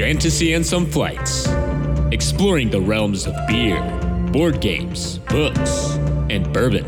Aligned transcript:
Fantasy 0.00 0.54
and 0.54 0.64
Some 0.64 0.86
Flights, 0.86 1.46
exploring 2.10 2.70
the 2.70 2.80
realms 2.80 3.26
of 3.26 3.34
beer, 3.46 3.82
board 4.32 4.62
games, 4.62 5.18
books, 5.28 5.90
and 6.30 6.50
bourbon. 6.54 6.86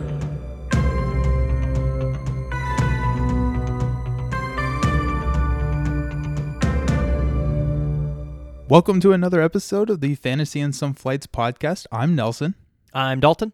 Welcome 8.67 8.99
to 9.01 9.13
another 9.13 9.43
episode 9.43 9.91
of 9.91 10.01
the 10.01 10.15
Fantasy 10.15 10.63
and 10.63 10.75
Some 10.75 10.95
Flights 10.95 11.27
podcast. 11.27 11.87
I'm 11.93 12.15
Nelson, 12.15 12.55
I'm 12.95 13.21
Dalton. 13.21 13.53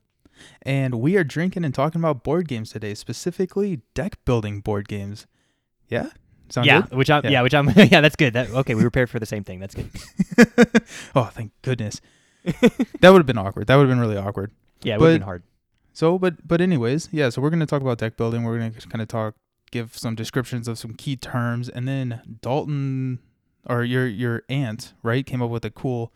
and 0.62 1.00
we 1.00 1.16
are 1.16 1.25
drinking 1.25 1.64
and 1.64 1.75
talking 1.75 2.00
about 2.00 2.22
board 2.22 2.46
games 2.46 2.70
today, 2.70 2.95
specifically 2.95 3.80
deck 3.95 4.25
building 4.25 4.61
board 4.61 4.86
games. 4.86 5.27
Yeah? 5.88 6.11
Sound 6.51 6.67
yeah, 6.67 6.83
good? 6.83 6.96
which 6.96 7.11
I'm 7.11 7.25
Yeah. 7.25 7.30
yeah. 7.30 7.43
which 7.43 7.55
I'm 7.55 7.69
yeah, 7.77 8.01
that's 8.01 8.17
good. 8.17 8.33
That, 8.33 8.51
okay, 8.51 8.75
we 8.75 8.82
were 8.82 8.91
prepared 8.91 9.11
for 9.11 9.18
the 9.18 9.27
same 9.27 9.45
thing. 9.45 9.61
That's 9.61 9.75
good. 9.75 9.91
oh, 11.14 11.25
thank 11.25 11.53
goodness. 11.63 12.00
that 12.45 13.11
would 13.11 13.18
have 13.18 13.27
been 13.27 13.39
awkward. 13.39 13.67
That 13.67 13.77
would 13.77 13.89
have 13.89 13.91
been 13.91 14.00
really 14.00 14.17
awkward. 14.17 14.53
Yeah, 14.82 14.95
it 14.95 15.00
would 15.00 15.11
have 15.11 15.21
been 15.21 15.27
hard. 15.27 15.43
So, 15.93 16.19
but 16.19 16.46
but 16.46 16.61
anyways, 16.61 17.08
yeah. 17.13 17.29
So 17.29 17.43
we're 17.43 17.50
gonna 17.50 17.67
talk 17.67 17.82
about 17.82 17.99
deck 17.99 18.17
building. 18.17 18.45
We're 18.45 18.58
gonna 18.58 18.71
kind 18.71 19.03
of 19.03 19.08
talk, 19.08 19.35
give 19.71 19.96
some 19.99 20.14
descriptions 20.14 20.69
of 20.69 20.79
some 20.79 20.95
key 20.95 21.17
terms, 21.17 21.69
and 21.69 21.89
then 21.89 22.39
Dalton 22.41 23.19
or 23.67 23.85
your 23.85 24.07
your 24.07 24.43
aunt, 24.49 24.94
right, 25.03 25.27
came 25.27 25.43
up 25.43 25.50
with 25.50 25.64
a 25.64 25.71
cool 25.71 26.13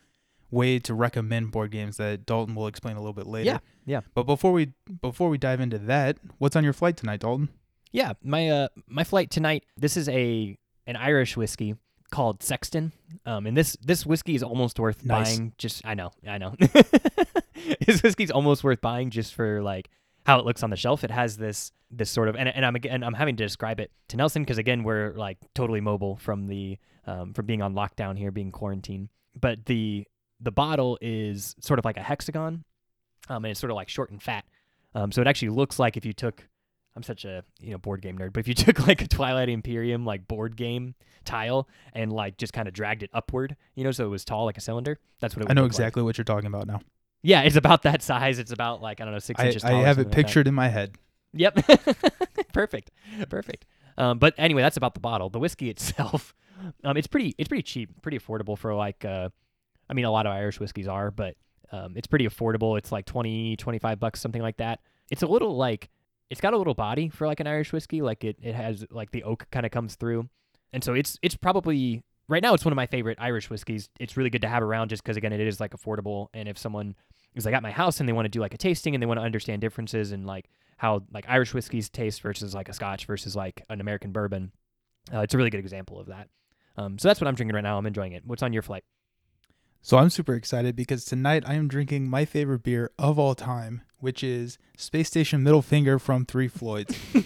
way 0.50 0.78
to 0.78 0.94
recommend 0.94 1.50
board 1.50 1.70
games 1.70 1.96
that 1.96 2.26
Dalton 2.26 2.54
will 2.54 2.66
explain 2.66 2.96
a 2.96 3.00
little 3.00 3.12
bit 3.12 3.26
later. 3.26 3.46
Yeah, 3.46 3.58
yeah. 3.84 4.00
But 4.14 4.24
before 4.24 4.52
we 4.52 4.72
before 5.00 5.28
we 5.28 5.38
dive 5.38 5.60
into 5.60 5.78
that, 5.78 6.18
what's 6.38 6.54
on 6.54 6.64
your 6.64 6.72
flight 6.72 6.96
tonight, 6.96 7.20
Dalton? 7.20 7.48
Yeah, 7.92 8.14
my 8.22 8.48
uh 8.48 8.68
my 8.88 9.04
flight 9.04 9.30
tonight. 9.30 9.64
This 9.76 9.96
is 9.96 10.08
a 10.08 10.56
an 10.86 10.96
Irish 10.96 11.36
whiskey 11.36 11.76
called 12.10 12.42
Sexton. 12.42 12.92
Um, 13.26 13.46
and 13.46 13.56
this 13.56 13.76
this 13.82 14.04
whiskey 14.06 14.34
is 14.34 14.42
almost 14.42 14.78
worth 14.80 15.04
Nice. 15.04 15.36
buying. 15.36 15.52
Just 15.58 15.84
I 15.84 15.94
know, 15.94 16.10
I 16.26 16.38
know. 16.38 16.54
this 17.86 18.02
whiskey's 18.02 18.30
almost 18.30 18.64
worth 18.64 18.80
buying 18.80 19.10
just 19.10 19.34
for 19.34 19.62
like 19.62 19.90
how 20.24 20.38
it 20.38 20.44
looks 20.46 20.62
on 20.62 20.70
the 20.70 20.76
shelf. 20.76 21.04
It 21.04 21.10
has 21.10 21.36
this 21.36 21.72
this 21.90 22.10
sort 22.10 22.28
of 22.28 22.36
and, 22.36 22.48
and 22.48 22.64
I'm 22.64 22.74
again 22.74 23.02
I'm 23.04 23.14
having 23.14 23.36
to 23.36 23.44
describe 23.44 23.78
it 23.80 23.90
to 24.08 24.16
Nelson 24.16 24.42
because 24.42 24.58
again 24.58 24.82
we're 24.84 25.12
like 25.14 25.38
totally 25.54 25.80
mobile 25.80 26.16
from 26.16 26.46
the 26.46 26.78
um, 27.06 27.34
from 27.34 27.46
being 27.46 27.62
on 27.62 27.74
lockdown 27.74 28.16
here, 28.16 28.30
being 28.30 28.52
quarantined. 28.52 29.08
But 29.38 29.66
the 29.66 30.06
the 30.40 30.52
bottle 30.52 30.98
is 31.00 31.54
sort 31.60 31.78
of 31.78 31.84
like 31.84 31.96
a 31.96 32.02
hexagon, 32.02 32.64
um, 33.28 33.44
and 33.44 33.50
it's 33.50 33.60
sort 33.60 33.70
of 33.70 33.76
like 33.76 33.88
short 33.88 34.10
and 34.10 34.22
fat. 34.22 34.44
Um, 34.94 35.12
so 35.12 35.20
it 35.20 35.26
actually 35.26 35.50
looks 35.50 35.78
like 35.78 35.96
if 35.96 36.04
you 36.04 36.12
took 36.12 36.46
I'm 36.94 37.02
such 37.02 37.24
a 37.24 37.44
you 37.60 37.70
know 37.70 37.78
board 37.78 38.02
game 38.02 38.18
nerd, 38.18 38.32
but 38.32 38.40
if 38.40 38.48
you 38.48 38.54
took 38.66 38.86
like 38.86 39.02
a 39.02 39.08
Twilight 39.08 39.48
Imperium 39.48 40.04
like 40.04 40.28
board 40.28 40.56
game 40.56 40.94
tile 41.24 41.68
and 41.92 42.12
like 42.12 42.36
just 42.36 42.52
kind 42.52 42.68
of 42.68 42.74
dragged 42.74 43.02
it 43.02 43.10
upward, 43.12 43.56
you 43.74 43.84
know, 43.84 43.90
so 43.90 44.04
it 44.04 44.08
was 44.08 44.24
tall 44.24 44.44
like 44.44 44.58
a 44.58 44.60
cylinder, 44.60 44.98
that's 45.20 45.34
what 45.34 45.42
it 45.42 45.44
would 45.44 45.50
I 45.52 45.54
know 45.54 45.62
look 45.62 45.72
like. 45.72 45.78
exactly 45.78 46.02
what 46.02 46.18
you're 46.18 46.24
talking 46.24 46.46
about 46.48 46.66
now. 46.66 46.80
Yeah, 47.22 47.42
it's 47.42 47.56
about 47.56 47.82
that 47.82 48.02
size. 48.02 48.38
It's 48.38 48.52
about 48.52 48.82
like 48.82 49.00
I 49.00 49.04
don't 49.04 49.12
know 49.12 49.20
six 49.20 49.40
I, 49.40 49.46
inches. 49.46 49.64
I 49.64 49.70
tall 49.70 49.84
have 49.84 49.98
it 49.98 50.02
something 50.02 50.04
like 50.04 50.10
that. 50.16 50.26
pictured 50.26 50.48
in 50.48 50.54
my 50.54 50.68
head. 50.68 50.96
Yep. 51.34 51.66
perfect. 52.52 52.90
Perfect. 53.28 53.64
Um, 53.96 54.18
but 54.18 54.34
anyway, 54.38 54.62
that's 54.62 54.76
about 54.76 54.94
the 54.94 55.00
bottle. 55.00 55.30
The 55.30 55.38
whiskey 55.38 55.70
itself, 55.70 56.34
um, 56.84 56.96
it's 56.96 57.06
pretty 57.06 57.34
it's 57.38 57.48
pretty 57.48 57.62
cheap, 57.62 58.02
pretty 58.02 58.18
affordable 58.18 58.58
for 58.58 58.74
like 58.74 59.04
uh, 59.04 59.28
I 59.88 59.94
mean 59.94 60.04
a 60.04 60.10
lot 60.10 60.26
of 60.26 60.32
Irish 60.32 60.60
whiskeys 60.60 60.88
are, 60.88 61.10
but 61.10 61.36
um, 61.70 61.94
it's 61.96 62.06
pretty 62.06 62.26
affordable. 62.28 62.76
It's 62.76 62.92
like 62.92 63.06
20, 63.06 63.56
25 63.56 63.98
bucks, 63.98 64.20
something 64.20 64.42
like 64.42 64.58
that. 64.58 64.80
It's 65.10 65.22
a 65.22 65.26
little 65.26 65.56
like 65.56 65.88
it's 66.32 66.40
got 66.40 66.54
a 66.54 66.56
little 66.56 66.72
body 66.72 67.10
for 67.10 67.26
like 67.26 67.40
an 67.40 67.46
Irish 67.46 67.74
whiskey. 67.74 68.00
Like 68.00 68.24
it, 68.24 68.38
it 68.40 68.54
has 68.54 68.86
like 68.90 69.10
the 69.10 69.22
oak 69.22 69.46
kind 69.50 69.66
of 69.66 69.70
comes 69.70 69.96
through, 69.96 70.30
and 70.72 70.82
so 70.82 70.94
it's 70.94 71.18
it's 71.20 71.36
probably 71.36 72.02
right 72.26 72.42
now 72.42 72.54
it's 72.54 72.64
one 72.64 72.72
of 72.72 72.76
my 72.76 72.86
favorite 72.86 73.18
Irish 73.20 73.50
whiskeys. 73.50 73.90
It's 74.00 74.16
really 74.16 74.30
good 74.30 74.40
to 74.40 74.48
have 74.48 74.62
around 74.62 74.88
just 74.88 75.02
because 75.04 75.18
again 75.18 75.34
it 75.34 75.40
is 75.40 75.60
like 75.60 75.72
affordable, 75.76 76.28
and 76.32 76.48
if 76.48 76.56
someone 76.56 76.94
is 77.34 77.44
like 77.44 77.54
at 77.54 77.62
my 77.62 77.70
house 77.70 78.00
and 78.00 78.08
they 78.08 78.14
want 78.14 78.24
to 78.24 78.30
do 78.30 78.40
like 78.40 78.54
a 78.54 78.56
tasting 78.58 78.94
and 78.94 79.02
they 79.02 79.06
want 79.06 79.20
to 79.20 79.24
understand 79.24 79.60
differences 79.60 80.10
and 80.12 80.26
like 80.26 80.48
how 80.78 81.02
like 81.12 81.26
Irish 81.28 81.52
whiskeys 81.52 81.90
taste 81.90 82.22
versus 82.22 82.54
like 82.54 82.70
a 82.70 82.72
Scotch 82.72 83.04
versus 83.04 83.36
like 83.36 83.62
an 83.68 83.82
American 83.82 84.10
bourbon. 84.10 84.52
Uh, 85.12 85.20
it's 85.20 85.34
a 85.34 85.36
really 85.36 85.50
good 85.50 85.60
example 85.60 86.00
of 86.00 86.06
that. 86.06 86.28
Um, 86.78 86.98
so 86.98 87.08
that's 87.08 87.20
what 87.20 87.28
I'm 87.28 87.34
drinking 87.34 87.54
right 87.54 87.62
now. 87.62 87.76
I'm 87.76 87.86
enjoying 87.86 88.12
it. 88.12 88.22
What's 88.24 88.42
on 88.42 88.54
your 88.54 88.62
flight? 88.62 88.84
So 89.82 89.98
I'm 89.98 90.10
super 90.10 90.34
excited 90.34 90.76
because 90.76 91.04
tonight 91.04 91.42
I 91.46 91.54
am 91.54 91.66
drinking 91.68 92.08
my 92.08 92.24
favorite 92.24 92.62
beer 92.62 92.92
of 92.98 93.18
all 93.18 93.34
time, 93.34 93.82
which 93.98 94.22
is 94.22 94.56
Space 94.76 95.08
Station 95.08 95.42
Middle 95.42 95.62
Finger 95.62 95.98
from 95.98 96.24
Three 96.24 96.48
Floyds. 96.48 96.96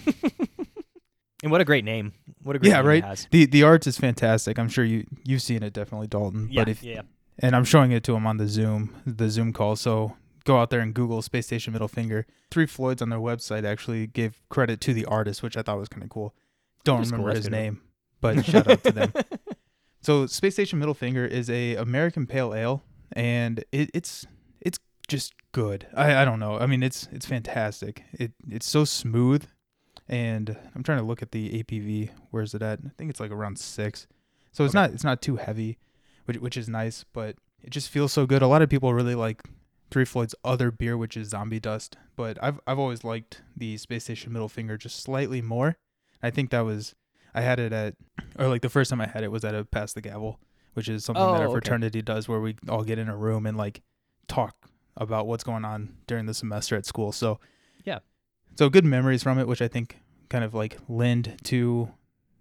And 1.43 1.51
what 1.51 1.61
a 1.61 1.65
great 1.65 1.85
name! 1.85 2.13
What 2.41 2.55
a 2.55 2.59
great 2.59 2.69
Yeah, 2.69 2.77
name 2.81 3.03
right? 3.03 3.27
The 3.29 3.45
The 3.45 3.61
art 3.61 3.85
is 3.85 3.95
fantastic. 3.99 4.57
I'm 4.57 4.69
sure 4.69 4.83
you 4.83 5.05
you've 5.23 5.43
seen 5.43 5.61
it 5.61 5.71
definitely, 5.71 6.07
Dalton. 6.07 6.47
Yeah, 6.49 6.61
but 6.61 6.69
if 6.69 6.81
yeah, 6.81 7.01
and 7.37 7.55
I'm 7.55 7.63
showing 7.63 7.91
it 7.91 8.03
to 8.05 8.15
him 8.15 8.25
on 8.25 8.37
the 8.37 8.47
Zoom 8.47 8.95
the 9.05 9.29
Zoom 9.29 9.53
call. 9.53 9.75
So 9.75 10.17
go 10.45 10.57
out 10.57 10.71
there 10.71 10.79
and 10.79 10.95
Google 10.95 11.21
Space 11.21 11.45
Station 11.45 11.73
Middle 11.73 11.87
Finger. 11.87 12.25
Three 12.49 12.65
Floyds 12.65 13.03
on 13.03 13.09
their 13.09 13.19
website 13.19 13.65
actually 13.65 14.07
gave 14.07 14.41
credit 14.49 14.81
to 14.81 14.95
the 14.95 15.05
artist, 15.05 15.43
which 15.43 15.55
I 15.55 15.61
thought 15.61 15.77
was 15.77 15.89
kind 15.89 16.01
of 16.01 16.09
cool. 16.09 16.33
Don't 16.83 17.01
That's 17.01 17.11
cool. 17.11 17.19
remember 17.19 17.33
That's 17.35 17.45
his 17.45 17.51
name, 17.51 17.81
but 18.19 18.43
shout 18.43 18.67
out 18.67 18.83
to 18.85 18.91
them. 18.91 19.13
So 20.07 20.25
Space 20.25 20.53
Station 20.53 20.79
Middle 20.79 20.93
Finger 20.93 21.25
is 21.25 21.49
a 21.49 21.75
American 21.75 22.27
Pale 22.27 22.53
Ale, 22.53 22.81
and 23.11 23.59
it, 23.73 23.91
it's 23.93 24.25
it's 24.61 24.79
just 25.09 25.33
good. 25.51 25.85
I, 25.93 26.21
I 26.21 26.23
don't 26.23 26.39
know. 26.39 26.57
I 26.57 26.65
mean, 26.65 26.81
it's 26.81 27.09
it's 27.11 27.25
fantastic. 27.25 28.05
It 28.13 28.31
it's 28.49 28.65
so 28.65 28.85
smooth, 28.85 29.43
and 30.07 30.55
I'm 30.73 30.81
trying 30.81 30.99
to 30.99 31.03
look 31.03 31.21
at 31.21 31.33
the 31.33 31.61
ABV. 31.61 32.11
Where's 32.31 32.53
it 32.53 32.61
at? 32.61 32.79
I 32.85 32.91
think 32.97 33.09
it's 33.09 33.19
like 33.19 33.31
around 33.31 33.59
six. 33.59 34.07
So 34.53 34.63
it's 34.63 34.73
Okay. 34.73 34.81
not 34.81 34.91
it's 34.91 35.03
not 35.03 35.21
too 35.21 35.35
heavy, 35.35 35.77
which 36.23 36.37
which 36.37 36.55
is 36.55 36.69
nice. 36.69 37.03
But 37.11 37.35
it 37.61 37.71
just 37.71 37.89
feels 37.89 38.13
so 38.13 38.25
good. 38.25 38.41
A 38.41 38.47
lot 38.47 38.61
of 38.61 38.69
people 38.69 38.93
really 38.93 39.13
like 39.13 39.41
Three 39.91 40.05
Floyd's 40.05 40.35
other 40.41 40.71
beer, 40.71 40.95
which 40.95 41.17
is 41.17 41.27
Zombie 41.31 41.59
Dust. 41.59 41.97
But 42.15 42.41
I've 42.41 42.61
I've 42.65 42.79
always 42.79 43.03
liked 43.03 43.41
the 43.57 43.75
Space 43.75 44.05
Station 44.05 44.31
Middle 44.31 44.47
Finger 44.47 44.77
just 44.77 45.03
slightly 45.03 45.41
more. 45.41 45.75
I 46.23 46.29
think 46.29 46.49
that 46.51 46.61
was 46.61 46.95
I 47.37 47.41
had 47.41 47.59
it 47.59 47.71
at 47.73 47.95
or 48.39 48.47
like 48.47 48.61
the 48.61 48.69
first 48.69 48.89
time 48.89 49.01
I 49.01 49.07
had 49.07 49.23
it 49.23 49.31
was 49.31 49.43
at 49.45 49.53
a 49.55 49.63
Pass 49.65 49.93
the 49.93 50.01
Gavel, 50.01 50.39
which 50.73 50.89
is 50.89 51.05
something 51.05 51.23
that 51.23 51.29
Oh, 51.29 51.33
our 51.35 51.43
okay. 51.45 51.53
fraternity 51.53 52.01
does 52.01 52.27
where 52.27 52.39
we 52.41 52.55
all 52.67 52.83
get 52.83 52.97
in 52.99 53.07
a 53.09 53.15
room 53.17 53.45
and 53.45 53.55
like 53.57 53.81
talk 54.27 54.55
about 54.95 55.27
what's 55.27 55.43
going 55.43 55.63
on 55.65 55.95
during 56.07 56.25
the 56.25 56.33
semester 56.33 56.75
at 56.75 56.85
school. 56.85 57.11
So 57.11 57.39
Yeah. 57.85 57.99
So 58.57 58.69
good 58.69 58.85
memories 58.85 59.21
from 59.23 59.37
it, 59.39 59.47
which 59.47 59.61
I 59.61 59.67
think 59.67 59.97
kind 60.29 60.43
of 60.43 60.53
like 60.53 60.77
lend 60.89 61.37
to 61.45 61.91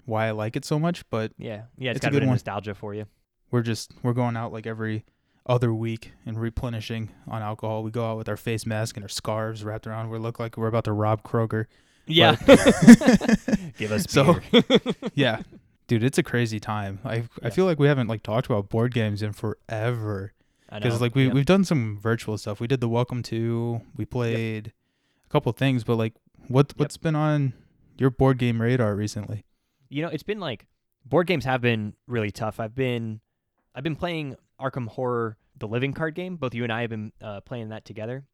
why 0.06 0.26
I 0.28 0.30
like 0.30 0.56
it 0.56 0.64
so 0.64 0.78
much. 0.78 1.08
But 1.10 1.32
yeah, 1.36 1.64
yeah. 1.76 1.90
It's, 1.90 1.98
It's 1.98 2.06
a 2.06 2.10
got 2.10 2.16
a 2.16 2.20
good 2.20 2.26
nostalgia 2.28 2.74
for 2.74 2.94
you. 2.94 3.06
we're 3.50 3.62
just 3.62 3.92
we're 4.02 4.12
going 4.14 4.36
out 4.36 4.52
like 4.52 4.66
every 4.66 5.04
other 5.48 5.72
week 5.72 6.12
and 6.24 6.40
replenishing 6.40 7.10
on 7.28 7.42
alcohol. 7.42 7.82
We 7.84 7.90
go 7.92 8.10
out 8.10 8.16
with 8.16 8.28
our 8.28 8.36
face 8.36 8.66
mask 8.66 8.96
and 8.96 9.04
our 9.04 9.08
scarves 9.08 9.62
wrapped 9.62 9.86
around. 9.86 10.10
We 10.10 10.18
look 10.18 10.40
like 10.40 10.56
we're 10.56 10.66
about 10.68 10.84
to 10.84 10.92
rob 10.92 11.22
Kroger. 11.22 11.66
Yeah. 12.06 12.36
Give 13.78 13.92
us 13.92 14.04
So- 14.08 14.38
beer. 14.52 14.62
yeah, 15.14 15.42
dude, 15.86 16.04
it's 16.04 16.18
a 16.18 16.22
crazy 16.22 16.60
time. 16.60 17.00
I 17.04 17.24
I 17.42 17.50
feel 17.50 17.64
like 17.64 17.78
we 17.78 17.88
haven't 17.88 18.08
like 18.08 18.22
talked 18.22 18.46
about 18.46 18.68
board 18.68 18.94
games 18.94 19.22
in 19.22 19.32
forever 19.32 20.32
I 20.68 20.78
because 20.78 21.00
like 21.00 21.14
we 21.14 21.24
Yep. 21.26 21.34
we've 21.34 21.46
done 21.46 21.64
some 21.64 21.98
virtual 22.00 22.38
stuff. 22.38 22.60
We 22.60 22.66
did 22.66 22.80
the 22.80 22.88
welcome 22.88 23.22
to. 23.24 23.80
We 23.96 24.04
played 24.04 24.72
a 25.24 25.28
couple 25.28 25.52
things, 25.52 25.84
but 25.84 25.96
like 25.96 26.14
what 26.48 26.72
what's 26.76 26.96
been 26.96 27.16
on 27.16 27.52
your 27.98 28.10
board 28.10 28.38
game 28.38 28.60
radar 28.60 28.94
recently? 28.94 29.44
you 29.88 30.02
know, 30.02 30.08
it's 30.08 30.24
been 30.24 30.40
like 30.40 30.66
board 31.04 31.26
games 31.28 31.44
have 31.44 31.60
been 31.60 31.94
really 32.08 32.30
tough. 32.32 32.58
I've 32.60 32.74
been 32.74 33.20
I've 33.74 33.84
been 33.84 33.96
playing 33.96 34.36
Arkham 34.60 34.88
Horror 34.88 35.36
the 35.58 35.68
living 35.68 35.92
card 35.92 36.14
game. 36.14 36.36
Both 36.36 36.54
you 36.54 36.64
and 36.64 36.72
I 36.72 36.80
have 36.82 36.90
been 36.90 37.12
uh, 37.22 37.40
playing 37.42 37.68
that 37.70 37.84
together. 37.84 38.24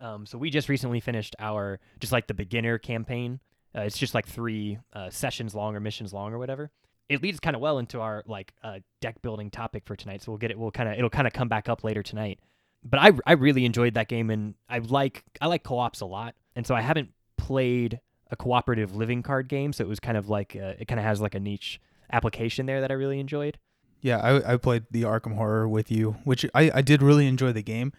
Um, 0.00 0.26
so 0.26 0.38
we 0.38 0.50
just 0.50 0.68
recently 0.68 1.00
finished 1.00 1.34
our 1.38 1.80
just 2.00 2.12
like 2.12 2.26
the 2.26 2.34
beginner 2.34 2.78
campaign. 2.78 3.40
Uh, 3.76 3.82
it's 3.82 3.98
just 3.98 4.14
like 4.14 4.26
three 4.26 4.78
uh, 4.92 5.10
sessions 5.10 5.54
long 5.54 5.74
or 5.74 5.80
missions 5.80 6.12
long 6.12 6.32
or 6.32 6.38
whatever. 6.38 6.70
It 7.08 7.22
leads 7.22 7.40
kind 7.40 7.54
of 7.54 7.60
well 7.60 7.78
into 7.78 8.00
our 8.00 8.22
like 8.26 8.54
uh, 8.62 8.78
deck 9.00 9.20
building 9.22 9.50
topic 9.50 9.84
for 9.86 9.96
tonight. 9.96 10.22
So 10.22 10.32
we'll 10.32 10.38
get 10.38 10.50
it. 10.50 10.58
We'll 10.58 10.70
kind 10.70 10.88
of 10.88 10.96
it'll 10.96 11.10
kind 11.10 11.26
of 11.26 11.32
come 11.32 11.48
back 11.48 11.68
up 11.68 11.84
later 11.84 12.02
tonight. 12.02 12.38
But 12.82 13.00
I 13.00 13.12
I 13.26 13.32
really 13.32 13.64
enjoyed 13.64 13.94
that 13.94 14.08
game 14.08 14.30
and 14.30 14.54
I 14.68 14.78
like 14.78 15.24
I 15.40 15.46
like 15.46 15.64
co-ops 15.64 16.00
a 16.00 16.06
lot. 16.06 16.34
And 16.56 16.66
so 16.66 16.74
I 16.74 16.80
haven't 16.80 17.10
played 17.36 18.00
a 18.30 18.36
cooperative 18.36 18.94
living 18.94 19.22
card 19.22 19.48
game. 19.48 19.72
So 19.72 19.84
it 19.84 19.88
was 19.88 20.00
kind 20.00 20.16
of 20.16 20.28
like 20.28 20.56
uh, 20.56 20.74
it 20.78 20.88
kind 20.88 20.98
of 20.98 21.04
has 21.04 21.20
like 21.20 21.34
a 21.34 21.40
niche 21.40 21.80
application 22.12 22.66
there 22.66 22.80
that 22.80 22.90
I 22.90 22.94
really 22.94 23.20
enjoyed. 23.20 23.58
Yeah, 24.00 24.18
I 24.18 24.54
I 24.54 24.56
played 24.56 24.84
the 24.90 25.02
Arkham 25.02 25.34
Horror 25.34 25.68
with 25.68 25.90
you, 25.90 26.16
which 26.24 26.44
I 26.54 26.70
I 26.74 26.82
did 26.82 27.02
really 27.02 27.26
enjoy 27.26 27.52
the 27.52 27.62
game. 27.62 27.92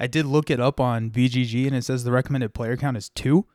I 0.00 0.06
did 0.06 0.26
look 0.26 0.50
it 0.50 0.60
up 0.60 0.80
on 0.80 1.10
BGG 1.10 1.66
and 1.66 1.74
it 1.76 1.84
says 1.84 2.04
the 2.04 2.12
recommended 2.12 2.52
player 2.54 2.76
count 2.76 2.96
is 2.96 3.08
two. 3.10 3.46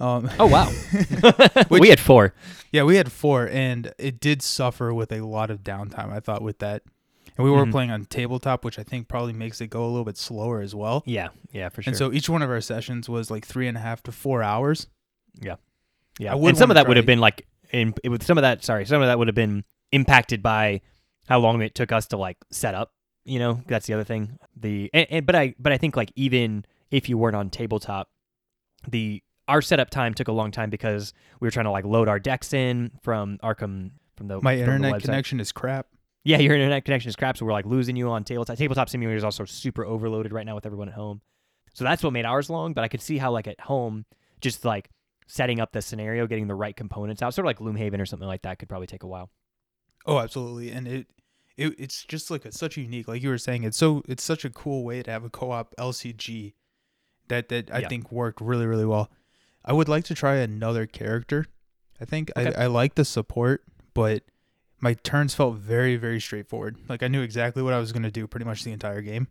Um, 0.00 0.30
Oh 0.38 0.46
wow, 0.46 0.66
Which- 1.68 1.80
we 1.80 1.88
had 1.90 2.00
four. 2.00 2.34
yeah, 2.72 2.82
we 2.82 2.96
had 2.96 3.12
four, 3.12 3.48
and 3.48 3.92
it 3.98 4.18
did 4.20 4.42
suffer 4.42 4.92
with 4.92 5.12
a 5.12 5.20
lot 5.20 5.50
of 5.50 5.62
downtime. 5.62 6.10
I 6.12 6.18
thought 6.18 6.42
with 6.42 6.58
that, 6.58 6.82
and 7.36 7.44
we 7.44 7.50
were 7.52 7.64
Mhm. 7.66 7.70
playing 7.70 7.90
on 7.92 8.04
tabletop, 8.06 8.64
which 8.64 8.78
I 8.78 8.82
think 8.82 9.06
probably 9.06 9.32
makes 9.32 9.60
it 9.60 9.68
go 9.68 9.84
a 9.84 9.86
little 9.86 10.04
bit 10.04 10.16
slower 10.16 10.60
as 10.60 10.74
well. 10.74 11.02
Yeah, 11.06 11.28
yeah, 11.52 11.68
for 11.68 11.82
sure. 11.82 11.90
And 11.90 11.96
so 11.96 12.12
each 12.12 12.28
one 12.28 12.42
of 12.42 12.50
our 12.50 12.60
sessions 12.60 13.08
was 13.08 13.30
like 13.30 13.46
three 13.46 13.68
and 13.68 13.76
a 13.76 13.80
half 13.80 14.02
to 14.04 14.12
four 14.12 14.42
hours. 14.42 14.88
yeah, 15.40 15.56
yeah, 16.18 16.34
and 16.34 16.58
some 16.58 16.70
of 16.70 16.74
that 16.74 16.88
would 16.88 16.96
have 16.96 17.06
been 17.06 17.20
like 17.20 17.46
in 17.70 17.94
it 18.02 18.22
some 18.22 18.36
of 18.38 18.42
that 18.42 18.62
sorry 18.64 18.84
some 18.84 19.00
of 19.02 19.08
that 19.08 19.18
would 19.18 19.28
have 19.28 19.34
been 19.34 19.64
impacted 19.92 20.42
by 20.42 20.80
how 21.28 21.38
long 21.38 21.62
it 21.62 21.74
took 21.74 21.92
us 21.92 22.06
to 22.08 22.16
like 22.16 22.36
set 22.50 22.74
up. 22.74 22.92
You 23.24 23.38
know, 23.38 23.60
that's 23.66 23.86
the 23.86 23.94
other 23.94 24.04
thing. 24.04 24.38
The 24.56 24.90
and, 24.92 25.06
and 25.10 25.26
but 25.26 25.36
I 25.36 25.54
but 25.58 25.72
I 25.72 25.78
think 25.78 25.96
like 25.96 26.12
even 26.16 26.64
if 26.90 27.08
you 27.08 27.16
weren't 27.16 27.36
on 27.36 27.50
tabletop, 27.50 28.08
the 28.88 29.22
our 29.48 29.62
setup 29.62 29.90
time 29.90 30.14
took 30.14 30.28
a 30.28 30.32
long 30.32 30.50
time 30.50 30.70
because 30.70 31.12
we 31.40 31.46
were 31.46 31.50
trying 31.50 31.64
to 31.66 31.70
like 31.70 31.84
load 31.84 32.08
our 32.08 32.18
decks 32.18 32.52
in 32.52 32.90
from 33.02 33.38
Arkham 33.42 33.92
from 34.16 34.28
the 34.28 34.40
My 34.40 34.56
from 34.56 34.62
internet 34.62 34.94
website. 34.94 35.04
connection 35.04 35.40
is 35.40 35.52
crap. 35.52 35.86
Yeah, 36.24 36.38
your 36.38 36.54
internet 36.54 36.84
connection 36.84 37.08
is 37.08 37.16
crap, 37.16 37.36
so 37.36 37.44
we're 37.44 37.52
like 37.52 37.66
losing 37.66 37.96
you 37.96 38.08
on 38.10 38.22
tabletop. 38.24 38.56
Tabletop 38.56 38.88
simulator 38.88 39.16
is 39.16 39.24
also 39.24 39.44
super 39.44 39.84
overloaded 39.84 40.32
right 40.32 40.46
now 40.46 40.54
with 40.54 40.66
everyone 40.66 40.88
at 40.88 40.94
home. 40.94 41.20
So 41.74 41.84
that's 41.84 42.02
what 42.02 42.12
made 42.12 42.24
ours 42.24 42.48
long. 42.48 42.74
But 42.74 42.84
I 42.84 42.88
could 42.88 43.00
see 43.00 43.18
how 43.18 43.32
like 43.32 43.48
at 43.48 43.58
home, 43.60 44.04
just 44.40 44.64
like 44.64 44.90
setting 45.26 45.60
up 45.60 45.72
the 45.72 45.82
scenario, 45.82 46.26
getting 46.26 46.46
the 46.46 46.54
right 46.54 46.76
components 46.76 47.22
out, 47.22 47.34
sort 47.34 47.44
of 47.44 47.48
like 47.48 47.58
Gloomhaven 47.58 48.00
or 48.00 48.06
something 48.06 48.28
like 48.28 48.42
that, 48.42 48.58
could 48.58 48.68
probably 48.68 48.86
take 48.86 49.02
a 49.02 49.06
while. 49.08 49.30
Oh, 50.06 50.18
absolutely. 50.18 50.70
And 50.70 50.86
it, 50.86 51.06
it 51.62 51.74
it's 51.78 52.04
just 52.04 52.30
like 52.30 52.44
a, 52.44 52.52
such 52.52 52.76
a 52.76 52.80
unique, 52.80 53.08
like 53.08 53.22
you 53.22 53.28
were 53.28 53.38
saying, 53.38 53.64
it's 53.64 53.76
so 53.76 54.02
it's 54.08 54.22
such 54.22 54.44
a 54.44 54.50
cool 54.50 54.84
way 54.84 55.02
to 55.02 55.10
have 55.10 55.24
a 55.24 55.30
co-op 55.30 55.74
LCG 55.78 56.54
that 57.28 57.48
that 57.48 57.70
I 57.72 57.80
Yeah. 57.80 57.88
think 57.88 58.10
worked 58.12 58.40
really 58.40 58.66
really 58.66 58.84
well. 58.86 59.10
I 59.64 59.72
would 59.72 59.88
like 59.88 60.04
to 60.06 60.14
try 60.14 60.36
another 60.36 60.86
character. 60.86 61.46
I 62.00 62.04
think 62.04 62.30
Okay. 62.36 62.52
I 62.54 62.64
I 62.64 62.66
like 62.66 62.94
the 62.96 63.04
support, 63.04 63.62
but 63.94 64.24
my 64.80 64.94
turns 64.94 65.34
felt 65.34 65.56
very 65.56 65.96
very 65.96 66.20
straightforward. 66.20 66.76
Like 66.88 67.02
I 67.02 67.08
knew 67.08 67.22
exactly 67.22 67.62
what 67.62 67.72
I 67.72 67.78
was 67.78 67.92
going 67.92 68.02
to 68.02 68.10
do 68.10 68.26
pretty 68.26 68.44
much 68.46 68.64
the 68.64 68.72
entire 68.72 69.02
game. 69.02 69.28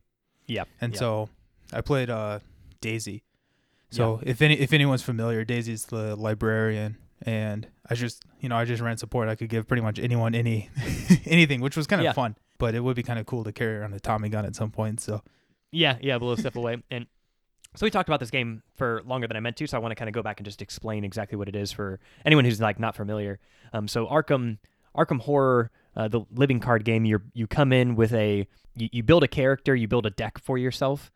Yeah, 0.47 0.63
And 0.79 0.93
yeah. 0.93 0.99
so 0.99 1.29
I 1.73 1.81
played 1.81 2.09
uh 2.09 2.39
Daisy. 2.81 3.23
So 3.89 4.21
if 4.23 4.41
any 4.41 4.55
if 4.57 4.71
anyone's 4.71 5.03
familiar, 5.03 5.43
Daisy's 5.43 5.85
the 5.87 6.15
librarian 6.15 6.97
and 7.23 7.68
I 7.89 7.95
just 7.95 8.23
you 8.39 8.50
know, 8.50 8.56
I 8.56 8.65
just 8.65 8.81
ran 8.81 8.97
support. 8.97 9.29
I 9.29 9.35
could 9.35 9.50
give 9.50 9.68
pretty 9.68 9.81
much 9.83 10.00
anyone 10.00 10.33
any 10.35 10.69
anything, 11.25 11.62
which 11.62 11.75
was 11.77 11.88
kind 11.88 12.00
of 12.01 12.06
Yeah. 12.06 12.13
fun. 12.13 12.35
But 12.57 12.75
it 12.75 12.79
would 12.81 12.95
be 12.95 13.03
kind 13.03 13.19
of 13.19 13.25
cool 13.25 13.44
to 13.44 13.51
carry 13.51 13.77
around 13.77 13.94
a 13.94 14.00
Tommy 14.00 14.29
gun 14.29 14.45
at 14.45 14.56
some 14.56 14.71
point. 14.71 15.00
So 15.01 15.21
Yeah, 15.71 15.97
yeah, 16.01 16.18
blow 16.18 16.35
step 16.35 16.56
away. 16.56 16.77
And 16.91 17.07
so 17.75 17.85
we 17.85 17.89
talked 17.89 18.09
about 18.09 18.19
this 18.19 18.31
game 18.31 18.63
for 18.75 19.01
longer 19.06 19.27
than 19.27 19.38
I 19.38 19.39
meant 19.39 19.56
to, 19.57 19.68
so 19.68 19.77
I 19.77 19.79
want 19.79 19.91
to 19.91 19.95
kind 19.95 20.09
of 20.09 20.13
go 20.13 20.21
back 20.21 20.39
and 20.39 20.45
just 20.45 20.62
explain 20.62 21.03
exactly 21.06 21.38
what 21.38 21.47
it 21.47 21.56
is 21.56 21.71
for 21.71 22.00
anyone 22.25 22.44
who's 22.44 22.59
like 22.59 22.79
not 22.79 22.95
familiar. 22.97 23.39
Um, 23.71 23.88
so 23.88 24.07
Arkham, 24.07 24.57
Arkham 24.95 25.21
Horror, 25.21 25.71
uh, 25.95 26.07
the 26.09 26.21
living 26.35 26.59
card 26.59 26.83
game, 26.83 27.06
you 27.06 27.21
you 27.33 27.47
come 27.47 27.71
in 27.71 27.95
with 27.95 28.13
a 28.13 28.45
you, 28.75 28.89
you 28.91 29.03
build 29.03 29.24
a 29.24 29.27
character, 29.27 29.74
you 29.75 29.88
build 29.88 30.06
a 30.06 30.09
deck 30.09 30.38
for 30.38 30.57
yourself 30.57 31.12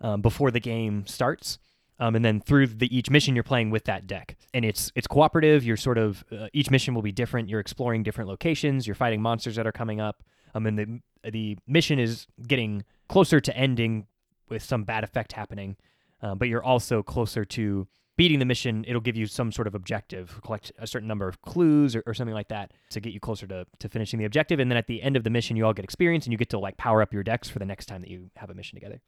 um, 0.00 0.20
before 0.20 0.50
the 0.50 0.60
game 0.60 1.06
starts. 1.06 1.58
Um, 2.00 2.16
and 2.16 2.24
then 2.24 2.40
through 2.40 2.66
the 2.66 2.94
each 2.96 3.10
mission 3.10 3.36
you're 3.36 3.44
playing 3.44 3.70
with 3.70 3.84
that 3.84 4.06
deck. 4.06 4.36
And 4.54 4.64
it's 4.64 4.90
it's 4.96 5.06
cooperative. 5.06 5.64
You're 5.64 5.76
sort 5.76 5.98
of 5.98 6.24
uh, 6.32 6.48
each 6.52 6.70
mission 6.70 6.94
will 6.94 7.02
be 7.02 7.12
different. 7.12 7.48
You're 7.48 7.60
exploring 7.60 8.02
different 8.02 8.28
locations. 8.28 8.86
You're 8.86 8.94
fighting 8.96 9.20
monsters 9.20 9.56
that 9.56 9.66
are 9.66 9.72
coming 9.72 10.00
up. 10.00 10.24
Um, 10.54 10.66
and 10.66 10.78
the 10.78 11.30
the 11.30 11.58
mission 11.68 11.98
is 11.98 12.26
getting 12.48 12.84
closer 13.08 13.38
to 13.40 13.56
ending 13.56 14.06
with 14.48 14.62
some 14.62 14.84
bad 14.84 15.04
effect 15.04 15.32
happening. 15.32 15.76
Uh, 16.22 16.34
but 16.34 16.48
you're 16.48 16.64
also 16.64 17.02
closer 17.02 17.44
to 17.44 17.86
beating 18.16 18.38
the 18.38 18.44
mission. 18.44 18.84
It'll 18.88 19.00
give 19.00 19.16
you 19.16 19.26
some 19.26 19.52
sort 19.52 19.66
of 19.66 19.74
objective 19.74 20.40
collect 20.42 20.72
a 20.78 20.86
certain 20.86 21.08
number 21.08 21.28
of 21.28 21.42
clues 21.42 21.94
or, 21.94 22.02
or 22.06 22.14
something 22.14 22.34
like 22.34 22.48
that 22.48 22.72
to 22.90 23.00
get 23.00 23.12
you 23.12 23.20
closer 23.20 23.46
to, 23.46 23.66
to 23.78 23.88
finishing 23.90 24.18
the 24.18 24.24
objective. 24.24 24.58
And 24.58 24.70
then 24.70 24.78
at 24.78 24.86
the 24.86 25.02
end 25.02 25.16
of 25.16 25.24
the 25.24 25.30
mission 25.30 25.56
you 25.56 25.66
all 25.66 25.74
get 25.74 25.84
experience 25.84 26.24
and 26.24 26.32
you 26.32 26.38
get 26.38 26.50
to 26.50 26.58
like 26.58 26.78
power 26.78 27.02
up 27.02 27.12
your 27.12 27.22
decks 27.22 27.48
for 27.48 27.58
the 27.58 27.66
next 27.66 27.86
time 27.86 28.00
that 28.00 28.10
you 28.10 28.30
have 28.36 28.50
a 28.50 28.54
mission 28.54 28.76
together 28.76 29.00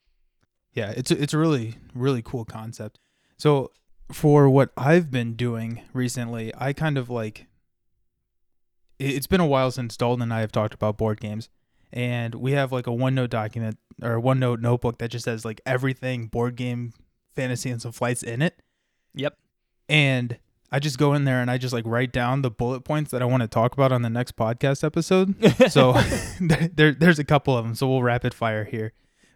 yeah, 0.74 0.90
it's 0.96 1.10
a, 1.10 1.20
it's 1.22 1.34
a 1.34 1.38
really 1.38 1.76
really 1.94 2.22
cool 2.22 2.44
concept. 2.44 2.98
So 3.36 3.70
for 4.10 4.48
what 4.48 4.70
I've 4.76 5.10
been 5.10 5.34
doing 5.34 5.82
recently, 5.92 6.52
I 6.56 6.72
kind 6.72 6.98
of 6.98 7.08
like 7.10 7.46
it- 8.98 9.14
it's 9.14 9.26
been 9.26 9.40
a 9.40 9.46
while 9.46 9.70
since 9.70 9.96
Dalton 9.96 10.22
and 10.22 10.32
I 10.34 10.40
have 10.40 10.52
talked 10.52 10.74
about 10.74 10.98
board 10.98 11.20
games, 11.20 11.48
and 11.92 12.34
we 12.34 12.52
have 12.52 12.72
like 12.72 12.86
a 12.86 12.90
OneNote 12.90 13.30
document 13.30 13.78
or 14.02 14.16
a 14.16 14.20
OneNote 14.22 14.60
notebook 14.60 14.98
that 14.98 15.10
just 15.10 15.26
has 15.26 15.44
like 15.44 15.60
everything 15.66 16.26
board 16.26 16.56
game, 16.56 16.92
fantasy, 17.34 17.70
and 17.70 17.80
some 17.80 17.92
flights 17.92 18.22
in 18.22 18.42
it. 18.42 18.60
yep 19.14 19.36
And 19.88 20.38
I 20.70 20.78
just 20.78 20.98
go 20.98 21.12
in 21.14 21.24
there 21.24 21.40
and 21.42 21.50
I 21.50 21.58
just 21.58 21.74
like 21.74 21.84
write 21.86 22.12
down 22.12 22.40
the 22.42 22.50
bullet 22.50 22.80
points 22.82 23.10
that 23.10 23.20
I 23.20 23.26
want 23.26 23.42
to 23.42 23.48
talk 23.48 23.74
about 23.74 23.92
on 23.92 24.00
the 24.02 24.08
next 24.10 24.36
podcast 24.36 24.82
episode. 24.84 25.34
So 25.70 25.92
there, 26.40 26.92
there's 26.92 27.19
a 27.19 27.24
couple 27.24 27.56
of 27.56 27.64
them. 27.64 27.74
So 27.74 27.88
we'll 27.88 28.02
rapid 28.02 28.32
fire 28.34 28.64
here. 28.64 28.92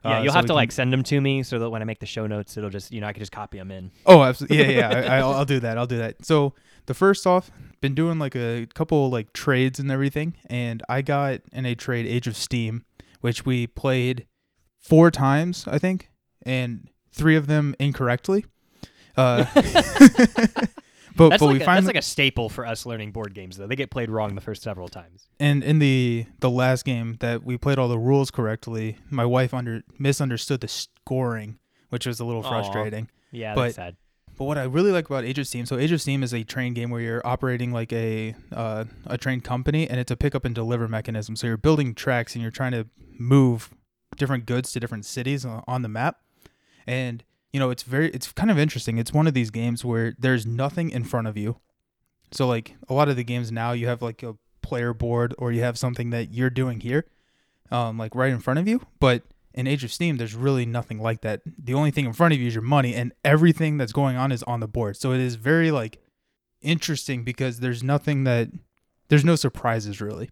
Yeah 0.09 0.19
Uh, 0.19 0.23
you'll 0.23 0.33
so 0.33 0.37
have 0.37 0.45
to 0.45 0.49
can- 0.49 0.55
like 0.57 0.73
send 0.73 0.93
them 0.93 1.03
to 1.03 1.21
me 1.21 1.43
so 1.43 1.59
that 1.59 1.71
when 1.71 1.83
i 1.83 1.85
make 1.85 1.99
the 2.01 2.07
show 2.07 2.27
notes 2.27 2.57
it'll 2.57 2.71
just 2.71 2.93
you 2.93 3.01
know 3.01 3.07
i 3.07 3.13
can 3.13 3.21
just 3.21 3.33
copy 3.33 3.59
them 3.59 3.71
in 3.71 3.91
Oh, 4.07 4.23
absolutely. 4.23 4.59
Yeah, 4.75 4.91
yeah. 4.91 5.13
I, 5.13 5.19
I'll, 5.19 5.33
I'll 5.39 5.45
do 5.45 5.61
that. 5.61 5.77
I'll 5.79 5.87
do 5.87 5.99
that. 5.99 6.25
So 6.25 6.55
the 6.87 6.95
first 6.95 7.27
off, 7.27 7.51
been 7.81 7.95
doing 7.95 8.19
like 8.19 8.37
a 8.37 8.67
couple 8.75 9.11
like 9.11 9.33
trades 9.33 9.79
and 9.81 9.91
everything, 9.91 10.35
and 10.49 10.83
I 10.89 11.03
got 11.03 11.41
in 11.53 11.67
a 11.67 11.75
trade 11.75 12.07
Age 12.07 12.27
of 12.29 12.37
Steam, 12.37 12.85
which 13.21 13.45
we 13.45 13.67
played 13.67 14.27
four 14.81 15.11
times, 15.11 15.67
I 15.67 15.79
think, 15.79 16.11
and 16.45 16.89
three 17.13 17.35
of 17.37 17.47
them 17.49 17.75
incorrectly. 17.81 18.45
Uh, 19.17 19.45
but 21.17 21.31
that's, 21.31 21.41
but 21.41 21.47
like 21.47 21.55
we 21.55 21.63
a, 21.63 21.65
finally 21.65 21.87
that's 21.87 21.95
like 21.95 22.03
a 22.03 22.03
staple 22.03 22.49
for 22.49 22.67
us 22.67 22.87
learning 22.87 23.13
board 23.13 23.35
games 23.35 23.57
though 23.57 23.67
they 23.67 23.77
get 23.77 23.91
played 23.91 24.11
wrong 24.11 24.35
the 24.35 24.41
first 24.41 24.63
several 24.63 24.89
times 24.89 25.29
and 25.41 25.63
in 25.65 25.79
the 25.79 26.27
the 26.41 26.51
last 26.51 26.85
game 26.85 27.17
that 27.21 27.45
we 27.45 27.57
played 27.59 27.79
all 27.79 27.89
the 27.89 27.99
rules 27.99 28.31
correctly, 28.31 28.99
my 29.11 29.25
wife 29.25 29.53
under 29.55 29.83
misunderstood 29.99 30.61
the 30.61 30.69
scoring, 30.69 31.59
which 31.91 32.07
was 32.07 32.21
a 32.21 32.25
little 32.25 32.45
Aw. 32.45 32.49
frustrating. 32.49 33.09
yeah 33.31 33.55
But- 33.55 33.63
that's 33.65 33.77
sad 33.77 33.97
But 34.39 34.45
what 34.45 34.59
I 34.59 34.65
really 34.65 34.93
like 34.93 35.07
about 35.07 35.25
Age 35.25 35.39
of 35.39 35.47
Steam, 35.47 35.65
so 35.65 35.79
Age 35.79 35.93
of 35.93 36.01
Steam 36.03 36.23
is 36.23 36.35
a 36.35 36.45
train 36.45 36.75
game 36.75 36.91
where 36.91 37.01
you're 37.01 37.27
operating 37.27 37.73
like 37.73 37.91
a 37.93 38.35
uh, 38.53 38.85
a 39.07 39.17
train 39.17 39.41
company, 39.41 39.89
and 39.89 39.99
it's 39.99 40.11
a 40.11 40.17
pick 40.17 40.35
up 40.35 40.45
and 40.45 40.55
deliver 40.55 40.87
mechanism. 40.89 41.37
So 41.37 41.47
you're 41.47 41.57
building 41.57 41.95
tracks 41.95 42.35
and 42.35 42.43
you're 42.43 42.51
trying 42.51 42.73
to 42.73 42.87
move 43.19 43.71
different 44.17 44.45
goods 44.45 44.73
to 44.73 44.81
different 44.81 45.07
cities 45.07 45.45
on 45.47 45.81
the 45.83 45.89
map. 45.89 46.19
And 46.87 47.25
you 47.53 47.61
know, 47.61 47.71
it's 47.71 47.83
very, 47.83 48.11
it's 48.11 48.33
kind 48.33 48.51
of 48.51 48.59
interesting. 48.59 48.99
It's 48.99 49.13
one 49.13 49.27
of 49.27 49.35
these 49.35 49.51
games 49.51 49.85
where 49.85 50.15
there's 50.19 50.47
nothing 50.47 50.91
in 50.91 51.05
front 51.05 51.27
of 51.27 51.37
you. 51.37 51.61
So 52.33 52.47
like 52.47 52.77
a 52.89 52.95
lot 52.95 53.09
of 53.09 53.17
the 53.17 53.25
games 53.25 53.53
now, 53.53 53.73
you 53.73 53.87
have 53.87 54.03
like 54.03 54.23
a 54.23 54.37
player 54.63 54.93
board 54.93 55.35
or 55.39 55.53
you 55.53 55.63
have 55.63 55.79
something 55.79 56.11
that 56.11 56.33
you're 56.33 56.51
doing 56.51 56.81
here, 56.81 57.07
um, 57.71 57.99
like 57.99 58.15
right 58.15 58.33
in 58.33 58.41
front 58.41 58.59
of 58.59 58.67
you. 58.67 58.81
But 58.99 59.23
in 59.55 59.67
Age 59.67 59.85
of 59.85 59.93
Steam, 59.93 60.19
there's 60.19 60.35
really 60.35 60.67
nothing 60.67 61.01
like 61.01 61.23
that. 61.23 61.41
The 61.57 61.75
only 61.75 61.91
thing 61.91 62.05
in 62.05 62.13
front 62.13 62.35
of 62.35 62.41
you 62.41 62.47
is 62.47 62.55
your 62.55 62.63
money, 62.63 62.95
and 62.95 63.13
everything 63.25 63.79
that's 63.79 63.93
going 63.93 64.17
on 64.17 64.31
is 64.31 64.43
on 64.43 64.61
the 64.61 64.69
board. 64.69 64.97
So 64.97 65.13
it 65.13 65.21
is 65.21 65.37
very 65.37 65.71
like 65.71 65.99
interesting 66.61 67.25
because 67.25 67.61
there's 67.61 67.83
nothing 67.83 68.25
that 68.25 68.49
there's 69.09 69.25
no 69.25 69.35
surprises 69.35 70.01
really. 70.01 70.31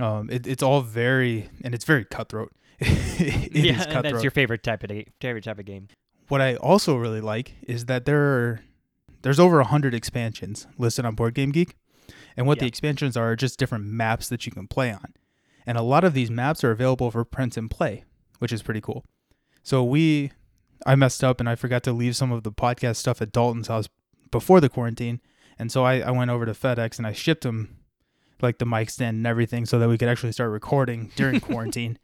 Um, 0.00 0.28
it, 0.30 0.46
it's 0.46 0.62
all 0.62 0.80
very 0.80 1.50
and 1.62 1.74
it's 1.74 1.84
very 1.84 2.04
cutthroat. 2.04 2.52
It 3.20 3.56
is 3.56 3.64
yeah 3.64 3.84
cutthroat. 3.84 4.04
that's 4.04 4.22
your 4.22 4.30
favorite 4.30 4.62
type 4.62 4.84
of 4.84 4.90
favorite 5.20 5.42
type 5.42 5.58
of 5.58 5.64
game 5.64 5.88
what 6.28 6.40
I 6.40 6.56
also 6.56 6.96
really 6.96 7.20
like 7.20 7.54
is 7.62 7.86
that 7.86 8.04
there 8.04 8.20
are 8.22 8.60
there's 9.22 9.40
over 9.40 9.60
a 9.60 9.64
hundred 9.64 9.94
expansions 9.94 10.66
listed 10.76 11.04
on 11.04 11.14
Board 11.14 11.34
Game 11.34 11.50
Geek, 11.50 11.76
and 12.36 12.46
what 12.46 12.60
the 12.60 12.66
expansions 12.66 13.16
are 13.16 13.32
are 13.32 13.36
just 13.36 13.58
different 13.58 13.86
maps 13.86 14.28
that 14.28 14.46
you 14.46 14.52
can 14.52 14.68
play 14.68 14.92
on, 14.92 15.14
and 15.66 15.76
a 15.76 15.82
lot 15.82 16.04
of 16.04 16.14
these 16.14 16.30
maps 16.30 16.62
are 16.62 16.70
available 16.70 17.10
for 17.10 17.24
print 17.24 17.56
and 17.56 17.70
play, 17.70 18.04
which 18.38 18.52
is 18.52 18.62
pretty 18.62 18.80
cool. 18.80 19.04
So 19.62 19.82
we, 19.82 20.30
I 20.86 20.94
messed 20.94 21.24
up 21.24 21.40
and 21.40 21.48
I 21.48 21.56
forgot 21.56 21.82
to 21.82 21.92
leave 21.92 22.16
some 22.16 22.32
of 22.32 22.42
the 22.42 22.52
podcast 22.52 22.96
stuff 22.96 23.20
at 23.20 23.32
Dalton's 23.32 23.68
house 23.68 23.88
before 24.30 24.60
the 24.60 24.68
quarantine, 24.68 25.20
and 25.58 25.72
so 25.72 25.84
I, 25.84 26.00
I 26.00 26.10
went 26.10 26.30
over 26.30 26.46
to 26.46 26.52
FedEx 26.52 26.98
and 26.98 27.06
I 27.06 27.12
shipped 27.12 27.44
him 27.44 27.76
like 28.40 28.58
the 28.58 28.66
mic 28.66 28.88
stand 28.90 29.16
and 29.16 29.26
everything 29.26 29.66
so 29.66 29.78
that 29.78 29.88
we 29.88 29.98
could 29.98 30.08
actually 30.08 30.32
start 30.32 30.50
recording 30.50 31.10
during 31.16 31.40
quarantine. 31.40 31.98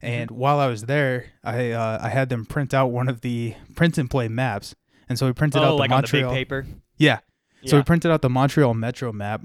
And 0.00 0.30
while 0.30 0.60
I 0.60 0.68
was 0.68 0.82
there, 0.82 1.26
I 1.42 1.72
uh, 1.72 1.98
I 2.00 2.08
had 2.08 2.28
them 2.28 2.46
print 2.46 2.72
out 2.72 2.88
one 2.88 3.08
of 3.08 3.20
the 3.22 3.54
print 3.74 3.98
and 3.98 4.08
play 4.08 4.28
maps, 4.28 4.74
and 5.08 5.18
so 5.18 5.26
we 5.26 5.32
printed 5.32 5.60
oh 5.62 5.64
out 5.64 5.68
the 5.70 5.74
like 5.74 5.90
on 5.90 5.96
the 5.96 6.02
Montreal. 6.02 6.30
big 6.30 6.36
paper 6.36 6.66
Yeah, 6.96 7.20
so 7.66 7.76
we 7.76 7.82
printed 7.82 8.10
out 8.10 8.22
the 8.22 8.30
Montreal 8.30 8.74
Metro 8.74 9.12
map, 9.12 9.42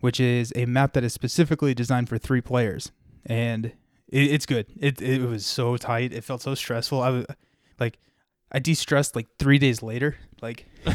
which 0.00 0.20
is 0.20 0.52
a 0.54 0.66
map 0.66 0.92
that 0.92 1.04
is 1.04 1.12
specifically 1.12 1.74
designed 1.74 2.08
for 2.08 2.18
three 2.18 2.40
players, 2.40 2.92
and 3.24 3.66
it, 4.08 4.32
it's 4.32 4.46
good. 4.46 4.66
It 4.78 5.00
it 5.00 5.22
was 5.22 5.46
so 5.46 5.76
tight. 5.76 6.12
It 6.12 6.24
felt 6.24 6.42
so 6.42 6.54
stressful. 6.54 7.02
I 7.02 7.10
was 7.10 7.26
like, 7.80 7.98
I 8.52 8.58
de-stressed 8.58 9.16
like 9.16 9.28
three 9.38 9.58
days 9.58 9.82
later. 9.82 10.16
Like 10.42 10.66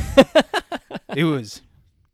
it 1.16 1.24
was, 1.24 1.62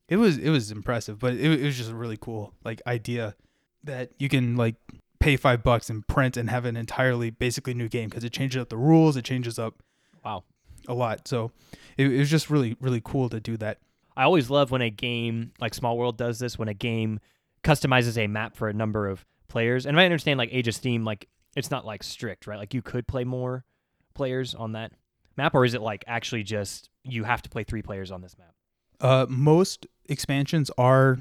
it 0.07 0.17
was 0.17 0.37
it 0.37 0.49
was 0.49 0.71
impressive, 0.71 1.19
but 1.19 1.33
it, 1.33 1.61
it 1.61 1.63
was 1.63 1.77
just 1.77 1.91
a 1.91 1.95
really 1.95 2.17
cool 2.17 2.53
like 2.63 2.81
idea 2.87 3.35
that 3.83 4.11
you 4.17 4.29
can 4.29 4.55
like 4.55 4.75
pay 5.19 5.35
five 5.37 5.63
bucks 5.63 5.89
and 5.89 6.07
print 6.07 6.37
and 6.37 6.49
have 6.49 6.65
an 6.65 6.75
entirely 6.75 7.29
basically 7.29 7.73
new 7.73 7.87
game 7.87 8.09
because 8.09 8.23
it 8.23 8.31
changes 8.31 8.61
up 8.61 8.69
the 8.69 8.77
rules. 8.77 9.17
It 9.17 9.25
changes 9.25 9.57
up 9.59 9.81
wow 10.23 10.43
a 10.87 10.93
lot. 10.93 11.27
So 11.27 11.51
it, 11.97 12.07
it 12.07 12.19
was 12.19 12.29
just 12.29 12.49
really 12.49 12.75
really 12.79 13.01
cool 13.03 13.29
to 13.29 13.39
do 13.39 13.57
that. 13.57 13.79
I 14.17 14.23
always 14.23 14.49
love 14.49 14.71
when 14.71 14.81
a 14.81 14.89
game 14.89 15.51
like 15.59 15.73
Small 15.73 15.97
World 15.97 16.17
does 16.17 16.39
this 16.39 16.57
when 16.57 16.67
a 16.67 16.73
game 16.73 17.19
customizes 17.63 18.17
a 18.17 18.27
map 18.27 18.55
for 18.55 18.69
a 18.69 18.73
number 18.73 19.07
of 19.07 19.25
players. 19.47 19.85
And 19.85 19.99
I 19.99 20.05
understand 20.05 20.37
like 20.37 20.49
Age 20.51 20.67
of 20.67 20.75
Steam, 20.75 21.03
like 21.03 21.27
it's 21.55 21.71
not 21.71 21.85
like 21.85 22.03
strict, 22.03 22.47
right? 22.47 22.59
Like 22.59 22.73
you 22.73 22.81
could 22.81 23.07
play 23.07 23.23
more 23.23 23.65
players 24.13 24.55
on 24.55 24.73
that 24.73 24.91
map, 25.37 25.55
or 25.55 25.65
is 25.65 25.73
it 25.73 25.81
like 25.81 26.03
actually 26.07 26.43
just 26.43 26.89
you 27.03 27.23
have 27.23 27.41
to 27.41 27.49
play 27.49 27.63
three 27.63 27.81
players 27.81 28.11
on 28.11 28.21
this 28.21 28.37
map? 28.37 28.53
Uh, 29.01 29.25
most 29.27 29.87
expansions 30.07 30.71
are 30.77 31.19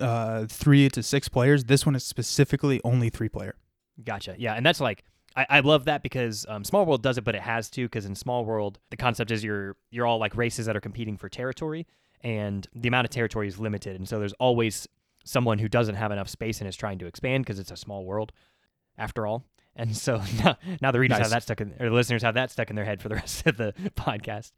uh, 0.00 0.46
three 0.48 0.88
to 0.90 1.02
six 1.02 1.28
players. 1.28 1.64
This 1.64 1.84
one 1.86 1.94
is 1.94 2.04
specifically 2.04 2.80
only 2.84 3.10
three 3.10 3.28
player. 3.28 3.54
Gotcha. 4.02 4.34
Yeah, 4.38 4.54
and 4.54 4.64
that's 4.64 4.80
like 4.80 5.04
I, 5.36 5.46
I 5.48 5.60
love 5.60 5.84
that 5.86 6.02
because 6.02 6.46
um, 6.48 6.64
Small 6.64 6.86
World 6.86 7.02
does 7.02 7.18
it, 7.18 7.24
but 7.24 7.34
it 7.34 7.42
has 7.42 7.68
to 7.70 7.84
because 7.84 8.06
in 8.06 8.14
Small 8.14 8.44
World 8.44 8.78
the 8.90 8.96
concept 8.96 9.30
is 9.30 9.44
you're 9.44 9.76
you're 9.90 10.06
all 10.06 10.18
like 10.18 10.36
races 10.36 10.66
that 10.66 10.76
are 10.76 10.80
competing 10.80 11.16
for 11.16 11.28
territory, 11.28 11.86
and 12.22 12.66
the 12.74 12.88
amount 12.88 13.04
of 13.04 13.10
territory 13.10 13.48
is 13.48 13.58
limited, 13.58 13.96
and 13.96 14.08
so 14.08 14.18
there's 14.18 14.34
always 14.34 14.88
someone 15.24 15.58
who 15.58 15.68
doesn't 15.68 15.94
have 15.94 16.10
enough 16.10 16.28
space 16.28 16.60
and 16.60 16.68
is 16.68 16.74
trying 16.76 16.98
to 16.98 17.06
expand 17.06 17.44
because 17.44 17.58
it's 17.58 17.70
a 17.70 17.76
small 17.76 18.04
world, 18.04 18.32
after 18.98 19.26
all. 19.26 19.44
And 19.76 19.96
so 19.96 20.20
now, 20.44 20.56
now 20.80 20.90
the 20.90 20.98
readers 21.00 21.18
Nice. 21.18 21.26
have 21.26 21.30
that 21.30 21.42
stuck 21.44 21.60
in, 21.60 21.74
or 21.78 21.88
the 21.88 21.94
listeners 21.94 22.22
have 22.22 22.34
that 22.34 22.50
stuck 22.50 22.70
in 22.70 22.76
their 22.76 22.84
head 22.84 23.00
for 23.00 23.08
the 23.08 23.14
rest 23.22 23.46
of 23.46 23.56
the 23.56 23.72
podcast. 23.96 24.52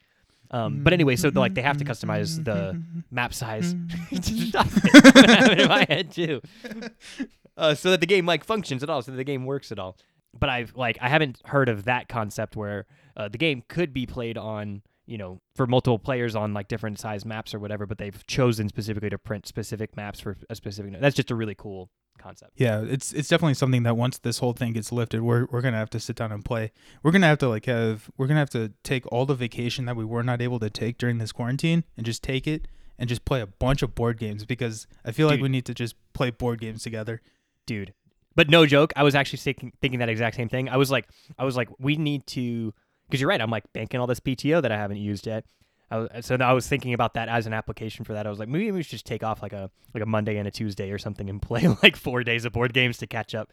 Um, 0.50 0.84
but 0.84 0.92
anyway, 0.92 1.16
so 1.16 1.30
like 1.30 1.54
they 1.54 1.62
have 1.62 1.78
to 1.78 1.84
customize 1.84 2.44
the 2.44 2.80
map 3.10 3.34
size. 3.34 3.74
Stop 4.20 4.66
it. 4.66 5.16
I 5.28 5.34
have 5.36 5.50
it 5.52 5.60
in 5.60 5.68
my 5.68 5.86
head 5.88 6.10
too. 6.10 6.40
Uh, 7.56 7.72
so 7.72 7.92
that 7.92 8.00
the 8.00 8.06
game 8.06 8.26
like 8.26 8.42
functions 8.42 8.82
at 8.82 8.90
all, 8.90 9.00
so 9.00 9.12
that 9.12 9.16
the 9.16 9.22
game 9.22 9.44
works 9.44 9.70
at 9.70 9.78
all. 9.78 9.96
But 10.36 10.48
I've 10.48 10.74
like 10.74 10.98
I 11.00 11.08
haven't 11.08 11.40
heard 11.44 11.68
of 11.68 11.84
that 11.84 12.08
concept 12.08 12.56
where 12.56 12.86
uh, 13.16 13.28
the 13.28 13.38
game 13.38 13.62
could 13.68 13.92
be 13.92 14.06
played 14.06 14.36
on 14.36 14.82
you 15.06 15.18
know 15.18 15.40
for 15.54 15.66
multiple 15.66 15.98
players 15.98 16.34
on 16.34 16.54
like 16.54 16.68
different 16.68 16.98
size 16.98 17.24
maps 17.24 17.54
or 17.54 17.58
whatever. 17.58 17.86
But 17.86 17.98
they've 17.98 18.26
chosen 18.26 18.68
specifically 18.68 19.10
to 19.10 19.18
print 19.18 19.46
specific 19.46 19.96
maps 19.96 20.20
for 20.20 20.36
a 20.48 20.54
specific. 20.54 20.98
That's 21.00 21.16
just 21.16 21.30
a 21.30 21.34
really 21.34 21.54
cool 21.54 21.90
concept. 22.18 22.52
Yeah, 22.56 22.82
it's 22.82 23.12
it's 23.12 23.28
definitely 23.28 23.54
something 23.54 23.82
that 23.82 23.96
once 23.96 24.18
this 24.18 24.38
whole 24.38 24.52
thing 24.52 24.72
gets 24.72 24.92
lifted, 24.92 25.22
we're 25.22 25.46
we're 25.50 25.60
gonna 25.60 25.76
have 25.76 25.90
to 25.90 26.00
sit 26.00 26.16
down 26.16 26.32
and 26.32 26.44
play. 26.44 26.72
We're 27.02 27.10
gonna 27.10 27.26
have 27.26 27.38
to 27.38 27.48
like 27.48 27.66
have 27.66 28.10
we're 28.16 28.26
gonna 28.26 28.40
have 28.40 28.50
to 28.50 28.72
take 28.82 29.04
all 29.12 29.26
the 29.26 29.34
vacation 29.34 29.84
that 29.86 29.96
we 29.96 30.04
were 30.04 30.22
not 30.22 30.40
able 30.40 30.58
to 30.60 30.70
take 30.70 30.98
during 30.98 31.18
this 31.18 31.32
quarantine 31.32 31.84
and 31.96 32.06
just 32.06 32.22
take 32.22 32.46
it 32.46 32.68
and 32.98 33.08
just 33.08 33.24
play 33.24 33.40
a 33.40 33.46
bunch 33.46 33.82
of 33.82 33.94
board 33.94 34.18
games 34.18 34.44
because 34.44 34.86
I 35.04 35.10
feel 35.10 35.26
like 35.26 35.40
we 35.40 35.48
need 35.48 35.64
to 35.66 35.74
just 35.74 35.96
play 36.12 36.30
board 36.30 36.60
games 36.60 36.82
together. 36.82 37.20
dude. 37.66 37.92
But 38.36 38.50
no 38.50 38.66
joke, 38.66 38.92
I 38.96 39.04
was 39.04 39.14
actually 39.14 39.38
thinking, 39.38 39.72
thinking 39.80 40.00
that 40.00 40.08
exact 40.08 40.34
same 40.36 40.48
thing. 40.48 40.68
I 40.68 40.76
was 40.76 40.90
like, 40.90 41.08
I 41.38 41.44
was 41.44 41.56
like, 41.56 41.68
we 41.78 41.96
need 41.96 42.26
to, 42.28 42.74
because 43.06 43.20
you're 43.20 43.28
right. 43.28 43.40
I'm 43.40 43.50
like 43.50 43.70
banking 43.72 44.00
all 44.00 44.06
this 44.06 44.20
PTO 44.20 44.62
that 44.62 44.72
I 44.72 44.76
haven't 44.76 44.98
used 44.98 45.26
yet. 45.26 45.44
I 45.90 45.98
was, 45.98 46.08
so 46.26 46.36
I 46.36 46.52
was 46.52 46.66
thinking 46.66 46.94
about 46.94 47.14
that 47.14 47.28
as 47.28 47.46
an 47.46 47.52
application 47.52 48.04
for 48.04 48.14
that. 48.14 48.26
I 48.26 48.30
was 48.30 48.38
like, 48.38 48.48
maybe 48.48 48.70
we 48.72 48.82
should 48.82 48.90
just 48.92 49.06
take 49.06 49.22
off 49.22 49.42
like 49.42 49.52
a 49.52 49.70
like 49.92 50.02
a 50.02 50.06
Monday 50.06 50.36
and 50.38 50.48
a 50.48 50.50
Tuesday 50.50 50.90
or 50.90 50.98
something 50.98 51.28
and 51.30 51.40
play 51.50 51.66
like 51.82 51.96
four 51.96 52.24
days 52.24 52.44
of 52.44 52.52
board 52.52 52.72
games 52.72 52.98
to 52.98 53.06
catch 53.06 53.34
up. 53.34 53.52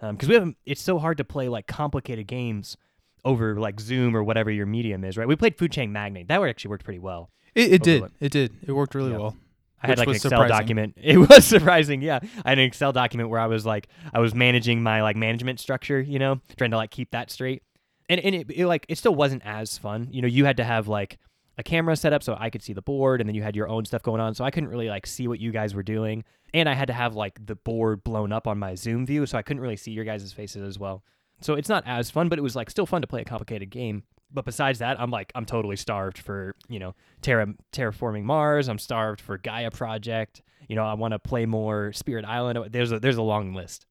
Um, 0.00 0.16
because 0.16 0.28
we 0.28 0.34
haven't. 0.34 0.56
It's 0.66 0.82
so 0.82 0.98
hard 0.98 1.18
to 1.18 1.24
play 1.24 1.48
like 1.48 1.66
complicated 1.66 2.26
games 2.26 2.76
over 3.24 3.54
like 3.60 3.78
Zoom 3.80 4.16
or 4.16 4.22
whatever 4.24 4.50
your 4.50 4.66
medium 4.66 5.04
is, 5.04 5.16
right? 5.16 5.28
We 5.28 5.36
played 5.36 5.56
Food 5.56 5.70
Chain 5.72 5.92
Magnate. 5.92 6.28
That 6.28 6.42
actually 6.42 6.70
worked 6.70 6.84
pretty 6.84 6.98
well. 6.98 7.30
It, 7.54 7.74
it 7.74 7.82
did. 7.82 8.04
It 8.20 8.32
did. 8.32 8.52
It 8.66 8.72
worked 8.72 8.94
really 8.94 9.12
Yeah. 9.12 9.18
well. 9.18 9.36
I 9.82 9.88
had 9.88 9.98
like 9.98 10.08
an 10.08 10.14
Excel 10.14 10.30
surprising. 10.30 10.48
document. 10.56 10.94
It 11.02 11.16
was 11.18 11.44
surprising, 11.44 12.02
yeah. 12.02 12.20
I 12.44 12.50
had 12.50 12.58
an 12.58 12.64
Excel 12.64 12.92
document 12.92 13.30
where 13.30 13.40
I 13.40 13.46
was 13.46 13.66
like, 13.66 13.88
I 14.14 14.20
was 14.20 14.32
managing 14.32 14.80
my 14.82 15.02
like 15.02 15.16
management 15.16 15.58
structure, 15.58 16.00
you 16.00 16.20
know, 16.20 16.40
trying 16.56 16.70
to 16.70 16.76
like 16.76 16.90
keep 16.92 17.10
that 17.10 17.30
straight. 17.32 17.62
And 18.12 18.20
and 18.20 18.34
it, 18.34 18.50
it 18.50 18.66
like 18.66 18.84
it 18.90 18.98
still 18.98 19.14
wasn't 19.14 19.42
as 19.46 19.78
fun, 19.78 20.08
you 20.10 20.20
know. 20.20 20.28
You 20.28 20.44
had 20.44 20.58
to 20.58 20.64
have 20.64 20.86
like 20.86 21.18
a 21.56 21.62
camera 21.62 21.96
set 21.96 22.12
up 22.12 22.22
so 22.22 22.36
I 22.38 22.50
could 22.50 22.62
see 22.62 22.74
the 22.74 22.82
board, 22.82 23.22
and 23.22 23.28
then 23.28 23.34
you 23.34 23.42
had 23.42 23.56
your 23.56 23.68
own 23.68 23.86
stuff 23.86 24.02
going 24.02 24.20
on, 24.20 24.34
so 24.34 24.44
I 24.44 24.50
couldn't 24.50 24.68
really 24.68 24.90
like 24.90 25.06
see 25.06 25.28
what 25.28 25.40
you 25.40 25.50
guys 25.50 25.74
were 25.74 25.82
doing. 25.82 26.22
And 26.52 26.68
I 26.68 26.74
had 26.74 26.88
to 26.88 26.92
have 26.92 27.14
like 27.14 27.46
the 27.46 27.54
board 27.54 28.04
blown 28.04 28.30
up 28.30 28.46
on 28.46 28.58
my 28.58 28.74
Zoom 28.74 29.06
view, 29.06 29.24
so 29.24 29.38
I 29.38 29.42
couldn't 29.42 29.62
really 29.62 29.78
see 29.78 29.92
your 29.92 30.04
guys' 30.04 30.30
faces 30.30 30.62
as 30.62 30.78
well. 30.78 31.02
So 31.40 31.54
it's 31.54 31.70
not 31.70 31.84
as 31.86 32.10
fun, 32.10 32.28
but 32.28 32.38
it 32.38 32.42
was 32.42 32.54
like 32.54 32.68
still 32.68 32.84
fun 32.84 33.00
to 33.00 33.08
play 33.08 33.22
a 33.22 33.24
complicated 33.24 33.70
game. 33.70 34.02
But 34.30 34.44
besides 34.44 34.80
that, 34.80 35.00
I'm 35.00 35.10
like 35.10 35.32
I'm 35.34 35.46
totally 35.46 35.76
starved 35.76 36.18
for 36.18 36.54
you 36.68 36.80
know 36.80 36.94
terra 37.22 37.46
terraforming 37.72 38.24
Mars. 38.24 38.68
I'm 38.68 38.78
starved 38.78 39.22
for 39.22 39.38
Gaia 39.38 39.70
Project. 39.70 40.42
You 40.68 40.76
know 40.76 40.84
I 40.84 40.92
want 40.92 41.12
to 41.12 41.18
play 41.18 41.46
more 41.46 41.94
Spirit 41.94 42.26
Island. 42.26 42.72
There's 42.72 42.92
a 42.92 43.00
there's 43.00 43.16
a 43.16 43.22
long 43.22 43.54
list. 43.54 43.86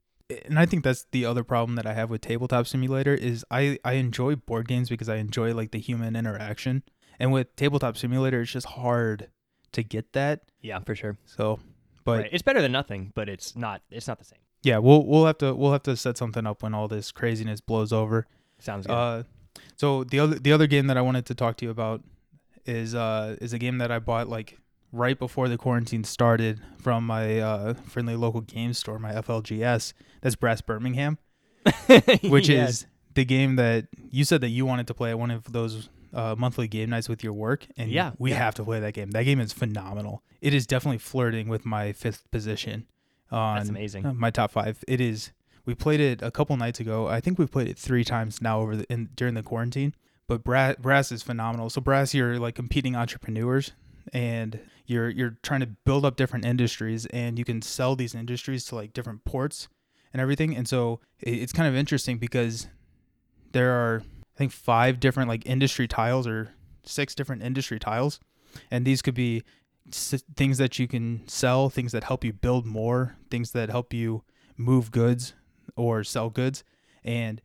And 0.46 0.60
I 0.60 0.66
think 0.66 0.84
that's 0.84 1.06
the 1.12 1.26
other 1.26 1.44
problem 1.44 1.76
that 1.76 1.86
I 1.86 1.94
have 1.94 2.10
with 2.10 2.22
Tabletop 2.22 2.68
Simulator 2.68 3.14
is 3.14 3.46
I 3.52 3.80
I 3.84 3.94
enjoy 3.94 4.36
board 4.36 4.68
games 4.68 4.90
because 4.90 5.10
I 5.10 5.16
enjoy 5.18 5.54
like 5.54 5.72
the 5.72 5.80
human 5.80 6.16
interaction, 6.16 6.84
and 7.20 7.32
with 7.32 7.56
Tabletop 7.56 7.98
Simulator 7.98 8.42
it's 8.42 8.52
just 8.52 8.68
hard 8.68 9.30
to 9.72 9.84
get 9.84 10.14
that. 10.14 10.42
Yeah, 10.62 10.80
for 10.80 10.96
sure. 10.96 11.18
So, 11.26 11.60
but 12.04 12.20
Right. 12.20 12.30
It's 12.32 12.42
better 12.44 12.62
than 12.62 12.72
nothing, 12.72 13.12
but 13.16 13.30
it's 13.30 13.56
not 13.56 13.82
it's 13.90 14.08
not 14.08 14.20
the 14.20 14.26
same. 14.26 14.40
yeah, 14.64 14.78
we'll 14.78 15.06
we'll 15.06 15.26
have 15.26 15.38
to 15.40 15.54
we'll 15.56 15.72
have 15.72 15.84
to 15.84 15.96
set 15.96 16.18
something 16.18 16.46
up 16.46 16.62
when 16.64 16.74
all 16.74 16.88
this 16.88 17.12
craziness 17.12 17.62
blows 17.62 17.92
over. 17.94 18.28
Sounds 18.60 18.86
good. 18.86 18.94
Uh, 18.94 19.24
so 19.76 20.04
the 20.04 20.20
other 20.20 20.38
the 20.40 20.52
other 20.52 20.68
game 20.68 20.88
that 20.88 20.98
I 20.98 21.02
wanted 21.02 21.26
to 21.28 21.36
talk 21.36 21.58
to 21.58 21.66
you 21.66 21.72
about 21.72 22.02
is 22.66 22.94
uh 22.94 23.38
is 23.42 23.54
a 23.54 23.58
game 23.58 23.80
that 23.80 23.92
I 23.92 24.00
bought 24.00 24.30
like 24.30 24.60
right 24.92 25.18
before 25.18 25.48
the 25.48 25.58
quarantine 25.58 26.04
started 26.04 26.60
from 26.80 27.06
my 27.06 27.40
uh 27.40 27.74
friendly 27.74 28.16
local 28.16 28.42
game 28.42 28.74
store, 28.74 29.00
my 29.00 29.12
FLGS. 29.14 29.94
That's 30.22 30.36
Brass 30.36 30.62
Birmingham. 30.62 31.18
which 32.24 32.50
Yes. 32.50 32.70
is 32.70 32.86
the 33.14 33.26
game 33.26 33.56
that 33.58 33.88
you 34.10 34.24
said 34.24 34.42
that 34.42 34.50
you 34.50 34.66
wanted 34.66 34.88
to 34.88 34.94
play 34.94 35.12
at 35.12 35.20
one 35.20 35.32
of 35.32 35.52
those 35.52 35.90
uh, 36.14 36.36
monthly 36.38 36.68
game 36.68 36.90
nights 36.90 37.08
with 37.08 37.24
your 37.24 37.34
work, 37.34 37.68
and 37.78 37.90
Yeah, 37.92 38.12
we 38.18 38.32
yeah. 38.32 38.38
have 38.38 38.56
to 38.56 38.64
play 38.64 38.80
that 38.80 38.94
game. 38.94 39.12
That 39.12 39.24
game 39.24 39.40
is 39.40 39.54
phenomenal. 39.54 40.24
It 40.42 40.54
is 40.54 40.66
definitely 40.68 40.98
flirting 40.98 41.48
with 41.48 41.66
my 41.66 41.94
fifth 41.94 42.30
position 42.32 42.88
on 43.32 43.58
That's 43.58 43.70
amazing. 43.70 44.12
my 44.18 44.30
top 44.32 44.52
five. 44.52 44.84
It 44.88 45.00
is. 45.00 45.32
We 45.66 45.76
played 45.76 46.00
it 46.00 46.22
a 46.24 46.32
couple 46.32 46.58
nights 46.58 46.80
ago. 46.80 47.08
I 47.08 47.20
think 47.22 47.38
we've 47.38 47.52
played 47.52 47.68
it 47.70 47.78
three 47.78 48.04
times 48.04 48.42
now 48.42 48.60
over 48.60 48.76
the 48.76 48.92
in, 48.92 49.10
during 49.16 49.36
the 49.36 49.44
quarantine. 49.44 49.94
But 50.28 50.44
Brass, 50.44 50.76
Brass 50.80 51.12
is 51.12 51.22
phenomenal. 51.22 51.70
So 51.70 51.80
Brass, 51.82 52.14
you're 52.14 52.40
like 52.40 52.56
competing 52.56 52.96
entrepreneurs, 52.96 53.72
and 54.14 54.60
you're 54.86 55.10
you're 55.10 55.38
trying 55.44 55.62
to 55.62 55.68
build 55.86 56.06
up 56.06 56.16
different 56.16 56.46
industries, 56.46 57.06
and 57.08 57.38
you 57.40 57.46
can 57.46 57.62
sell 57.62 57.96
these 57.96 58.16
industries 58.16 58.66
to 58.66 58.76
like 58.76 58.94
different 58.94 59.24
ports 59.26 59.68
and 60.14 60.22
everything. 60.22 60.56
And 60.56 60.68
so 60.68 61.00
it's 61.20 61.54
kind 61.54 61.68
of 61.68 61.76
interesting 61.76 62.18
because 62.18 62.68
there 63.52 63.72
are 63.72 64.04
I 64.36 64.38
think 64.38 64.52
five 64.52 65.00
different 65.00 65.30
like 65.30 65.46
industry 65.46 65.88
tiles 65.88 66.28
or 66.28 66.54
six 66.84 67.16
different 67.16 67.44
industry 67.44 67.80
tiles, 67.80 68.20
and 68.70 68.86
these 68.86 69.02
could 69.02 69.16
be 69.16 69.44
things 69.92 70.58
that 70.58 70.78
you 70.80 70.88
can 70.88 71.28
sell, 71.28 71.70
things 71.70 71.92
that 71.92 72.04
help 72.04 72.24
you 72.24 72.34
build 72.34 72.66
more, 72.66 73.18
things 73.30 73.52
that 73.52 73.70
help 73.70 73.94
you 73.94 74.24
move 74.58 74.92
goods 74.92 75.34
or 75.76 76.04
sell 76.04 76.30
goods. 76.30 76.64
And 77.04 77.42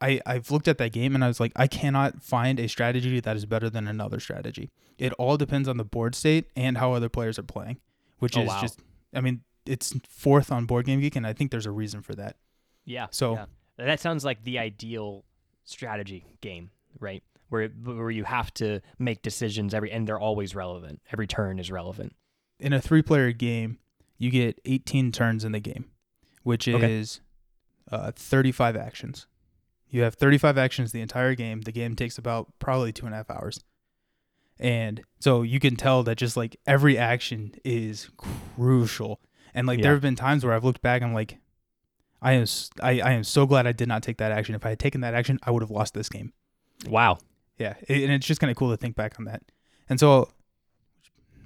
I 0.00 0.20
I've 0.26 0.50
looked 0.50 0.68
at 0.68 0.78
that 0.78 0.92
game 0.92 1.14
and 1.14 1.24
I 1.24 1.28
was 1.28 1.40
like, 1.40 1.52
I 1.56 1.66
cannot 1.66 2.22
find 2.22 2.58
a 2.60 2.68
strategy 2.68 3.20
that 3.20 3.36
is 3.36 3.46
better 3.46 3.70
than 3.70 3.86
another 3.88 4.20
strategy. 4.20 4.70
It 4.98 5.12
all 5.14 5.36
depends 5.36 5.68
on 5.68 5.76
the 5.76 5.84
board 5.84 6.14
state 6.14 6.50
and 6.56 6.78
how 6.78 6.92
other 6.92 7.08
players 7.08 7.38
are 7.38 7.42
playing, 7.44 7.78
which 8.18 8.36
Oh, 8.36 8.42
is 8.42 8.48
wow. 8.48 8.60
just 8.60 8.80
I 9.14 9.20
mean 9.20 9.42
it's 9.66 9.94
fourth 10.08 10.52
on 10.52 10.66
Board 10.66 10.84
Game 10.86 11.00
Geek, 11.00 11.16
and 11.16 11.26
I 11.26 11.32
think 11.32 11.50
there's 11.50 11.64
a 11.66 11.70
reason 11.70 12.02
for 12.02 12.14
that. 12.16 12.36
Yeah. 12.84 13.06
So- 13.10 13.34
yeah. 13.34 13.46
that 13.78 13.98
sounds 14.00 14.24
like 14.24 14.44
the 14.44 14.58
ideal 14.58 15.24
strategy 15.64 16.26
game, 16.40 16.70
right? 17.00 17.22
Where 17.48 17.68
where 17.68 18.10
you 18.10 18.24
have 18.24 18.52
to 18.54 18.80
make 18.98 19.22
decisions 19.22 19.72
every 19.74 19.90
and 19.92 20.06
they're 20.06 20.18
always 20.20 20.54
relevant. 20.54 21.00
Every 21.12 21.26
turn 21.26 21.58
is 21.58 21.70
relevant. 21.70 22.14
in 22.60 22.72
a 22.72 22.80
three 22.80 23.02
player 23.02 23.32
game, 23.32 23.78
you 24.18 24.30
get 24.30 24.60
18 24.64 25.12
turns 25.12 25.44
in 25.44 25.52
the 25.52 25.60
game, 25.60 25.86
which 26.42 26.68
Okay. 26.68 26.92
is 26.94 27.20
uh, 27.90 28.12
35 28.14 28.76
actions. 28.76 29.26
You 29.94 30.02
have 30.02 30.16
35 30.16 30.58
actions 30.58 30.90
the 30.90 31.00
entire 31.00 31.36
game. 31.36 31.60
The 31.60 31.70
game 31.70 31.94
takes 31.94 32.18
about 32.18 32.52
probably 32.58 32.92
two 32.92 33.06
and 33.06 33.14
a 33.14 33.18
half 33.18 33.30
hours. 33.30 33.60
And 34.58 35.02
so 35.20 35.42
you 35.42 35.60
can 35.60 35.76
tell 35.76 36.02
that 36.02 36.16
just 36.16 36.36
like 36.36 36.56
every 36.66 36.98
action 36.98 37.54
is 37.64 38.10
crucial. 38.16 39.20
And 39.54 39.68
like 39.68 39.78
Yeah. 39.78 39.84
there 39.84 39.92
have 39.92 40.02
been 40.02 40.16
times 40.16 40.44
where 40.44 40.52
I've 40.52 40.64
looked 40.64 40.82
back 40.82 41.00
and 41.00 41.10
I'm 41.10 41.14
like, 41.14 41.38
I 42.20 42.32
am 42.32 42.44
I, 42.82 43.00
I 43.02 43.12
am 43.12 43.22
so 43.22 43.46
glad 43.46 43.68
I 43.68 43.72
did 43.72 43.86
not 43.86 44.02
take 44.02 44.16
that 44.16 44.32
action. 44.32 44.56
If 44.56 44.66
I 44.66 44.70
had 44.70 44.80
taken 44.80 45.00
that 45.02 45.14
action, 45.14 45.38
I 45.44 45.52
would 45.52 45.62
have 45.62 45.70
lost 45.70 45.94
this 45.94 46.08
game. 46.08 46.32
Wow. 46.88 47.18
Yeah, 47.56 47.74
and 47.88 48.10
it's 48.10 48.26
just 48.26 48.40
kind 48.40 48.50
of 48.50 48.56
cool 48.56 48.70
to 48.72 48.76
think 48.76 48.96
back 48.96 49.14
on 49.20 49.26
that. 49.26 49.42
And 49.88 50.00
so, 50.00 50.28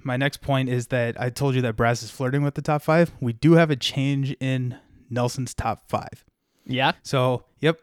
my 0.03 0.17
next 0.17 0.41
point 0.41 0.69
is 0.69 0.87
that 0.87 1.21
I 1.21 1.29
told 1.29 1.53
you 1.53 1.61
that 1.61 1.75
Brass 1.75 2.01
is 2.01 2.09
flirting 2.09 2.41
with 2.41 2.55
the 2.55 2.63
top 2.63 2.81
five. 2.81 3.11
We 3.19 3.33
do 3.33 3.51
have 3.53 3.69
a 3.69 3.75
change 3.75 4.31
in 4.39 4.79
Nelson's 5.07 5.53
top 5.53 5.87
five. 5.87 6.25
Yeah. 6.65 6.93
So, 7.03 7.43
yep. 7.59 7.79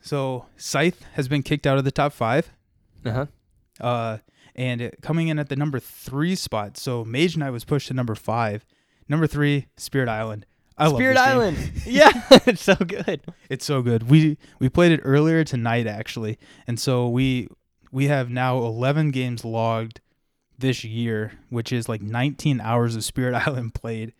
So 0.00 0.46
Scythe 0.56 1.04
has 1.14 1.28
been 1.28 1.42
kicked 1.42 1.66
out 1.66 1.78
of 1.78 1.84
the 1.84 1.90
top 1.90 2.12
five, 2.12 2.50
Uh 3.04 3.12
huh. 3.12 3.26
uh, 3.86 4.18
and 4.54 4.80
it- 4.80 4.98
coming 5.02 5.28
in 5.28 5.38
at 5.38 5.48
the 5.48 5.56
number 5.56 5.78
three 5.80 6.34
spot. 6.34 6.76
So 6.76 7.04
Mage 7.04 7.36
Knight 7.36 7.50
was 7.50 7.64
pushed 7.64 7.88
to 7.88 7.94
number 7.94 8.14
five. 8.14 8.64
Number 9.08 9.26
three, 9.26 9.66
Spirit 9.76 10.08
Island. 10.08 10.46
I 10.76 10.86
love 10.86 10.96
Spirit 10.96 11.14
this. 11.14 11.22
Island. 11.22 11.72
yeah, 11.86 12.10
it's 12.46 12.62
so 12.62 12.74
good. 12.76 13.20
It's 13.50 13.64
so 13.64 13.82
good. 13.82 14.08
We 14.08 14.38
we 14.60 14.68
played 14.68 14.92
it 14.92 15.00
earlier 15.02 15.42
tonight 15.44 15.86
actually, 15.86 16.38
and 16.66 16.78
so 16.78 17.08
we 17.08 17.48
we 17.90 18.06
have 18.06 18.30
now 18.30 18.58
11 18.58 19.10
games 19.10 19.44
logged 19.44 20.00
this 20.58 20.84
year, 20.84 21.32
which 21.48 21.72
is 21.72 21.88
like 21.88 22.02
19 22.02 22.60
hours 22.60 22.94
of 22.94 23.02
Spirit 23.04 23.34
Island 23.46 23.74
played, 23.74 24.12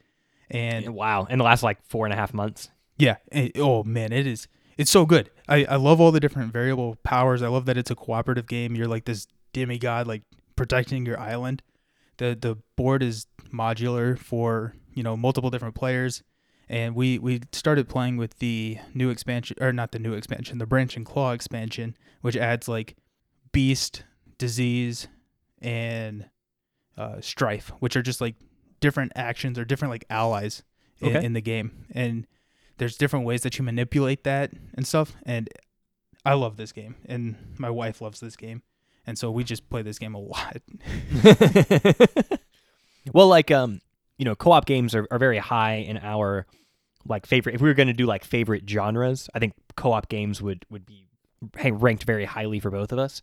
and 0.51 0.95
wow. 0.95 1.25
In 1.31 1.39
the 1.39 1.45
last 1.45 1.63
like 1.63 1.81
four 1.85 2.07
and 2.07 2.13
a 2.13 2.17
half 2.17 2.35
months. 2.35 2.71
yeah, 2.97 3.17
it- 3.31 3.53
oh 3.57 3.85
man, 3.85 4.13
it 4.13 4.27
is 4.27 4.49
it's 4.79 4.91
so 4.91 5.05
good. 5.05 5.31
I 5.49 5.65
I 5.67 5.77
love 5.77 6.01
all 6.01 6.13
the 6.13 6.21
different 6.21 6.53
variable 6.53 6.97
powers. 7.03 7.43
I 7.43 7.49
love 7.49 7.67
that 7.67 7.77
it's 7.77 7.91
a 7.91 7.95
cooperative 7.95 8.47
game. 8.47 8.75
You're 8.75 8.89
like 8.89 9.05
this 9.05 9.27
demigod 9.53 10.07
like 10.07 10.23
protecting 10.57 11.05
your 11.05 11.19
island. 11.21 11.63
The 12.17 12.37
the 12.41 12.57
board 12.77 13.03
is 13.03 13.27
modular 13.53 14.19
for 14.19 14.75
you 14.95 15.03
know 15.03 15.17
multiple 15.17 15.51
different 15.51 15.75
players, 15.75 16.23
and 16.69 16.95
we 16.95 17.19
we 17.19 17.41
started 17.53 17.89
playing 17.89 18.17
with 18.17 18.39
the 18.39 18.79
new 18.95 19.11
expansion 19.11 19.57
or 19.61 19.73
not 19.73 19.93
the 19.93 19.99
new 19.99 20.15
expansion, 20.15 20.59
the 20.59 20.67
Branch 20.67 20.97
and 20.97 21.05
Claw 21.05 21.33
expansion, 21.33 21.97
which 22.23 22.37
adds 22.37 22.69
like 22.69 22.97
Beast, 23.53 24.05
Disease, 24.39 25.09
and 25.61 26.29
uh, 26.97 27.21
Strife, 27.21 27.71
which 27.81 27.97
are 27.97 28.03
just 28.03 28.21
like 28.21 28.35
different 28.81 29.13
actions 29.17 29.59
or 29.59 29.65
different 29.65 29.91
like 29.91 30.05
allies 30.11 30.63
in, 31.01 31.17
Okay. 31.17 31.25
in 31.27 31.33
the 31.33 31.41
game, 31.41 31.87
and 31.93 32.27
there's 32.79 32.97
different 32.97 33.27
ways 33.27 33.43
that 33.43 33.59
you 33.59 33.65
manipulate 33.65 34.25
that 34.25 34.53
and 34.75 34.87
stuff. 34.87 35.15
And 35.25 35.49
I 36.25 36.35
love 36.35 36.57
this 36.57 36.73
game, 36.73 36.97
and 37.07 37.37
my 37.59 37.71
wife 37.71 38.01
loves 38.01 38.21
this 38.21 38.37
game, 38.37 38.63
and 39.07 39.19
so 39.19 39.31
we 39.31 39.45
just 39.45 39.69
play 39.71 39.83
this 39.83 39.99
game 39.99 40.15
a 40.15 40.19
lot. 40.19 40.59
well, 43.13 43.29
like 43.29 43.51
um, 43.51 43.81
you 44.19 44.25
know, 44.25 44.35
co-op 44.35 44.67
games 44.67 44.95
are, 44.95 45.07
are 45.11 45.19
very 45.19 45.39
high 45.39 45.77
in 45.77 45.99
our 45.99 46.47
like 47.07 47.27
favorite. 47.27 47.55
If 47.55 47.61
we 47.61 47.69
were 47.69 47.75
going 47.75 47.89
to 47.89 47.95
do 47.95 48.07
like 48.07 48.25
favorite 48.25 48.69
genres, 48.69 49.29
I 49.35 49.39
think 49.39 49.55
co-op 49.77 50.09
games 50.09 50.43
would 50.43 50.67
would 50.71 50.85
be 50.85 51.07
ranked 51.65 52.05
very 52.05 52.25
highly 52.25 52.61
for 52.61 52.71
both 52.71 52.93
of 52.93 52.99
us. 52.99 53.23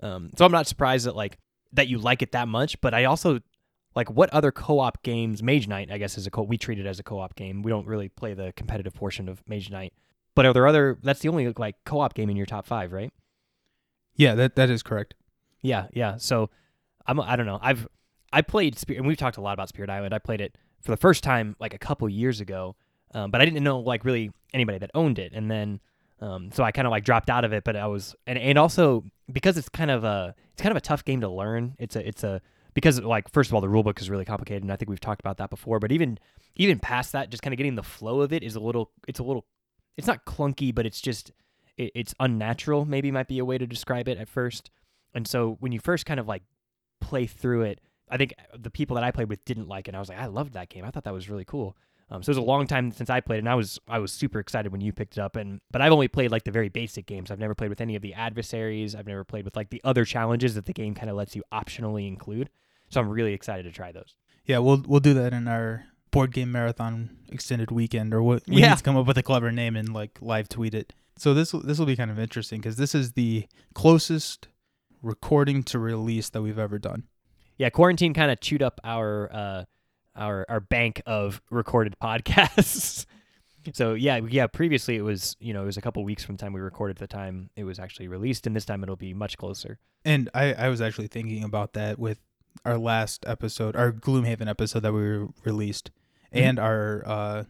Um, 0.00 0.30
so 0.36 0.44
I'm 0.44 0.52
not 0.52 0.66
surprised 0.66 1.06
that 1.06 1.14
like 1.14 1.38
that 1.74 1.88
you 1.88 1.98
like 1.98 2.22
it 2.22 2.32
that 2.32 2.48
much. 2.48 2.80
But 2.80 2.94
I 2.94 3.04
also 3.04 3.40
like 3.94 4.10
what 4.10 4.30
other 4.30 4.50
co-op 4.52 5.02
games? 5.02 5.42
Mage 5.42 5.68
Knight, 5.68 5.90
I 5.90 5.98
guess, 5.98 6.16
is 6.16 6.26
a 6.26 6.30
co. 6.30 6.42
We 6.42 6.58
treat 6.58 6.78
it 6.78 6.86
as 6.86 6.98
a 6.98 7.02
co-op 7.02 7.34
game. 7.34 7.62
We 7.62 7.70
don't 7.70 7.86
really 7.86 8.08
play 8.08 8.34
the 8.34 8.52
competitive 8.56 8.94
portion 8.94 9.28
of 9.28 9.42
Mage 9.46 9.70
Knight. 9.70 9.92
But 10.34 10.46
are 10.46 10.52
there 10.52 10.66
other? 10.66 10.98
That's 11.02 11.20
the 11.20 11.28
only 11.28 11.52
like 11.56 11.76
co-op 11.84 12.14
game 12.14 12.30
in 12.30 12.36
your 12.36 12.46
top 12.46 12.66
five, 12.66 12.92
right? 12.92 13.12
yeah, 14.16 14.34
that 14.34 14.56
that 14.56 14.70
is 14.70 14.82
correct. 14.82 15.14
Yeah, 15.60 15.86
yeah. 15.92 16.16
So 16.16 16.50
I'm 17.06 17.20
I 17.20 17.36
don't 17.36 17.46
know. 17.46 17.58
I've 17.62 17.86
I 18.32 18.42
played 18.42 18.78
Spirit, 18.78 18.98
and 18.98 19.06
we've 19.06 19.16
talked 19.16 19.36
a 19.36 19.40
lot 19.40 19.54
about 19.54 19.68
Spirit 19.68 19.90
Island. 19.90 20.14
I 20.14 20.18
played 20.18 20.40
it 20.40 20.56
for 20.80 20.90
the 20.90 20.96
first 20.96 21.22
time 21.22 21.56
like 21.58 21.74
a 21.74 21.78
couple 21.78 22.08
years 22.08 22.40
ago, 22.40 22.76
um, 23.14 23.30
but 23.30 23.40
I 23.40 23.44
didn't 23.44 23.62
know 23.62 23.80
like 23.80 24.04
really 24.04 24.30
anybody 24.52 24.78
that 24.78 24.90
owned 24.94 25.18
it, 25.18 25.32
and 25.34 25.50
then 25.50 25.80
um, 26.20 26.50
so 26.52 26.62
I 26.62 26.72
kind 26.72 26.86
of 26.86 26.90
like 26.90 27.04
dropped 27.04 27.30
out 27.30 27.44
of 27.44 27.52
it. 27.52 27.64
But 27.64 27.76
I 27.76 27.86
was 27.86 28.14
and 28.26 28.38
and 28.38 28.58
also 28.58 29.04
because 29.30 29.56
it's 29.56 29.68
kind 29.68 29.90
of 29.90 30.04
a 30.04 30.34
it's 30.52 30.62
kind 30.62 30.72
of 30.72 30.76
a 30.76 30.82
tough 30.82 31.04
game 31.04 31.20
to 31.22 31.28
learn. 31.28 31.74
It's 31.78 31.96
a 31.96 32.06
it's 32.06 32.24
a 32.24 32.40
because 32.74 33.00
like 33.00 33.30
first 33.30 33.50
of 33.50 33.54
all 33.54 33.60
the 33.60 33.68
rule 33.68 33.82
book 33.82 34.00
is 34.00 34.10
really 34.10 34.24
complicated, 34.24 34.62
and 34.62 34.72
I 34.72 34.76
think 34.76 34.88
we've 34.88 35.00
talked 35.00 35.20
about 35.20 35.38
that 35.38 35.50
before. 35.50 35.78
But 35.78 35.92
even 35.92 36.18
even 36.56 36.78
past 36.78 37.12
that, 37.12 37.30
just 37.30 37.42
kind 37.42 37.52
of 37.52 37.58
getting 37.58 37.74
the 37.74 37.82
flow 37.82 38.20
of 38.20 38.32
it 38.32 38.42
is 38.42 38.54
a 38.54 38.60
little 38.60 38.90
it's 39.06 39.20
a 39.20 39.24
little 39.24 39.46
it's 39.96 40.06
not 40.06 40.24
clunky, 40.24 40.74
but 40.74 40.86
it's 40.86 41.00
just 41.00 41.32
it, 41.76 41.92
it's 41.94 42.14
unnatural. 42.20 42.84
Maybe 42.84 43.10
might 43.10 43.28
be 43.28 43.38
a 43.38 43.44
way 43.44 43.58
to 43.58 43.66
describe 43.66 44.08
it 44.08 44.18
at 44.18 44.28
first. 44.28 44.70
And 45.14 45.26
so 45.26 45.56
when 45.60 45.72
you 45.72 45.80
first 45.80 46.06
kind 46.06 46.20
of 46.20 46.26
like 46.26 46.42
play 47.00 47.26
through 47.26 47.62
it, 47.62 47.80
I 48.10 48.16
think 48.16 48.34
the 48.58 48.70
people 48.70 48.94
that 48.94 49.04
I 49.04 49.10
played 49.10 49.28
with 49.28 49.44
didn't 49.44 49.68
like 49.68 49.88
it. 49.88 49.90
And 49.90 49.96
I 49.96 50.00
was 50.00 50.08
like, 50.08 50.18
I 50.18 50.26
loved 50.26 50.54
that 50.54 50.68
game. 50.68 50.84
I 50.84 50.90
thought 50.90 51.04
that 51.04 51.14
was 51.14 51.28
really 51.28 51.44
cool. 51.44 51.76
Um, 52.10 52.22
so 52.22 52.28
it 52.28 52.36
was 52.36 52.38
a 52.38 52.42
long 52.42 52.66
time 52.66 52.92
since 52.92 53.08
I 53.08 53.20
played, 53.20 53.38
and 53.38 53.48
I 53.48 53.54
was 53.54 53.80
I 53.88 53.98
was 53.98 54.12
super 54.12 54.38
excited 54.38 54.70
when 54.70 54.82
you 54.82 54.92
picked 54.92 55.16
it 55.16 55.20
up. 55.20 55.34
And 55.34 55.62
but 55.70 55.80
I've 55.80 55.92
only 55.92 56.08
played 56.08 56.30
like 56.30 56.44
the 56.44 56.50
very 56.50 56.68
basic 56.68 57.06
games. 57.06 57.30
I've 57.30 57.38
never 57.38 57.54
played 57.54 57.70
with 57.70 57.80
any 57.80 57.96
of 57.96 58.02
the 58.02 58.12
adversaries. 58.12 58.94
I've 58.94 59.06
never 59.06 59.24
played 59.24 59.46
with 59.46 59.56
like 59.56 59.70
the 59.70 59.80
other 59.82 60.04
challenges 60.04 60.54
that 60.54 60.66
the 60.66 60.74
game 60.74 60.94
kind 60.94 61.08
of 61.08 61.16
lets 61.16 61.34
you 61.34 61.42
optionally 61.52 62.06
include. 62.06 62.50
So 62.92 63.00
I'm 63.00 63.08
really 63.08 63.32
excited 63.32 63.62
to 63.64 63.70
try 63.72 63.90
those. 63.90 64.14
Yeah, 64.44 64.58
we'll 64.58 64.84
we'll 64.86 65.00
do 65.00 65.14
that 65.14 65.32
in 65.32 65.48
our 65.48 65.86
board 66.10 66.32
game 66.32 66.52
marathon 66.52 67.16
extended 67.30 67.70
weekend, 67.70 68.12
or 68.12 68.22
what 68.22 68.42
we 68.46 68.56
Yeah. 68.60 68.70
need 68.70 68.76
to 68.78 68.82
come 68.84 68.96
up 68.98 69.06
with 69.06 69.16
a 69.16 69.22
clever 69.22 69.50
name 69.50 69.76
and 69.76 69.94
like 69.94 70.18
live 70.20 70.48
tweet 70.48 70.74
it. 70.74 70.92
So 71.16 71.32
this 71.32 71.52
this 71.52 71.78
will 71.78 71.86
be 71.86 71.96
kind 71.96 72.10
of 72.10 72.18
interesting 72.18 72.60
because 72.60 72.76
this 72.76 72.94
is 72.94 73.12
the 73.12 73.46
closest 73.74 74.48
recording 75.00 75.62
to 75.64 75.78
release 75.78 76.28
that 76.30 76.42
we've 76.42 76.58
ever 76.58 76.78
done. 76.78 77.04
Yeah, 77.56 77.70
quarantine 77.70 78.12
kind 78.14 78.30
of 78.30 78.40
chewed 78.40 78.62
up 78.62 78.78
our 78.84 79.30
uh, 79.32 79.64
our 80.16 80.44
our 80.48 80.60
bank 80.60 81.00
of 81.06 81.40
recorded 81.50 81.94
podcasts. 82.02 83.06
so 83.72 83.94
yeah, 83.94 84.18
yeah. 84.28 84.46
Previously, 84.48 84.96
it 84.96 85.02
was 85.02 85.36
you 85.40 85.54
know 85.54 85.62
it 85.62 85.66
was 85.66 85.76
a 85.76 85.80
couple 85.82 86.04
weeks 86.04 86.24
from 86.24 86.36
the 86.36 86.40
time 86.44 86.52
we 86.52 86.60
recorded 86.60 86.98
the 86.98 87.06
time 87.06 87.48
it 87.56 87.64
was 87.64 87.78
actually 87.78 88.08
released, 88.08 88.46
and 88.46 88.54
this 88.54 88.64
time 88.66 88.82
it'll 88.82 88.96
be 88.96 89.14
much 89.14 89.38
closer. 89.38 89.78
And 90.04 90.28
I 90.34 90.52
I 90.54 90.68
was 90.68 90.80
actually 90.82 91.06
thinking 91.08 91.44
about 91.44 91.72
that 91.74 91.98
with 91.98 92.18
our 92.64 92.78
last 92.78 93.24
episode, 93.26 93.74
our 93.76 93.92
Gloomhaven 93.92 94.48
episode 94.48 94.80
that 94.80 94.92
we 94.92 95.00
re- 95.00 95.28
released, 95.44 95.90
Mhm. 96.32 96.40
and 96.40 96.58
our 96.58 97.02
uh, 97.06 97.44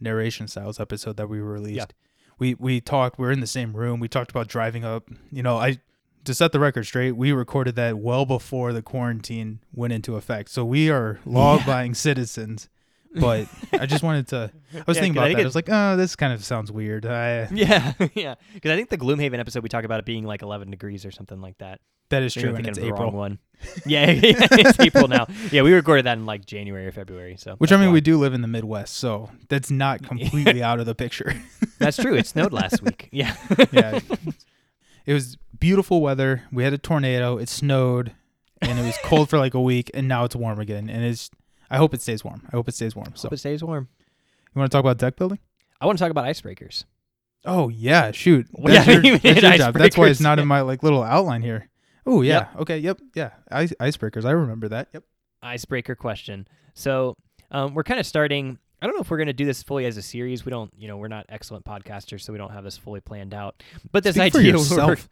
narration 0.00 0.48
styles 0.48 0.78
episode 0.80 1.16
that 1.16 1.28
we 1.28 1.40
released. 1.40 1.94
We 2.38 2.54
we 2.54 2.80
talked. 2.80 3.18
We 3.18 3.26
are 3.26 3.32
in 3.32 3.40
the 3.40 3.46
same 3.46 3.74
room. 3.76 4.00
We 4.00 4.08
talked 4.08 4.30
about 4.30 4.48
driving 4.48 4.84
up. 4.84 5.08
You 5.30 5.42
know, 5.42 5.58
I 5.58 5.78
to 6.24 6.34
set 6.34 6.52
the 6.52 6.60
record 6.60 6.84
straight, 6.84 7.12
we 7.12 7.32
recorded 7.32 7.76
that 7.76 7.98
well 7.98 8.26
before 8.26 8.72
the 8.74 8.82
quarantine 8.82 9.60
went 9.74 9.92
into 9.94 10.16
effect. 10.16 10.50
So 10.50 10.64
we 10.66 10.90
are 10.90 11.18
law-abiding 11.24 11.94
citizens. 11.94 12.68
But 13.14 13.48
I 13.72 13.86
just 13.86 14.04
wanted 14.04 14.28
to. 14.28 14.52
I 14.72 14.82
was 14.86 14.96
Yeah, 14.96 15.02
thinking 15.02 15.18
I 15.18 15.22
about 15.22 15.26
think 15.26 15.36
that. 15.36 15.40
it- 15.40 15.44
I 15.44 15.46
was 15.46 15.54
like, 15.56 15.68
oh, 15.68 15.96
this 15.96 16.14
kind 16.14 16.32
of 16.32 16.44
sounds 16.44 16.70
weird. 16.70 17.06
I, 17.06 17.48
Yeah, 17.52 17.92
yeah. 18.14 18.36
Because 18.54 18.70
I 18.70 18.76
think 18.76 18.88
the 18.88 18.98
Gloomhaven 18.98 19.38
episode 19.40 19.62
we 19.64 19.68
talked 19.68 19.84
about 19.84 19.98
it 19.98 20.04
being 20.06 20.24
like 20.24 20.42
11 20.42 20.70
degrees 20.70 21.04
or 21.04 21.10
something 21.10 21.40
like 21.40 21.58
that. 21.58 21.80
that 22.10 22.22
is 22.22 22.34
true, 22.34 22.54
and 22.54 22.66
it's 22.68 22.78
of 22.78 22.84
the 22.84 22.92
wrong 22.92 23.08
April. 23.08 23.18
one. 23.18 23.38
Yeah, 23.86 24.06
it's 24.08 24.78
April 24.80 25.08
now. 25.08 25.26
Yeah, 25.50 25.62
we 25.62 25.72
recorded 25.72 26.06
that 26.06 26.18
in 26.18 26.24
like 26.26 26.44
January 26.46 26.86
or 26.86 26.92
February. 26.92 27.36
So 27.36 27.56
Which 27.56 27.72
I 27.72 27.76
mean, 27.78 27.88
why. 27.88 27.94
we 27.94 28.00
do 28.00 28.16
live 28.16 28.32
in 28.32 28.42
the 28.42 28.48
Midwest, 28.48 28.94
so 28.96 29.30
that's 29.48 29.70
not 29.72 30.02
completely 30.02 30.62
out 30.62 30.78
of 30.80 30.86
the 30.86 30.94
picture. 30.94 31.34
That's 31.78 31.96
true. 31.96 32.14
It 32.14 32.26
snowed 32.28 32.52
last 32.52 32.80
week. 32.82 33.08
Yeah. 33.10 33.34
yeah. 33.72 33.98
It 35.06 35.14
was 35.14 35.36
beautiful 35.58 36.00
weather. 36.00 36.42
We 36.52 36.62
had 36.62 36.72
a 36.72 36.78
tornado. 36.78 37.38
It 37.38 37.48
snowed, 37.48 38.12
and 38.62 38.78
it 38.78 38.82
was 38.84 38.96
cold 39.04 39.28
for 39.30 39.38
like 39.38 39.54
a 39.54 39.60
week, 39.60 39.90
and 39.94 40.06
now 40.06 40.24
it's 40.24 40.36
warm 40.36 40.60
again. 40.60 40.88
And 40.88 41.02
it's. 41.04 41.30
I 41.70 41.76
hope 41.76 41.94
it 41.94 42.02
stays 42.02 42.24
warm. 42.24 42.42
I 42.48 42.56
hope 42.56 42.68
it 42.68 42.74
stays 42.74 42.96
warm. 42.96 43.12
So, 43.14 43.28
Hope 43.28 43.34
it 43.34 43.38
stays 43.38 43.62
warm. 43.62 43.88
you 44.54 44.58
want 44.58 44.70
to 44.70 44.74
talk 44.74 44.80
about 44.80 44.98
deck 44.98 45.16
building? 45.16 45.38
I 45.80 45.86
want 45.86 45.98
to 45.98 46.02
talk 46.04 46.10
about 46.10 46.24
icebreakers. 46.24 46.84
Oh 47.44 47.68
yeah, 47.68 48.10
shoot. 48.10 48.46
Well, 48.52 48.74
That's 48.74 48.86
yeah, 48.88 49.00
your, 49.00 49.18
that's 49.18 49.42
your 49.42 49.52
job. 49.56 49.74
That's 49.74 49.96
why 49.96 50.08
it's 50.08 50.20
not 50.20 50.38
in 50.38 50.46
my 50.46 50.60
like 50.60 50.82
little 50.82 51.02
outline 51.02 51.42
here. 51.42 51.68
Oh 52.06 52.22
yeah. 52.22 52.48
Yep. 52.52 52.60
Okay. 52.62 52.78
Yep. 52.78 53.00
Yeah. 53.14 53.30
Ice, 53.50 53.72
icebreakers. 53.80 54.24
I 54.24 54.32
remember 54.32 54.68
that. 54.68 54.88
Yep. 54.92 55.04
icebreaker 55.42 55.94
question. 55.94 56.46
So 56.74 57.14
um, 57.50 57.74
we're 57.74 57.84
kind 57.84 57.98
of 58.00 58.06
starting. 58.06 58.58
I 58.82 58.86
don't 58.86 58.94
know 58.94 59.02
if 59.02 59.10
we're 59.10 59.18
going 59.18 59.26
to 59.26 59.32
do 59.34 59.44
this 59.44 59.62
fully 59.62 59.84
as 59.86 59.96
a 59.98 60.02
series. 60.02 60.44
We 60.46 60.50
don't, 60.50 60.72
you 60.76 60.88
know, 60.88 60.96
we're 60.96 61.08
not 61.08 61.26
excellent 61.28 61.66
podcasters, 61.66 62.22
so 62.22 62.32
we 62.32 62.38
don't 62.38 62.50
have 62.52 62.64
this 62.64 62.78
fully 62.78 63.00
planned 63.00 63.34
out. 63.34 63.62
But 63.92 64.04
this 64.04 64.16
Speak 64.16 64.32
for 64.32 64.38
idea, 64.38 64.52
yourself. 64.56 65.08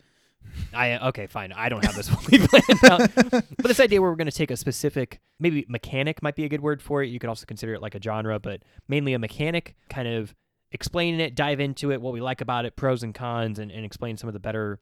I 0.75 0.99
okay, 1.09 1.27
fine. 1.27 1.53
I 1.53 1.69
don't 1.69 1.85
have 1.85 1.95
this 1.95 2.09
fully 2.15 2.47
planned 2.47 2.85
out. 2.85 3.11
But 3.31 3.67
this 3.67 3.81
idea 3.81 4.01
where 4.01 4.11
we're 4.11 4.17
going 4.17 4.31
to 4.31 4.37
take 4.37 4.51
a 4.51 4.57
specific, 4.57 5.21
maybe 5.39 5.65
mechanic 5.69 6.23
might 6.23 6.37
be 6.37 6.45
a 6.45 6.49
good 6.49 6.61
word 6.61 6.83
for 6.83 7.03
it. 7.03 7.09
You 7.09 7.19
could 7.19 7.29
also 7.29 7.47
consider 7.47 7.75
it 7.75 7.83
like 7.83 7.95
a 7.95 8.03
genre, 8.03 8.39
but 8.39 8.63
mainly 8.87 9.15
a 9.15 9.19
mechanic, 9.19 9.77
kind 9.89 10.09
of 10.09 10.35
explaining 10.71 11.21
it, 11.21 11.35
dive 11.35 11.61
into 11.61 11.91
it, 11.93 12.01
what 12.01 12.13
we 12.13 12.21
like 12.21 12.41
about 12.41 12.65
it, 12.65 12.77
pros 12.77 13.03
and 13.03 13.15
cons, 13.15 13.59
and, 13.59 13.71
and 13.71 13.85
explain 13.85 14.17
some 14.17 14.29
of 14.29 14.35
the 14.35 14.41
better 14.41 14.81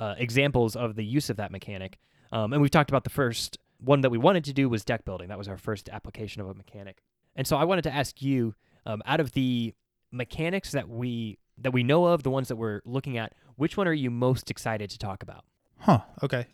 uh, 0.00 0.14
examples 0.18 0.76
of 0.76 0.94
the 0.94 1.04
use 1.04 1.30
of 1.30 1.36
that 1.36 1.50
mechanic. 1.50 1.98
Um, 2.32 2.52
and 2.52 2.62
we've 2.62 2.70
talked 2.70 2.90
about 2.90 3.04
the 3.04 3.10
first 3.10 3.58
one 3.78 4.00
that 4.02 4.10
we 4.10 4.18
wanted 4.18 4.44
to 4.44 4.52
do 4.52 4.68
was 4.68 4.84
deck 4.84 5.04
building. 5.04 5.28
That 5.28 5.38
was 5.38 5.48
our 5.48 5.58
first 5.58 5.88
application 5.88 6.40
of 6.40 6.48
a 6.48 6.54
mechanic. 6.54 7.02
And 7.36 7.46
so 7.46 7.56
I 7.56 7.64
wanted 7.64 7.82
to 7.82 7.92
ask 7.92 8.22
you, 8.22 8.54
um, 8.86 9.02
out 9.06 9.20
of 9.20 9.32
the 9.32 9.74
mechanics 10.12 10.72
that 10.72 10.88
we 10.88 11.38
that 11.58 11.72
we 11.72 11.82
know 11.82 12.06
of, 12.06 12.22
the 12.22 12.30
ones 12.30 12.48
that 12.48 12.56
we're 12.56 12.80
looking 12.84 13.16
at, 13.16 13.32
which 13.56 13.76
one 13.76 13.86
are 13.88 13.92
you 13.92 14.10
most 14.10 14.50
excited 14.50 14.90
to 14.90 14.98
talk 14.98 15.22
about? 15.22 15.44
Huh. 15.78 16.00
Okay. 16.22 16.46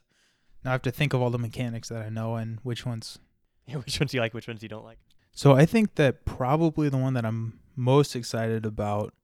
Now 0.65 0.71
I 0.71 0.73
have 0.73 0.83
to 0.83 0.91
think 0.91 1.15
of 1.15 1.23
all 1.23 1.31
the 1.31 1.39
mechanics 1.39 1.89
that 1.89 2.03
I 2.03 2.09
know 2.11 2.37
and 2.37 2.59
which 2.63 2.85
ones. 2.87 3.19
Yeah, 3.67 3.77
which 3.77 4.01
ones 4.01 4.13
you 4.13 4.21
like, 4.21 4.35
which 4.35 4.49
ones 4.49 4.63
you 4.65 4.69
don't 4.69 4.85
like? 4.85 4.99
So 5.31 5.53
I 5.55 5.65
think 5.65 5.95
that 5.95 6.25
probably 6.25 6.89
the 6.89 6.97
one 6.97 7.15
that 7.15 7.25
I'm 7.25 7.61
most 7.77 8.17
excited 8.17 8.67
about 8.67 9.15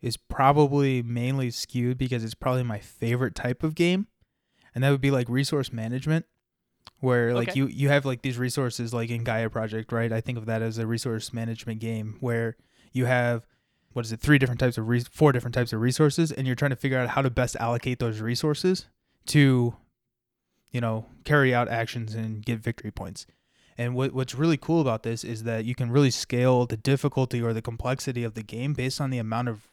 is 0.00 0.16
probably 0.16 1.02
mainly 1.02 1.50
skewed 1.50 1.98
because 1.98 2.24
it's 2.24 2.32
probably 2.34 2.62
my 2.62 2.78
favorite 2.78 3.34
type 3.34 3.62
of 3.62 3.74
game, 3.74 4.06
and 4.74 4.82
that 4.82 4.90
would 4.90 5.02
be 5.02 5.10
like 5.10 5.28
resource 5.28 5.70
management, 5.70 6.24
where 7.00 7.34
like 7.34 7.50
Okay. 7.50 7.58
you 7.58 7.66
you 7.66 7.88
have 7.90 8.06
like 8.06 8.22
these 8.22 8.38
resources 8.38 8.94
like 8.94 9.10
in 9.10 9.22
Gaia 9.22 9.50
Project, 9.50 9.92
right? 9.92 10.10
I 10.12 10.22
think 10.22 10.38
of 10.38 10.46
that 10.46 10.62
as 10.62 10.78
a 10.78 10.86
resource 10.86 11.30
management 11.34 11.80
game 11.80 12.16
where 12.20 12.56
you 12.92 13.04
have 13.04 13.44
what 13.92 14.04
is 14.04 14.12
it 14.12 14.20
three 14.20 14.38
different 14.38 14.60
types 14.60 14.78
of 14.78 14.88
re- 14.88 15.04
four 15.10 15.32
different 15.32 15.54
types 15.54 15.72
of 15.72 15.80
resources, 15.80 16.30
and 16.32 16.46
you're 16.46 16.56
trying 16.56 16.70
to 16.70 16.76
figure 16.76 16.98
out 16.98 17.10
how 17.10 17.22
to 17.22 17.30
best 17.30 17.56
allocate 17.56 17.98
those 17.98 18.20
resources 18.20 18.86
to 19.26 19.74
you 20.70 20.80
know 20.80 21.06
carry 21.24 21.54
out 21.54 21.68
actions 21.68 22.14
and 22.14 22.44
get 22.44 22.58
victory 22.58 22.90
points. 22.90 23.26
And 23.76 23.94
what 23.94 24.12
what's 24.12 24.34
really 24.34 24.56
cool 24.56 24.80
about 24.80 25.02
this 25.02 25.24
is 25.24 25.44
that 25.44 25.64
you 25.64 25.74
can 25.74 25.90
really 25.90 26.10
scale 26.10 26.66
the 26.66 26.76
difficulty 26.76 27.40
or 27.42 27.52
the 27.52 27.62
complexity 27.62 28.24
of 28.24 28.34
the 28.34 28.42
game 28.42 28.74
based 28.74 29.00
on 29.00 29.10
the 29.10 29.18
amount 29.18 29.48
of 29.48 29.68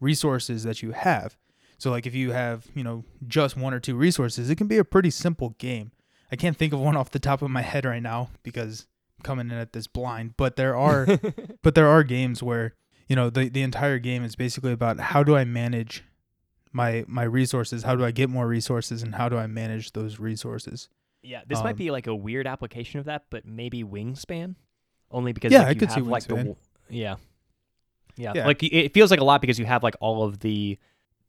resources 0.00 0.64
that 0.64 0.82
you 0.82 0.92
have. 0.92 1.36
So 1.78 1.90
like 1.90 2.06
if 2.06 2.14
you 2.14 2.32
have, 2.32 2.66
you 2.74 2.84
know, 2.84 3.04
just 3.26 3.56
one 3.56 3.74
or 3.74 3.80
two 3.80 3.96
resources, 3.96 4.48
it 4.48 4.56
can 4.56 4.68
be 4.68 4.78
a 4.78 4.84
pretty 4.84 5.10
simple 5.10 5.50
game. 5.58 5.92
I 6.32 6.36
can't 6.36 6.56
think 6.56 6.72
of 6.72 6.80
one 6.80 6.96
off 6.96 7.10
the 7.10 7.18
top 7.18 7.42
of 7.42 7.50
my 7.50 7.62
head 7.62 7.84
right 7.84 8.02
now 8.02 8.30
because 8.42 8.86
I'm 9.18 9.22
coming 9.22 9.50
in 9.50 9.56
at 9.56 9.72
this 9.72 9.86
blind, 9.86 10.36
but 10.36 10.56
there 10.56 10.76
are 10.76 11.06
but 11.62 11.74
there 11.74 11.88
are 11.88 12.02
games 12.02 12.42
where, 12.42 12.74
you 13.08 13.16
know, 13.16 13.30
the 13.30 13.48
the 13.48 13.62
entire 13.62 13.98
game 13.98 14.24
is 14.24 14.36
basically 14.36 14.72
about 14.72 14.98
how 15.00 15.22
do 15.22 15.36
I 15.36 15.44
manage 15.44 16.04
my 16.72 17.04
my 17.06 17.22
resources, 17.24 17.82
how 17.84 17.94
do 17.96 18.04
I 18.04 18.10
get 18.10 18.28
more 18.30 18.46
resources 18.48 19.02
and 19.02 19.14
how 19.14 19.28
do 19.28 19.36
I 19.36 19.46
manage 19.46 19.92
those 19.92 20.18
resources? 20.18 20.88
Yeah, 21.22 21.42
this 21.46 21.62
might 21.62 21.70
Um, 21.70 21.76
be 21.76 21.90
like 21.90 22.06
a 22.06 22.14
weird 22.14 22.46
application 22.46 23.00
of 23.00 23.06
that, 23.06 23.24
but 23.30 23.46
maybe 23.46 23.82
Wingspan. 23.82 24.56
only 25.10 25.32
because 25.32 25.52
Yeah, 25.52 25.60
like, 25.60 25.68
I 25.68 25.70
you 25.70 25.78
could 25.80 25.90
see 25.90 26.00
have, 26.00 26.06
like 26.08 26.24
the 26.24 26.34
Wingspan. 26.34 26.38
w- 26.38 26.56
yeah. 26.90 27.16
yeah 28.16 28.32
Yeah. 28.34 28.46
like 28.46 28.62
it 28.62 28.92
feels 28.92 29.10
like 29.10 29.20
a 29.20 29.24
lot 29.24 29.40
because 29.40 29.58
you 29.58 29.64
have 29.64 29.82
like 29.82 29.94
all 30.00 30.24
of 30.24 30.40
the 30.40 30.78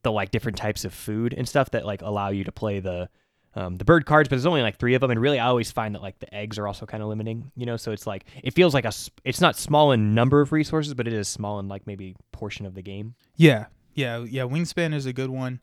the 0.03 0.11
like 0.11 0.31
different 0.31 0.57
types 0.57 0.85
of 0.85 0.93
food 0.93 1.33
and 1.33 1.47
stuff 1.47 1.71
that 1.71 1.85
like 1.85 2.01
allow 2.01 2.29
you 2.29 2.43
to 2.43 2.51
play 2.51 2.79
the 2.79 3.09
um, 3.55 3.77
the 3.77 3.85
bird 3.85 4.05
cards 4.05 4.27
but 4.29 4.35
there's 4.35 4.45
only 4.45 4.61
like 4.61 4.77
three 4.77 4.93
of 4.95 5.01
them 5.01 5.11
and 5.11 5.19
really 5.19 5.39
I 5.39 5.47
always 5.47 5.71
find 5.71 5.95
that 5.95 6.01
like 6.01 6.19
the 6.19 6.33
eggs 6.33 6.57
are 6.59 6.67
also 6.67 6.85
kind 6.85 7.01
of 7.01 7.09
limiting 7.09 7.51
you 7.55 7.65
know 7.65 7.77
so 7.77 7.91
it's 7.91 8.05
like 8.05 8.25
it 8.43 8.53
feels 8.53 8.73
like 8.73 8.85
a, 8.85 8.91
it's 9.23 9.41
not 9.41 9.55
small 9.55 9.91
in 9.91 10.13
number 10.13 10.41
of 10.41 10.51
resources 10.51 10.93
but 10.93 11.07
it 11.07 11.13
is 11.13 11.27
small 11.27 11.59
in 11.59 11.67
like 11.67 11.87
maybe 11.87 12.15
portion 12.31 12.65
of 12.65 12.73
the 12.75 12.81
game 12.81 13.15
Yeah, 13.37 13.65
yeah, 13.93 14.19
yeah. 14.19 14.43
Wingspan 14.43 14.93
is 14.93 15.05
a 15.05 15.13
good 15.13 15.29
one. 15.29 15.61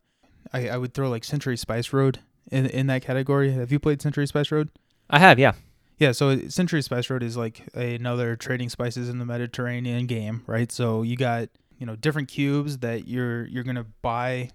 I, 0.53 0.69
I 0.71 0.77
would 0.79 0.95
throw 0.95 1.11
like 1.11 1.23
Century 1.25 1.57
Spice 1.57 1.93
Road 1.93 2.19
in 2.51 2.67
in 2.67 2.87
that 2.89 3.03
category. 3.03 3.53
Have 3.53 3.71
you 3.71 3.79
played 3.79 4.01
Century 4.03 4.27
Spice 4.27 4.51
Road? 4.51 4.71
I 5.11 5.19
have 5.19 5.39
yeah 5.39 5.53
Yeah, 5.99 6.13
so 6.13 6.49
Century 6.49 6.83
Spice 6.83 7.11
Road 7.11 7.23
is 7.23 7.37
like 7.37 7.69
another 7.75 8.37
trading 8.37 8.71
spices 8.71 9.09
in 9.09 9.19
the 9.19 9.27
Mediterranean 9.27 10.07
game, 10.07 10.43
right? 10.47 10.73
So 10.73 11.03
you 11.03 11.17
got 11.17 11.49
you 11.79 11.87
know 11.87 11.97
different 11.97 12.29
cubes 12.29 12.79
that 12.79 13.07
you're 13.07 13.45
you're 13.47 13.65
gonna 13.65 13.87
buy. 14.01 14.51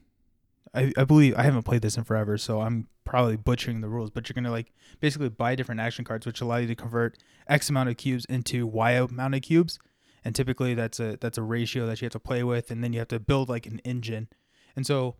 I, 0.74 0.92
I 0.98 1.04
believe 1.04 1.36
I 1.36 1.44
haven't 1.44 1.64
played 1.64 1.82
this 1.82 1.98
in 1.98 2.04
forever, 2.04 2.38
so 2.38 2.62
I'm 2.62 2.88
probably 3.06 3.38
butchering 3.38 3.82
the 3.82 3.90
rules. 3.90 4.10
But 4.10 4.28
you're 4.28 4.34
gonna 4.34 4.52
like 4.52 4.72
basically 5.00 5.30
buy 5.30 5.56
different 5.56 5.82
action 5.82 6.06
cards, 6.06 6.26
which 6.26 6.42
allow 6.42 6.58
you 6.58 6.68
to 6.68 6.76
convert 6.76 7.18
X 7.48 7.70
amount 7.70 7.90
of 7.90 7.98
cubes 7.98 8.26
into 8.26 8.68
Y 8.68 8.92
amount 8.92 9.36
of 9.36 9.42
cubes, 9.42 9.80
and 10.24 10.36
typically 10.36 10.74
that's 10.74 11.00
a 11.00 11.18
that's 11.20 11.38
a 11.38 11.44
ratio 11.44 11.86
that 11.88 12.02
you 12.02 12.06
have 12.06 12.14
to 12.14 12.20
play 12.20 12.44
with, 12.44 12.72
and 12.72 12.84
then 12.84 12.94
you 12.94 13.00
have 13.00 13.08
to 13.10 13.20
build 13.20 13.50
like 13.50 13.66
an 13.66 13.80
engine. 13.80 14.28
And 14.76 14.86
so 14.86 15.16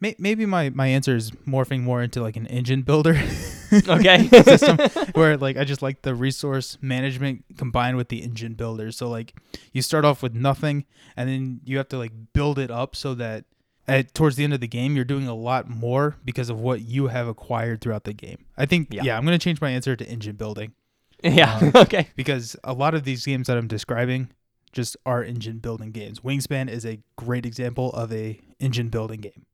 may, 0.00 0.14
maybe 0.18 0.46
my 0.46 0.70
my 0.70 0.86
answer 0.86 1.14
is 1.14 1.30
morphing 1.46 1.82
more 1.82 2.02
into 2.02 2.20
like 2.20 2.36
an 2.36 2.46
engine 2.46 2.82
builder. 2.82 3.20
Okay. 3.72 4.26
system 4.42 4.78
where 5.12 5.36
like 5.36 5.56
I 5.56 5.62
just 5.62 5.80
like 5.80 6.02
the 6.02 6.12
resource 6.12 6.76
management 6.80 7.44
combined 7.56 7.96
with 7.96 8.08
the 8.08 8.20
engine 8.20 8.54
builder. 8.54 8.90
So 8.90 9.08
like 9.08 9.32
you 9.72 9.80
start 9.80 10.04
off 10.04 10.24
with 10.24 10.34
nothing 10.34 10.86
and 11.16 11.28
then 11.28 11.60
you 11.64 11.76
have 11.76 11.88
to 11.90 11.96
like 11.96 12.10
build 12.32 12.58
it 12.58 12.72
up 12.72 12.96
so 12.96 13.14
that 13.14 13.44
at 13.90 14.14
towards 14.14 14.36
the 14.36 14.44
end 14.44 14.54
of 14.54 14.60
the 14.60 14.68
game 14.68 14.94
you're 14.96 15.04
doing 15.04 15.26
a 15.28 15.34
lot 15.34 15.68
more 15.68 16.16
because 16.24 16.48
of 16.48 16.60
what 16.60 16.80
you 16.80 17.08
have 17.08 17.26
acquired 17.28 17.80
throughout 17.80 18.04
the 18.04 18.12
game. 18.12 18.44
I 18.56 18.66
think 18.66 18.88
Yeah. 18.90 19.02
yeah, 19.04 19.16
I'm 19.18 19.24
going 19.26 19.38
to 19.38 19.42
change 19.42 19.60
my 19.60 19.70
answer 19.70 19.96
to 19.96 20.08
engine 20.08 20.36
building 20.36 20.72
yeah 21.24 21.58
Um, 21.58 21.72
okay 21.74 22.08
because 22.16 22.56
a 22.64 22.72
lot 22.72 22.94
of 22.94 23.04
these 23.04 23.26
games 23.26 23.46
that 23.48 23.56
I'm 23.58 23.68
describing 23.68 24.30
just 24.72 24.96
are 25.04 25.22
engine 25.24 25.58
building 25.58 25.90
games. 25.90 26.20
Wingspan 26.20 26.70
is 26.70 26.86
a 26.86 27.00
great 27.16 27.44
example 27.44 27.90
of 27.92 28.12
a 28.12 28.38
engine 28.60 28.88
building 28.88 29.20
game. 29.20 29.44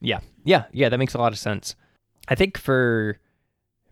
Yeah, 0.00 0.18
yeah, 0.44 0.64
yeah. 0.72 0.88
That 0.88 0.98
makes 0.98 1.14
a 1.14 1.18
lot 1.18 1.32
of 1.32 1.38
sense. 1.38 1.76
I 2.28 2.34
think 2.34 2.58
for 2.58 3.18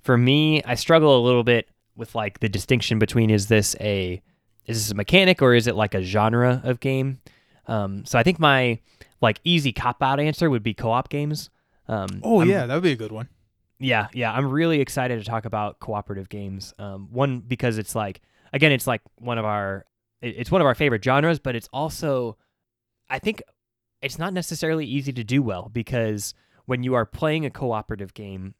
for 0.03 0.19
me, 0.19 0.63
I 0.65 0.75
struggle 0.75 1.17
a 1.19 1.23
little 1.25 1.45
bit 1.45 1.69
with 1.97 2.15
like 2.15 2.41
the 2.41 2.49
distinction 2.49 2.99
between 2.99 3.31
is 3.31 3.47
this 3.47 3.77
a 3.81 4.21
is 4.67 4.83
this 4.83 4.91
a 4.91 4.95
mechanic 4.95 5.41
or 5.41 5.55
is 5.55 5.67
it 5.67 5.77
like 5.77 5.95
a 5.95 6.03
genre 6.03 6.61
of 6.65 6.81
game? 6.81 7.21
Um, 7.67 8.05
so 8.05 8.19
I 8.19 8.23
think 8.23 8.39
my 8.39 8.79
like 9.21 9.41
easy 9.45 9.73
cop 9.73 10.03
out 10.03 10.21
answer 10.21 10.51
would 10.51 10.63
be 10.63 10.75
co 10.75 10.91
op 10.91 11.09
games. 11.09 11.51
Um, 11.89 12.21
Oh 12.23 12.41
I'm- 12.41 12.49
yeah, 12.49 12.67
that 12.67 12.75
would 12.75 12.83
be 12.83 12.93
a 12.93 12.97
good 12.97 13.13
one. 13.13 13.29
yeah, 13.79 14.09
yeah. 14.13 14.33
I'm 14.33 14.49
really 14.51 14.81
excited 14.81 15.19
to 15.19 15.25
talk 15.25 15.45
about 15.45 15.81
cooperative 15.81 16.29
games. 16.29 16.73
Um, 16.79 17.09
one 17.11 17.41
because 17.41 17.79
it's 17.79 17.95
like 17.95 18.21
again, 18.53 18.73
it's 18.73 18.87
like 18.87 19.03
one 19.17 19.39
of 19.39 19.45
our 19.45 19.85
it's 20.23 20.51
one 20.51 20.61
of 20.61 20.67
our 20.67 20.75
favorite 20.75 21.05
genres, 21.05 21.39
but 21.39 21.55
it's 21.57 21.69
also 21.73 22.37
I 23.11 23.19
think 23.19 23.43
it's 24.01 24.19
not 24.19 24.33
necessarily 24.33 24.87
easy 24.87 25.13
to 25.13 25.25
do 25.25 25.43
well 25.43 25.71
because 25.73 26.35
when 26.67 26.83
you 26.83 26.95
are 26.95 27.05
playing 27.07 27.45
a 27.45 27.51
cooperative 27.51 28.15
game, 28.15 28.55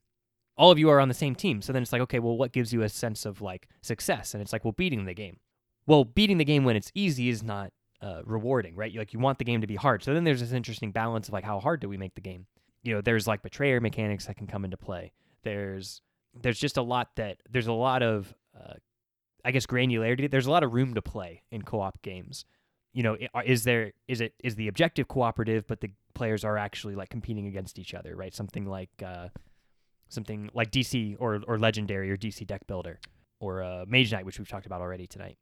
all 0.57 0.71
of 0.71 0.79
you 0.79 0.89
are 0.91 1.01
on 1.01 1.09
the 1.09 1.15
same 1.15 1.35
team. 1.35 1.63
So 1.63 1.73
then 1.73 1.83
it's 1.83 1.93
like, 1.93 2.03
okay, 2.03 2.19
well, 2.19 2.37
what 2.37 2.53
gives 2.53 2.73
you 2.73 2.83
a 2.83 2.89
sense 2.89 3.25
of 3.27 3.41
like 3.41 3.69
success? 3.83 4.35
And 4.35 4.43
it's 4.43 4.53
like, 4.53 4.65
well, 4.65 4.73
beating 4.73 5.05
the 5.07 5.15
game. 5.15 5.39
Well, 5.87 6.05
beating 6.05 6.39
the 6.39 6.45
game 6.45 6.65
when 6.65 6.77
it's 6.77 6.91
easy 6.95 7.29
is 7.29 7.43
not 7.43 7.73
uh, 8.05 8.21
rewarding, 8.27 8.77
right? 8.77 8.93
You, 8.93 8.99
like 8.99 9.15
you 9.15 9.19
want 9.19 9.39
the 9.39 9.45
game 9.45 9.63
to 9.63 9.67
be 9.67 9.77
hard. 9.77 10.03
So 10.03 10.13
then 10.13 10.25
there's 10.25 10.41
this 10.41 10.53
interesting 10.53 10.93
balance 10.93 11.29
of 11.29 11.33
like 11.33 11.45
how 11.45 11.59
hard 11.59 11.81
do 11.81 11.89
we 11.89 11.97
make 11.97 12.15
the 12.15 12.21
game? 12.21 12.47
You 12.83 12.95
know, 12.95 13.01
there's 13.01 13.27
like 13.27 13.43
betrayer 13.43 13.81
mechanics 13.81 14.27
that 14.27 14.37
can 14.37 14.47
come 14.47 14.65
into 14.65 14.77
play. 14.77 15.13
There's 15.43 16.03
there's 16.35 16.59
just 16.59 16.77
a 16.77 16.83
lot 16.83 17.17
that 17.17 17.39
there's 17.51 17.67
a 17.67 17.73
lot 17.73 18.03
of 18.03 18.35
uh, 18.55 18.75
I 19.43 19.53
guess 19.53 19.65
granularity. 19.65 20.31
There's 20.31 20.47
a 20.47 20.51
lot 20.51 20.63
of 20.63 20.75
room 20.75 20.95
to 20.95 21.03
play 21.03 21.45
in 21.51 21.63
co-op 21.63 22.03
games. 22.03 22.45
You 22.93 23.03
know, 23.05 23.17
is 23.43 23.65
there 23.65 23.93
is 24.07 24.21
it 24.21 24.35
is 24.45 24.55
the 24.55 24.69
objective 24.69 25.09
cooperative, 25.09 25.67
but 25.67 25.81
the 25.81 25.91
players 26.13 26.45
are 26.45 26.59
actually 26.59 26.97
like 26.97 27.09
competing 27.09 27.47
against 27.47 27.79
each 27.79 27.95
other, 27.95 28.15
right? 28.15 28.35
Something 28.35 28.67
like 28.67 28.91
uh, 29.05 29.29
something 30.11 30.51
like 30.53 30.71
DC 30.71 31.17
or 31.19 31.41
or 31.49 31.59
Legendary 31.59 32.11
or 32.11 32.19
DC 32.19 32.47
Deck 32.47 32.67
Builder 32.67 33.01
or 33.41 33.63
uh, 33.63 33.87
Mage 33.89 34.13
Knight, 34.13 34.27
which 34.27 34.39
we've 34.39 34.49
talked 34.49 34.67
about 34.67 34.83
already 34.83 35.07
tonight 35.07 35.39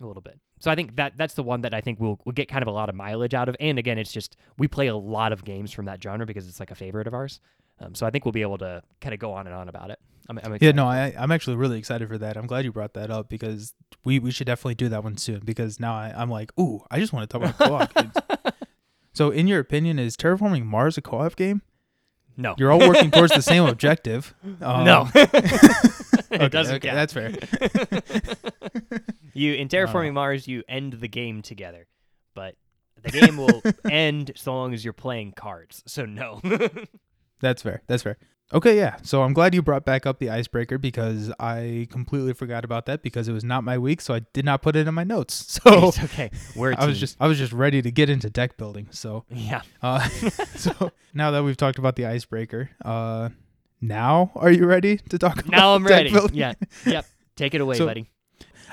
a 0.00 0.06
little 0.06 0.22
bit. 0.22 0.38
So 0.60 0.70
I 0.70 0.74
think 0.74 0.96
that 0.96 1.14
that's 1.16 1.34
the 1.34 1.42
one 1.42 1.62
that 1.62 1.74
I 1.74 1.80
think 1.80 2.00
we'll 2.00 2.18
we'll 2.24 2.32
get 2.32 2.48
kind 2.48 2.62
of 2.62 2.68
a 2.68 2.72
lot 2.72 2.88
of 2.88 2.94
mileage 2.94 3.34
out 3.34 3.48
of. 3.48 3.56
And 3.60 3.78
again, 3.78 3.98
it's 3.98 4.12
just 4.12 4.36
we 4.58 4.68
play 4.68 4.86
a 4.86 4.96
lot 4.96 5.32
of 5.32 5.44
games 5.44 5.72
from 5.72 5.86
that 5.86 6.02
genre 6.02 6.26
because 6.26 6.48
it's 6.48 6.60
like 6.60 6.70
a 6.70 6.74
favorite 6.74 7.06
of 7.06 7.14
ours. 7.14 7.40
Um, 7.78 7.94
so 7.94 8.06
I 8.06 8.10
think 8.10 8.24
we'll 8.24 8.32
be 8.32 8.42
able 8.42 8.58
to 8.58 8.82
kind 9.00 9.12
of 9.12 9.20
go 9.20 9.32
on 9.32 9.46
and 9.46 9.54
on 9.54 9.68
about 9.68 9.90
it. 9.90 9.98
I'm, 10.28 10.40
I'm 10.42 10.56
Yeah, 10.60 10.72
no, 10.72 10.86
I, 10.86 11.14
I'm 11.18 11.30
actually 11.30 11.56
really 11.56 11.78
excited 11.78 12.08
for 12.08 12.18
that. 12.18 12.36
I'm 12.36 12.46
glad 12.46 12.64
you 12.64 12.72
brought 12.72 12.94
that 12.94 13.10
up 13.10 13.28
because 13.28 13.74
we, 14.02 14.18
we 14.18 14.30
should 14.30 14.46
definitely 14.46 14.76
do 14.76 14.88
that 14.88 15.04
one 15.04 15.18
soon 15.18 15.40
because 15.44 15.78
now 15.78 15.94
I, 15.94 16.12
I'm 16.16 16.30
like, 16.30 16.58
ooh, 16.58 16.80
I 16.90 16.98
just 16.98 17.12
want 17.12 17.28
to 17.28 17.38
talk 17.38 17.56
about 17.56 17.90
co-op. 17.92 18.54
So, 19.12 19.30
in 19.30 19.46
your 19.46 19.60
opinion, 19.60 19.98
is 19.98 20.14
Terraforming 20.14 20.66
Mars 20.66 20.98
a 20.98 21.00
co-op 21.00 21.36
game? 21.36 21.62
no, 22.36 22.54
You're 22.58 22.70
all 22.70 22.78
working 22.78 23.10
towards 23.10 23.32
the 23.32 23.40
same 23.40 23.64
objective. 23.66 24.34
Um, 24.60 24.84
no, 24.84 25.08
it 25.14 26.52
doesn't 26.52 26.74
okay, 26.76 26.88
count. 26.88 26.96
that's 26.96 27.14
fair. 27.14 27.32
You 29.36 29.54
in 29.54 29.68
terraforming. 29.68 30.14
Mars, 30.14 30.46
you 30.48 30.62
end 30.68 30.94
the 30.94 31.08
game 31.08 31.42
together, 31.42 31.86
but 32.34 32.56
the 33.02 33.10
game 33.10 33.36
will 33.36 33.62
end 33.90 34.32
so 34.36 34.54
long 34.54 34.74
as 34.74 34.84
you're 34.84 34.92
playing 34.92 35.32
cards. 35.32 35.82
So 35.86 36.04
no. 36.06 36.40
That's 37.40 37.62
fair. 37.62 37.82
That's 37.86 38.02
fair. 38.02 38.16
Okay, 38.52 38.76
yeah. 38.76 38.96
So 39.02 39.22
I'm 39.24 39.32
glad 39.32 39.54
you 39.56 39.60
brought 39.62 39.84
back 39.84 40.06
up 40.06 40.20
the 40.20 40.30
icebreaker 40.30 40.78
because 40.78 41.32
I 41.40 41.88
completely 41.90 42.32
forgot 42.32 42.64
about 42.64 42.86
that 42.86 43.02
because 43.02 43.26
it 43.28 43.32
was 43.32 43.42
not 43.42 43.64
my 43.64 43.76
week, 43.76 44.00
so 44.00 44.14
I 44.14 44.20
did 44.32 44.44
not 44.44 44.62
put 44.62 44.76
it 44.76 44.86
in 44.86 44.94
my 44.94 45.02
notes. 45.04 45.58
So 45.66 45.88
it's 45.88 45.98
okay. 46.04 46.30
We're 46.54 46.72
I 46.78 46.86
was 46.86 47.00
just 47.00 47.16
I 47.18 47.26
was 47.26 47.38
just 47.38 47.52
ready 47.52 47.82
to 47.82 47.90
get 47.90 48.08
into 48.08 48.30
deck 48.30 48.56
building. 48.56 48.86
So 48.92 49.24
yeah. 49.30 49.62
Uh, 49.82 49.98
so 50.54 50.92
now 51.12 51.32
that 51.32 51.42
we've 51.42 51.56
talked 51.56 51.78
about 51.78 51.96
the 51.96 52.06
icebreaker, 52.06 52.70
uh, 52.84 53.30
now 53.80 54.30
are 54.36 54.50
you 54.52 54.64
ready 54.64 54.98
to 54.98 55.18
talk 55.18 55.34
about 55.40 55.46
it? 55.46 55.50
Now 55.50 55.74
I'm 55.74 55.84
ready. 55.84 56.12
building? 56.12 56.36
Yeah. 56.36 56.54
Yep. 56.86 57.04
Take 57.34 57.54
it 57.54 57.60
away, 57.60 57.76
So- 57.76 57.86
buddy. 57.86 58.08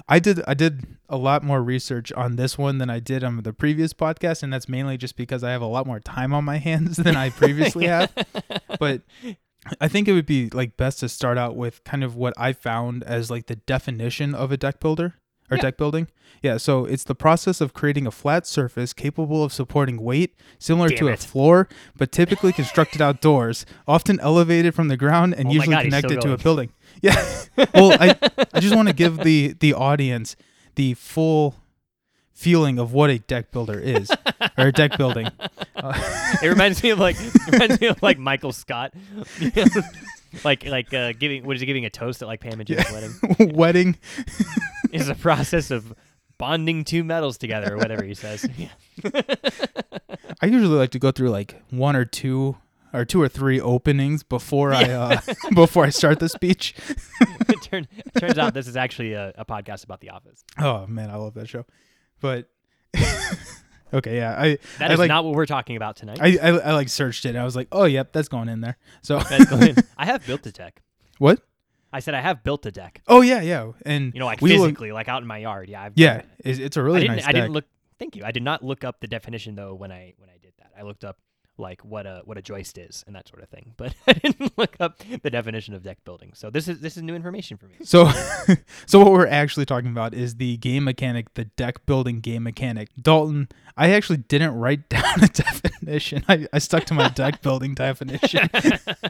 I 0.07 0.19
did 0.19 0.41
I 0.47 0.53
did 0.53 0.85
a 1.09 1.17
lot 1.17 1.43
more 1.43 1.61
research 1.61 2.11
on 2.13 2.35
this 2.35 2.57
one 2.57 2.77
than 2.79 2.89
I 2.89 2.99
did 2.99 3.23
on 3.23 3.37
the 3.43 3.53
previous 3.53 3.93
podcast, 3.93 4.43
and 4.43 4.51
that's 4.51 4.67
mainly 4.69 4.97
just 4.97 5.15
because 5.15 5.43
I 5.43 5.51
have 5.51 5.61
a 5.61 5.67
lot 5.67 5.85
more 5.85 5.99
time 5.99 6.33
on 6.33 6.43
my 6.43 6.57
hands 6.69 6.97
than 6.97 7.15
I 7.15 7.29
previously 7.29 7.87
have. 7.87 8.11
But 8.79 9.01
I 9.79 9.87
think 9.87 10.07
it 10.07 10.13
would 10.13 10.25
be 10.25 10.49
like 10.49 10.75
best 10.77 10.99
to 11.01 11.09
start 11.09 11.37
out 11.37 11.55
with 11.55 11.83
kind 11.83 12.03
of 12.03 12.15
what 12.15 12.33
I 12.37 12.53
found 12.53 13.03
as 13.03 13.31
like 13.31 13.45
the 13.47 13.55
definition 13.55 14.35
of 14.35 14.51
a 14.51 14.57
deck 14.57 14.79
builder 14.79 15.15
or 15.49 15.57
Yeah. 15.57 15.61
deck 15.63 15.77
building. 15.77 16.07
Yeah, 16.41 16.57
so 16.57 16.83
it's 16.83 17.05
the 17.05 17.15
process 17.15 17.61
of 17.61 17.73
creating 17.73 18.05
a 18.05 18.11
flat 18.11 18.45
surface 18.45 18.91
capable 18.91 19.43
of 19.45 19.53
supporting 19.53 20.01
weight 20.01 20.35
similar 20.59 20.89
Damn 20.89 20.97
to 20.97 21.07
a 21.09 21.17
floor, 21.17 21.69
but 21.97 22.11
typically 22.11 22.51
constructed 22.51 23.01
outdoors, 23.01 23.65
often 23.87 24.19
elevated 24.19 24.75
from 24.75 24.89
the 24.89 24.97
ground 24.97 25.33
and 25.35 25.47
Oh 25.47 25.51
usually 25.51 25.75
God, 25.75 25.83
connected 25.85 26.19
to 26.21 26.33
a 26.33 26.37
building. 26.37 26.71
Yeah. 27.01 27.15
well, 27.73 27.91
I 27.99 28.15
I 28.53 28.59
just 28.59 28.75
want 28.75 28.87
to 28.87 28.93
give 28.93 29.17
the 29.19 29.55
the 29.59 29.73
audience 29.73 30.35
the 30.75 30.93
full 30.93 31.55
feeling 32.33 32.79
of 32.79 32.93
what 32.93 33.09
a 33.09 33.19
deck 33.19 33.51
builder 33.51 33.77
is 33.79 34.09
or 34.57 34.67
a 34.67 34.71
deck 34.71 34.97
building. 34.97 35.27
Uh, 35.75 35.93
It 36.41 36.47
reminds 36.47 36.81
me 36.81 36.89
of 36.91 36.99
like 36.99 37.15
reminds 37.51 37.79
me 37.81 37.87
of 37.87 38.01
like 38.01 38.17
Michael 38.17 38.51
Scott. 38.53 38.93
like 40.43 40.65
like 40.65 40.93
uh, 40.93 41.13
giving 41.13 41.45
what 41.45 41.55
is 41.55 41.59
he 41.61 41.65
giving 41.65 41.85
a 41.85 41.89
toast 41.89 42.21
at 42.21 42.27
like 42.27 42.39
Pam 42.39 42.59
and 42.59 42.65
Jim's 42.67 42.85
wedding? 42.91 43.53
wedding. 43.55 43.97
Is 44.91 45.09
a 45.09 45.15
process 45.15 45.69
of 45.71 45.93
bonding 46.37 46.83
two 46.83 47.03
metals 47.03 47.37
together 47.37 47.73
or 47.73 47.77
whatever 47.77 48.03
he 48.03 48.13
says. 48.15 48.47
Yeah. 48.57 48.69
I 50.41 50.45
usually 50.47 50.75
like 50.77 50.91
to 50.91 50.99
go 50.99 51.11
through 51.11 51.29
like 51.29 51.61
one 51.69 51.95
or 51.95 52.05
two 52.05 52.57
or 52.93 53.05
two 53.05 53.21
or 53.21 53.27
three 53.27 53.59
openings 53.59 54.23
before 54.23 54.73
I 54.73 54.83
uh, 54.83 55.21
before 55.55 55.85
I 55.85 55.89
start 55.89 56.19
the 56.19 56.29
speech. 56.29 56.75
it, 57.49 57.61
turn, 57.63 57.87
it 57.97 58.19
turns 58.19 58.37
out 58.37 58.53
this 58.53 58.67
is 58.67 58.77
actually 58.77 59.13
a, 59.13 59.33
a 59.37 59.45
podcast 59.45 59.83
about 59.83 59.99
The 60.01 60.11
Office. 60.11 60.43
Oh 60.59 60.85
man, 60.87 61.09
I 61.09 61.15
love 61.15 61.33
that 61.33 61.49
show. 61.49 61.65
But 62.21 62.49
okay, 63.93 64.17
yeah, 64.17 64.39
I 64.39 64.57
That 64.79 64.91
I 64.91 64.93
is 64.93 64.99
like 64.99 65.07
not 65.09 65.25
what 65.25 65.33
we're 65.35 65.45
talking 65.45 65.75
about 65.75 65.95
tonight. 65.95 66.19
I, 66.21 66.37
I 66.41 66.49
I 66.49 66.73
like 66.73 66.89
searched 66.89 67.25
it. 67.25 67.29
and 67.29 67.39
I 67.39 67.43
was 67.43 67.55
like, 67.55 67.67
oh 67.71 67.85
yep, 67.85 68.11
that's 68.13 68.27
going 68.27 68.49
in 68.49 68.61
there. 68.61 68.77
So 69.01 69.19
That's 69.19 69.45
going- 69.49 69.75
I 69.97 70.05
have 70.05 70.25
built 70.25 70.45
a 70.45 70.51
deck. 70.51 70.81
what? 71.17 71.41
I 71.91 71.99
said 71.99 72.15
I 72.15 72.21
have 72.21 72.43
built 72.43 72.65
a 72.65 72.71
deck. 72.71 73.01
Oh 73.07 73.21
yeah, 73.21 73.41
yeah, 73.41 73.71
and 73.85 74.13
You 74.13 74.19
know, 74.19 74.25
like 74.25 74.41
we 74.41 74.51
look- 74.57 74.67
physically, 74.67 74.91
like 74.91 75.07
out 75.09 75.21
in 75.21 75.27
my 75.27 75.37
yard. 75.39 75.69
Yeah. 75.69 75.83
I've 75.83 75.93
yeah, 75.95 76.23
it's, 76.39 76.59
it's 76.59 76.77
a 76.77 76.83
really 76.83 77.07
I 77.09 77.15
nice 77.15 77.25
I 77.27 77.31
didn't 77.31 77.51
look. 77.51 77.65
Thank 77.99 78.15
you. 78.15 78.23
I 78.25 78.31
did 78.31 78.43
not 78.43 78.63
look 78.63 78.83
up 78.83 78.99
the 78.99 79.07
definition 79.07 79.55
though 79.55 79.73
when 79.75 79.91
I 79.91 80.13
when 80.17 80.29
I 80.29 80.37
did 80.41 80.53
that. 80.57 80.71
I 80.77 80.81
looked 80.83 81.03
up 81.03 81.17
like 81.63 81.83
what 81.83 82.05
a 82.05 82.21
what 82.25 82.37
a 82.37 82.41
joist 82.43 82.77
is 82.77 83.03
and 83.07 83.15
that 83.15 83.27
sort 83.27 83.41
of 83.41 83.49
thing. 83.49 83.73
But 83.77 83.95
I 84.07 84.13
didn't 84.13 84.55
look 84.55 84.75
up 84.79 85.01
the 85.23 85.31
definition 85.31 85.73
of 85.73 85.81
deck 85.81 85.97
building. 86.05 86.33
So 86.35 86.51
this 86.51 86.67
is 86.67 86.79
this 86.81 86.95
is 86.97 87.01
new 87.01 87.15
information 87.15 87.57
for 87.57 87.65
me. 87.65 87.77
So, 87.83 88.11
so 88.85 88.99
what 88.99 89.11
we're 89.11 89.25
actually 89.27 89.65
talking 89.65 89.89
about 89.89 90.13
is 90.13 90.35
the 90.35 90.57
game 90.57 90.83
mechanic, 90.83 91.33
the 91.33 91.45
deck 91.45 91.83
building 91.87 92.19
game 92.19 92.43
mechanic. 92.43 92.89
Dalton, 93.01 93.47
I 93.75 93.91
actually 93.91 94.17
didn't 94.17 94.53
write 94.55 94.87
down 94.89 95.23
a 95.23 95.27
definition. 95.27 96.23
I, 96.27 96.45
I 96.53 96.59
stuck 96.59 96.83
to 96.85 96.93
my 96.93 97.09
deck 97.09 97.41
building 97.41 97.73
definition. 97.73 98.49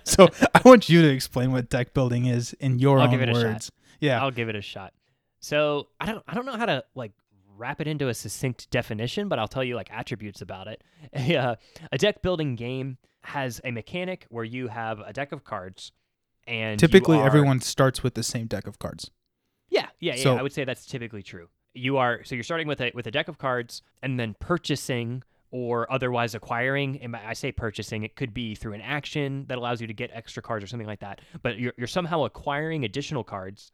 so 0.05 0.29
I 0.55 0.61
want 0.63 0.87
you 0.87 1.01
to 1.01 1.09
explain 1.09 1.51
what 1.51 1.69
deck 1.69 1.93
building 1.93 2.27
is 2.27 2.53
in 2.53 2.79
your 2.79 2.99
I'll 2.99 3.05
own 3.05 3.11
give 3.11 3.21
it 3.21 3.29
a 3.29 3.33
shot. 3.33 3.43
words. 3.43 3.71
Yeah. 3.99 4.21
I'll 4.23 4.31
give 4.31 4.47
it 4.47 4.55
a 4.55 4.61
shot. 4.61 4.93
So 5.39 5.89
I 5.99 6.05
don't 6.05 6.23
I 6.27 6.35
don't 6.35 6.45
know 6.45 6.55
how 6.55 6.67
to 6.67 6.85
like 6.95 7.11
wrap 7.57 7.81
it 7.81 7.87
into 7.87 8.07
a 8.07 8.13
succinct 8.13 8.69
definition, 8.69 9.27
but 9.27 9.39
I'll 9.39 9.47
tell 9.47 9.63
you 9.63 9.75
like 9.75 9.91
attributes 9.91 10.41
about 10.41 10.67
it. 10.67 10.83
A, 11.13 11.35
uh, 11.35 11.55
a 11.91 11.97
deck 11.97 12.21
building 12.21 12.55
game 12.55 12.97
has 13.21 13.61
a 13.63 13.71
mechanic 13.71 14.25
where 14.29 14.43
you 14.43 14.67
have 14.67 14.99
a 14.99 15.13
deck 15.13 15.31
of 15.31 15.43
cards, 15.43 15.91
and 16.47 16.79
Typically, 16.79 17.17
are- 17.17 17.25
everyone 17.25 17.59
starts 17.61 18.03
with 18.03 18.15
the 18.15 18.23
same 18.23 18.47
deck 18.47 18.67
of 18.67 18.79
cards. 18.79 19.11
Yeah, 19.69 19.87
yeah, 19.99 20.15
yeah. 20.15 20.23
So- 20.23 20.37
I 20.37 20.41
would 20.41 20.53
say 20.53 20.63
that's 20.63 20.85
typically 20.85 21.23
true. 21.23 21.49
You 21.73 21.97
are 21.97 22.23
so 22.23 22.35
you're 22.35 22.43
starting 22.43 22.67
with 22.67 22.81
a 22.81 22.91
with 22.93 23.07
a 23.07 23.11
deck 23.11 23.27
of 23.27 23.37
cards 23.39 23.81
and 24.03 24.19
then 24.19 24.35
purchasing 24.39 25.23
or 25.49 25.91
otherwise 25.91 26.35
acquiring. 26.35 27.01
And 27.01 27.15
I 27.15 27.33
say 27.33 27.51
purchasing, 27.51 28.03
it 28.03 28.15
could 28.15 28.31
be 28.33 28.53
through 28.53 28.73
an 28.73 28.81
action 28.81 29.45
that 29.47 29.57
allows 29.57 29.81
you 29.81 29.87
to 29.87 29.93
get 29.93 30.11
extra 30.13 30.43
cards 30.43 30.63
or 30.63 30.67
something 30.67 30.85
like 30.87 30.99
that. 30.99 31.21
But 31.41 31.57
you're 31.57 31.73
you're 31.77 31.87
somehow 31.87 32.25
acquiring 32.25 32.85
additional 32.85 33.23
cards 33.23 33.71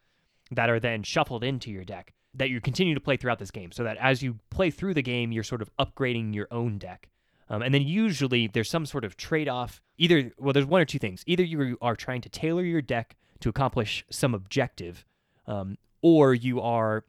that 0.51 0.69
are 0.69 0.79
then 0.79 1.03
shuffled 1.03 1.43
into 1.43 1.71
your 1.71 1.83
deck 1.83 2.13
that 2.33 2.49
you 2.49 2.61
continue 2.61 2.93
to 2.93 2.99
play 2.99 3.17
throughout 3.17 3.39
this 3.39 3.51
game. 3.51 3.71
So 3.71 3.83
that 3.83 3.97
as 3.97 4.21
you 4.21 4.39
play 4.49 4.69
through 4.71 4.93
the 4.93 5.01
game, 5.01 5.31
you're 5.31 5.43
sort 5.43 5.61
of 5.61 5.69
upgrading 5.77 6.35
your 6.35 6.47
own 6.51 6.77
deck. 6.77 7.09
Um, 7.49 7.61
and 7.63 7.73
then 7.73 7.81
usually 7.81 8.47
there's 8.47 8.69
some 8.69 8.85
sort 8.85 9.03
of 9.03 9.17
trade 9.17 9.49
off. 9.49 9.81
Either, 9.97 10.31
well, 10.37 10.53
there's 10.53 10.65
one 10.65 10.81
or 10.81 10.85
two 10.85 10.99
things. 10.99 11.23
Either 11.25 11.43
you 11.43 11.77
are 11.81 11.95
trying 11.95 12.21
to 12.21 12.29
tailor 12.29 12.63
your 12.63 12.81
deck 12.81 13.15
to 13.39 13.49
accomplish 13.49 14.05
some 14.11 14.35
objective, 14.35 15.05
um, 15.47 15.77
or 16.01 16.33
you 16.33 16.61
are 16.61 17.05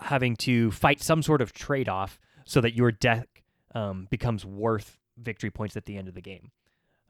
having 0.00 0.36
to 0.36 0.70
fight 0.70 1.02
some 1.02 1.22
sort 1.22 1.42
of 1.42 1.52
trade 1.52 1.88
off 1.88 2.18
so 2.46 2.60
that 2.60 2.74
your 2.74 2.90
deck 2.90 3.42
um, 3.74 4.06
becomes 4.10 4.44
worth 4.44 4.98
victory 5.18 5.50
points 5.50 5.76
at 5.76 5.84
the 5.84 5.96
end 5.96 6.08
of 6.08 6.14
the 6.14 6.22
game. 6.22 6.50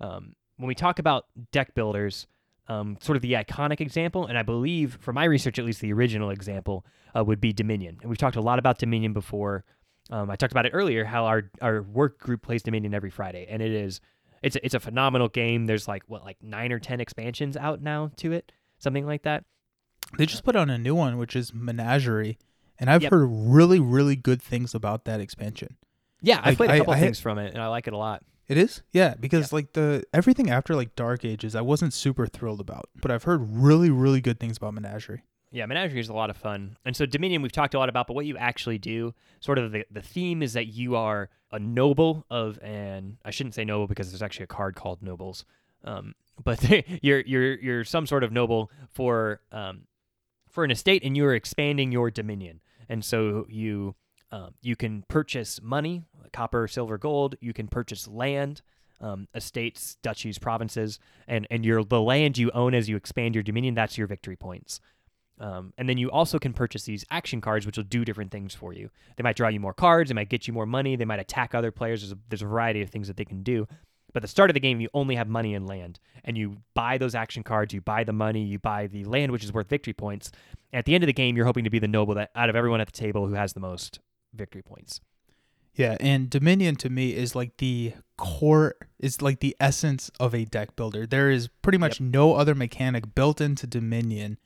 Um, 0.00 0.34
when 0.56 0.68
we 0.68 0.74
talk 0.74 0.98
about 0.98 1.26
deck 1.52 1.74
builders, 1.74 2.26
um, 2.68 2.96
sort 3.00 3.16
of 3.16 3.22
the 3.22 3.32
iconic 3.34 3.80
example, 3.80 4.26
and 4.26 4.38
I 4.38 4.42
believe, 4.42 4.96
for 5.00 5.12
my 5.12 5.24
research 5.24 5.58
at 5.58 5.64
least, 5.64 5.80
the 5.80 5.92
original 5.92 6.30
example 6.30 6.84
uh, 7.16 7.22
would 7.24 7.40
be 7.40 7.52
Dominion. 7.52 7.98
And 8.00 8.08
we've 8.08 8.18
talked 8.18 8.36
a 8.36 8.40
lot 8.40 8.58
about 8.58 8.78
Dominion 8.78 9.12
before. 9.12 9.64
Um, 10.10 10.30
I 10.30 10.36
talked 10.36 10.52
about 10.52 10.66
it 10.66 10.70
earlier 10.70 11.04
how 11.04 11.24
our 11.26 11.50
our 11.62 11.82
work 11.82 12.18
group 12.18 12.42
plays 12.42 12.62
Dominion 12.62 12.94
every 12.94 13.10
Friday, 13.10 13.46
and 13.48 13.62
it 13.62 13.70
is 13.72 14.00
it's 14.42 14.56
a, 14.56 14.64
it's 14.64 14.74
a 14.74 14.80
phenomenal 14.80 15.28
game. 15.28 15.66
There's 15.66 15.86
like 15.88 16.02
what 16.06 16.24
like 16.24 16.36
nine 16.42 16.72
or 16.72 16.78
ten 16.78 17.00
expansions 17.00 17.56
out 17.56 17.80
now 17.82 18.10
to 18.16 18.32
it, 18.32 18.52
something 18.78 19.06
like 19.06 19.22
that. 19.22 19.44
They 20.18 20.26
just 20.26 20.44
put 20.44 20.56
on 20.56 20.68
a 20.70 20.76
new 20.78 20.94
one, 20.94 21.16
which 21.16 21.34
is 21.34 21.52
Menagerie, 21.54 22.38
and 22.78 22.90
I've 22.90 23.02
Yep. 23.02 23.10
heard 23.12 23.26
really, 23.30 23.80
really 23.80 24.16
good 24.16 24.42
things 24.42 24.74
about 24.74 25.04
that 25.06 25.20
expansion. 25.20 25.76
Yeah, 26.20 26.40
I've 26.42 26.56
played 26.56 26.70
a 26.70 26.78
couple 26.78 26.92
I- 26.94 27.00
things 27.00 27.20
from 27.20 27.38
it, 27.38 27.52
and 27.54 27.62
I 27.62 27.68
like 27.68 27.86
it 27.86 27.92
a 27.94 27.98
lot. 27.98 28.22
It 28.46 28.58
is, 28.58 28.82
yeah, 28.92 29.14
because 29.18 29.52
like 29.52 29.72
the 29.72 30.04
everything 30.12 30.50
after 30.50 30.74
like 30.74 30.94
Dark 30.94 31.24
Ages, 31.24 31.54
I 31.54 31.62
wasn't 31.62 31.94
super 31.94 32.26
thrilled 32.26 32.60
about, 32.60 32.90
but 33.00 33.10
I've 33.10 33.24
heard 33.24 33.40
really, 33.50 33.90
really 33.90 34.20
good 34.20 34.38
things 34.38 34.58
about 34.58 34.74
Menagerie. 34.74 35.22
Yeah, 35.50 35.66
Menagerie 35.66 36.00
is 36.00 36.08
a 36.08 36.14
lot 36.14 36.30
of 36.30 36.36
fun. 36.36 36.76
And 36.84 36.96
so 36.96 37.06
Dominion 37.06 37.40
we've 37.40 37.52
talked 37.52 37.74
a 37.74 37.78
lot 37.78 37.88
about, 37.88 38.06
but 38.06 38.14
what 38.14 38.26
you 38.26 38.36
actually 38.36 38.76
do, 38.76 39.14
sort 39.40 39.56
of 39.56 39.72
the, 39.72 39.86
the 39.90 40.02
theme 40.02 40.42
is 40.42 40.52
that 40.54 40.66
you 40.66 40.96
are 40.96 41.30
a 41.52 41.58
noble 41.58 42.26
of 42.28 42.58
an 42.60 43.18
I 43.24 43.30
shouldn't 43.30 43.54
say 43.54 43.64
noble 43.64 43.86
because 43.86 44.10
there's 44.10 44.22
actually 44.22 44.44
a 44.44 44.48
card 44.48 44.74
called 44.74 45.02
nobles. 45.02 45.44
Um, 45.84 46.14
but 46.44 46.68
you're 47.02 47.20
you're 47.20 47.54
you're 47.60 47.84
some 47.84 48.06
sort 48.06 48.24
of 48.24 48.32
noble 48.32 48.70
for 48.90 49.40
um, 49.52 49.82
for 50.50 50.64
an 50.64 50.70
estate 50.70 51.02
and 51.04 51.16
you're 51.16 51.34
expanding 51.34 51.92
your 51.92 52.10
dominion. 52.10 52.60
And 52.88 53.04
so 53.04 53.46
you 53.48 53.94
um, 54.34 54.54
you 54.62 54.74
can 54.74 55.04
purchase 55.06 55.60
money, 55.62 56.02
copper, 56.32 56.66
silver, 56.66 56.98
gold, 56.98 57.36
you 57.40 57.52
can 57.52 57.68
purchase 57.68 58.08
land, 58.08 58.62
um, 59.00 59.28
estates, 59.32 59.96
duchies, 60.02 60.38
provinces, 60.38 60.98
and 61.28 61.46
and 61.52 61.64
your 61.64 61.84
the 61.84 62.00
land 62.00 62.36
you 62.36 62.50
own 62.50 62.74
as 62.74 62.88
you 62.88 62.96
expand 62.96 63.36
your 63.36 63.44
dominion, 63.44 63.74
that's 63.74 63.96
your 63.96 64.08
victory 64.08 64.34
points. 64.34 64.80
Um, 65.38 65.72
and 65.78 65.88
then 65.88 65.98
you 65.98 66.10
also 66.10 66.40
can 66.40 66.52
purchase 66.52 66.82
these 66.82 67.04
action 67.12 67.40
cards, 67.40 67.64
which 67.64 67.76
will 67.76 67.84
do 67.84 68.04
different 68.04 68.32
things 68.32 68.54
for 68.54 68.72
you. 68.72 68.90
They 69.16 69.22
might 69.22 69.36
draw 69.36 69.48
you 69.48 69.60
more 69.60 69.74
cards. 69.74 70.10
They 70.10 70.14
might 70.14 70.28
get 70.28 70.48
you 70.48 70.52
more 70.52 70.66
money. 70.66 70.96
They 70.96 71.04
might 71.04 71.20
attack 71.20 71.54
other 71.54 71.70
players. 71.70 72.02
There's 72.02 72.12
a, 72.12 72.18
there's 72.28 72.42
a 72.42 72.46
variety 72.46 72.82
of 72.82 72.90
things 72.90 73.06
that 73.06 73.16
they 73.16 73.24
can 73.24 73.42
do. 73.42 73.66
But 74.12 74.18
at 74.18 74.22
the 74.22 74.28
start 74.28 74.50
of 74.50 74.54
the 74.54 74.60
game, 74.60 74.80
you 74.80 74.88
only 74.94 75.16
have 75.16 75.28
money 75.28 75.54
and 75.54 75.66
land, 75.66 75.98
and 76.24 76.38
you 76.38 76.58
buy 76.74 76.98
those 76.98 77.16
action 77.16 77.42
cards. 77.42 77.74
You 77.74 77.80
buy 77.80 78.04
the 78.04 78.12
money. 78.12 78.44
You 78.44 78.60
buy 78.60 78.86
the 78.86 79.04
land, 79.04 79.32
which 79.32 79.42
is 79.44 79.52
worth 79.52 79.68
victory 79.68 79.92
points. 79.92 80.30
At 80.72 80.84
the 80.84 80.94
end 80.94 81.02
of 81.02 81.06
the 81.06 81.12
game, 81.12 81.36
you're 81.36 81.46
hoping 81.46 81.64
to 81.64 81.70
be 81.70 81.80
the 81.80 81.88
noble 81.88 82.14
that 82.14 82.30
out 82.34 82.48
of 82.48 82.56
everyone 82.56 82.80
at 82.80 82.86
the 82.86 82.92
table 82.92 83.26
who 83.26 83.34
has 83.34 83.52
the 83.52 83.60
most 83.60 84.00
victory 84.34 84.62
points. 84.62 85.00
Yeah, 85.74 85.96
and 85.98 86.30
Dominion 86.30 86.76
to 86.76 86.88
me 86.90 87.14
is 87.14 87.34
like 87.34 87.56
the 87.56 87.94
core, 88.16 88.76
is 89.00 89.20
like 89.20 89.40
the 89.40 89.56
essence 89.58 90.10
of 90.20 90.32
a 90.34 90.44
deck 90.44 90.76
builder. 90.76 91.04
There 91.06 91.30
is 91.30 91.48
pretty 91.62 91.78
much 91.78 92.00
no 92.00 92.34
other 92.34 92.54
mechanic 92.54 93.14
built 93.14 93.40
into 93.40 93.66
Dominion 93.66 94.38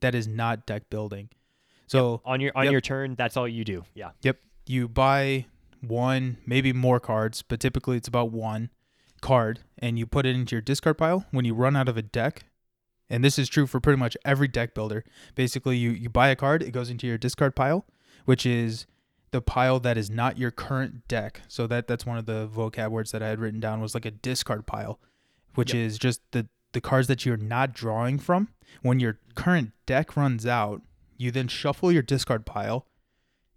that 0.00 0.14
is 0.14 0.26
not 0.26 0.64
deck 0.66 0.88
building. 0.88 1.28
So 1.86 2.22
On 2.24 2.40
your 2.40 2.52
on 2.54 2.64
Yep. 2.64 2.72
your 2.72 2.80
turn, 2.80 3.14
that's 3.16 3.36
all 3.36 3.46
you 3.48 3.64
do. 3.64 3.84
Yeah. 3.94 4.12
Yep. 4.22 4.38
You 4.66 4.88
buy 4.88 5.46
one, 5.86 6.38
maybe 6.46 6.72
more 6.72 7.00
cards, 7.00 7.42
but 7.42 7.60
typically 7.60 7.96
it's 7.98 8.08
about 8.08 8.30
one 8.30 8.70
card, 9.20 9.60
and 9.78 9.98
you 9.98 10.06
put 10.06 10.24
it 10.24 10.34
into 10.34 10.54
your 10.56 10.62
discard 10.62 10.96
pile. 10.96 11.26
When 11.30 11.44
you 11.44 11.52
run 11.52 11.76
out 11.76 11.88
of 11.90 11.96
a 11.98 12.02
deck, 12.02 12.44
and 13.10 13.22
this 13.22 13.38
is 13.38 13.48
true 13.50 13.66
for 13.66 13.80
pretty 13.80 13.98
much 13.98 14.16
every 14.24 14.48
deck 14.48 14.72
builder, 14.72 15.04
basically 15.34 15.76
you, 15.76 15.90
you 15.90 16.08
buy 16.08 16.28
a 16.28 16.36
card, 16.36 16.62
it 16.62 16.70
goes 16.70 16.88
into 16.88 17.06
your 17.06 17.18
discard 17.18 17.54
pile, 17.54 17.84
which 18.24 18.46
is 18.46 18.86
the 19.32 19.40
pile 19.40 19.78
that 19.80 19.96
is 19.96 20.10
not 20.10 20.38
your 20.38 20.50
current 20.50 21.06
deck. 21.08 21.42
So 21.48 21.66
that 21.66 21.86
that's 21.86 22.04
one 22.06 22.18
of 22.18 22.26
the 22.26 22.48
vocab 22.48 22.90
words 22.90 23.12
that 23.12 23.22
I 23.22 23.28
had 23.28 23.38
written 23.40 23.60
down 23.60 23.80
was 23.80 23.94
like 23.94 24.04
a 24.04 24.10
discard 24.10 24.66
pile, 24.66 24.98
which 25.54 25.72
Yep. 25.74 25.86
is 25.86 25.98
just 25.98 26.20
the 26.32 26.48
the 26.72 26.80
cards 26.80 27.08
that 27.08 27.26
you're 27.26 27.36
not 27.36 27.72
drawing 27.72 28.18
from. 28.18 28.48
When 28.82 29.00
your 29.00 29.18
current 29.34 29.72
deck 29.86 30.16
runs 30.16 30.46
out, 30.46 30.82
you 31.16 31.30
then 31.32 31.48
shuffle 31.48 31.90
your 31.90 32.02
discard 32.02 32.46
pile 32.46 32.86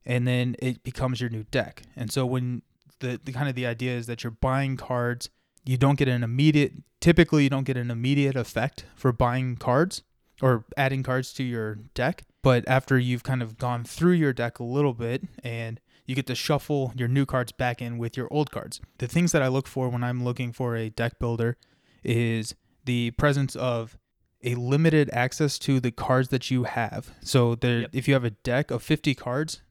and 0.05 0.27
then 0.27 0.55
it 0.59 0.83
becomes 0.83 1.21
your 1.21 1.29
new 1.29 1.43
deck. 1.43 1.83
And 1.95 2.12
so 2.12 2.25
when 2.25 2.63
the, 2.99 3.19
the 3.23 3.31
kind 3.31 3.47
of 3.47 3.55
the 3.55 3.67
idea 3.67 3.95
is 3.95 4.07
that 4.07 4.23
you're 4.23 4.31
buying 4.31 4.77
cards, 4.77 5.29
you 5.63 5.77
don't 5.77 5.97
get 5.97 6.07
an 6.07 6.23
immediate 6.23 6.73
typically 7.03 7.43
you 7.43 7.49
don't 7.49 7.65
get 7.65 7.75
an 7.75 7.91
immediate 7.91 8.38
effect 8.38 8.86
for 8.95 9.12
buying 9.12 9.57
cards 9.57 10.03
or 10.41 10.63
adding 10.77 11.03
cards 11.03 11.33
to 11.33 11.43
your 11.43 11.75
deck, 11.75 12.23
but 12.43 12.63
after 12.67 12.99
you've 12.99 13.23
kind 13.23 13.41
of 13.41 13.58
gone 13.58 13.84
through 13.84 14.12
your 14.12 14.34
deck 14.34 14.60
a 14.60 14.63
little 14.63 14.93
bit 14.93 15.23
and 15.43 15.79
you 16.06 16.13
get 16.13 16.27
to 16.27 16.36
shuffle 16.36 16.91
your 16.95 17.08
new 17.08 17.25
cards 17.25 17.51
back 17.51 17.82
in 17.82 17.97
with 17.97 18.15
your 18.15 18.27
old 18.29 18.51
cards. 18.51 18.79
The 18.99 19.08
things 19.08 19.32
that 19.32 19.41
I 19.41 19.47
look 19.47 19.67
for 19.67 19.89
when 19.89 20.03
I'm 20.03 20.23
looking 20.23 20.51
for 20.51 20.75
a 20.75 20.89
deck 20.89 21.17
builder 21.17 21.58
is 22.03 22.53
the 22.86 23.12
presence 23.12 23.56
of 23.56 23.97
a 24.43 24.56
limited 24.56 25.10
access 25.13 25.58
to 25.60 25.79
the 25.79 25.91
cards 25.91 26.27
that 26.29 26.51
you 26.51 26.65
have. 26.65 27.12
So 27.21 27.56
there, 27.56 27.79
Yep. 27.82 27.89
if 27.93 28.08
you 28.10 28.13
have 28.13 28.25
a 28.25 28.32
deck 28.32 28.69
of 28.71 28.84
50 28.84 29.15
cards, 29.15 29.62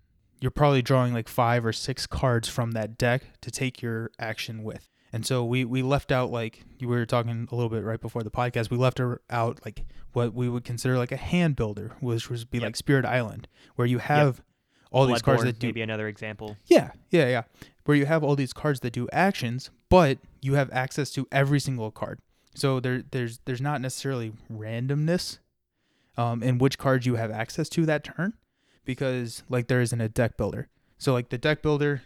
you're 0.40 0.50
probably 0.50 0.80
drawing 0.82 1.12
like 1.12 1.28
five 1.28 1.64
or 1.66 1.72
six 1.74 2.06
cards 2.06 2.48
from 2.48 2.72
that 2.72 2.96
deck 2.96 3.38
to 3.42 3.50
take 3.50 3.82
your 3.82 4.10
action 4.18 4.62
with. 4.64 4.88
And 5.12 5.26
so 5.26 5.44
we, 5.44 5.64
we 5.66 5.82
left 5.82 6.10
out 6.10 6.30
like 6.30 6.64
you 6.78 6.88
were 6.88 7.04
talking 7.04 7.46
a 7.50 7.54
little 7.54 7.68
bit 7.68 7.84
right 7.84 8.00
before 8.00 8.22
the 8.22 8.30
podcast. 8.30 8.70
We 8.70 8.78
left 8.78 8.98
her 8.98 9.20
out 9.28 9.60
like 9.64 9.84
what 10.14 10.32
we 10.34 10.48
would 10.48 10.64
consider 10.64 10.96
like 10.96 11.12
a 11.12 11.16
hand 11.18 11.54
builder, 11.56 11.92
which 12.00 12.30
would 12.30 12.50
be 12.50 12.58
Yep. 12.58 12.64
like 12.66 12.76
Spirit 12.76 13.04
Island, 13.04 13.46
where 13.76 13.86
you 13.86 13.98
have 13.98 14.42
all 14.90 15.06
these 15.06 15.20
cards 15.22 15.42
that 15.42 15.58
do 15.58 15.66
maybe 15.68 15.82
another 15.82 16.08
example. 16.08 16.56
yeah, 16.66 16.92
yeah, 17.10 17.28
yeah. 17.28 17.42
Where 17.84 17.96
you 17.96 18.06
have 18.06 18.22
all 18.24 18.36
these 18.36 18.52
cards 18.52 18.80
that 18.80 18.92
do 18.92 19.08
actions, 19.12 19.70
but 19.88 20.18
you 20.40 20.54
have 20.54 20.70
access 20.72 21.10
to 21.12 21.26
every 21.32 21.60
single 21.60 21.90
card. 21.90 22.20
So 22.54 22.78
there, 22.80 23.02
there's, 23.10 23.40
there's 23.44 23.60
not 23.60 23.80
necessarily 23.80 24.32
randomness, 24.52 25.38
um, 26.16 26.42
in 26.42 26.58
which 26.58 26.78
cards 26.78 27.06
you 27.06 27.16
have 27.16 27.30
access 27.30 27.68
to 27.70 27.84
that 27.86 28.04
turn, 28.04 28.34
because 28.84 29.42
like 29.48 29.66
there 29.68 29.80
isn't 29.80 30.00
a 30.00 30.08
deck 30.08 30.36
builder. 30.36 30.68
So 30.98 31.12
like 31.12 31.30
the 31.30 31.38
deck 31.38 31.62
builder, 31.62 32.02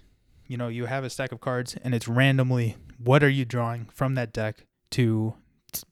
you 0.46 0.56
know, 0.56 0.68
you 0.68 0.86
have 0.86 1.04
a 1.04 1.10
stack 1.10 1.32
of 1.32 1.40
cards, 1.40 1.76
and 1.82 1.94
it's 1.94 2.06
randomly 2.08 2.76
what 2.98 3.22
are 3.22 3.28
you 3.28 3.44
drawing 3.44 3.86
from 3.86 4.14
that 4.14 4.32
deck 4.32 4.66
to 4.90 5.34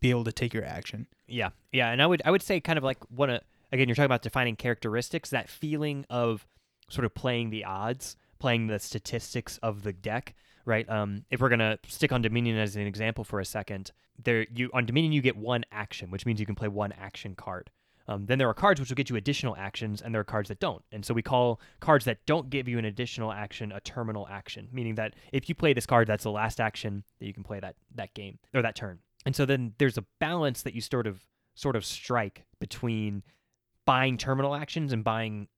be 0.00 0.10
able 0.10 0.24
to 0.24 0.32
take 0.32 0.54
your 0.54 0.64
action. 0.64 1.06
Yeah, 1.26 1.50
yeah, 1.72 1.90
and 1.90 2.02
I 2.02 2.06
would 2.06 2.22
I 2.24 2.30
would 2.30 2.42
say 2.42 2.60
kind 2.60 2.78
of 2.78 2.84
like 2.84 2.98
one 3.10 3.30
of 3.30 3.40
again 3.72 3.88
you're 3.88 3.94
talking 3.94 4.06
about 4.06 4.22
defining 4.22 4.56
characteristics, 4.56 5.30
that 5.30 5.48
feeling 5.48 6.04
of 6.10 6.46
sort 6.88 7.04
of 7.04 7.14
playing 7.14 7.50
the 7.50 7.64
odds, 7.64 8.16
playing 8.38 8.66
the 8.66 8.78
statistics 8.78 9.58
of 9.58 9.82
the 9.82 9.92
deck, 9.92 10.34
right? 10.64 10.88
Um, 10.88 11.24
if 11.30 11.40
we're 11.40 11.48
gonna 11.48 11.78
stick 11.88 12.12
on 12.12 12.22
Dominion 12.22 12.58
as 12.58 12.76
an 12.76 12.86
example 12.86 13.24
for 13.24 13.40
a 13.40 13.44
second, 13.44 13.92
there 14.22 14.46
you 14.54 14.70
on 14.72 14.86
Dominion 14.86 15.12
you 15.12 15.22
get 15.22 15.36
one 15.36 15.64
action, 15.72 16.10
which 16.10 16.26
means 16.26 16.40
you 16.40 16.46
can 16.46 16.54
play 16.54 16.68
one 16.68 16.92
action 16.92 17.34
card. 17.34 17.70
Um, 18.06 18.26
then 18.26 18.38
there 18.38 18.48
are 18.48 18.54
cards 18.54 18.80
which 18.80 18.90
will 18.90 18.96
get 18.96 19.08
you 19.08 19.16
additional 19.16 19.56
actions, 19.56 20.02
and 20.02 20.14
there 20.14 20.20
are 20.20 20.24
cards 20.24 20.48
that 20.48 20.60
don't. 20.60 20.82
And 20.92 21.04
so 21.04 21.14
we 21.14 21.22
call 21.22 21.60
cards 21.80 22.04
that 22.04 22.18
don't 22.26 22.50
give 22.50 22.68
you 22.68 22.78
an 22.78 22.84
additional 22.84 23.32
action 23.32 23.72
a 23.72 23.80
terminal 23.80 24.26
action, 24.30 24.68
meaning 24.72 24.96
that 24.96 25.14
if 25.32 25.48
you 25.48 25.54
play 25.54 25.72
this 25.72 25.86
card, 25.86 26.06
that's 26.06 26.24
the 26.24 26.30
last 26.30 26.60
action 26.60 27.04
that 27.18 27.26
you 27.26 27.32
can 27.32 27.44
play 27.44 27.60
that 27.60 27.76
that 27.94 28.12
game 28.14 28.38
or 28.54 28.62
that 28.62 28.76
turn. 28.76 28.98
And 29.24 29.34
so 29.34 29.46
then 29.46 29.72
there's 29.78 29.96
a 29.96 30.04
balance 30.20 30.62
that 30.62 30.74
you 30.74 30.80
sort 30.80 31.06
of 31.06 31.22
sort 31.54 31.76
of 31.76 31.84
strike 31.84 32.44
between 32.58 33.22
buying 33.86 34.18
terminal 34.18 34.54
actions 34.54 34.92
and 34.92 35.02
buying 35.04 35.48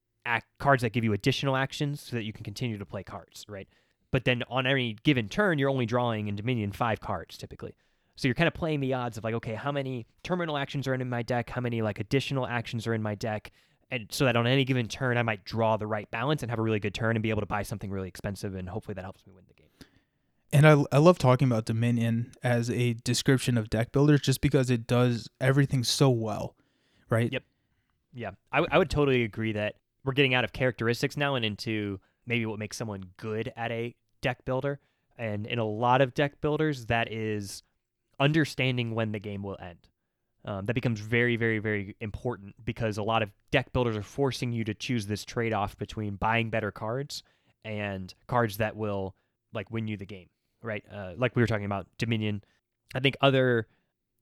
cards 0.58 0.82
that 0.82 0.92
give 0.92 1.04
you 1.04 1.12
additional 1.12 1.56
actions 1.56 2.00
so 2.00 2.16
that 2.16 2.24
you 2.24 2.32
can 2.32 2.44
continue 2.44 2.78
to 2.78 2.86
play 2.86 3.02
cards, 3.02 3.44
right? 3.48 3.68
But 4.10 4.24
then 4.24 4.42
on 4.48 4.66
any 4.66 4.96
given 5.04 5.28
turn, 5.28 5.58
you're 5.58 5.70
only 5.70 5.86
drawing 5.86 6.28
in 6.28 6.36
Dominion 6.36 6.72
five 6.72 7.00
cards 7.00 7.36
typically. 7.36 7.74
So 8.16 8.28
you're 8.28 8.34
kind 8.34 8.48
of 8.48 8.54
playing 8.54 8.80
the 8.80 8.94
odds 8.94 9.18
of 9.18 9.24
like, 9.24 9.34
okay, 9.34 9.54
how 9.54 9.70
many 9.70 10.06
terminal 10.22 10.56
actions 10.56 10.88
are 10.88 10.94
in 10.94 11.08
my 11.08 11.22
deck? 11.22 11.50
How 11.50 11.60
many 11.60 11.82
like 11.82 12.00
additional 12.00 12.46
actions 12.46 12.86
are 12.86 12.94
in 12.94 13.02
my 13.02 13.14
deck? 13.14 13.52
And 13.90 14.06
so 14.10 14.24
that 14.24 14.36
on 14.36 14.46
any 14.46 14.64
given 14.64 14.88
turn, 14.88 15.16
I 15.16 15.22
might 15.22 15.44
draw 15.44 15.76
the 15.76 15.86
right 15.86 16.10
balance 16.10 16.42
and 16.42 16.50
have 16.50 16.58
a 16.58 16.62
really 16.62 16.80
good 16.80 16.94
turn 16.94 17.14
and 17.14 17.22
be 17.22 17.30
able 17.30 17.42
to 17.42 17.46
buy 17.46 17.62
something 17.62 17.90
really 17.90 18.08
expensive, 18.08 18.54
and 18.56 18.68
hopefully 18.68 18.94
that 18.94 19.02
helps 19.02 19.24
me 19.26 19.32
win 19.32 19.44
the 19.46 19.54
game. 19.54 19.68
And 20.52 20.66
I, 20.66 20.96
I 20.96 20.98
love 20.98 21.18
talking 21.18 21.46
about 21.46 21.66
Dominion 21.66 22.32
as 22.42 22.70
a 22.70 22.94
description 22.94 23.56
of 23.56 23.70
deck 23.70 23.92
builders 23.92 24.22
just 24.22 24.40
because 24.40 24.70
it 24.70 24.86
does 24.86 25.28
everything 25.40 25.84
so 25.84 26.10
well, 26.10 26.56
right? 27.10 27.32
Yep. 27.32 27.44
Yeah, 28.12 28.30
I, 28.50 28.56
w- 28.58 28.68
I 28.72 28.78
would 28.78 28.90
totally 28.90 29.22
agree 29.22 29.52
that 29.52 29.76
we're 30.04 30.14
getting 30.14 30.34
out 30.34 30.42
of 30.42 30.52
characteristics 30.52 31.16
now 31.16 31.34
and 31.34 31.44
into 31.44 32.00
maybe 32.26 32.46
what 32.46 32.58
makes 32.58 32.76
someone 32.76 33.04
good 33.18 33.52
at 33.56 33.70
a 33.70 33.94
deck 34.20 34.44
builder. 34.44 34.80
And 35.18 35.46
in 35.46 35.58
a 35.58 35.64
lot 35.64 36.00
of 36.00 36.14
deck 36.14 36.40
builders, 36.40 36.86
that 36.86 37.12
is 37.12 37.62
understanding 38.18 38.94
when 38.94 39.12
the 39.12 39.18
game 39.18 39.42
will 39.42 39.58
end. 39.60 39.78
Um, 40.44 40.64
that 40.66 40.74
becomes 40.74 41.00
very, 41.00 41.36
very, 41.36 41.58
very 41.58 41.96
important 42.00 42.54
because 42.64 42.98
a 42.98 43.02
lot 43.02 43.22
of 43.22 43.32
deck 43.50 43.72
builders 43.72 43.96
are 43.96 44.02
forcing 44.02 44.52
you 44.52 44.62
to 44.64 44.74
choose 44.74 45.06
this 45.06 45.24
trade 45.24 45.52
off 45.52 45.76
between 45.76 46.14
buying 46.14 46.50
better 46.50 46.70
cards 46.70 47.24
and 47.64 48.14
cards 48.28 48.58
that 48.58 48.76
will 48.76 49.16
like 49.52 49.70
win 49.72 49.88
you 49.88 49.96
the 49.96 50.06
game, 50.06 50.28
right? 50.62 50.84
Uh, 50.92 51.14
like 51.16 51.34
we 51.34 51.42
were 51.42 51.48
talking 51.48 51.64
about 51.64 51.88
Dominion. 51.98 52.44
I 52.94 53.00
think 53.00 53.16
other 53.20 53.66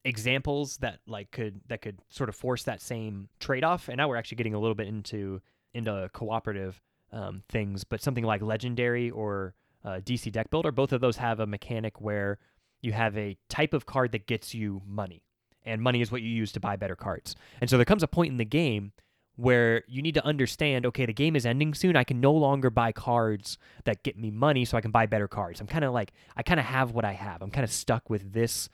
examples 0.03 0.77
that 0.77 0.99
like 1.05 1.29
could 1.29 1.61
that 1.67 1.81
could 1.83 1.99
sort 2.09 2.29
of 2.29 2.35
force 2.35 2.63
that 2.63 2.81
same 2.81 3.29
trade 3.39 3.63
off, 3.63 3.87
and 3.87 3.97
now 3.97 4.07
we're 4.09 4.15
actually 4.15 4.37
getting 4.37 4.55
a 4.55 4.59
little 4.59 4.75
bit 4.75 4.87
into 4.87 5.41
into 5.75 6.09
cooperative 6.11 6.81
um, 7.11 7.43
things, 7.49 7.83
but 7.83 8.01
something 8.01 8.23
like 8.23 8.41
Legendary 8.41 9.11
or 9.11 9.53
uh, 9.83 9.99
DC 10.03 10.31
Deck 10.31 10.49
Builder, 10.49 10.71
both 10.71 10.91
of 10.91 11.01
those 11.01 11.17
have 11.17 11.39
a 11.39 11.45
mechanic 11.45 12.01
where 12.01 12.39
you 12.85 12.93
have 12.93 13.17
a 13.17 13.37
type 13.49 13.73
of 13.73 13.85
card 13.85 14.11
that 14.13 14.27
gets 14.27 14.53
you 14.53 14.81
money, 14.87 15.23
and 15.65 15.81
money 15.81 16.01
is 16.01 16.11
what 16.11 16.21
you 16.21 16.29
use 16.29 16.51
to 16.53 16.59
buy 16.59 16.75
better 16.75 16.95
cards. 16.95 17.35
And 17.59 17.69
so 17.69 17.77
there 17.77 17.85
comes 17.85 18.03
a 18.03 18.07
point 18.07 18.31
in 18.31 18.37
the 18.37 18.45
game 18.45 18.91
where 19.35 19.83
you 19.87 20.01
need 20.01 20.13
to 20.13 20.25
understand 20.25 20.85
okay, 20.85 21.05
the 21.05 21.13
game 21.13 21.35
is 21.35 21.45
ending 21.45 21.73
soon. 21.73 21.95
I 21.95 22.05
can 22.05 22.21
no 22.21 22.31
longer 22.31 22.69
buy 22.69 22.91
cards 22.91 23.57
that 23.83 24.03
get 24.03 24.17
me 24.17 24.31
money 24.31 24.63
so 24.63 24.77
I 24.77 24.81
can 24.81 24.91
buy 24.91 25.07
better 25.07 25.27
cards. 25.27 25.59
I'm 25.59 25.67
kind 25.67 25.83
of 25.83 25.93
like, 25.93 26.13
I 26.37 26.43
kind 26.43 26.59
of 26.59 26.65
have 26.65 26.91
what 26.91 27.03
I 27.03 27.13
have. 27.13 27.41
I'm 27.41 27.51
kind 27.51 27.65
of 27.65 27.71
stuck 27.71 28.09
with 28.09 28.31
this 28.31 28.69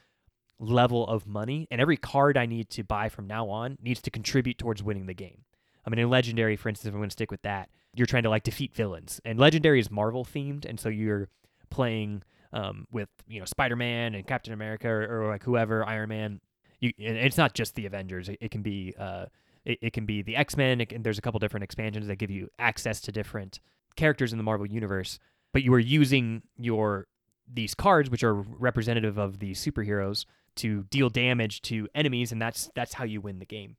level 0.59 1.07
of 1.07 1.25
money, 1.25 1.67
and 1.71 1.81
every 1.81 1.97
card 1.97 2.37
I 2.37 2.45
need 2.45 2.69
to 2.71 2.83
buy 2.83 3.09
from 3.09 3.25
now 3.25 3.49
on 3.49 3.77
needs 3.81 4.01
to 4.03 4.11
contribute 4.11 4.59
towards 4.59 4.83
winning 4.83 5.07
the 5.07 5.13
game. 5.15 5.45
I 5.85 5.89
mean, 5.89 5.97
in 5.97 6.09
Legendary, 6.09 6.55
for 6.55 6.69
instance, 6.69 6.89
if 6.89 6.93
I'm 6.93 6.99
going 6.99 7.09
to 7.09 7.13
stick 7.13 7.31
with 7.31 7.41
that, 7.41 7.69
you're 7.95 8.05
trying 8.05 8.23
to 8.23 8.29
like 8.29 8.43
defeat 8.43 8.75
villains, 8.75 9.19
and 9.25 9.39
Legendary 9.39 9.79
is 9.79 9.89
Marvel 9.89 10.23
themed, 10.23 10.65
and 10.65 10.79
so 10.79 10.89
you're 10.89 11.29
playing 11.71 12.21
um, 12.53 12.87
with 12.91 13.09
you 13.27 13.39
know 13.39 13.45
Spider-Man 13.45 14.15
and 14.15 14.25
Captain 14.25 14.53
America 14.53 14.87
or, 14.87 15.23
or 15.23 15.29
like 15.29 15.43
whoever, 15.43 15.85
Iron 15.85 16.09
Man. 16.09 16.41
You, 16.79 16.91
it's 16.97 17.37
not 17.37 17.53
just 17.53 17.75
the 17.75 17.85
Avengers. 17.85 18.29
It, 18.29 18.37
it 18.41 18.51
can 18.51 18.63
be 18.63 18.93
uh, 18.97 19.25
it, 19.65 19.79
it, 19.81 19.93
can 19.93 20.05
be 20.05 20.21
the 20.21 20.35
X-Men. 20.35 20.81
and 20.81 21.03
there's 21.03 21.19
a 21.19 21.21
couple 21.21 21.39
different 21.39 21.63
expansions 21.63 22.07
that 22.07 22.15
give 22.15 22.31
you 22.31 22.49
access 22.57 22.99
to 23.01 23.11
different 23.11 23.59
characters 23.95 24.31
in 24.31 24.37
the 24.37 24.43
Marvel 24.43 24.65
universe. 24.65 25.19
But 25.53 25.63
you 25.63 25.73
are 25.73 25.79
using 25.79 26.43
your 26.57 27.07
these 27.51 27.75
cards, 27.75 28.09
which 28.09 28.23
are 28.23 28.33
representative 28.33 29.17
of 29.17 29.39
the 29.39 29.51
superheroes, 29.51 30.25
to 30.55 30.83
deal 30.83 31.09
damage 31.09 31.61
to 31.63 31.87
enemies, 31.93 32.31
and 32.31 32.41
that's 32.41 32.69
that's 32.75 32.93
how 32.93 33.03
you 33.03 33.21
win 33.21 33.39
the 33.39 33.45
game. 33.45 33.75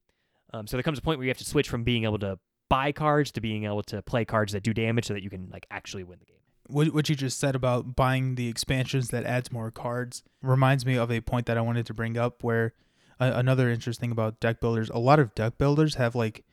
Um, 0.53 0.67
so 0.67 0.77
there 0.77 0.83
comes 0.83 0.99
a 0.99 1.03
point 1.03 1.19
where 1.19 1.25
you 1.25 1.31
have 1.31 1.39
to 1.39 1.45
switch 1.45 1.69
from 1.69 1.83
being 1.83 2.05
able 2.05 2.19
to 2.19 2.39
buy 2.69 2.93
cards 2.93 3.31
to 3.33 3.41
being 3.41 3.65
able 3.65 3.83
to 3.85 4.03
play 4.03 4.25
cards 4.25 4.53
that 4.53 4.63
do 4.63 4.75
damage, 4.75 5.07
so 5.07 5.15
that 5.15 5.23
you 5.23 5.31
can 5.31 5.49
like 5.51 5.67
actually 5.71 6.05
win 6.05 6.19
the 6.19 6.27
game. 6.27 6.42
What 6.67 6.95
what 6.95 7.09
you 7.09 7.15
just 7.15 7.39
said 7.39 7.55
about 7.55 7.97
buying 7.97 8.37
the 8.37 8.49
expansions 8.49 9.09
that 9.09 9.25
adds 9.25 9.53
more 9.53 9.71
cards 9.71 10.23
reminds 10.43 10.87
me 10.87 10.97
of 10.97 11.11
a 11.11 11.21
point 11.21 11.47
that 11.47 11.59
I 11.59 11.61
wanted 11.61 11.87
to 11.87 11.95
bring 11.95 12.17
up. 12.17 12.43
Where 12.43 12.75
uh, 13.21 13.33
another 13.35 13.71
interesting 13.71 14.11
about 14.11 14.41
deck 14.41 14.61
builders, 14.61 14.91
a 14.91 14.99
lot 14.99 15.19
of 15.19 15.35
deck 15.35 15.59
builders 15.59 15.97
have 15.97 16.15
like 16.15 16.45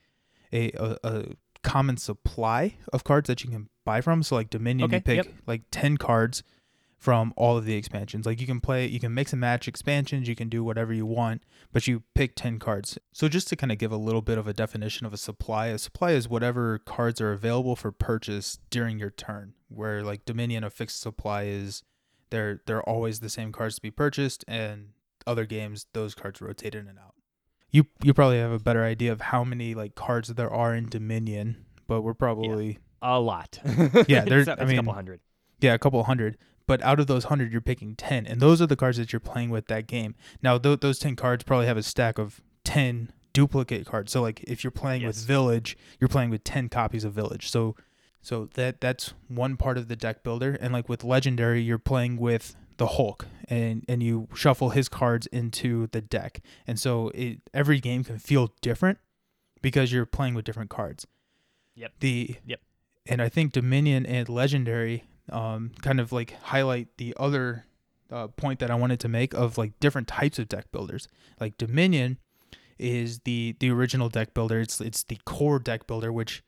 a, 0.52 0.70
a, 0.72 0.96
a 1.04 1.24
common 1.62 1.96
supply 1.96 2.76
of 2.92 3.04
cards 3.04 3.28
that 3.28 3.44
you 3.44 3.50
can 3.50 3.68
buy 3.84 4.00
from. 4.00 4.22
So 4.22 4.34
like 4.36 4.50
Dominion, 4.50 4.86
Okay, 4.86 4.96
you 4.96 5.02
pick 5.02 5.16
yep. 5.24 5.34
like 5.46 5.62
ten 5.70 5.96
cards 5.96 6.42
from 7.00 7.32
all 7.34 7.56
of 7.56 7.64
the 7.64 7.74
expansions. 7.74 8.26
Like 8.26 8.40
you 8.40 8.46
can 8.46 8.60
play, 8.60 8.86
you 8.86 9.00
can 9.00 9.14
mix 9.14 9.32
and 9.32 9.40
match 9.40 9.66
expansions, 9.66 10.28
you 10.28 10.36
can 10.36 10.50
do 10.50 10.62
whatever 10.62 10.92
you 10.92 11.06
want, 11.06 11.42
but 11.72 11.86
you 11.86 12.02
pick 12.14 12.36
10 12.36 12.58
cards. 12.58 12.98
So 13.10 13.26
just 13.26 13.48
to 13.48 13.56
kind 13.56 13.72
of 13.72 13.78
give 13.78 13.90
a 13.90 13.96
little 13.96 14.20
bit 14.20 14.36
of 14.36 14.46
a 14.46 14.52
definition 14.52 15.06
of 15.06 15.14
a 15.14 15.16
supply, 15.16 15.68
a 15.68 15.78
supply 15.78 16.10
is 16.12 16.28
whatever 16.28 16.78
cards 16.78 17.18
are 17.20 17.32
available 17.32 17.74
for 17.74 17.90
purchase 17.90 18.58
during 18.68 18.98
your 18.98 19.10
turn. 19.10 19.54
Where 19.70 20.02
like 20.02 20.24
Dominion, 20.24 20.64
of 20.64 20.72
fixed 20.74 21.00
supply 21.00 21.44
is 21.44 21.82
they're 22.30 22.60
they're 22.66 22.82
always 22.82 23.20
the 23.20 23.30
same 23.30 23.52
cards 23.52 23.76
to 23.76 23.82
be 23.82 23.90
purchased, 23.90 24.44
and 24.46 24.88
other 25.26 25.46
games 25.46 25.86
those 25.92 26.14
cards 26.14 26.40
rotate 26.40 26.74
in 26.74 26.88
and 26.88 26.98
out. 26.98 27.14
You 27.70 27.86
you 28.02 28.12
probably 28.12 28.38
have 28.38 28.52
a 28.52 28.58
better 28.58 28.84
idea 28.84 29.12
of 29.12 29.20
how 29.20 29.44
many 29.44 29.74
like 29.74 29.94
cards 29.94 30.28
there 30.28 30.50
are 30.52 30.74
in 30.74 30.88
Dominion, 30.88 31.64
but 31.86 32.02
we're 32.02 32.14
probably 32.14 32.78
A 33.00 33.20
lot. 33.20 33.58
Yeah, 34.08 34.24
there's 34.24 34.48
I 34.48 34.54
it's 34.54 34.72
a 34.72 34.76
couple 34.76 34.92
hundred. 34.92 35.20
yeah, 35.60 35.74
a 35.74 35.78
couple 35.78 36.02
hundred. 36.04 36.36
But 36.66 36.82
out 36.82 37.00
of 37.00 37.08
those 37.08 37.24
hundred, 37.24 37.50
you're 37.52 37.60
picking 37.60 37.96
ten, 37.96 38.26
and 38.26 38.40
those 38.40 38.62
are 38.62 38.66
the 38.66 38.76
cards 38.76 38.96
that 38.98 39.12
you're 39.12 39.18
playing 39.20 39.50
with 39.50 39.66
that 39.66 39.86
game. 39.88 40.14
Now, 40.42 40.56
th- 40.58 40.80
those 40.80 40.98
ten 41.00 41.16
cards 41.16 41.42
probably 41.42 41.66
have 41.66 41.76
a 41.76 41.82
stack 41.82 42.16
of 42.18 42.40
ten 42.64 43.10
duplicate 43.32 43.86
cards. 43.86 44.12
So, 44.12 44.22
like, 44.22 44.42
if 44.44 44.62
you're 44.62 44.70
playing 44.70 45.04
with 45.04 45.16
Village, 45.16 45.76
you're 45.98 46.08
playing 46.08 46.30
with 46.30 46.44
ten 46.44 46.68
copies 46.68 47.02
of 47.02 47.12
Village. 47.12 47.50
So, 47.50 47.74
so 48.22 48.48
that 48.54 48.80
that's 48.80 49.14
one 49.28 49.56
part 49.56 49.78
of 49.78 49.88
the 49.88 49.96
deck 49.96 50.22
builder. 50.22 50.56
And 50.60 50.72
like 50.72 50.88
with 50.88 51.04
Legendary, 51.04 51.62
you're 51.62 51.78
playing 51.78 52.16
with 52.18 52.56
the 52.76 52.86
Hulk, 52.88 53.26
and 53.48 53.84
and 53.88 54.02
you 54.02 54.28
shuffle 54.34 54.70
his 54.70 54.88
cards 54.88 55.26
into 55.28 55.88
the 55.88 56.00
deck, 56.00 56.40
and 56.66 56.78
so 56.78 57.08
it 57.14 57.40
every 57.52 57.80
game 57.80 58.04
can 58.04 58.18
feel 58.18 58.54
different 58.62 58.98
because 59.62 59.92
you're 59.92 60.06
playing 60.06 60.34
with 60.34 60.44
different 60.44 60.70
cards. 60.70 61.06
Yep. 61.74 61.92
The 62.00 62.36
Yep. 62.46 62.60
and 63.06 63.22
I 63.22 63.28
think 63.28 63.52
Dominion 63.52 64.06
and 64.06 64.28
Legendary 64.28 65.04
um, 65.30 65.72
kind 65.82 66.00
of 66.00 66.12
like 66.12 66.32
highlight 66.42 66.88
the 66.96 67.14
other 67.18 67.64
uh, 68.10 68.28
point 68.28 68.58
that 68.60 68.70
I 68.70 68.74
wanted 68.74 68.98
to 69.00 69.08
make 69.08 69.34
of 69.34 69.56
like 69.58 69.78
different 69.80 70.08
types 70.08 70.38
of 70.38 70.48
deck 70.48 70.72
builders. 70.72 71.06
Like 71.38 71.56
Dominion 71.58 72.18
is 72.78 73.20
the 73.20 73.54
the 73.60 73.70
original 73.70 74.08
deck 74.08 74.32
builder. 74.34 74.60
It's 74.60 74.80
it's 74.80 75.02
the 75.04 75.18
core 75.26 75.58
deck 75.58 75.86
builder, 75.86 76.12
which 76.12 76.42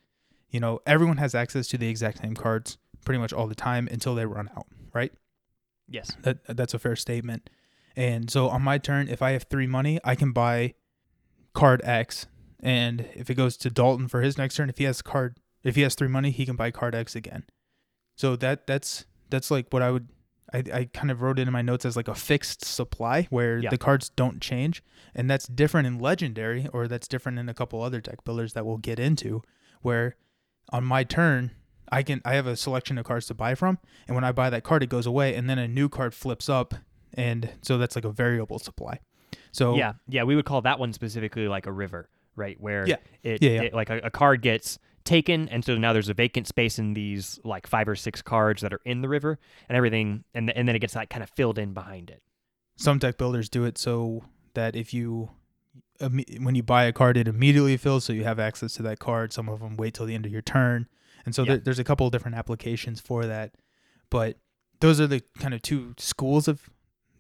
you 0.53 0.61
know 0.61 0.79
everyone 0.87 1.17
has 1.17 1.35
access 1.35 1.67
to 1.69 1.79
the 1.79 1.89
exact 1.89 2.19
same 2.23 2.35
cards 2.37 2.79
pretty 3.05 3.19
much 3.19 3.33
all 3.33 3.49
the 3.49 3.55
time 3.57 3.89
until 3.91 4.15
they 4.15 4.25
run 4.27 4.49
out. 4.57 4.67
Right? 4.95 5.13
Yes. 5.89 6.13
That 6.23 6.39
that's 6.57 6.75
a 6.75 6.79
fair 6.79 6.95
statement. 6.95 7.51
And 7.97 8.31
so 8.31 8.49
on 8.49 8.63
my 8.63 8.79
turn, 8.79 9.09
if 9.09 9.21
I 9.21 9.33
have 9.33 9.45
three 9.51 9.67
money, 9.67 9.99
I 10.05 10.15
can 10.15 10.31
buy 10.33 10.75
card 11.55 11.81
X, 11.85 12.27
and 12.61 13.07
if 13.15 13.29
it 13.29 13.35
goes 13.35 13.57
to 13.59 13.69
Dalton 13.71 14.09
for 14.09 14.23
his 14.23 14.39
next 14.39 14.55
turn, 14.57 14.71
if 14.71 14.79
he 14.79 14.85
has 14.85 15.03
card, 15.03 15.39
if 15.65 15.75
he 15.77 15.83
has 15.83 15.95
three 15.95 16.09
money, 16.09 16.31
he 16.31 16.47
can 16.47 16.57
buy 16.57 16.71
card 16.71 16.95
X 16.95 17.15
again. 17.17 17.45
So 18.17 18.37
that 18.37 18.67
that's 18.67 19.05
that's 19.31 19.51
like 19.51 19.67
what 19.71 19.83
I 19.83 19.91
would. 19.91 20.09
I, 20.55 20.63
I 20.73 20.85
kind 20.93 21.11
of 21.11 21.23
wrote 21.23 21.39
it 21.39 21.47
in 21.49 21.53
my 21.53 21.63
notes 21.63 21.87
as 21.87 21.97
like 21.97 22.09
a 22.09 22.15
fixed 22.15 22.63
supply 22.65 23.27
where 23.31 23.59
Yeah. 23.59 23.71
the 23.71 23.79
cards 23.79 24.11
don't 24.11 24.41
change, 24.41 24.83
and 25.15 25.31
that's 25.31 25.47
different 25.47 25.87
in 25.87 25.99
legendary, 25.99 26.69
or 26.75 26.89
that's 26.89 27.09
different 27.09 27.39
in 27.39 27.49
a 27.49 27.55
couple 27.55 27.83
other 27.83 28.01
deck 28.03 28.23
builders 28.25 28.53
that 28.53 28.65
we'll 28.67 28.77
get 28.79 28.99
into, 28.99 29.43
where 29.81 30.17
on 30.73 30.85
my 30.85 31.05
turn 31.05 31.53
I 31.91 32.03
can 32.03 32.23
I 32.25 32.35
have 32.35 32.47
a 32.47 32.57
selection 32.57 32.97
of 32.97 33.05
cards 33.05 33.27
to 33.27 33.35
buy 33.35 33.55
from, 33.55 33.79
and 34.09 34.15
when 34.15 34.25
I 34.25 34.33
buy 34.33 34.49
that 34.51 34.65
card, 34.65 34.83
it 34.83 34.89
goes 34.89 35.07
away, 35.07 35.35
and 35.35 35.49
then 35.51 35.59
a 35.59 35.69
new 35.69 35.91
card 35.91 36.15
flips 36.15 36.49
up, 36.49 36.75
and 37.13 37.51
so 37.61 37.77
that's 37.77 37.95
like 37.95 38.07
a 38.07 38.11
variable 38.11 38.59
supply. 38.59 39.01
So 39.53 39.77
Yeah, 39.77 39.93
yeah, 40.09 40.23
we 40.25 40.35
would 40.35 40.47
call 40.47 40.63
that 40.63 40.79
one 40.79 40.95
specifically 40.95 41.49
like 41.49 41.67
a 41.67 41.73
river, 41.73 42.09
right? 42.35 42.59
Where 42.59 42.87
Yeah. 42.89 42.97
it, 43.23 43.43
Yeah, 43.43 43.51
yeah. 43.51 43.63
it- 43.65 43.75
like 43.75 43.91
a, 43.91 43.99
a 43.99 44.11
card 44.11 44.41
gets 44.41 44.79
taken, 45.05 45.51
and 45.51 45.63
so 45.63 45.77
now 45.77 45.93
there's 45.93 46.09
a 46.09 46.15
vacant 46.15 46.47
space 46.47 46.79
in 46.79 46.95
these 46.95 47.39
like 47.45 47.67
five 47.67 47.89
or 47.89 47.97
six 47.97 48.23
cards 48.23 48.63
that 48.63 48.73
are 48.73 48.81
in 48.87 49.03
the 49.03 49.09
river, 49.11 49.39
and 49.69 49.77
everything, 49.77 50.25
and 50.33 50.47
th- 50.49 50.57
and 50.57 50.67
then 50.67 50.75
it 50.75 50.79
gets 50.79 50.95
like 50.95 51.11
kind 51.11 51.23
of 51.23 51.29
filled 51.29 51.59
in 51.59 51.75
behind 51.75 52.09
it. 52.09 52.23
some 52.77 52.99
deck 52.99 53.19
builders 53.19 53.51
do 53.51 53.65
it 53.65 53.77
so 53.77 54.25
that 54.55 54.75
if 54.77 54.95
you 54.95 55.29
when 56.11 56.55
you 56.55 56.63
buy 56.63 56.85
a 56.85 56.93
card, 56.93 57.17
it 57.17 57.29
immediately 57.29 57.77
fills, 57.77 58.05
so 58.05 58.13
you 58.13 58.25
have 58.25 58.39
access 58.39 58.75
to 58.75 58.83
that 58.83 58.99
card. 58.99 59.33
Some 59.33 59.49
of 59.49 59.61
them 59.61 59.77
wait 59.77 59.95
till 59.95 60.07
the 60.07 60.15
end 60.15 60.27
of 60.27 60.33
your 60.33 60.43
turn, 60.43 60.89
and 61.25 61.35
so 61.35 61.43
Yeah. 61.43 61.49
there, 61.53 61.59
there's 61.59 61.79
a 61.79 61.85
couple 61.85 62.07
of 62.07 62.13
different 62.13 62.37
applications 62.37 63.01
for 63.01 63.27
that. 63.27 63.55
But 64.11 64.39
those 64.81 65.01
are 65.01 65.07
the 65.07 65.23
kind 65.39 65.55
of 65.55 65.63
two 65.63 65.95
schools 65.99 66.49
of 66.49 66.69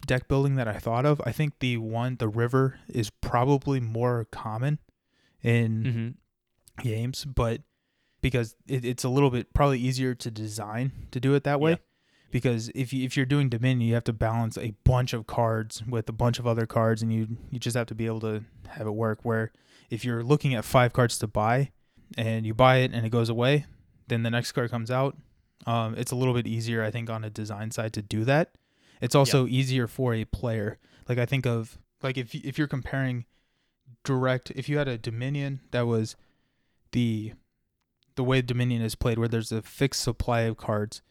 deck 0.07 0.26
building 0.28 0.57
that 0.57 0.66
I 0.68 0.78
thought 0.78 1.07
of. 1.07 1.20
I 1.24 1.33
think 1.33 1.59
the 1.61 1.76
one, 1.76 2.16
the 2.16 2.28
river, 2.28 2.78
is 2.89 3.09
probably 3.11 3.78
more 3.80 4.26
common 4.30 4.78
in 5.43 6.16
Mm-hmm. 6.78 6.89
games, 6.89 7.24
but 7.24 7.61
because 8.20 8.55
it, 8.68 8.85
it's 8.85 9.05
a 9.05 9.09
little 9.09 9.30
bit 9.30 9.53
probably 9.55 9.78
easier 9.80 10.14
to 10.14 10.30
design 10.30 10.93
to 11.11 11.20
do 11.20 11.35
it 11.35 11.45
that 11.45 11.61
way. 11.61 11.72
Yeah. 11.72 11.76
Because 12.33 12.70
if 12.74 12.93
you 12.93 13.05
if 13.05 13.16
you're 13.16 13.26
doing 13.26 13.49
Dominion, 13.49 13.87
you 13.87 13.95
have 13.95 14.05
to 14.05 14.12
balance 14.12 14.59
a 14.59 14.74
bunch 14.83 15.12
of 15.12 15.28
cards 15.28 15.85
with 15.87 16.09
a 16.09 16.12
bunch 16.12 16.41
of 16.41 16.47
other 16.49 16.66
cards, 16.66 17.01
and 17.03 17.12
you 17.12 17.37
you 17.51 17.61
just 17.61 17.76
have 17.76 17.87
to 17.87 17.95
be 17.95 18.07
able 18.07 18.20
to 18.20 18.43
have 18.70 18.89
it 18.89 18.93
work. 18.93 19.20
Where 19.22 19.53
if 19.91 20.05
you're 20.05 20.24
looking 20.24 20.55
at 20.55 20.64
five 20.64 20.93
cards 20.93 21.18
to 21.18 21.28
buy, 21.28 21.70
and 22.16 22.47
you 22.47 22.55
buy 22.55 22.78
it 22.78 22.93
and 22.93 23.07
it 23.07 23.11
goes 23.11 23.28
away, 23.28 23.66
then 24.09 24.22
the 24.22 24.30
next 24.30 24.53
card 24.53 24.70
comes 24.70 24.91
out. 24.91 25.16
Um, 25.66 25.95
it's 25.97 26.11
a 26.11 26.16
little 26.16 26.35
bit 26.35 26.47
easier, 26.47 26.83
I 26.83 26.91
think, 26.91 27.09
on 27.09 27.24
a 27.24 27.30
design 27.30 27.70
side 27.70 27.93
to 27.95 28.03
do 28.03 28.24
that. 28.24 28.53
It's 29.01 29.14
also 29.14 29.47
easier 29.47 29.87
for 29.87 30.14
a 30.14 30.24
player. 30.24 30.78
Like 31.09 31.18
I 31.18 31.26
think 31.26 31.47
of 31.47 31.78
like 32.03 32.16
if 32.16 32.35
if 32.35 32.59
you're 32.59 32.68
comparing 32.68 33.26
direct, 34.05 34.51
if 34.53 34.68
you 34.68 34.78
had 34.78 34.89
a 34.89 34.99
Dominion 34.99 35.61
that 35.70 35.87
was 35.87 36.16
the 36.93 37.33
the 38.14 38.24
way 38.24 38.43
Dominion 38.43 38.83
is 38.83 38.95
played, 38.95 39.18
where 39.18 39.28
there's 39.28 39.53
a 39.53 39.62
fixed 39.62 40.03
supply 40.03 40.43
of 40.43 40.57
cards, 40.57 41.03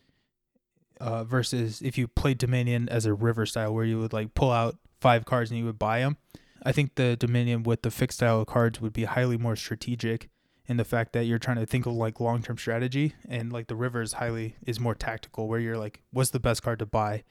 uh, 1.02 1.24
versus 1.24 1.82
if 1.82 1.98
you 1.98 2.08
played 2.08 2.38
Dominion 2.38 2.88
as 2.90 3.06
a 3.06 3.14
river 3.14 3.46
style, 3.46 3.74
where 3.74 3.86
you 3.86 4.00
would 4.00 4.14
like 4.14 4.34
pull 4.34 4.52
out 4.52 4.78
five 5.00 5.26
cards 5.26 5.50
and 5.52 5.60
you 5.60 5.66
would 5.66 5.80
buy 5.80 6.00
them. 6.00 6.18
I 6.64 6.72
think 6.72 6.96
the 6.96 7.16
Dominion 7.16 7.64
with 7.64 7.82
the 7.82 7.90
fixed 7.92 8.20
style 8.20 8.42
of 8.42 8.48
cards 8.48 8.80
would 8.80 8.94
be 8.94 9.06
highly 9.06 9.38
more 9.38 9.56
strategic 9.56 10.30
in 10.68 10.78
the 10.78 10.86
fact 10.86 11.12
that 11.14 11.26
you're 11.26 11.40
trying 11.40 11.58
to 11.58 11.66
think 11.66 11.86
of 11.88 11.94
like 11.94 12.20
long 12.20 12.42
term 12.44 12.58
strategy, 12.58 13.16
and 13.28 13.52
like 13.52 13.68
the 13.68 13.76
river 13.76 14.02
is 14.02 14.14
highly 14.14 14.56
is 14.66 14.80
more 14.80 14.94
tactical, 14.96 15.48
where 15.48 15.60
you're 15.60 15.78
like, 15.78 16.02
what's 16.12 16.30
the 16.30 16.40
best 16.40 16.62
card 16.64 16.80
to 16.80 16.86
buy, 16.86 17.24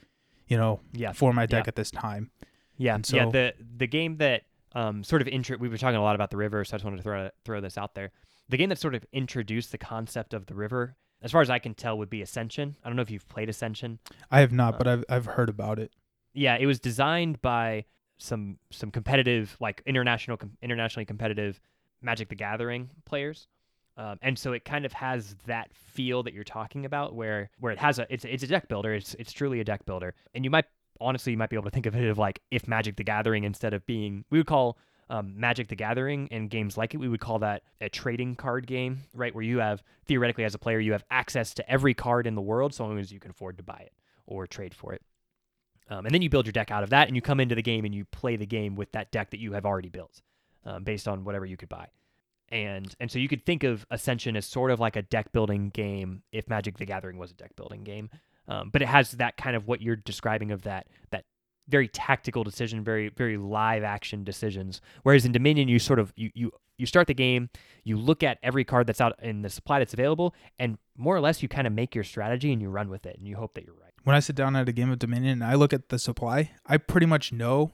you 0.48 0.56
know, 0.56 0.80
Yeah. 0.92 1.12
for 1.12 1.32
my 1.32 1.46
deck 1.46 1.64
Yeah. 1.66 1.68
at 1.68 1.76
this 1.76 1.90
time. 1.92 2.30
Yeah, 2.76 2.96
And 2.96 3.10
yeah. 3.12 3.26
The 3.30 3.54
the 3.76 3.86
game 3.86 4.16
that 4.16 4.42
um, 4.74 5.02
sort 5.04 5.20
of 5.22 5.28
intro. 5.28 5.56
We 5.58 5.68
were 5.68 5.76
talking 5.78 5.96
a 5.96 6.02
lot 6.02 6.14
about 6.14 6.30
the 6.30 6.36
river, 6.36 6.64
so 6.64 6.74
I 6.74 6.78
just 6.78 6.84
wanted 6.84 6.98
to 6.98 7.02
throw 7.02 7.30
throw 7.44 7.60
this 7.60 7.76
out 7.78 7.94
there. 7.94 8.10
The 8.48 8.56
game 8.56 8.68
that 8.70 8.78
sort 8.78 8.94
of 8.96 9.04
introduced 9.12 9.70
the 9.72 9.78
concept 9.78 10.34
of 10.34 10.46
the 10.46 10.54
river, 10.54 10.96
as 11.22 11.32
far 11.32 11.40
as 11.42 11.50
I 11.50 11.58
can 11.58 11.74
tell, 11.74 11.98
would 11.98 12.10
be 12.10 12.22
Ascension. 12.22 12.76
I 12.84 12.88
don't 12.88 12.96
know 12.96 13.02
if 13.02 13.10
you've 13.10 13.28
played 13.28 13.48
Ascension. 13.48 13.98
I 14.30 14.40
have 14.40 14.52
not, 14.52 14.74
Uh, 14.74 14.78
but 14.78 14.86
I've 14.88 15.04
I've 15.08 15.26
heard 15.26 15.48
about 15.48 15.78
it. 15.78 15.92
Yeah, 16.32 16.56
it 16.58 16.66
was 16.66 16.78
designed 16.80 17.40
by 17.42 17.84
some 18.18 18.58
some 18.70 18.90
competitive, 18.90 19.56
like 19.60 19.82
international 19.86 20.36
com- 20.36 20.56
internationally 20.62 21.04
competitive 21.04 21.60
Magic 22.02 22.28
the 22.28 22.34
Gathering 22.34 22.90
players. 23.04 23.48
Um, 23.96 24.18
and 24.22 24.38
so 24.38 24.52
it 24.52 24.64
kind 24.64 24.86
of 24.86 24.92
has 24.94 25.36
that 25.46 25.74
feel 25.74 26.22
that 26.22 26.32
you're 26.32 26.44
talking 26.44 26.86
about, 26.86 27.14
where 27.14 27.50
where 27.58 27.72
it 27.72 27.78
has 27.78 27.98
a 27.98 28.06
it's 28.08 28.24
it's 28.24 28.42
a 28.42 28.46
deck 28.46 28.68
builder. 28.68 28.94
It's 28.94 29.14
it's 29.14 29.32
truly 29.32 29.60
a 29.60 29.64
deck 29.64 29.84
builder, 29.84 30.14
and 30.34 30.44
you 30.44 30.50
might 30.50 30.64
honestly 31.00 31.32
you 31.32 31.38
might 31.38 31.50
be 31.50 31.56
able 31.56 31.64
to 31.64 31.70
think 31.70 31.86
of 31.86 31.96
it 31.96 32.08
of 32.08 32.16
like 32.18 32.40
if 32.50 32.68
Magic 32.68 32.96
the 32.96 33.04
Gathering 33.04 33.44
instead 33.44 33.74
of 33.74 33.84
being 33.86 34.24
we 34.30 34.38
would 34.38 34.46
call 34.46 34.78
um, 35.10 35.38
Magic 35.38 35.68
the 35.68 35.76
Gathering 35.76 36.28
and 36.30 36.48
games 36.48 36.78
like 36.78 36.94
it 36.94 36.98
we 36.98 37.08
would 37.08 37.20
call 37.20 37.40
that 37.40 37.62
a 37.80 37.88
trading 37.88 38.36
card 38.36 38.66
game, 38.66 39.00
right? 39.12 39.34
Where 39.34 39.44
you 39.44 39.58
have 39.58 39.82
theoretically 40.06 40.44
as 40.44 40.54
a 40.54 40.58
player 40.58 40.78
you 40.78 40.92
have 40.92 41.04
access 41.10 41.52
to 41.54 41.70
every 41.70 41.94
card 41.94 42.26
in 42.26 42.36
the 42.36 42.40
world 42.40 42.72
so 42.72 42.86
long 42.86 42.98
as 42.98 43.12
you 43.12 43.18
can 43.18 43.32
afford 43.32 43.58
to 43.58 43.62
buy 43.62 43.82
it 43.84 43.92
or 44.26 44.46
trade 44.46 44.74
for 44.74 44.94
it. 44.94 45.02
Um, 45.90 46.06
and 46.06 46.14
then 46.14 46.22
you 46.22 46.30
build 46.30 46.46
your 46.46 46.52
deck 46.52 46.70
out 46.70 46.84
of 46.84 46.90
that, 46.90 47.08
and 47.08 47.16
you 47.16 47.22
come 47.22 47.40
into 47.40 47.56
the 47.56 47.62
game 47.62 47.84
and 47.84 47.92
you 47.92 48.04
play 48.04 48.36
the 48.36 48.46
game 48.46 48.76
with 48.76 48.92
that 48.92 49.10
deck 49.10 49.30
that 49.30 49.40
you 49.40 49.52
have 49.52 49.66
already 49.66 49.88
built, 49.88 50.22
um, 50.64 50.84
based 50.84 51.08
on 51.08 51.24
whatever 51.24 51.44
you 51.44 51.56
could 51.56 51.68
buy. 51.68 51.88
And 52.48 52.94
and 53.00 53.10
so 53.10 53.18
you 53.18 53.28
could 53.28 53.44
think 53.44 53.64
of 53.64 53.84
Ascension 53.90 54.36
as 54.36 54.46
sort 54.46 54.70
of 54.70 54.78
like 54.78 54.94
a 54.94 55.02
deck 55.02 55.32
building 55.32 55.70
game 55.70 56.22
if 56.30 56.48
Magic 56.48 56.78
the 56.78 56.86
Gathering 56.86 57.18
was 57.18 57.32
a 57.32 57.34
deck 57.34 57.56
building 57.56 57.82
game, 57.82 58.10
um, 58.46 58.70
but 58.70 58.82
it 58.82 58.88
has 58.88 59.12
that 59.12 59.36
kind 59.36 59.56
of 59.56 59.66
what 59.66 59.80
you're 59.80 59.96
describing 59.96 60.52
of 60.52 60.62
that 60.62 60.86
that 61.10 61.24
very 61.70 61.88
tactical 61.88 62.44
decision, 62.44 62.84
very 62.84 63.08
very 63.08 63.36
live 63.36 63.82
action 63.82 64.24
decisions. 64.24 64.80
Whereas 65.02 65.24
in 65.24 65.32
Dominion, 65.32 65.68
you 65.68 65.78
sort 65.78 65.98
of 65.98 66.12
you 66.16 66.30
you 66.34 66.52
you 66.80 66.86
start 66.86 67.06
the 67.06 67.14
game, 67.14 67.50
you 67.84 67.96
look 67.96 68.22
at 68.22 68.38
every 68.42 68.64
card 68.64 68.86
that's 68.86 69.00
out 69.00 69.22
in 69.22 69.42
the 69.42 69.50
supply 69.50 69.78
that's 69.78 69.92
available, 69.92 70.34
and 70.58 70.78
more 70.96 71.14
or 71.14 71.20
less 71.20 71.42
you 71.42 71.48
kind 71.48 71.66
of 71.66 71.72
make 71.72 71.94
your 71.94 72.04
strategy 72.04 72.52
and 72.52 72.60
you 72.62 72.68
run 72.68 72.88
with 72.88 73.06
it, 73.06 73.16
and 73.18 73.28
you 73.28 73.36
hope 73.36 73.54
that 73.54 73.64
you're 73.64 73.74
right. 73.74 73.92
When 74.04 74.16
I 74.16 74.20
sit 74.20 74.34
down 74.34 74.56
at 74.56 74.68
a 74.68 74.72
game 74.72 74.90
of 74.90 74.98
Dominion 74.98 75.32
and 75.32 75.44
I 75.44 75.54
look 75.54 75.72
at 75.72 75.90
the 75.90 75.98
supply, 75.98 76.52
I 76.66 76.78
pretty 76.78 77.06
much 77.06 77.32
know 77.32 77.72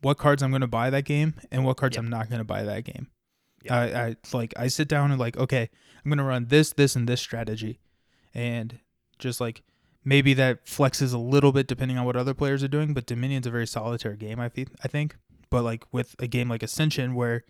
what 0.00 0.18
cards 0.18 0.42
I'm 0.42 0.50
going 0.50 0.62
to 0.62 0.66
buy 0.66 0.90
that 0.90 1.04
game 1.04 1.34
and 1.52 1.64
what 1.64 1.76
cards 1.76 1.96
Yep. 1.96 2.04
I'm 2.04 2.10
not 2.10 2.28
going 2.28 2.40
to 2.40 2.44
buy 2.44 2.64
that 2.64 2.84
game. 2.84 3.06
Yep. 3.62 3.72
I, 3.72 3.84
I 3.84 4.16
like 4.32 4.52
I 4.56 4.66
sit 4.66 4.88
down 4.88 5.12
and 5.12 5.20
like 5.20 5.36
okay, 5.36 5.70
I'm 6.04 6.10
going 6.10 6.18
to 6.18 6.24
run 6.24 6.46
this, 6.46 6.72
this, 6.72 6.96
and 6.96 7.08
this 7.08 7.20
strategy, 7.20 7.78
and 8.34 8.80
just 9.20 9.40
like 9.40 9.62
maybe 10.04 10.34
that 10.34 10.66
flexes 10.66 11.14
a 11.14 11.18
little 11.18 11.52
bit 11.52 11.66
depending 11.66 11.98
on 11.98 12.04
what 12.04 12.16
other 12.16 12.34
players 12.34 12.62
are 12.62 12.68
doing. 12.68 12.94
But 12.94 13.06
Dominion's 13.06 13.46
a 13.46 13.50
very 13.50 13.66
solitary 13.66 14.16
game. 14.16 14.40
I 14.40 14.48
think 14.48 14.70
I 14.84 14.88
think, 14.88 15.16
but 15.50 15.62
like 15.62 15.84
with 15.92 16.16
a 16.18 16.26
game 16.26 16.48
like 16.48 16.62
Ascension 16.62 17.14
where 17.14 17.44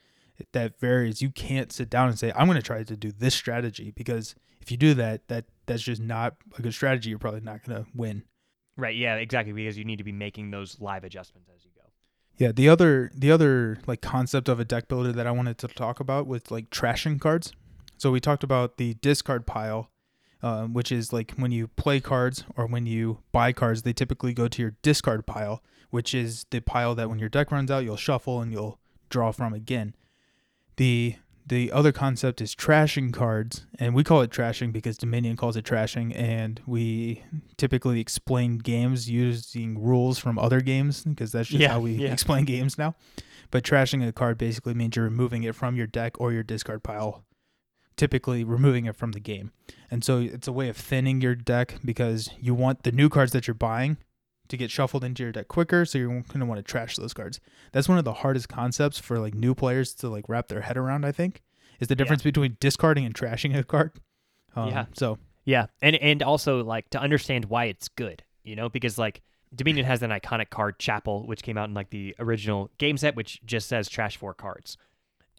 that 0.52 0.78
varies, 0.80 1.22
you 1.22 1.30
can't 1.30 1.72
sit 1.72 1.88
down 1.90 2.08
and 2.08 2.18
say 2.18 2.32
I'm 2.34 2.46
going 2.46 2.56
to 2.56 2.62
try 2.62 2.82
to 2.82 2.96
do 2.96 3.12
this 3.12 3.34
strategy 3.34 3.92
because 3.94 4.34
if 4.60 4.70
you 4.70 4.76
do 4.76 4.94
that, 4.94 5.28
that 5.28 5.46
that's 5.66 5.82
just 5.82 6.00
not 6.00 6.36
a 6.58 6.62
good 6.62 6.74
strategy. 6.74 7.10
You're 7.10 7.18
probably 7.18 7.40
not 7.40 7.64
going 7.64 7.84
to 7.84 7.90
win. 7.94 8.24
Right. 8.76 8.96
Yeah. 8.96 9.16
Exactly. 9.16 9.52
Because 9.52 9.76
you 9.76 9.84
need 9.84 9.98
to 9.98 10.04
be 10.04 10.12
making 10.12 10.50
those 10.50 10.80
live 10.80 11.04
adjustments 11.04 11.50
as 11.54 11.64
you 11.64 11.70
go. 11.76 11.82
Yeah, 12.38 12.50
the 12.50 12.68
other 12.68 13.10
the 13.14 13.30
other 13.30 13.78
like 13.86 14.00
concept 14.00 14.48
of 14.48 14.58
a 14.58 14.64
deck 14.64 14.88
builder 14.88 15.12
that 15.12 15.26
I 15.26 15.30
wanted 15.30 15.58
to 15.58 15.68
talk 15.68 16.00
about 16.00 16.26
was 16.26 16.50
like 16.50 16.70
trashing 16.70 17.20
cards. 17.20 17.52
So 17.98 18.10
we 18.10 18.18
talked 18.18 18.42
about 18.42 18.78
the 18.78 18.94
discard 18.94 19.46
pile, 19.46 19.91
um, 20.42 20.72
which 20.74 20.90
is 20.92 21.12
like 21.12 21.32
when 21.36 21.52
you 21.52 21.68
play 21.68 22.00
cards 22.00 22.44
or 22.56 22.66
when 22.66 22.86
you 22.86 23.18
buy 23.32 23.52
cards, 23.52 23.82
they 23.82 23.92
typically 23.92 24.32
go 24.34 24.48
to 24.48 24.62
your 24.62 24.74
discard 24.82 25.26
pile, 25.26 25.62
which 25.90 26.14
is 26.14 26.46
the 26.50 26.60
pile 26.60 26.94
that 26.94 27.08
when 27.08 27.18
your 27.18 27.28
deck 27.28 27.50
runs 27.52 27.70
out, 27.70 27.84
you'll 27.84 27.96
shuffle 27.96 28.40
and 28.40 28.52
you'll 28.52 28.78
draw 29.08 29.30
from 29.32 29.52
again. 29.54 29.94
The 30.76 31.16
the 31.44 31.72
other 31.72 31.90
concept 31.90 32.40
is 32.40 32.54
trashing 32.54 33.12
cards, 33.12 33.66
and 33.80 33.96
we 33.96 34.04
call 34.04 34.20
it 34.22 34.30
trashing 34.30 34.72
because 34.72 34.96
Dominion 34.96 35.36
calls 35.36 35.56
it 35.56 35.64
trashing, 35.64 36.16
and 36.16 36.60
we 36.66 37.24
typically 37.56 38.00
explain 38.00 38.58
games 38.58 39.10
using 39.10 39.82
rules 39.82 40.18
from 40.20 40.38
other 40.38 40.60
games 40.60 41.02
because 41.02 41.32
that's 41.32 41.48
just 41.48 41.60
Yeah, 41.60 41.72
how 41.72 41.80
we 41.80 41.92
yeah. 41.94 42.12
explain 42.12 42.44
games 42.44 42.78
now. 42.78 42.94
But 43.50 43.64
trashing 43.64 44.06
a 44.06 44.12
card 44.12 44.38
basically 44.38 44.72
means 44.74 44.94
you're 44.94 45.04
removing 45.04 45.42
it 45.42 45.56
from 45.56 45.74
your 45.74 45.88
deck 45.88 46.18
or 46.20 46.32
your 46.32 46.44
discard 46.44 46.84
pile, 46.84 47.24
typically 47.96 48.44
removing 48.44 48.86
it 48.86 48.96
from 48.96 49.12
the 49.12 49.20
game. 49.20 49.52
And 49.90 50.04
so 50.04 50.18
it's 50.18 50.48
a 50.48 50.52
way 50.52 50.68
of 50.68 50.76
thinning 50.76 51.20
your 51.20 51.34
deck 51.34 51.76
because 51.84 52.30
you 52.40 52.54
want 52.54 52.82
the 52.82 52.92
new 52.92 53.08
cards 53.08 53.32
that 53.32 53.46
you're 53.46 53.54
buying 53.54 53.98
to 54.48 54.56
get 54.56 54.70
shuffled 54.70 55.04
into 55.04 55.22
your 55.22 55.32
deck 55.32 55.48
quicker, 55.48 55.84
so 55.84 55.98
you're 55.98 56.08
going 56.08 56.40
to 56.40 56.46
want 56.46 56.58
to 56.58 56.62
trash 56.62 56.96
those 56.96 57.14
cards. 57.14 57.40
That's 57.72 57.88
one 57.88 57.98
of 57.98 58.04
the 58.04 58.12
hardest 58.12 58.48
concepts 58.48 58.98
for 58.98 59.18
like 59.18 59.34
new 59.34 59.54
players 59.54 59.94
to 59.94 60.08
like 60.08 60.28
wrap 60.28 60.48
their 60.48 60.60
head 60.60 60.76
around, 60.76 61.04
I 61.04 61.12
think, 61.12 61.42
is 61.80 61.88
the 61.88 61.96
difference 61.96 62.22
between 62.22 62.56
discarding 62.60 63.04
and 63.04 63.14
trashing 63.14 63.56
a 63.56 63.64
card. 63.64 63.92
Um, 64.54 64.68
Yeah. 64.68 64.86
So 64.94 65.18
Yeah, 65.44 65.66
and 65.80 65.96
and 65.96 66.22
also 66.22 66.62
like 66.62 66.90
to 66.90 67.00
understand 67.00 67.46
why 67.46 67.64
it's 67.64 67.88
good, 67.88 68.22
you 68.44 68.54
know, 68.54 68.68
because 68.68 68.98
like 68.98 69.22
Dominion 69.54 69.86
has 69.86 70.02
an 70.02 70.10
iconic 70.10 70.50
card, 70.50 70.78
Chapel, 70.78 71.26
which 71.26 71.42
came 71.42 71.58
out 71.58 71.68
in 71.68 71.74
like 71.74 71.90
the 71.90 72.14
original 72.18 72.70
game 72.78 72.96
set, 72.96 73.16
which 73.16 73.40
just 73.44 73.68
says 73.68 73.88
trash 73.88 74.16
four 74.16 74.34
cards, 74.34 74.76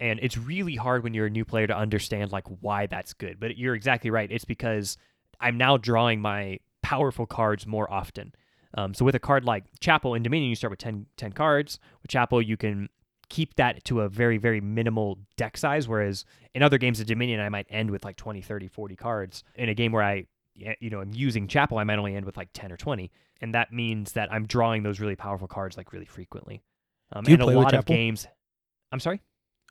and 0.00 0.18
it's 0.22 0.36
really 0.36 0.76
hard 0.76 1.04
when 1.04 1.14
you're 1.14 1.26
a 1.26 1.30
new 1.30 1.44
player 1.44 1.66
to 1.66 1.76
understand 1.76 2.32
like 2.32 2.46
why 2.60 2.86
that's 2.86 3.12
good. 3.12 3.38
But 3.38 3.56
you're 3.56 3.74
exactly 3.74 4.10
right. 4.10 4.30
It's 4.30 4.44
because 4.44 4.96
I'm 5.40 5.56
now 5.56 5.76
drawing 5.76 6.20
my 6.20 6.58
powerful 6.82 7.26
cards 7.26 7.66
more 7.66 7.90
often. 7.90 8.34
Um, 8.76 8.92
so 8.92 9.04
with 9.04 9.14
a 9.14 9.20
card 9.20 9.44
like 9.44 9.64
Chapel 9.80 10.14
in 10.14 10.22
Dominion, 10.22 10.50
you 10.50 10.56
start 10.56 10.70
with 10.70 10.80
10, 10.80 11.06
10 11.16 11.32
cards. 11.32 11.78
With 12.02 12.10
Chapel, 12.10 12.42
you 12.42 12.56
can 12.56 12.88
keep 13.28 13.54
that 13.54 13.84
to 13.84 14.00
a 14.00 14.08
very, 14.08 14.36
very 14.36 14.60
minimal 14.60 15.18
deck 15.36 15.56
size. 15.56 15.86
Whereas 15.86 16.24
in 16.54 16.62
other 16.62 16.78
games 16.78 17.00
of 17.00 17.06
Dominion, 17.06 17.40
I 17.40 17.48
might 17.48 17.66
end 17.70 17.90
with 17.90 18.04
like 18.04 18.16
20, 18.16 18.42
30, 18.42 18.68
40 18.68 18.96
cards. 18.96 19.44
In 19.54 19.68
a 19.68 19.74
game 19.74 19.92
where 19.92 20.02
i 20.02 20.26
you 20.54 20.88
know, 20.88 21.00
i'm 21.00 21.12
using 21.12 21.48
Chapel, 21.48 21.78
I 21.78 21.84
might 21.84 21.98
only 21.98 22.14
end 22.14 22.26
with 22.26 22.36
like 22.36 22.48
10 22.54 22.70
or 22.70 22.76
20. 22.76 23.10
And 23.40 23.54
that 23.54 23.72
means 23.72 24.12
that 24.12 24.32
I'm 24.32 24.46
drawing 24.46 24.84
those 24.84 25.00
really 25.00 25.16
powerful 25.16 25.48
cards 25.48 25.76
like 25.76 25.92
really 25.92 26.04
frequently. 26.04 26.62
Um, 27.12 27.24
Do 27.24 27.32
you 27.32 27.34
and 27.34 27.42
a 27.42 27.46
lot 27.46 27.74
of 27.74 27.84
games. 27.84 28.26
I'm 28.92 29.00
sorry. 29.00 29.20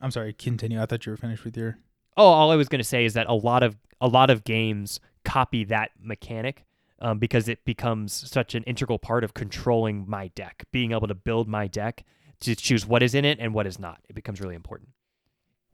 I'm 0.03 0.11
sorry, 0.11 0.33
continue. 0.33 0.81
I 0.81 0.85
thought 0.85 1.05
you 1.05 1.11
were 1.11 1.17
finished 1.17 1.43
with 1.45 1.55
your. 1.57 1.77
Oh, 2.17 2.25
all 2.25 2.51
I 2.51 2.55
was 2.55 2.67
going 2.69 2.79
to 2.79 2.83
say 2.87 3.05
is 3.05 3.13
that 3.15 3.27
a 3.27 3.33
lot 3.33 3.63
of 3.63 3.77
a 4.01 4.07
lot 4.07 4.29
of 4.29 4.43
games 4.43 4.99
copy 5.25 5.63
that 5.63 5.91
mechanic 5.99 6.65
um, 6.99 7.17
because 7.17 7.47
it 7.47 7.63
becomes 7.65 8.13
such 8.29 8.53
an 8.53 8.63
integral 8.63 8.99
part 8.99 9.23
of 9.23 9.33
controlling 9.33 10.07
my 10.07 10.27
deck, 10.35 10.65
being 10.71 10.91
able 10.91 11.07
to 11.07 11.15
build 11.15 11.47
my 11.47 11.67
deck 11.67 12.03
to 12.41 12.53
choose 12.55 12.85
what 12.85 13.01
is 13.01 13.15
in 13.15 13.23
it 13.25 13.39
and 13.39 13.53
what 13.53 13.65
is 13.65 13.79
not. 13.79 13.99
It 14.09 14.13
becomes 14.13 14.41
really 14.41 14.55
important. 14.55 14.89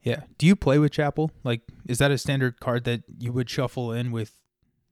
Yeah. 0.03 0.21
Do 0.37 0.45
you 0.45 0.55
play 0.55 0.77
with 0.79 0.91
Chapel? 0.93 1.31
Like, 1.43 1.61
is 1.87 1.97
that 1.97 2.11
a 2.11 2.17
standard 2.17 2.59
card 2.59 2.83
that 2.85 3.01
you 3.17 3.33
would 3.33 3.49
shuffle 3.49 3.91
in 3.91 4.11
with 4.11 4.31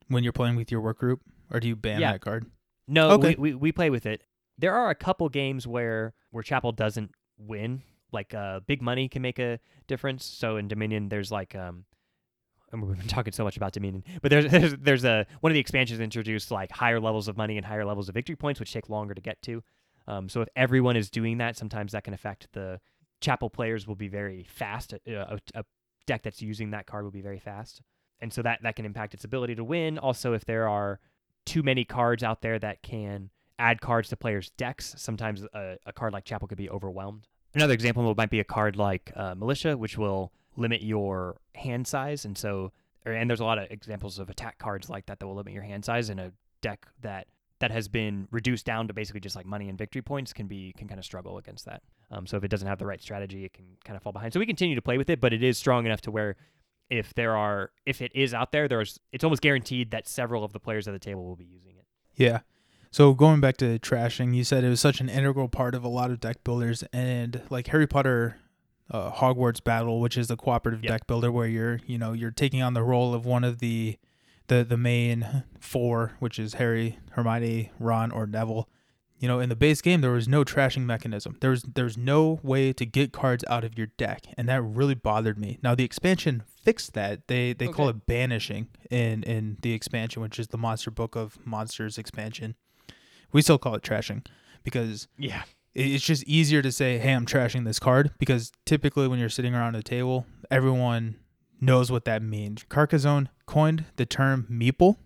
when 0.09 0.23
you're 0.23 0.33
playing 0.33 0.55
with 0.55 0.71
your 0.71 0.81
work 0.81 0.97
group, 0.97 1.21
or 1.51 1.59
do 1.59 1.67
you 1.67 1.75
ban 1.75 2.01
Yeah. 2.01 2.13
that 2.13 2.21
card? 2.21 2.47
No, 2.87 3.11
Okay. 3.11 3.35
we, 3.37 3.51
we 3.51 3.55
we 3.55 3.71
play 3.71 3.89
with 3.89 4.05
it. 4.05 4.23
There 4.57 4.73
are 4.73 4.89
a 4.89 4.95
couple 4.95 5.29
games 5.29 5.67
where 5.67 6.13
where 6.31 6.43
Chapel 6.43 6.71
doesn't 6.71 7.11
win. 7.37 7.83
Like 8.11 8.33
uh, 8.33 8.61
big 8.61 8.81
money 8.81 9.09
can 9.09 9.21
make 9.21 9.39
a 9.39 9.59
difference. 9.87 10.25
So 10.25 10.57
in 10.57 10.67
Dominion, 10.67 11.09
there's 11.09 11.31
like 11.31 11.55
um, 11.55 11.85
and 12.71 12.83
we've 12.83 12.97
been 12.97 13.07
talking 13.07 13.33
so 13.33 13.43
much 13.43 13.57
about 13.57 13.73
Dominion, 13.73 14.03
but 14.21 14.29
there's 14.29 14.45
there's, 14.51 14.75
there's 14.77 15.05
a 15.05 15.25
one 15.41 15.51
of 15.51 15.53
the 15.53 15.59
expansions 15.59 15.99
introduced 15.99 16.51
like 16.51 16.71
higher 16.71 16.99
levels 16.99 17.27
of 17.27 17.37
money 17.37 17.57
and 17.57 17.65
higher 17.65 17.85
levels 17.85 18.09
of 18.09 18.15
victory 18.15 18.35
points, 18.35 18.59
which 18.59 18.73
take 18.73 18.89
longer 18.89 19.13
to 19.13 19.21
get 19.21 19.41
to. 19.43 19.63
Um, 20.07 20.29
so 20.29 20.41
if 20.41 20.47
everyone 20.55 20.95
is 20.95 21.09
doing 21.09 21.37
that, 21.39 21.57
sometimes 21.57 21.91
that 21.91 22.03
can 22.03 22.13
affect 22.13 22.47
the 22.53 22.79
Chapel 23.19 23.49
players 23.49 23.87
will 23.87 23.95
be 23.95 24.07
very 24.07 24.43
fast. 24.43 24.93
A, 24.93 25.39
a 25.55 25.65
deck 26.05 26.23
that's 26.23 26.41
using 26.41 26.71
that 26.71 26.85
card 26.85 27.03
will 27.03 27.11
be 27.11 27.21
very 27.21 27.39
fast, 27.39 27.81
and 28.19 28.31
so 28.31 28.41
that 28.41 28.59
that 28.63 28.75
can 28.75 28.85
impact 28.85 29.13
its 29.13 29.23
ability 29.23 29.55
to 29.55 29.63
win. 29.63 29.97
Also, 29.97 30.33
if 30.33 30.45
there 30.45 30.67
are 30.67 30.99
too 31.45 31.63
many 31.63 31.83
cards 31.83 32.23
out 32.23 32.41
there 32.41 32.59
that 32.59 32.83
can 32.83 33.29
add 33.57 33.81
cards 33.81 34.09
to 34.09 34.17
players' 34.17 34.51
decks, 34.51 34.93
sometimes 34.97 35.43
a, 35.53 35.77
a 35.85 35.93
card 35.93 36.13
like 36.13 36.25
Chapel 36.25 36.47
could 36.47 36.57
be 36.57 36.69
overwhelmed. 36.69 37.27
Another 37.53 37.73
example 37.73 38.13
might 38.15 38.29
be 38.29 38.39
a 38.39 38.43
card 38.43 38.75
like 38.75 39.11
uh, 39.15 39.35
Militia, 39.35 39.77
which 39.77 39.97
will 39.97 40.31
limit 40.55 40.81
your 40.81 41.39
hand 41.55 41.87
size, 41.87 42.25
and 42.25 42.37
so 42.37 42.71
or, 43.05 43.13
and 43.13 43.29
there's 43.29 43.39
a 43.39 43.45
lot 43.45 43.57
of 43.57 43.67
examples 43.71 44.19
of 44.19 44.29
attack 44.29 44.59
cards 44.59 44.89
like 44.89 45.05
that 45.07 45.19
that 45.19 45.27
will 45.27 45.35
limit 45.35 45.53
your 45.53 45.63
hand 45.63 45.85
size 45.85 46.09
in 46.09 46.19
a 46.19 46.31
deck 46.61 46.85
that 47.01 47.27
that 47.59 47.71
has 47.71 47.87
been 47.87 48.27
reduced 48.29 48.65
down 48.65 48.87
to 48.87 48.93
basically 48.93 49.19
just 49.19 49.35
like 49.35 49.45
money 49.45 49.67
and 49.67 49.77
victory 49.77 50.01
points 50.01 50.33
can 50.33 50.47
be 50.47 50.73
can 50.77 50.87
kind 50.87 50.99
of 50.99 51.05
struggle 51.05 51.37
against 51.37 51.65
that. 51.65 51.81
Um, 52.11 52.27
so 52.27 52.37
if 52.37 52.43
it 52.43 52.49
doesn't 52.49 52.67
have 52.67 52.79
the 52.79 52.85
right 52.85 53.01
strategy, 53.01 53.45
it 53.45 53.53
can 53.53 53.65
kind 53.83 53.97
of 53.97 54.03
fall 54.03 54.13
behind. 54.13 54.33
So 54.33 54.39
we 54.39 54.45
continue 54.45 54.75
to 54.75 54.81
play 54.81 54.97
with 54.97 55.09
it, 55.09 55.19
but 55.19 55.33
it 55.33 55.43
is 55.43 55.57
strong 55.57 55.85
enough 55.85 56.01
to 56.01 56.11
where 56.11 56.35
if 56.89 57.13
there 57.15 57.35
are 57.35 57.71
if 57.85 58.01
it 58.01 58.11
is 58.15 58.33
out 58.33 58.51
there, 58.51 58.67
there's 58.67 58.99
it's 59.11 59.23
almost 59.23 59.41
guaranteed 59.41 59.91
that 59.91 60.07
several 60.07 60.43
of 60.43 60.53
the 60.53 60.59
players 60.59 60.87
at 60.87 60.91
the 60.91 60.99
table 60.99 61.25
will 61.25 61.35
be 61.35 61.45
using 61.45 61.77
it. 61.77 61.85
Yeah. 62.15 62.41
So 62.91 63.13
going 63.13 63.41
back 63.41 63.57
to 63.57 63.77
trashing, 63.79 64.35
you 64.35 64.43
said 64.43 64.63
it 64.63 64.69
was 64.69 64.79
such 64.79 65.01
an 65.01 65.09
integral 65.09 65.49
part 65.49 65.75
of 65.75 65.83
a 65.83 65.87
lot 65.89 66.09
of 66.11 66.19
deck 66.19 66.43
builders, 66.43 66.83
and 66.93 67.41
like 67.49 67.67
Harry 67.67 67.87
Potter, 67.87 68.37
uh, 68.89 69.11
Hogwarts 69.11 69.63
Battle, 69.63 69.99
which 69.99 70.17
is 70.17 70.27
the 70.27 70.37
cooperative 70.37 70.83
Yep. 70.83 70.89
deck 70.91 71.07
builder 71.07 71.31
where 71.31 71.47
you're 71.47 71.79
you 71.85 71.97
know 71.97 72.13
you're 72.13 72.31
taking 72.31 72.61
on 72.61 72.73
the 72.73 72.83
role 72.83 73.13
of 73.13 73.25
one 73.25 73.43
of 73.43 73.59
the 73.59 73.97
the 74.47 74.63
the 74.63 74.77
main 74.77 75.43
four, 75.59 76.13
which 76.19 76.39
is 76.39 76.55
Harry, 76.55 76.97
Hermione, 77.11 77.71
Ron, 77.79 78.11
or 78.11 78.25
Neville. 78.25 78.69
You 79.19 79.27
know, 79.27 79.39
in 79.39 79.49
the 79.49 79.55
base 79.55 79.81
game, 79.81 80.01
there 80.01 80.11
was 80.11 80.27
no 80.27 80.43
trashing 80.45 80.85
mechanism. 80.85 81.37
There 81.41 81.49
was 81.49 81.63
there's 81.63 81.97
no 81.97 82.39
way 82.43 82.71
to 82.73 82.85
get 82.85 83.11
cards 83.11 83.43
out 83.47 83.63
of 83.63 83.77
your 83.77 83.87
deck, 83.97 84.27
and 84.37 84.47
that 84.47 84.61
really 84.61 84.93
bothered 84.95 85.37
me. 85.39 85.57
Now 85.61 85.75
the 85.75 85.83
expansion 85.83 86.43
fixed 86.63 86.93
that. 86.93 87.27
They 87.27 87.53
they 87.53 87.67
call 87.67 87.89
it 87.89 88.05
banishing 88.05 88.67
in 88.89 89.23
in 89.23 89.57
the 89.61 89.73
expansion, 89.73 90.21
which 90.21 90.39
is 90.39 90.47
the 90.49 90.57
Monster 90.57 90.91
Book 90.91 91.15
of 91.15 91.45
Monsters 91.45 91.97
expansion. 91.97 92.55
We 93.31 93.41
still 93.41 93.57
call 93.57 93.75
it 93.75 93.83
trashing 93.83 94.25
because 94.63 95.07
Yeah. 95.17 95.43
it's 95.75 96.03
just 96.03 96.23
easier 96.23 96.61
to 96.61 96.71
say, 96.71 96.97
"Hey, 96.97 97.13
I'm 97.13 97.25
trashing 97.25 97.65
this 97.65 97.79
card," 97.79 98.11
because 98.19 98.51
typically 98.65 99.07
when 99.07 99.19
you're 99.19 99.29
sitting 99.29 99.53
around 99.53 99.75
a 99.75 99.83
table, 99.83 100.25
everyone 100.49 101.15
knows 101.59 101.91
what 101.91 102.05
that 102.05 102.21
means. 102.21 102.63
Carcassonne 102.69 103.29
coined 103.45 103.85
the 103.95 104.05
term 104.05 104.45
meeple, 104.49 104.97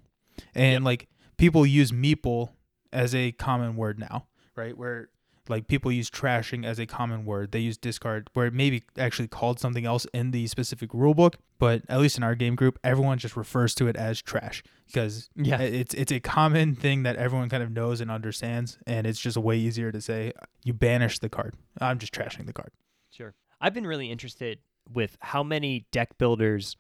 and 0.55 0.74
Yep. 0.74 0.82
like 0.84 1.07
people 1.38 1.65
use 1.65 1.91
meeple 1.91 2.49
as 2.93 3.15
a 3.15 3.32
common 3.34 3.76
word 3.76 3.99
now, 3.99 4.28
right? 4.55 4.78
Where 4.78 5.09
like 5.49 5.67
people 5.67 5.91
use 5.91 6.09
trashing 6.09 6.65
as 6.65 6.80
a 6.80 6.86
common 6.86 7.26
word. 7.26 7.51
They 7.51 7.59
use 7.59 7.76
discard 7.76 8.30
where 8.34 8.45
it 8.45 8.53
may 8.53 8.69
be 8.69 8.84
actually 8.97 9.28
called 9.28 9.59
something 9.59 9.86
else 9.86 10.05
in 10.13 10.32
the 10.32 10.47
specific 10.47 10.93
rule 10.93 11.13
book, 11.15 11.38
but 11.59 11.82
at 11.89 11.99
least 11.99 12.15
in 12.15 12.24
our 12.24 12.36
game 12.36 12.55
group, 12.55 12.78
everyone 12.84 13.17
just 13.17 13.36
refers 13.36 13.74
to 13.76 13.88
it 13.88 13.95
as 13.97 14.22
trash 14.22 14.61
because 14.91 15.29
Yeah. 15.35 15.59
it's 15.61 15.93
it's 15.93 16.11
a 16.11 16.19
common 16.19 16.75
thing 16.75 17.03
that 17.03 17.15
everyone 17.15 17.49
kind 17.49 17.63
of 17.63 17.71
knows 17.71 18.01
and 18.01 18.11
understands, 18.11 18.77
and 18.85 19.07
it's 19.07 19.19
just 19.19 19.37
way 19.37 19.57
easier 19.57 19.91
to 19.91 20.01
say 20.01 20.33
you 20.63 20.73
banish 20.73 21.19
the 21.19 21.29
card. 21.29 21.55
I'm 21.79 21.99
just 21.99 22.13
trashing 22.13 22.45
the 22.45 22.53
card. 22.53 22.71
Sure. 23.09 23.33
I've 23.59 23.73
been 23.73 23.87
really 23.87 24.11
interested 24.11 24.59
with 24.91 25.17
how 25.21 25.43
many 25.43 25.85
deck 25.91 26.17
builders 26.17 26.75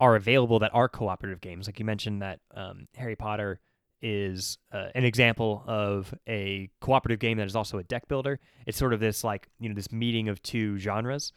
are 0.00 0.16
available 0.16 0.58
that 0.58 0.70
are 0.74 0.88
cooperative 0.88 1.40
games. 1.40 1.66
Like 1.66 1.78
you 1.78 1.84
mentioned 1.84 2.20
that 2.22 2.40
um, 2.54 2.88
Harry 2.96 3.16
Potter 3.16 3.60
is 4.02 4.58
uh, 4.72 4.88
an 4.94 5.04
example 5.04 5.64
of 5.66 6.12
a 6.28 6.68
cooperative 6.80 7.20
game 7.20 7.38
that 7.38 7.46
is 7.46 7.56
also 7.56 7.78
a 7.78 7.84
deck 7.84 8.06
builder. 8.08 8.38
It's 8.66 8.76
sort 8.76 8.92
of 8.92 9.00
this 9.00 9.24
like 9.24 9.48
you 9.58 9.68
know 9.68 9.74
this 9.74 9.90
meeting 9.90 10.28
of 10.28 10.42
two 10.42 10.76
genres, 10.78 11.32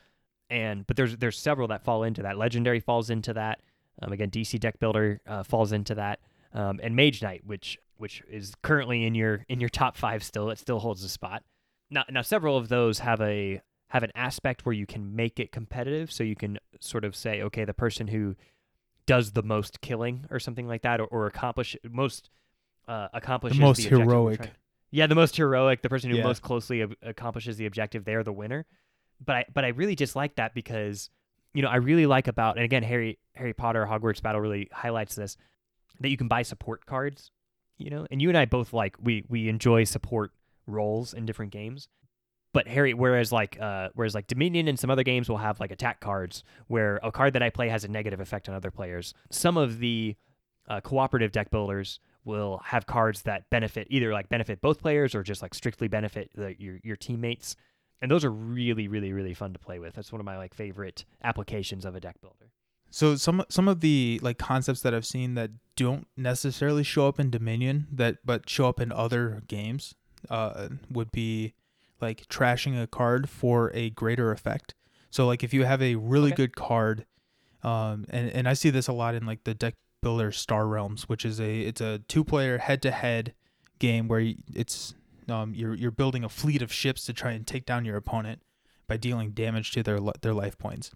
and 0.49 0.85
but 0.85 0.97
there's 0.97 1.15
there's 1.17 1.37
several 1.39 1.67
that 1.69 1.83
fall 1.83 2.03
into 2.03 2.23
that. 2.23 2.37
Legendary 2.37 2.79
falls 2.81 3.09
into 3.09 3.33
that. 3.33 3.61
Um, 4.01 4.11
again, 4.11 4.29
DC 4.29 4.59
deck 4.59 4.79
builder 4.79 5.21
uh, 5.27 5.43
falls 5.43 5.71
into 5.71 5.95
that, 5.95 6.19
um, 6.53 6.79
and 6.83 6.95
Mage 6.95 7.21
Knight, 7.21 7.41
which 7.45 7.77
which 7.97 8.21
is 8.29 8.53
currently 8.61 9.05
in 9.05 9.15
your 9.15 9.43
in 9.49 9.59
your 9.59 9.69
top 9.69 9.97
five 9.97 10.23
still. 10.23 10.49
It 10.49 10.59
still 10.59 10.79
holds 10.79 11.03
a 11.03 11.09
spot. 11.09 11.43
Now, 11.89 12.03
now 12.09 12.21
several 12.21 12.57
of 12.57 12.69
those 12.69 12.99
have 12.99 13.21
a 13.21 13.61
have 13.89 14.03
an 14.03 14.11
aspect 14.15 14.65
where 14.65 14.73
you 14.73 14.85
can 14.85 15.15
make 15.15 15.39
it 15.39 15.51
competitive, 15.51 16.11
so 16.11 16.23
you 16.23 16.35
can 16.35 16.59
sort 16.79 17.05
of 17.05 17.15
say, 17.15 17.41
okay, 17.41 17.63
the 17.65 17.73
person 17.73 18.07
who 18.07 18.35
does 19.05 19.31
the 19.31 19.41
most 19.43 19.79
killing 19.81 20.25
or 20.29 20.39
something 20.39 20.67
like 20.67 20.81
that, 20.81 20.99
or, 20.99 21.05
or 21.07 21.25
accomplish 21.27 21.75
most 21.89 22.29
uh, 22.87 23.07
accomplishes 23.13 23.59
most 23.59 23.79
objective 23.79 23.99
we're 24.05 24.13
heroic. 24.13 24.51
Yeah, 24.91 25.07
the 25.07 25.15
most 25.15 25.35
heroic, 25.37 25.81
the 25.81 25.89
person 25.89 26.09
who 26.11 26.17
Yeah. 26.17 26.23
most 26.23 26.41
closely 26.41 26.81
ab- 26.83 26.95
accomplishes 27.01 27.57
the 27.57 27.65
objective, 27.65 28.05
they're 28.05 28.23
the 28.23 28.33
winner. 28.33 28.65
But 29.25 29.35
I 29.35 29.45
but 29.53 29.65
I 29.65 29.69
really 29.69 29.95
just 29.95 30.15
like 30.15 30.35
that 30.35 30.53
because 30.53 31.09
you 31.57 31.63
know 31.63 31.69
I 31.69 31.77
really 31.77 32.05
like 32.05 32.27
about 32.27 32.57
and 32.57 32.63
again 32.63 32.83
Harry 32.83 33.17
Harry 33.33 33.53
Potter 33.53 33.87
Hogwarts 33.89 34.21
Battle 34.21 34.39
really 34.39 34.69
highlights 34.71 35.15
this 35.15 35.37
that 35.99 36.09
you 36.09 36.15
can 36.15 36.27
buy 36.27 36.43
support 36.43 36.85
cards, 36.85 37.31
you 37.79 37.89
know, 37.89 38.05
and 38.11 38.21
you 38.21 38.29
and 38.29 38.37
I 38.37 38.45
both 38.45 38.73
like 38.73 38.95
we 39.01 39.25
we 39.27 39.49
enjoy 39.49 39.83
support 39.83 40.33
roles 40.67 41.15
in 41.15 41.25
different 41.25 41.51
games. 41.51 41.87
But 42.53 42.67
Harry, 42.67 42.93
whereas 42.93 43.31
like 43.31 43.59
uh, 43.59 43.89
whereas 43.95 44.13
like 44.13 44.27
Dominion 44.27 44.67
and 44.67 44.79
some 44.79 44.91
other 44.91 45.01
games 45.01 45.29
will 45.29 45.37
have 45.37 45.59
like 45.59 45.71
attack 45.71 45.99
cards 45.99 46.43
where 46.67 46.99
a 47.01 47.11
card 47.11 47.33
that 47.33 47.41
I 47.41 47.49
play 47.49 47.69
has 47.69 47.83
a 47.83 47.87
negative 47.87 48.19
effect 48.19 48.47
on 48.47 48.53
other 48.53 48.69
players. 48.69 49.15
Some 49.31 49.57
of 49.57 49.79
the 49.79 50.15
uh, 50.69 50.81
cooperative 50.81 51.31
deck 51.31 51.49
builders 51.49 51.99
will 52.23 52.61
have 52.65 52.85
cards 52.85 53.23
that 53.23 53.49
benefit 53.49 53.87
either 53.89 54.13
like 54.13 54.29
benefit 54.29 54.61
both 54.61 54.79
players 54.79 55.15
or 55.15 55.23
just 55.23 55.41
like 55.41 55.55
strictly 55.55 55.87
benefit 55.87 56.29
the, 56.35 56.55
your 56.61 56.79
your 56.83 56.95
teammates. 56.95 57.55
And 58.01 58.11
those 58.11 58.23
are 58.23 58.31
really 58.31 58.87
really 58.87 59.11
really 59.13 59.33
fun 59.33 59.53
to 59.53 59.59
play 59.59 59.79
with. 59.79 59.95
That's 59.95 60.11
one 60.11 60.19
of 60.19 60.25
my 60.25 60.37
like 60.37 60.53
favorite 60.53 61.05
applications 61.23 61.85
of 61.85 61.95
a 61.95 61.99
deck 61.99 62.21
builder. 62.21 62.51
So 62.89 63.15
some 63.15 63.43
some 63.49 63.67
of 63.67 63.81
the 63.81 64.19
like 64.21 64.37
concepts 64.37 64.81
that 64.81 64.93
I've 64.93 65.05
seen 65.05 65.35
that 65.35 65.51
don't 65.75 66.07
necessarily 66.15 66.83
show 66.83 67.07
up 67.07 67.19
in 67.19 67.29
Dominion 67.29 67.87
that 67.91 68.17
but 68.25 68.49
show 68.49 68.67
up 68.67 68.79
in 68.79 68.91
other 68.91 69.41
games 69.47 69.95
uh, 70.29 70.69
would 70.89 71.11
be 71.11 71.53
like 71.99 72.27
trashing 72.27 72.81
a 72.81 72.87
card 72.87 73.29
for 73.29 73.71
a 73.73 73.89
greater 73.89 74.31
effect. 74.31 74.73
So 75.09 75.25
like 75.25 75.43
if 75.43 75.53
you 75.53 75.65
have 75.65 75.81
a 75.81 75.95
really 75.95 76.27
Okay. 76.31 76.35
good 76.43 76.55
card, 76.55 77.05
um, 77.63 78.05
and 78.09 78.29
and 78.29 78.47
I 78.47 78.53
see 78.53 78.69
this 78.69 78.87
a 78.87 78.93
lot 78.93 79.15
in 79.15 79.25
like 79.25 79.43
the 79.43 79.53
deck 79.53 79.75
builder 80.01 80.31
Star 80.31 80.67
Realms, 80.67 81.09
which 81.09 81.25
is 81.25 81.39
a 81.41 81.61
it's 81.61 81.81
a 81.81 81.99
two 82.07 82.23
player 82.23 82.57
head 82.59 82.81
to 82.83 82.91
head 82.91 83.33
game 83.79 84.07
where 84.07 84.33
it's 84.53 84.93
um 85.29 85.53
you're 85.53 85.73
you're 85.73 85.91
building 85.91 86.23
a 86.23 86.29
fleet 86.29 86.61
of 86.61 86.71
ships 86.71 87.05
to 87.05 87.13
try 87.13 87.31
and 87.31 87.45
take 87.45 87.65
down 87.65 87.85
your 87.85 87.97
opponent 87.97 88.41
by 88.87 88.97
dealing 88.97 89.31
damage 89.31 89.71
to 89.71 89.83
their 89.83 89.99
their 90.21 90.33
life 90.33 90.57
points. 90.57 90.91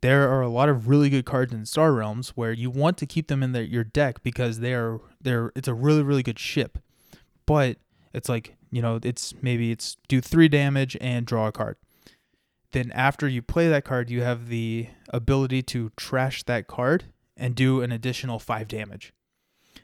There 0.00 0.28
are 0.28 0.42
a 0.42 0.48
lot 0.48 0.68
of 0.68 0.88
really 0.88 1.10
good 1.10 1.24
cards 1.24 1.52
in 1.52 1.64
Star 1.64 1.92
Realms 1.92 2.30
where 2.30 2.52
you 2.52 2.70
want 2.70 2.98
to 2.98 3.06
keep 3.06 3.28
them 3.28 3.40
in 3.40 3.52
the, 3.52 3.64
your 3.64 3.84
deck 3.84 4.22
because 4.24 4.58
they 4.58 4.74
are 4.74 5.00
they're 5.20 5.52
it's 5.54 5.68
a 5.68 5.74
really 5.74 6.02
really 6.02 6.24
good 6.24 6.38
ship, 6.38 6.78
but 7.46 7.76
it's 8.12 8.28
like 8.28 8.56
you 8.70 8.82
know 8.82 8.98
it's 9.02 9.32
maybe 9.42 9.70
it's 9.70 9.96
do 10.08 10.20
three 10.20 10.48
damage 10.48 10.96
and 11.00 11.26
draw 11.26 11.46
a 11.46 11.52
card. 11.52 11.76
Then 12.72 12.90
after 12.92 13.28
you 13.28 13.42
play 13.42 13.68
that 13.68 13.84
card, 13.84 14.10
you 14.10 14.22
have 14.22 14.48
the 14.48 14.88
ability 15.10 15.62
to 15.64 15.92
trash 15.96 16.42
that 16.44 16.66
card 16.66 17.04
and 17.36 17.54
do 17.54 17.82
an 17.82 17.92
additional 17.92 18.38
five 18.38 18.66
damage, 18.66 19.12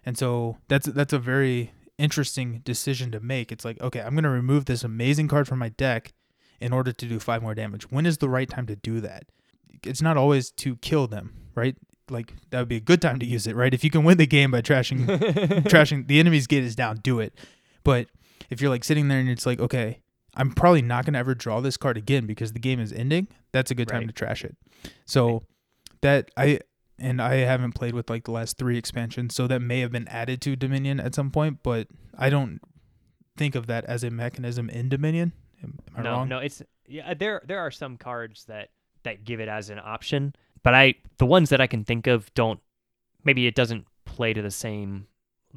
and 0.05 0.19
so 0.19 0.57
that's 0.67 0.87
that's 0.87 1.13
a 1.13 1.19
very 1.19 1.73
interesting 1.99 2.61
decision 2.65 3.11
to 3.13 3.21
make. 3.21 3.51
It's 3.53 3.65
like 3.65 3.81
okay, 3.83 4.01
I'm 4.01 4.15
gonna 4.15 4.31
remove 4.31 4.65
this 4.67 4.85
amazing 4.85 5.29
card 5.29 5.47
from 5.49 5.59
my 5.59 5.69
deck 5.71 6.13
in 6.61 6.73
order 6.73 6.93
to 6.93 7.07
do 7.07 7.19
five 7.19 7.43
more 7.43 7.55
damage. 7.55 7.91
When 7.91 8.07
is 8.07 8.19
the 8.19 8.29
right 8.29 8.49
time 8.49 8.67
to 8.67 8.77
do 8.77 9.01
that? 9.01 9.25
it's 9.85 10.03
not 10.03 10.17
always 10.17 10.51
to 10.51 10.75
kill 10.79 11.07
them, 11.07 11.33
right? 11.55 11.77
Like 12.11 12.35
that 12.51 12.59
would 12.59 12.69
be 12.69 12.77
a 12.77 12.81
good 12.81 13.01
time 13.01 13.21
to 13.21 13.27
use 13.27 13.47
it, 13.47 13.55
right? 13.55 13.73
If 13.73 13.85
you 13.85 13.91
can 13.91 14.03
win 14.03 14.19
the 14.19 14.27
game 14.27 14.51
by 14.51 14.61
trashing 14.61 15.07
trashing 15.65 16.09
the 16.09 16.19
enemy's 16.19 16.47
gate 16.49 16.65
is 16.65 16.75
down, 16.75 16.97
do 16.97 17.21
it. 17.21 17.33
But 17.85 18.09
if 18.51 18.61
you're 18.61 18.71
like 18.71 18.83
sitting 18.83 19.07
there 19.07 19.21
and 19.21 19.29
it's 19.29 19.47
like, 19.47 19.61
okay, 19.61 20.01
I'm 20.35 20.51
probably 20.53 20.83
not 20.83 21.05
gonna 21.05 21.19
ever 21.19 21.35
draw 21.35 21.61
this 21.61 21.77
card 21.77 21.97
again 21.97 22.27
because 22.27 22.55
the 22.55 22.59
game 22.59 22.81
is 22.81 22.93
ending, 22.93 23.29
that's 23.53 23.71
a 23.71 23.75
good 23.77 23.87
time 23.89 24.01
Right. 24.01 24.07
to 24.09 24.13
trash 24.13 24.45
it. 24.45 24.57
So 25.05 25.45
that 26.01 26.31
I 26.37 26.59
and 26.99 27.23
I 27.23 27.37
haven't 27.37 27.73
played 27.73 27.95
with 27.95 28.11
like 28.11 28.25
the 28.25 28.33
last 28.33 28.59
three 28.59 28.79
expansions, 28.79 29.35
so 29.35 29.47
that 29.47 29.61
may 29.61 29.81
have 29.81 29.93
been 29.93 30.09
added 30.09 30.41
to 30.43 30.57
Dominion 30.57 31.01
at 31.01 31.15
some 31.15 31.31
point, 31.31 31.59
but 31.63 31.89
I 32.17 32.31
don't 32.31 32.61
think 33.37 33.55
of 33.55 33.67
that 33.67 33.85
as 33.85 34.05
a 34.05 34.11
mechanism 34.11 34.69
in 34.69 34.89
Dominion. 34.89 35.33
Am, 35.63 35.79
am 35.89 36.01
I 36.01 36.03
no, 36.03 36.11
wrong? 36.13 36.29
no, 36.29 36.39
it's 36.39 36.63
yeah. 36.87 37.11
Uh, 37.11 37.15
there 37.15 37.43
there 37.47 37.61
are 37.61 37.71
some 37.71 37.97
cards 37.97 38.45
that 38.47 38.71
that 39.05 39.25
give 39.25 39.41
it 39.41 39.49
as 39.49 39.71
an 39.71 39.81
option, 39.83 40.35
but 40.63 40.75
I 40.75 40.95
the 41.19 41.27
ones 41.27 41.51
that 41.51 41.61
I 41.61 41.67
can 41.67 41.85
think 41.85 42.07
of 42.07 42.33
don't. 42.35 42.61
Maybe 43.25 43.47
it 43.47 43.55
doesn't 43.55 43.87
play 44.05 44.33
to 44.33 44.43
the 44.43 44.51
same 44.51 45.07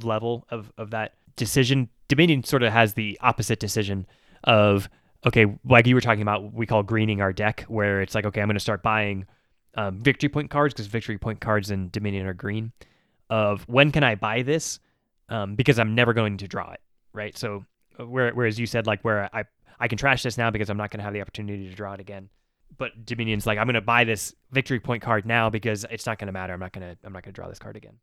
level 0.01 0.45
of 0.49 0.71
of 0.77 0.91
that 0.91 1.13
decision. 1.35 1.89
Dominion 2.07 2.43
sort 2.43 2.63
of 2.63 2.71
has 2.71 2.93
the 2.93 3.17
opposite 3.21 3.59
decision 3.59 4.05
of 4.43 4.89
okay, 5.25 5.45
like 5.65 5.85
you 5.85 5.93
were 5.93 6.01
talking 6.01 6.23
about, 6.23 6.51
we 6.51 6.65
call 6.65 6.81
greening 6.81 7.21
our 7.21 7.31
deck, 7.31 7.63
where 7.67 8.01
it's 8.01 8.15
like 8.15 8.25
okay, 8.25 8.41
I'm 8.41 8.47
going 8.47 8.55
to 8.55 8.59
start 8.59 8.83
buying 8.83 9.25
um, 9.75 9.99
victory 9.99 10.29
point 10.29 10.49
cards 10.49 10.73
because 10.73 10.87
victory 10.87 11.17
point 11.17 11.39
cards 11.39 11.71
in 11.71 11.89
Dominion 11.89 12.25
are 12.25 12.33
green. 12.33 12.71
Of 13.29 13.63
when 13.67 13.91
can 13.91 14.03
I 14.03 14.15
buy 14.15 14.41
this? 14.41 14.79
Um, 15.29 15.55
because 15.55 15.79
I'm 15.79 15.95
never 15.95 16.13
going 16.13 16.37
to 16.37 16.47
draw 16.47 16.71
it, 16.71 16.81
right? 17.13 17.37
So 17.37 17.65
uh, 17.99 18.05
where, 18.05 18.31
whereas 18.33 18.59
you 18.59 18.65
said 18.65 18.87
like 18.87 19.01
where 19.03 19.29
I 19.33 19.45
I 19.79 19.87
can 19.87 19.97
trash 19.97 20.23
this 20.23 20.37
now 20.37 20.51
because 20.51 20.69
I'm 20.69 20.77
not 20.77 20.91
going 20.91 20.99
to 20.99 21.03
have 21.03 21.13
the 21.13 21.21
opportunity 21.21 21.67
to 21.67 21.75
draw 21.75 21.93
it 21.93 21.99
again. 21.99 22.29
But 22.77 23.05
Dominion's 23.05 23.47
like, 23.47 23.57
I'm 23.57 23.65
going 23.65 23.73
to 23.73 23.81
buy 23.81 24.03
this 24.03 24.33
victory 24.51 24.79
point 24.79 25.01
card 25.01 25.25
now 25.25 25.49
because 25.49 25.85
it's 25.89 26.05
not 26.05 26.19
going 26.19 26.27
to 26.27 26.31
matter. 26.33 26.53
I'm 26.53 26.59
not 26.59 26.71
going 26.71 26.87
to 26.87 26.97
I'm 27.03 27.13
not 27.13 27.23
going 27.23 27.33
to 27.33 27.41
draw 27.41 27.47
this 27.47 27.59
card 27.59 27.75
again. 27.75 27.97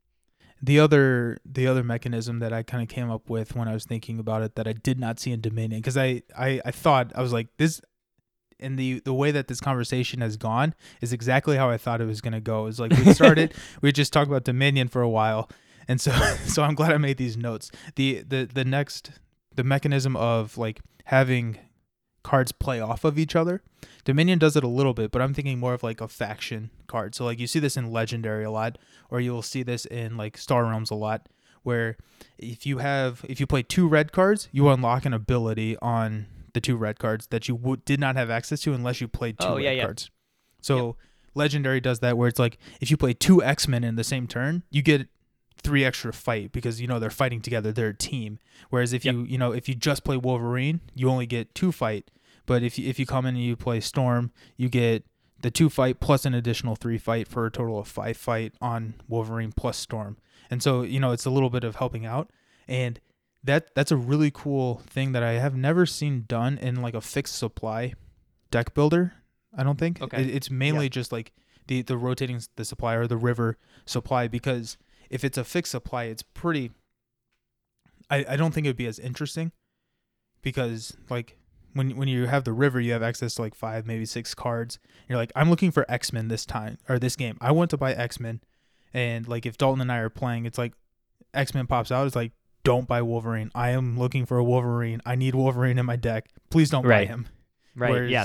The 0.60 0.80
other 0.80 1.38
the 1.44 1.66
other 1.66 1.84
mechanism 1.84 2.40
that 2.40 2.52
I 2.52 2.62
kind 2.64 2.82
of 2.82 2.88
came 2.88 3.10
up 3.10 3.30
with 3.30 3.54
when 3.54 3.68
I 3.68 3.74
was 3.74 3.84
thinking 3.84 4.18
about 4.18 4.42
it 4.42 4.56
that 4.56 4.66
I 4.66 4.72
did 4.72 4.98
not 4.98 5.20
see 5.20 5.30
in 5.30 5.40
Dominion 5.40 5.80
because 5.80 5.96
I, 5.96 6.22
I 6.36 6.60
I 6.64 6.70
thought 6.72 7.12
I 7.14 7.22
was 7.22 7.32
like 7.32 7.48
this 7.58 7.80
and 8.60 8.78
the 8.78 9.00
the 9.00 9.14
way 9.14 9.30
that 9.30 9.48
this 9.48 9.60
conversation 9.60 10.20
has 10.20 10.36
gone 10.36 10.74
is 11.00 11.12
exactly 11.12 11.56
how 11.56 11.70
I 11.70 11.76
thought 11.76 12.00
it 12.00 12.06
was 12.06 12.20
going 12.20 12.32
to 12.32 12.40
go. 12.40 12.66
It's 12.66 12.78
like 12.78 12.92
we 12.92 13.12
started 13.12 13.54
we 13.82 13.92
just 13.92 14.12
talked 14.12 14.28
about 14.28 14.44
Dominion 14.44 14.88
for 14.88 15.02
a 15.02 15.08
while 15.08 15.48
and 15.88 16.00
so 16.00 16.12
so 16.46 16.62
I'm 16.62 16.74
glad 16.74 16.92
I 16.92 16.98
made 16.98 17.16
these 17.16 17.36
notes. 17.36 17.70
The 17.96 18.22
the 18.22 18.48
the 18.52 18.64
next 18.64 19.12
the 19.56 19.64
mechanism 19.64 20.14
of 20.16 20.56
like 20.58 20.80
having 21.06 21.58
cards 22.22 22.52
play 22.52 22.78
off 22.78 23.04
of 23.04 23.18
each 23.18 23.34
other. 23.34 23.62
Dominion 24.04 24.38
does 24.38 24.54
it 24.54 24.62
a 24.62 24.68
little 24.68 24.92
bit, 24.92 25.10
but 25.10 25.22
I'm 25.22 25.32
thinking 25.32 25.58
more 25.58 25.74
of 25.74 25.82
like 25.82 26.00
a 26.00 26.08
faction 26.08 26.70
card. 26.86 27.14
So 27.14 27.24
like 27.24 27.40
you 27.40 27.46
see 27.46 27.58
this 27.58 27.76
in 27.76 27.90
Legendary 27.90 28.44
a 28.44 28.50
lot, 28.50 28.78
or 29.10 29.20
you'll 29.20 29.42
see 29.42 29.62
this 29.62 29.86
in 29.86 30.16
like 30.16 30.36
Star 30.36 30.64
Realms 30.64 30.90
a 30.90 30.94
lot, 30.94 31.28
where 31.62 31.96
if 32.36 32.66
you 32.66 32.78
have 32.78 33.24
if 33.28 33.40
you 33.40 33.46
play 33.46 33.62
two 33.62 33.88
red 33.88 34.12
cards, 34.12 34.48
you 34.52 34.68
unlock 34.68 35.06
an 35.06 35.14
ability 35.14 35.76
on 35.78 36.26
the 36.58 36.66
two 36.68 36.76
red 36.76 36.98
cards 36.98 37.26
that 37.28 37.48
you 37.48 37.56
w- 37.56 37.80
did 37.84 38.00
not 38.00 38.16
have 38.16 38.30
access 38.30 38.60
to 38.62 38.72
unless 38.74 39.00
you 39.00 39.08
played 39.08 39.38
two 39.38 39.46
Oh, 39.48 39.56
red 39.56 39.64
yeah, 39.64 39.70
yeah. 39.72 39.84
cards. 39.84 40.10
So 40.60 40.96
Legendary 41.34 41.80
does 41.80 42.00
that 42.00 42.16
where 42.18 42.28
it's 42.28 42.38
like 42.38 42.58
if 42.80 42.90
you 42.90 42.96
play 42.96 43.12
two 43.14 43.42
X 43.42 43.68
Men 43.68 43.84
in 43.84 43.94
the 43.96 44.04
same 44.04 44.26
turn, 44.26 44.62
you 44.70 44.82
get 44.82 45.08
three 45.62 45.84
extra 45.84 46.12
fight 46.12 46.52
because 46.52 46.80
you 46.80 46.86
know 46.88 46.98
they're 46.98 47.10
fighting 47.10 47.40
together, 47.40 47.72
they're 47.72 47.88
a 47.88 47.94
team. 47.96 48.38
Whereas 48.70 48.92
if 48.92 49.04
Yep. 49.04 49.14
you 49.14 49.24
you 49.24 49.38
know 49.38 49.52
if 49.52 49.68
you 49.68 49.74
just 49.74 50.04
play 50.04 50.16
Wolverine, 50.16 50.80
you 50.94 51.08
only 51.10 51.26
get 51.26 51.54
two 51.54 51.70
fight. 51.72 52.10
But 52.46 52.62
if 52.62 52.78
you, 52.78 52.88
if 52.88 52.98
you 52.98 53.06
come 53.06 53.26
in 53.26 53.34
and 53.36 53.44
you 53.44 53.56
play 53.56 53.78
Storm, 53.80 54.30
you 54.56 54.68
get 54.70 55.04
the 55.40 55.50
two 55.50 55.68
fight 55.68 56.00
plus 56.00 56.24
an 56.24 56.34
additional 56.34 56.74
three 56.76 56.98
fight 56.98 57.28
for 57.28 57.44
a 57.46 57.50
total 57.50 57.78
of 57.78 57.86
five 57.86 58.16
fight 58.16 58.54
on 58.60 58.94
Wolverine 59.06 59.52
plus 59.52 59.76
Storm. 59.76 60.16
And 60.50 60.62
so 60.62 60.82
you 60.82 60.98
know 60.98 61.12
it's 61.12 61.26
a 61.26 61.30
little 61.30 61.50
bit 61.50 61.62
of 61.62 61.76
helping 61.76 62.04
out, 62.06 62.30
and 62.66 62.98
that 63.44 63.74
that's 63.74 63.92
a 63.92 63.96
really 63.96 64.30
cool 64.30 64.82
thing 64.86 65.12
that 65.12 65.22
I 65.22 65.32
have 65.32 65.54
never 65.56 65.86
seen 65.86 66.24
done 66.26 66.58
in 66.58 66.82
like 66.82 66.94
a 66.94 67.00
fixed 67.00 67.36
supply 67.36 67.94
deck 68.50 68.74
builder. 68.74 69.14
I 69.56 69.62
don't 69.62 69.78
think. 69.78 70.02
Okay. 70.02 70.22
It- 70.22 70.34
it's 70.34 70.50
mainly 70.50 70.88
just 70.88 71.12
like 71.12 71.32
the 71.68 71.82
the 71.82 71.96
rotating 71.96 72.40
the 72.56 72.64
supply 72.64 72.94
or 72.94 73.06
the 73.06 73.16
river 73.16 73.56
supply 73.84 74.26
because 74.28 74.76
if 75.10 75.22
it's 75.24 75.38
a 75.38 75.44
fixed 75.44 75.72
supply, 75.72 76.04
it's 76.04 76.22
pretty. 76.22 76.70
I 78.10 78.24
I 78.30 78.36
don't 78.36 78.52
think 78.52 78.66
it'd 78.66 78.76
be 78.76 78.86
as 78.86 78.98
interesting, 78.98 79.52
because 80.42 80.96
like 81.10 81.38
when 81.74 81.96
when 81.96 82.08
you 82.08 82.26
have 82.26 82.44
the 82.44 82.52
river, 82.52 82.80
you 82.80 82.92
have 82.92 83.02
access 83.02 83.34
to 83.34 83.42
like 83.42 83.54
five 83.54 83.86
maybe 83.86 84.04
six 84.06 84.34
cards. 84.34 84.78
You're 85.08 85.18
like, 85.18 85.32
I'm 85.36 85.50
looking 85.50 85.70
for 85.70 85.84
X 85.90 86.12
Men 86.12 86.28
this 86.28 86.44
time 86.46 86.78
or 86.88 86.98
this 86.98 87.16
game. 87.16 87.36
I 87.40 87.52
want 87.52 87.70
to 87.70 87.76
buy 87.76 87.92
X 87.92 88.18
Men, 88.20 88.40
and 88.94 89.28
like 89.28 89.46
if 89.46 89.58
Dalton 89.58 89.80
and 89.80 89.92
I 89.92 89.98
are 89.98 90.10
playing, 90.10 90.46
it's 90.46 90.58
like 90.58 90.72
X 91.34 91.54
Men 91.54 91.66
pops 91.66 91.92
out. 91.92 92.06
It's 92.06 92.16
like 92.16 92.32
don't 92.68 92.86
buy 92.86 93.00
Wolverine. 93.00 93.50
I 93.54 93.70
am 93.70 93.98
looking 93.98 94.26
for 94.26 94.36
a 94.36 94.44
Wolverine. 94.44 95.00
I 95.06 95.14
need 95.14 95.34
Wolverine 95.34 95.78
in 95.78 95.86
my 95.86 95.96
deck. 95.96 96.28
Please 96.50 96.68
don't 96.68 96.86
buy 96.86 97.06
him. 97.06 97.26
Right. 97.74 97.90
Whereas, 97.90 98.10
yeah. 98.10 98.24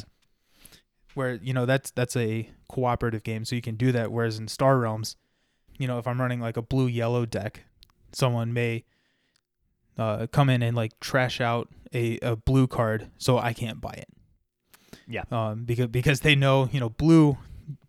Where 1.14 1.36
you 1.36 1.54
know 1.54 1.66
that's 1.66 1.92
that's 1.92 2.18
a 2.18 2.50
cooperative 2.68 3.24
game, 3.24 3.46
so 3.46 3.56
you 3.56 3.62
can 3.62 3.76
do 3.76 3.94
that. 3.94 4.12
Whereas 4.12 4.38
in 4.38 4.50
Star 4.50 4.78
Realms, 4.78 5.16
you 5.78 5.88
know, 5.88 5.98
if 5.98 6.08
I'm 6.08 6.20
running 6.20 6.42
like 6.42 6.58
a 6.58 6.62
blue 6.62 6.88
yellow 6.88 7.26
deck, 7.26 7.64
someone 8.12 8.52
may 8.52 8.84
uh, 9.98 10.28
come 10.28 10.50
in 10.50 10.62
and 10.62 10.76
like 10.76 11.00
trash 11.00 11.40
out 11.40 11.70
a, 11.94 12.20
a 12.22 12.36
blue 12.36 12.68
card, 12.68 13.12
so 13.18 13.38
I 13.38 13.54
can't 13.54 13.80
buy 13.80 13.94
it. 13.94 14.10
Yeah. 15.08 15.24
Um, 15.32 15.64
because 15.64 15.88
because 15.88 16.20
they 16.20 16.36
know 16.36 16.68
you 16.70 16.82
know 16.82 16.90
blue 16.90 17.38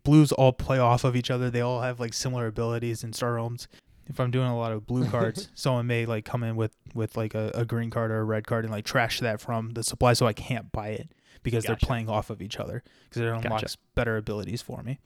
blues 0.04 0.30
all 0.30 0.52
play 0.52 0.78
off 0.78 1.02
of 1.02 1.16
each 1.16 1.32
other. 1.32 1.50
They 1.50 1.62
all 1.62 1.80
have 1.80 1.98
like 1.98 2.14
similar 2.14 2.46
abilities 2.46 3.02
in 3.02 3.12
Star 3.12 3.34
Realms. 3.34 3.66
If 4.06 4.20
I'm 4.20 4.30
doing 4.30 4.48
a 4.48 4.56
lot 4.56 4.72
of 4.72 4.86
blue 4.86 5.06
cards, 5.10 5.48
someone 5.54 5.86
may 5.86 6.06
like 6.06 6.24
come 6.24 6.42
in 6.42 6.56
with 6.56 6.76
with 6.94 7.16
like 7.16 7.34
a, 7.34 7.50
a 7.54 7.64
green 7.64 7.90
card 7.90 8.10
or 8.10 8.20
a 8.20 8.24
red 8.24 8.46
card 8.46 8.64
and 8.64 8.72
like 8.72 8.84
trash 8.84 9.20
that 9.20 9.40
from 9.40 9.70
the 9.70 9.82
supply, 9.82 10.12
so 10.12 10.26
I 10.26 10.32
can't 10.32 10.70
buy 10.72 10.88
it 10.88 11.10
because 11.42 11.64
Gotcha. 11.64 11.78
they're 11.80 11.88
playing 11.88 12.08
off 12.08 12.30
of 12.30 12.42
each 12.42 12.58
other 12.58 12.82
because 13.08 13.22
it 13.22 13.28
unlocks 13.28 13.76
better 13.94 14.16
abilities 14.16 14.62
for 14.62 14.82
me. 14.82 14.98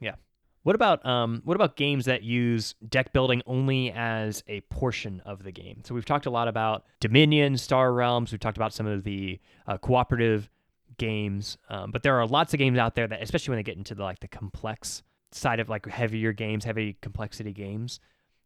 Yeah. 0.00 0.14
What 0.62 0.74
about 0.74 1.04
um 1.04 1.42
what 1.44 1.54
about 1.54 1.76
games 1.76 2.06
that 2.06 2.22
use 2.22 2.74
deck 2.88 3.12
building 3.12 3.42
only 3.46 3.92
as 3.92 4.42
a 4.48 4.62
portion 4.62 5.20
of 5.26 5.42
the 5.42 5.52
game? 5.52 5.82
So 5.84 5.94
we've 5.94 6.06
talked 6.06 6.26
a 6.26 6.30
lot 6.30 6.48
about 6.48 6.84
Dominion, 7.00 7.58
Star 7.58 7.92
Realms. 7.92 8.32
We've 8.32 8.40
talked 8.40 8.56
about 8.56 8.72
some 8.72 8.86
of 8.86 9.04
the 9.04 9.40
uh, 9.66 9.76
cooperative 9.76 10.48
games, 10.96 11.58
um, 11.68 11.90
but 11.90 12.02
there 12.02 12.18
are 12.18 12.26
lots 12.26 12.54
of 12.54 12.58
games 12.58 12.78
out 12.78 12.94
there 12.94 13.06
that, 13.06 13.22
especially 13.22 13.52
when 13.52 13.58
they 13.58 13.62
get 13.64 13.76
into 13.76 13.94
the 13.94 14.02
like 14.02 14.20
the 14.20 14.28
complex 14.28 15.02
side 15.32 15.60
of 15.60 15.68
like 15.68 15.86
heavier 15.86 16.32
games, 16.32 16.64
heavy 16.64 16.96
complexity 17.02 17.52
games, 17.52 18.00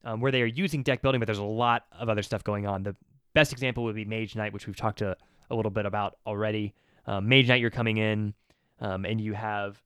um, 0.09 0.20
where 0.20 0.32
they 0.32 0.40
are 0.40 0.46
using 0.46 0.82
deck 0.82 1.02
building, 1.02 1.20
but 1.20 1.26
there's 1.26 1.36
a 1.36 1.44
lot 1.44 1.84
of 1.98 2.09
other 2.09 2.22
stuff 2.22 2.42
going 2.42 2.66
on. 2.66 2.82
The 2.82 2.96
best 3.34 3.52
example 3.52 3.84
would 3.84 3.94
be 3.94 4.06
Mage 4.06 4.34
Knight, 4.34 4.54
which 4.54 4.66
we've 4.66 4.76
talked 4.76 5.02
a, 5.02 5.14
a 5.50 5.54
little 5.54 5.70
bit 5.70 5.84
about 5.84 6.16
already. 6.26 6.74
Um, 7.06 7.28
Mage 7.28 7.46
Knight, 7.46 7.61
you're 7.61 7.70
coming 7.70 7.98
in, 7.98 8.32
um, 8.80 9.04
and 9.04 9.20
you 9.20 9.34
have 9.34 9.82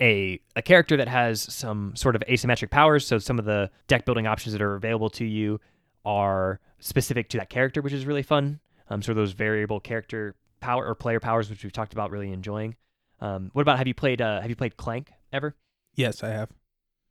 a 0.00 0.40
a 0.56 0.62
character 0.62 0.96
that 0.96 1.08
has 1.08 1.40
some 1.40 1.94
sort 1.94 2.16
of 2.16 2.22
asymmetric 2.28 2.70
powers. 2.70 3.06
So 3.06 3.18
some 3.18 3.38
of 3.38 3.44
the 3.44 3.70
deck 3.86 4.04
building 4.04 4.26
options 4.26 4.52
that 4.52 4.60
are 4.60 4.74
available 4.74 5.10
to 5.10 5.24
you 5.24 5.60
are 6.04 6.58
specific 6.80 7.28
to 7.30 7.38
that 7.38 7.50
character, 7.50 7.80
which 7.82 7.92
is 7.92 8.06
really 8.06 8.24
fun. 8.24 8.58
Um, 8.88 9.00
so 9.00 9.14
those 9.14 9.30
variable 9.30 9.78
character 9.78 10.34
power 10.58 10.84
or 10.84 10.96
player 10.96 11.20
powers, 11.20 11.48
which 11.48 11.62
we've 11.62 11.72
talked 11.72 11.92
about, 11.92 12.10
really 12.10 12.32
enjoying. 12.32 12.74
Um, 13.20 13.50
what 13.52 13.62
about 13.62 13.78
have 13.78 13.86
you 13.86 13.94
played 13.94 14.20
uh, 14.20 14.40
have 14.40 14.50
you 14.50 14.56
played 14.56 14.76
Clank 14.76 15.12
ever? 15.32 15.54
Yes, 15.94 16.24
I 16.24 16.30
have. 16.30 16.50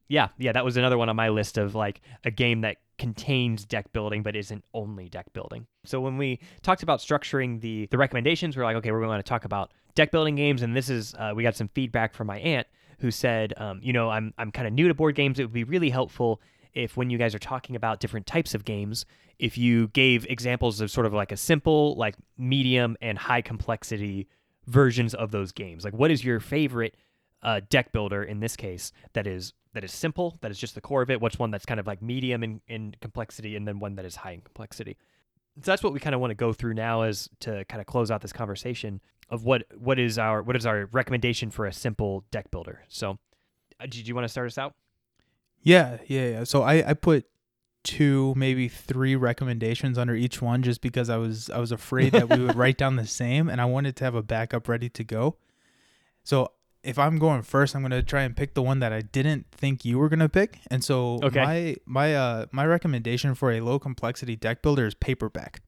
Yeah, 0.10 0.30
yeah, 0.40 0.52
that 0.52 0.66
was 0.66 0.76
another 0.76 0.98
one 0.98 1.08
on 1.08 1.16
my 1.16 1.30
list 1.30 1.58
of 1.58 1.76
like 1.76 2.02
a 2.26 2.32
game 2.32 2.62
that 2.62 2.78
contains 2.98 3.64
deck 3.64 3.94
building 3.94 4.24
but 4.24 4.36
isn't 4.36 4.66
only 4.74 5.08
deck 5.08 5.32
building. 5.32 5.66
So 5.86 6.02
when 6.02 6.18
we 6.18 6.40
talked 6.62 6.84
about 6.84 7.00
structuring 7.00 7.62
the 7.62 7.86
the 7.92 7.98
recommendations, 7.98 8.58
we're 8.58 8.64
like, 8.64 8.76
okay, 8.78 8.92
we're 8.92 9.02
going 9.02 9.20
to 9.20 9.24
talk 9.24 9.46
about 9.46 9.72
deck 9.96 10.12
building 10.12 10.36
games, 10.36 10.64
and 10.64 10.76
this 10.76 10.90
is 10.90 11.14
uh, 11.16 11.32
we 11.36 11.44
got 11.44 11.56
some 11.56 11.70
feedback 11.70 12.14
from 12.14 12.28
my 12.28 12.40
aunt 12.40 12.68
who 13.00 13.12
said, 13.12 13.54
um, 13.58 13.80
you 13.82 13.94
know, 13.94 14.10
I'm 14.10 14.34
I'm 14.38 14.52
kind 14.52 14.68
of 14.68 14.74
new 14.74 14.88
to 14.88 14.94
board 14.94 15.16
games. 15.16 15.40
It 15.40 15.44
would 15.44 15.54
be 15.54 15.64
really 15.64 15.92
helpful 15.92 16.42
if 16.74 16.98
when 16.98 17.10
you 17.10 17.18
guys 17.18 17.34
are 17.36 17.40
talking 17.40 17.76
about 17.76 18.00
different 18.00 18.26
types 18.26 18.54
of 18.56 18.66
games, 18.66 19.06
if 19.38 19.58
you 19.58 19.88
gave 19.90 20.26
examples 20.26 20.82
of 20.82 20.92
sort 20.92 21.06
of 21.06 21.14
like 21.14 21.32
a 21.32 21.38
simple, 21.38 21.96
like 21.96 22.16
medium, 22.38 22.98
and 23.02 23.18
high 23.18 23.42
complexity 23.42 24.28
versions 24.66 25.14
of 25.14 25.32
those 25.32 25.52
games. 25.52 25.84
Like, 25.84 25.94
what 25.94 26.12
is 26.12 26.24
your 26.24 26.40
favorite 26.40 26.96
uh, 27.42 27.62
deck 27.70 27.92
builder 27.92 28.24
in 28.24 28.40
this 28.40 28.56
case 28.56 28.92
that 29.14 29.28
is 29.28 29.54
that 29.74 29.84
is 29.84 29.92
simple, 29.92 30.38
that 30.42 30.50
is 30.50 30.58
just 30.58 30.76
the 30.76 30.82
core 30.82 31.02
of 31.02 31.12
it? 31.12 31.22
What's 31.22 31.38
one 31.38 31.52
that's 31.52 31.66
kind 31.66 31.80
of 31.80 31.86
like 31.86 32.02
medium 32.02 32.44
in, 32.44 32.62
in 32.68 32.96
complexity, 33.02 33.56
and 33.56 33.68
then 33.68 33.80
one 33.80 33.96
that 33.96 34.06
is 34.06 34.16
high 34.16 34.32
in 34.32 34.42
complexity? 34.42 34.98
So 35.62 35.72
that's 35.72 35.84
what 35.84 35.94
we 35.94 36.00
kind 36.00 36.16
of 36.16 36.22
want 36.22 36.32
to 36.32 36.36
go 36.36 36.54
through 36.54 36.74
now, 36.74 37.04
is 37.04 37.30
to 37.42 37.66
kind 37.66 37.80
of 37.80 37.86
close 37.86 38.10
out 38.10 38.22
this 38.22 38.34
conversation 38.34 39.02
of 39.30 39.44
what 39.44 39.64
what 39.78 40.00
is 40.00 40.18
our 40.18 40.42
what 40.42 40.56
is 40.56 40.66
our 40.66 40.88
recommendation 40.92 41.52
for 41.52 41.66
a 41.66 41.74
simple 41.74 42.26
deck 42.32 42.50
builder. 42.50 42.84
So, 42.88 43.20
uh, 43.80 43.84
did 43.84 44.08
you 44.08 44.16
want 44.16 44.26
to 44.26 44.30
start 44.30 44.48
us 44.48 44.58
out? 44.58 44.74
Yeah, 45.62 45.98
yeah, 46.08 46.30
yeah. 46.30 46.44
So 46.46 46.64
I 46.64 46.90
I 46.90 46.94
put 46.94 47.26
two, 47.84 48.34
maybe 48.36 48.68
three 48.68 49.16
recommendations 49.16 49.98
under 49.98 50.16
each 50.16 50.42
one 50.42 50.64
just 50.64 50.82
because 50.82 51.10
I 51.10 51.18
was 51.18 51.50
I 51.50 51.60
was 51.60 51.72
afraid 51.72 52.14
that 52.14 52.30
we 52.30 52.44
would 52.44 52.56
write 52.58 52.78
down 52.78 52.96
the 52.96 53.08
same 53.08 53.50
and 53.50 53.62
I 53.62 53.66
wanted 53.66 53.96
to 53.98 54.04
have 54.04 54.16
a 54.16 54.24
backup 54.24 54.68
ready 54.68 54.90
to 54.90 55.04
go. 55.04 55.38
So 56.24 56.52
if 56.84 56.98
I'm 56.98 57.18
going 57.20 57.42
first, 57.42 57.76
I'm 57.76 57.82
gonna 57.82 58.02
try 58.04 58.22
and 58.24 58.36
pick 58.36 58.54
the 58.54 58.62
one 58.62 58.80
that 58.80 58.94
I 58.94 59.02
didn't 59.02 59.48
think 59.52 59.84
you 59.86 59.98
were 60.00 60.10
gonna 60.10 60.30
pick. 60.30 60.60
And 60.72 60.84
so 60.84 61.20
Okay. 61.24 61.44
my 61.44 61.76
my 61.86 62.16
uh 62.16 62.46
my 62.52 62.66
recommendation 62.66 63.36
for 63.36 63.52
a 63.52 63.62
low 63.62 63.80
complexity 63.80 64.36
deck 64.36 64.62
builder 64.62 64.86
is 64.86 64.94
paperback. 64.96 65.62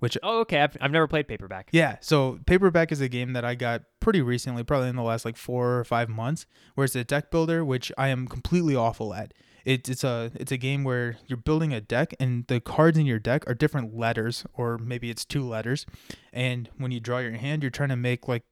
Which 0.00 0.18
Oh, 0.22 0.40
okay. 0.40 0.60
I've, 0.60 0.76
I've 0.82 0.90
never 0.90 1.06
played 1.08 1.26
paperback. 1.28 1.70
yeah, 1.72 1.96
so 2.00 2.38
paperback 2.46 2.92
is 2.92 3.00
a 3.00 3.08
game 3.08 3.32
that 3.32 3.44
I 3.44 3.54
got 3.54 3.84
pretty 4.00 4.20
recently, 4.20 4.62
probably 4.62 4.88
in 4.90 4.96
the 4.96 5.02
last 5.02 5.24
like 5.24 5.36
four 5.38 5.78
or 5.78 5.84
five 5.84 6.10
months. 6.10 6.44
Where 6.74 6.84
it's 6.84 6.94
a 6.96 7.04
deck 7.04 7.30
builder, 7.30 7.64
which 7.64 7.90
I 7.96 8.08
am 8.08 8.26
completely 8.28 8.76
awful 8.76 9.14
at. 9.14 9.32
It's 9.64 9.88
it's 9.88 10.04
a 10.04 10.30
it's 10.34 10.52
a 10.52 10.58
game 10.58 10.84
where 10.84 11.16
you're 11.26 11.38
building 11.38 11.72
a 11.72 11.80
deck, 11.80 12.12
and 12.20 12.46
the 12.48 12.60
cards 12.60 12.98
in 12.98 13.06
your 13.06 13.18
deck 13.18 13.48
are 13.48 13.54
different 13.54 13.96
letters, 13.96 14.44
or 14.52 14.76
maybe 14.76 15.08
it's 15.08 15.24
two 15.24 15.42
letters. 15.48 15.86
And 16.34 16.68
when 16.76 16.90
you 16.90 17.00
draw 17.00 17.18
your 17.20 17.32
hand, 17.32 17.62
you're 17.62 17.70
trying 17.70 17.88
to 17.88 17.96
make 17.96 18.28
like 18.28 18.42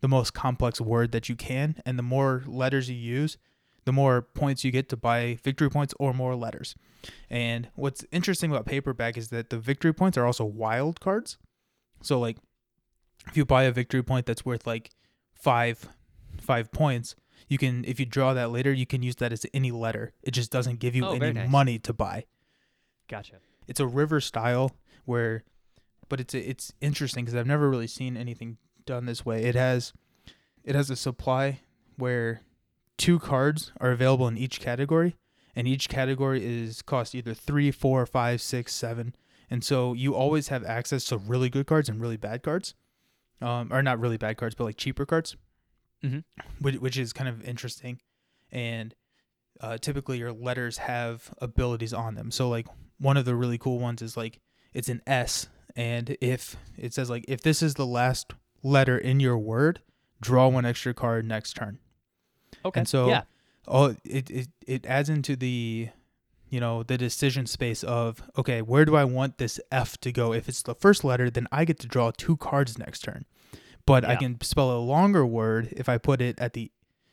the 0.00 0.08
most 0.08 0.32
complex 0.34 0.80
word 0.80 1.12
that 1.12 1.28
you 1.28 1.34
can, 1.36 1.76
and 1.84 1.98
the 1.98 2.02
more 2.02 2.42
letters 2.46 2.88
you 2.88 2.96
use, 2.96 3.36
the 3.84 3.92
more 3.92 4.22
points 4.22 4.64
you 4.64 4.70
get 4.70 4.88
to 4.90 4.96
buy 4.96 5.38
victory 5.42 5.70
points 5.70 5.94
or 5.98 6.12
more 6.12 6.34
letters. 6.36 6.74
And 7.30 7.68
what's 7.74 8.04
interesting 8.12 8.50
about 8.50 8.66
paperback 8.66 9.16
is 9.16 9.28
that 9.28 9.50
the 9.50 9.58
victory 9.58 9.92
points 9.94 10.18
are 10.18 10.26
also 10.26 10.44
wild 10.44 11.00
cards. 11.00 11.38
So 12.02 12.18
like 12.20 12.36
if 13.26 13.36
you 13.36 13.44
buy 13.44 13.64
a 13.64 13.72
victory 13.72 14.02
point 14.02 14.26
that's 14.26 14.44
worth 14.44 14.66
like 14.66 14.90
five 15.34 15.88
five 16.40 16.70
points, 16.70 17.16
you 17.48 17.56
can 17.58 17.84
if 17.86 17.98
you 17.98 18.06
draw 18.06 18.34
that 18.34 18.50
later, 18.50 18.72
you 18.72 18.86
can 18.86 19.02
use 19.02 19.16
that 19.16 19.32
as 19.32 19.44
any 19.54 19.70
letter. 19.70 20.12
It 20.22 20.32
just 20.32 20.50
doesn't 20.52 20.80
give 20.80 20.94
you 20.94 21.04
Oh, 21.06 21.12
any 21.14 21.32
nice. 21.32 21.48
money 21.48 21.78
to 21.80 21.92
buy. 21.92 22.26
Gotcha. 23.08 23.36
It's 23.66 23.80
a 23.80 23.86
river 23.86 24.20
style 24.20 24.72
where 25.06 25.44
but 26.08 26.20
it's 26.20 26.34
it's 26.34 26.72
interesting 26.80 27.24
because 27.24 27.34
I've 27.38 27.46
never 27.46 27.68
really 27.70 27.86
seen 27.86 28.16
anything 28.16 28.58
done 28.88 29.06
this 29.06 29.24
way. 29.24 29.44
It 29.44 29.54
has 29.54 29.92
it 30.64 30.74
has 30.74 30.90
a 30.90 30.96
supply 30.96 31.60
where 31.96 32.42
two 32.96 33.18
cards 33.18 33.70
are 33.80 33.90
available 33.92 34.26
in 34.26 34.36
each 34.36 34.60
category, 34.60 35.16
and 35.54 35.68
each 35.68 35.88
category 35.88 36.44
is 36.44 36.82
cost 36.82 37.14
either 37.14 37.34
three, 37.34 37.70
four, 37.70 38.04
five, 38.06 38.40
six, 38.42 38.74
seven, 38.74 39.14
and 39.50 39.62
so 39.62 39.92
you 39.92 40.14
always 40.14 40.48
have 40.48 40.64
access 40.64 41.04
to 41.06 41.16
really 41.18 41.48
good 41.48 41.66
cards 41.66 41.88
and 41.88 42.00
really 42.00 42.16
bad 42.16 42.42
cards, 42.42 42.74
um, 43.40 43.72
or 43.72 43.82
not 43.82 44.00
really 44.00 44.16
bad 44.16 44.36
cards, 44.36 44.54
but 44.54 44.64
like 44.64 44.76
cheaper 44.76 45.06
cards, 45.06 45.36
Mhm. 46.02 46.24
which 46.60 46.76
which 46.76 46.96
is 46.98 47.12
kind 47.12 47.28
of 47.28 47.42
interesting, 47.44 48.00
and 48.50 48.94
uh, 49.60 49.76
typically 49.78 50.18
your 50.18 50.32
letters 50.32 50.78
have 50.78 51.32
abilities 51.38 51.92
on 51.92 52.14
them. 52.14 52.30
So 52.30 52.48
like 52.48 52.66
one 52.98 53.16
of 53.16 53.24
the 53.24 53.34
really 53.34 53.58
cool 53.58 53.78
ones 53.78 54.02
is 54.02 54.16
like 54.16 54.40
it's 54.72 54.88
an 54.88 55.02
S, 55.06 55.48
and 55.76 56.16
if 56.20 56.56
it 56.76 56.94
says 56.94 57.08
like 57.10 57.24
if 57.28 57.42
this 57.42 57.62
is 57.62 57.74
the 57.74 57.86
last 57.86 58.34
letter 58.62 58.98
in 58.98 59.20
your 59.20 59.38
word, 59.38 59.80
draw 60.20 60.48
one 60.48 60.64
extra 60.64 60.94
card 60.94 61.26
next 61.26 61.54
turn. 61.54 61.78
Okay. 62.64 62.80
And 62.80 62.88
so 62.88 63.08
yeah, 63.08 63.22
oh 63.66 63.94
it, 64.04 64.30
it 64.30 64.48
it 64.66 64.86
adds 64.86 65.08
into 65.08 65.36
the 65.36 65.88
you 66.48 66.60
know 66.60 66.82
the 66.82 66.96
decision 66.98 67.46
space 67.46 67.84
of 67.84 68.22
okay 68.36 68.62
where 68.62 68.84
do 68.86 68.96
i 68.96 69.04
want 69.04 69.38
this 69.38 69.60
f 69.70 69.98
to 69.98 70.10
go? 70.10 70.32
If 70.32 70.48
it's 70.48 70.62
the 70.62 70.74
first 70.74 71.04
letter 71.04 71.28
then 71.30 71.46
i 71.52 71.64
get 71.64 71.78
to 71.80 71.86
draw 71.86 72.10
two 72.10 72.36
cards 72.36 72.78
next 72.78 73.00
turn. 73.00 73.26
But 73.86 74.04
i 74.04 74.16
can 74.16 74.40
spell 74.40 74.72
a 74.76 74.80
longer 74.80 75.24
word 75.26 75.68
if 75.76 75.88
i 75.88 75.98
put 75.98 76.20
it 76.20 76.38
at 76.40 76.54
the 76.54 76.70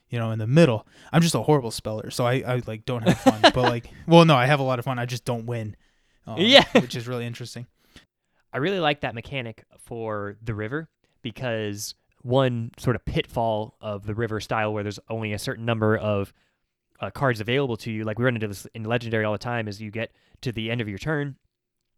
you 0.09 0.17
know 0.19 0.31
in 0.31 0.39
the 0.39 0.47
middle. 0.47 0.87
I'm 1.11 1.21
just 1.21 1.35
a 1.35 1.41
horrible 1.41 1.71
speller 1.71 2.09
so 2.11 2.25
i, 2.25 2.35
I 2.47 2.61
like 2.65 2.85
don't 2.85 3.03
have 3.07 3.19
fun. 3.19 3.41
But 3.41 3.57
like 3.57 3.89
well 4.07 4.23
no 4.25 4.35
i 4.35 4.45
have 4.45 4.59
a 4.61 4.63
lot 4.63 4.79
of 4.79 4.85
fun 4.85 4.97
i 4.99 5.05
just 5.05 5.25
don't 5.25 5.45
win 5.45 5.75
um, 6.27 6.37
Yeah. 6.39 6.63
which 6.73 6.95
is 6.95 7.07
really 7.07 7.25
interesting. 7.25 7.67
I 8.53 8.57
really 8.57 8.79
like 8.79 9.01
that 9.01 9.13
mechanic 9.13 9.65
for 9.79 10.37
the 10.41 10.53
river 10.55 10.87
because 11.25 11.95
one 12.21 12.69
sort 12.77 12.95
of 12.95 13.03
pitfall 13.03 13.75
of 13.81 14.05
the 14.05 14.13
river 14.13 14.39
style 14.39 14.71
where 14.71 14.83
there's 14.83 14.99
only 15.09 15.33
a 15.33 15.39
certain 15.39 15.65
number 15.65 15.97
of 15.97 16.31
uh, 17.01 17.09
cards 17.09 17.41
available 17.41 17.75
to 17.77 17.91
you, 17.91 18.03
like 18.03 18.19
we 18.19 18.25
run 18.25 18.35
into 18.35 18.47
this 18.47 18.67
in 18.75 18.83
legendary 18.83 19.25
all 19.25 19.33
the 19.33 19.39
time, 19.39 19.67
is 19.67 19.81
you 19.81 19.89
get 19.89 20.11
to 20.41 20.51
the 20.51 20.69
end 20.69 20.81
of 20.81 20.87
your 20.87 20.99
turn 20.99 21.35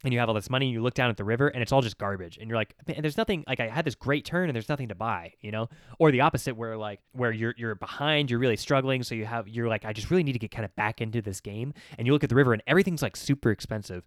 and 0.05 0.13
you 0.13 0.19
have 0.19 0.30
all 0.30 0.36
this 0.36 0.49
money 0.49 0.67
and 0.67 0.73
you 0.73 0.82
look 0.82 0.93
down 0.93 1.09
at 1.09 1.17
the 1.17 1.25
river 1.25 1.49
and 1.49 1.61
it's 1.61 1.73
all 1.73 1.82
just 1.82 1.97
garbage 1.97 2.38
and 2.38 2.47
you're 2.47 2.55
like 2.55 2.75
man 2.88 3.01
there's 3.01 3.17
nothing 3.17 3.43
like 3.47 3.59
i 3.59 3.67
had 3.67 3.84
this 3.84 3.95
great 3.95 4.23
turn 4.23 4.47
and 4.47 4.55
there's 4.55 4.69
nothing 4.69 4.89
to 4.89 4.93
buy 4.95 5.34
you 5.41 5.49
know? 5.49 5.67
Or 5.97 6.11
the 6.11 6.21
opposite 6.21 6.55
where 6.55 6.78
like 6.78 6.99
where 7.13 7.32
you're 7.32 7.55
you're 7.57 7.73
behind 7.73 8.30
you're 8.30 8.39
really 8.39 8.57
struggling 8.57 9.01
so 9.01 9.15
you 9.15 9.25
have 9.25 9.47
you're 9.47 9.67
like 9.67 9.86
i 9.86 9.93
just 9.93 10.11
really 10.11 10.21
need 10.21 10.34
to 10.34 10.39
get 10.39 10.51
kind 10.51 10.65
of 10.65 10.75
back 10.75 11.01
into 11.01 11.19
this 11.19 11.41
game 11.41 11.73
and 11.97 12.05
you 12.05 12.13
look 12.13 12.23
at 12.23 12.30
the 12.30 12.36
river 12.36 12.53
and 12.53 12.61
everything's 12.67 13.01
like 13.01 13.15
super 13.15 13.49
expensive. 13.49 14.05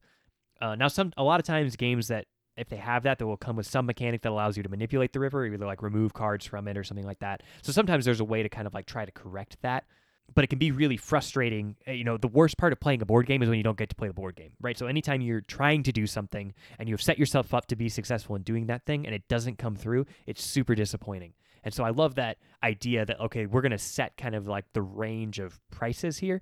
Uh, 0.61 0.77
now 0.77 0.87
some 0.87 1.13
a 1.17 1.25
lot 1.25 1.41
of 1.41 1.47
times 1.47 1.75
games 1.75 2.07
that 2.07 2.27
if 2.61 2.69
they 2.69 2.77
have 2.77 3.03
that, 3.05 3.19
they 3.19 3.25
will 3.25 3.37
come 3.37 3.57
with 3.57 3.67
some 3.67 3.87
mechanic 3.87 4.23
that 4.23 4.31
allows 4.31 4.57
you 4.57 4.63
to 4.63 4.69
manipulate 4.69 5.13
the 5.13 5.21
river, 5.21 5.47
either 5.47 5.65
like 5.65 5.83
remove 5.83 6.13
cards 6.13 6.45
from 6.45 6.69
it 6.69 6.77
or 6.77 6.85
something 6.85 7.07
like 7.07 7.21
that. 7.21 7.43
So 7.63 7.73
sometimes 7.73 8.05
there's 8.05 8.21
a 8.21 8.25
way 8.25 8.43
to 8.43 8.49
kind 8.49 8.67
of 8.67 8.75
like 8.75 8.87
try 8.87 9.05
to 9.05 9.13
correct 9.13 9.57
that, 9.63 9.85
but 10.35 10.45
it 10.45 10.49
can 10.49 10.59
be 10.59 10.71
really 10.71 10.97
frustrating. 10.97 11.77
Uh, 11.89 11.93
You 11.93 12.05
know, 12.05 12.17
the 12.17 12.29
worst 12.29 12.59
part 12.59 12.73
of 12.73 12.81
playing 12.81 13.03
a 13.03 13.07
board 13.07 13.27
game 13.27 13.43
is 13.43 13.49
when 13.49 13.59
you 13.59 13.65
don't 13.65 13.79
get 13.79 13.89
to 13.89 13.97
play 13.97 14.09
the 14.09 14.15
board 14.15 14.37
game, 14.37 14.53
right? 14.61 14.77
So 14.77 14.87
anytime 14.87 15.23
you're 15.23 15.41
trying 15.41 15.83
to 15.85 15.93
do 15.93 16.07
something 16.07 16.55
and 16.79 16.89
you've 16.89 17.03
set 17.03 17.19
yourself 17.19 17.55
up 17.55 17.67
to 17.67 17.77
be 17.77 17.89
successful 17.89 18.37
in 18.37 18.43
doing 18.43 18.67
that 18.67 18.85
thing 18.85 19.07
and 19.07 19.15
it 19.15 19.27
doesn't 19.29 19.59
come 19.59 19.75
through, 19.75 20.07
it's 20.27 20.45
super 20.45 20.75
disappointing. 20.75 21.33
And 21.63 21.75
so 21.75 21.85
I 21.85 21.91
love 21.91 22.15
that 22.15 22.39
idea 22.63 23.05
that 23.05 23.21
okay, 23.21 23.47
we're 23.47 23.61
going 23.61 23.71
to 23.73 23.79
set 23.79 24.17
kind 24.17 24.35
of 24.35 24.47
like 24.47 24.65
the 24.73 24.83
range 24.83 25.39
of 25.39 25.61
prices 25.71 26.19
here 26.19 26.41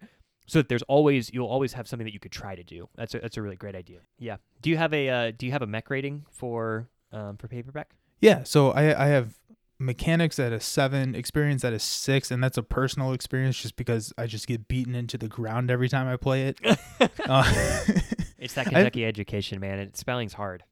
so 0.49 0.59
that 0.59 0.68
there's 0.68 0.82
always 0.88 1.32
you'll 1.32 1.46
always 1.46 1.74
have 1.74 1.86
something 1.86 2.05
that 2.07 2.12
you 2.14 2.18
could 2.18 2.32
try 2.32 2.57
to 2.57 2.64
do. 2.64 2.88
That's 2.96 3.14
a, 3.14 3.20
that's 3.20 3.36
a 3.36 3.42
really 3.42 3.55
great 3.57 3.76
idea. 3.76 4.01
Yeah. 4.18 4.38
Do 4.61 4.70
you 4.70 4.76
have 4.76 4.92
a 4.92 5.09
uh, 5.09 5.32
do 5.36 5.46
you 5.46 5.53
have 5.53 5.62
a 5.62 5.66
mech 5.66 5.88
rating 5.90 6.24
for 6.32 6.88
um, 7.12 7.36
for 7.36 7.46
paperback? 7.46 7.90
Yeah, 8.20 8.42
so 8.42 8.72
I 8.72 9.05
I 9.05 9.07
have 9.09 9.38
mechanics 9.78 10.40
at 10.40 10.53
a 10.53 10.59
seven, 10.59 11.14
experience 11.14 11.64
at 11.64 11.72
a 11.72 11.78
six, 11.78 12.32
and 12.32 12.42
that's 12.42 12.59
a 12.59 12.62
personal 12.64 13.12
experience 13.12 13.62
just 13.62 13.76
because 13.76 14.12
I 14.18 14.26
just 14.26 14.49
get 14.49 14.66
beaten 14.66 14.96
into 14.96 15.16
the 15.16 15.28
ground 15.28 15.70
every 15.70 15.88
time 15.88 16.09
I 16.09 16.16
play 16.16 16.49
it. 16.49 16.59
uh, 17.28 17.44
It's 18.40 18.55
that 18.55 18.68
I- 18.68 18.70
Kentucky 18.70 19.05
education, 19.05 19.61
man. 19.61 19.78
And 19.80 19.96
spelling's 19.96 20.32
hard. 20.34 20.62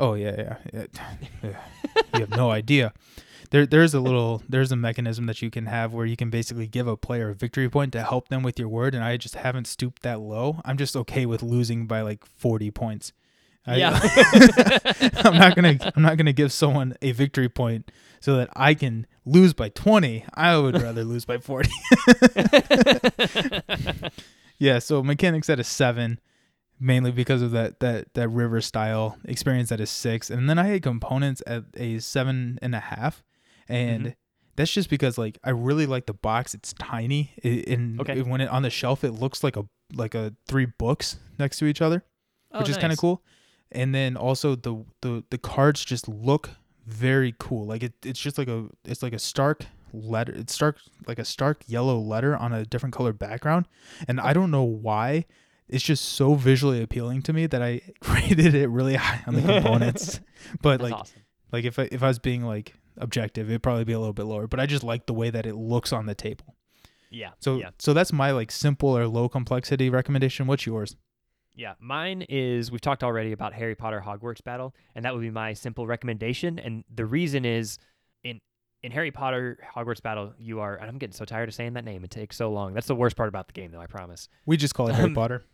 oh 0.00 0.14
yeah, 0.14 0.34
yeah, 0.36 0.56
yeah. 0.72 0.86
Yeah. 1.42 1.60
you 2.14 2.20
have 2.20 2.30
no 2.30 2.50
idea. 2.50 2.92
There, 3.50 3.66
there's 3.66 3.94
a 3.94 4.00
little, 4.00 4.42
there's 4.48 4.72
a 4.72 4.76
mechanism 4.76 5.26
that 5.26 5.40
you 5.42 5.50
can 5.50 5.66
have 5.66 5.92
where 5.92 6.06
you 6.06 6.16
can 6.16 6.30
basically 6.30 6.66
give 6.66 6.86
a 6.86 6.96
player 6.96 7.30
a 7.30 7.34
victory 7.34 7.68
point 7.68 7.92
to 7.92 8.02
help 8.02 8.28
them 8.28 8.42
with 8.42 8.58
your 8.58 8.68
word, 8.68 8.94
and 8.94 9.04
I 9.04 9.16
just 9.16 9.34
haven't 9.36 9.66
stooped 9.66 10.02
that 10.02 10.20
low. 10.20 10.60
I'm 10.64 10.76
just 10.76 10.96
okay 10.96 11.26
with 11.26 11.42
losing 11.42 11.86
by 11.86 12.00
like 12.00 12.24
40 12.26 12.70
points. 12.70 13.12
I- 13.66 13.76
Yeah. 13.76 13.98
I'm 15.24 15.36
not 15.38 15.54
gonna 15.56 15.78
I'm 15.96 16.02
not 16.02 16.16
gonna 16.18 16.32
give 16.34 16.52
someone 16.52 16.96
a 17.00 17.12
victory 17.12 17.48
point 17.48 17.90
so 18.20 18.36
that 18.36 18.50
I 18.54 18.74
can 18.74 19.06
lose 19.24 19.52
by 19.54 19.68
20. 19.70 20.24
I 20.34 20.56
would 20.58 20.80
rather 20.82 21.02
lose 21.04 21.24
by 21.24 21.38
40. 21.38 21.70
yeah, 24.58 24.78
so 24.78 25.02
mechanics 25.02 25.48
at 25.50 25.58
a 25.60 25.64
seven, 25.64 26.20
mainly 26.78 27.10
because 27.10 27.42
of 27.42 27.50
that 27.52 27.80
that 27.80 28.12
that 28.14 28.28
river 28.28 28.60
style 28.60 29.18
experience 29.24 29.72
at 29.72 29.80
a 29.80 29.86
six, 29.86 30.30
and 30.30 30.48
then 30.48 30.58
I 30.58 30.64
had 30.66 30.82
components 30.82 31.42
at 31.46 31.64
a 31.74 31.98
seven 32.00 32.58
and 32.62 32.74
a 32.74 32.80
half, 32.80 33.22
and 33.68 34.06
Mhm. 34.06 34.14
that's 34.56 34.72
just 34.72 34.90
because 34.90 35.18
like 35.18 35.38
I 35.44 35.50
really 35.50 35.86
like 35.86 36.06
the 36.06 36.14
box. 36.14 36.54
It's 36.54 36.72
tiny, 36.74 37.32
i- 37.44 37.64
and 37.68 38.00
Okay. 38.00 38.22
when 38.22 38.40
it 38.40 38.48
on 38.48 38.62
the 38.62 38.70
shelf, 38.70 39.04
it 39.04 39.12
looks 39.12 39.42
like 39.44 39.56
a 39.56 39.64
like 39.94 40.14
a 40.14 40.32
three 40.46 40.66
books 40.66 41.18
next 41.38 41.58
to 41.58 41.66
each 41.66 41.80
other 41.82 42.02
Oh, 42.52 42.60
which 42.60 42.68
is 42.68 42.76
kind 42.78 42.92
of 42.92 42.98
cool. 42.98 43.22
And 43.72 43.94
then 43.94 44.16
also 44.16 44.54
the 44.54 44.84
the 45.02 45.24
the 45.30 45.38
cards 45.38 45.84
just 45.84 46.08
look 46.08 46.50
very 46.86 47.34
cool. 47.38 47.66
Like 47.66 47.82
it, 47.82 47.94
it's 48.04 48.20
just 48.20 48.38
like 48.38 48.48
a 48.48 48.66
it's 48.84 49.02
like 49.02 49.12
a 49.12 49.18
stark 49.18 49.66
letter. 49.92 50.32
It's 50.32 50.52
stark 50.54 50.78
like 51.06 51.18
a 51.18 51.24
stark 51.24 51.62
yellow 51.66 51.98
letter 51.98 52.36
on 52.36 52.52
a 52.52 52.64
different 52.64 52.94
colored 52.94 53.18
background. 53.18 53.66
And 54.08 54.20
I 54.20 54.32
don't 54.32 54.50
know 54.50 54.62
why. 54.64 55.24
It's 55.68 55.82
just 55.84 56.04
so 56.04 56.34
visually 56.34 56.82
appealing 56.82 57.22
to 57.22 57.32
me 57.32 57.46
that 57.46 57.62
I 57.62 57.80
rated 58.08 58.54
it 58.54 58.68
really 58.68 58.96
high 58.96 59.22
on 59.26 59.34
the 59.34 59.40
components. 59.54 60.20
but 60.60 60.78
That's 60.78 60.82
like 60.90 61.00
awesome. 61.00 61.22
like 61.52 61.64
if 61.64 61.78
I, 61.78 61.88
if 61.90 62.02
I 62.02 62.08
was 62.08 62.18
being 62.18 62.44
like 62.44 62.74
objective, 62.96 63.48
it'd 63.48 63.62
probably 63.62 63.84
be 63.84 63.92
a 63.92 63.98
little 63.98 64.12
bit 64.12 64.24
lower. 64.24 64.46
But 64.46 64.60
I 64.60 64.66
just 64.66 64.84
like 64.84 65.06
the 65.06 65.14
way 65.14 65.30
that 65.30 65.46
it 65.46 65.54
looks 65.54 65.92
on 65.92 66.06
the 66.06 66.14
table. 66.14 66.56
Yeah. 67.10 67.30
So 67.40 67.56
yeah. 67.56 67.70
so 67.78 67.92
that's 67.92 68.12
my 68.12 68.32
like 68.32 68.50
simple 68.50 68.96
or 68.96 69.06
low 69.06 69.28
complexity 69.28 69.88
recommendation. 69.90 70.46
What's 70.46 70.66
yours? 70.66 70.96
Yeah, 71.56 71.74
mine 71.78 72.22
is 72.28 72.72
we've 72.72 72.80
talked 72.80 73.04
already 73.04 73.30
about 73.30 73.52
Harry 73.54 73.76
Potter 73.76 74.02
Hogwarts 74.04 74.42
battle, 74.42 74.74
and 74.96 75.04
that 75.04 75.14
would 75.14 75.20
be 75.20 75.30
my 75.30 75.52
simple 75.52 75.86
recommendation. 75.86 76.58
And 76.58 76.82
the 76.92 77.06
reason 77.06 77.44
is 77.44 77.78
in 78.24 78.40
in 78.82 78.90
Harry 78.90 79.12
Potter 79.12 79.58
Hogwarts 79.76 80.02
battle, 80.02 80.34
you 80.36 80.58
are 80.60 80.74
and 80.74 80.88
I'm 80.88 80.98
getting 80.98 81.14
so 81.14 81.24
tired 81.24 81.48
of 81.48 81.54
saying 81.54 81.74
that 81.74 81.84
name. 81.84 82.02
It 82.02 82.10
takes 82.10 82.36
so 82.36 82.50
long. 82.50 82.74
That's 82.74 82.88
the 82.88 82.96
worst 82.96 83.16
part 83.16 83.28
about 83.28 83.46
the 83.46 83.52
game, 83.52 83.70
though. 83.70 83.80
I 83.80 83.86
promise. 83.86 84.28
We 84.46 84.56
just 84.56 84.74
call 84.74 84.88
it 84.88 84.94
Harry 84.96 85.08
Um, 85.08 85.14
Potter. 85.14 85.44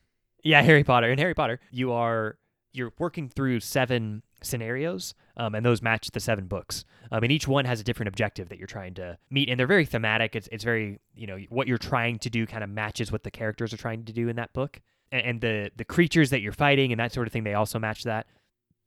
Yeah, 0.43 0.63
Harry 0.63 0.85
Potter. 0.85 1.11
In 1.11 1.19
Harry 1.19 1.35
Potter, 1.35 1.61
you 1.71 1.93
are 1.93 2.39
you're 2.73 2.93
working 2.99 3.29
through 3.29 3.61
seven 3.61 4.23
scenarios, 4.43 5.15
um, 5.37 5.55
and 5.55 5.65
those 5.65 5.83
match 5.83 6.11
the 6.13 6.21
seven 6.21 6.47
books. 6.47 6.85
Um, 7.11 7.23
and 7.23 7.33
each 7.33 7.47
one 7.49 7.65
has 7.65 7.81
a 7.81 7.85
different 7.85 8.09
objective 8.09 8.49
that 8.49 8.59
you're 8.59 8.67
trying 8.67 8.95
to 8.95 9.19
meet, 9.31 9.49
and 9.49 9.59
they're 9.59 9.67
very 9.67 9.85
thematic. 9.85 10.37
It's 10.37 10.49
it's 10.53 10.65
very 10.65 11.01
you 11.15 11.27
know 11.27 11.39
what 11.49 11.69
you're 11.69 11.79
trying 11.79 12.19
to 12.21 12.31
do 12.31 12.47
kind 12.47 12.65
of 12.65 12.71
matches 12.71 13.11
what 13.13 13.25
the 13.25 13.31
characters 13.31 13.73
are 13.73 13.77
trying 13.77 14.05
to 14.05 14.13
do 14.13 14.29
in 14.29 14.37
that 14.37 14.53
book, 14.53 14.81
and, 15.13 15.23
and 15.23 15.41
the 15.41 15.71
the 15.77 15.85
creatures 15.85 16.31
that 16.31 16.41
you're 16.41 16.53
fighting 16.53 16.93
and 16.93 17.01
that 17.01 17.13
sort 17.13 17.27
of 17.27 17.33
thing. 17.33 17.45
They 17.45 17.55
also 17.55 17.79
match 17.79 18.05
that. 18.05 18.27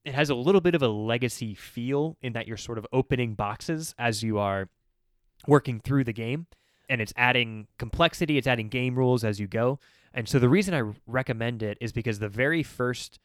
It 0.06 0.14
has 0.14 0.30
a 0.30 0.36
little 0.36 0.62
bit 0.62 0.76
of 0.76 0.82
a 0.82 0.90
legacy 0.90 1.56
feel 1.56 2.18
in 2.22 2.34
that 2.34 2.48
you're 2.48 2.58
sort 2.58 2.78
of 2.78 2.86
opening 2.92 3.36
boxes 3.36 3.96
as 3.98 4.22
you 4.22 4.38
are 4.38 4.70
working 5.48 5.80
through 5.80 6.04
the 6.04 6.14
game, 6.14 6.48
and 6.90 7.02
it's 7.02 7.14
adding 7.16 7.68
complexity. 7.78 8.38
It's 8.38 8.48
adding 8.48 8.70
game 8.70 8.96
rules 8.96 9.24
as 9.24 9.40
you 9.40 9.48
go. 9.48 9.80
And 10.14 10.30
so 10.30 10.40
the 10.40 10.50
reason 10.50 10.74
I 10.74 10.94
recommend 11.08 11.64
it 11.64 11.78
is 11.82 11.92
because 11.92 12.20
the 12.20 12.30
very 12.30 12.62
first 12.62 13.20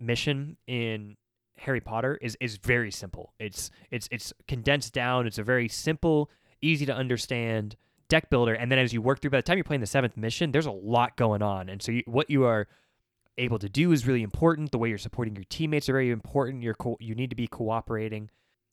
mission 0.00 0.56
in 0.66 1.16
Harry 1.58 1.80
Potter 1.80 2.18
is 2.20 2.36
is 2.40 2.58
very 2.58 2.90
simple. 2.90 3.32
It's 3.38 3.70
it's 3.90 4.08
it's 4.10 4.32
condensed 4.46 4.92
down. 4.92 5.26
It's 5.26 5.38
a 5.38 5.42
very 5.42 5.68
simple, 5.68 6.30
easy 6.60 6.86
to 6.86 6.94
understand 6.94 7.76
deck 8.08 8.30
builder. 8.30 8.54
And 8.54 8.70
then 8.70 8.78
as 8.78 8.92
you 8.92 9.02
work 9.02 9.20
through, 9.20 9.30
by 9.30 9.38
the 9.38 9.42
time 9.42 9.56
you're 9.56 9.64
playing 9.64 9.80
the 9.80 9.86
seventh 9.86 10.16
mission, 10.16 10.52
there's 10.52 10.66
a 10.66 10.70
lot 10.70 11.16
going 11.16 11.42
on. 11.42 11.68
And 11.68 11.82
so 11.82 11.92
you, 11.92 12.02
what 12.06 12.30
you 12.30 12.44
are 12.44 12.68
able 13.38 13.58
to 13.58 13.68
do 13.68 13.92
is 13.92 14.06
really 14.06 14.22
important. 14.22 14.70
The 14.70 14.78
way 14.78 14.88
you're 14.88 14.98
supporting 14.98 15.34
your 15.34 15.44
teammates 15.48 15.88
are 15.88 15.92
very 15.92 16.10
important. 16.10 16.62
You're 16.62 16.74
co- 16.74 16.96
you 17.00 17.14
need 17.14 17.30
to 17.30 17.36
be 17.36 17.46
cooperating 17.46 18.30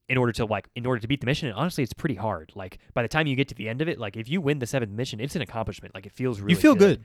in 0.10 0.18
order 0.18 0.32
to 0.34 0.46
like 0.46 0.70
in 0.76 0.86
order 0.86 1.00
to 1.00 1.08
beat 1.08 1.22
the 1.22 1.26
mission. 1.26 1.48
And 1.48 1.58
honestly, 1.58 1.84
it's 1.84 1.94
pretty 1.94 2.16
hard. 2.16 2.52
Like 2.56 2.80
by 2.94 3.02
the 3.02 3.08
time 3.08 3.28
you 3.28 3.36
get 3.36 3.48
to 3.50 3.56
the 3.56 3.70
end 3.70 3.82
of 3.82 3.88
it, 3.88 4.00
like 4.00 4.18
if 4.18 4.30
you 4.30 4.42
win 4.42 4.60
the 4.60 4.68
seventh 4.68 4.92
mission, 4.92 5.20
it's 5.20 5.36
an 5.36 5.42
accomplishment. 5.42 5.96
Like 5.96 6.06
it 6.06 6.12
feels 6.12 6.40
really 6.40 6.54
you 6.54 6.60
feel 6.60 6.76
good. 6.76 7.04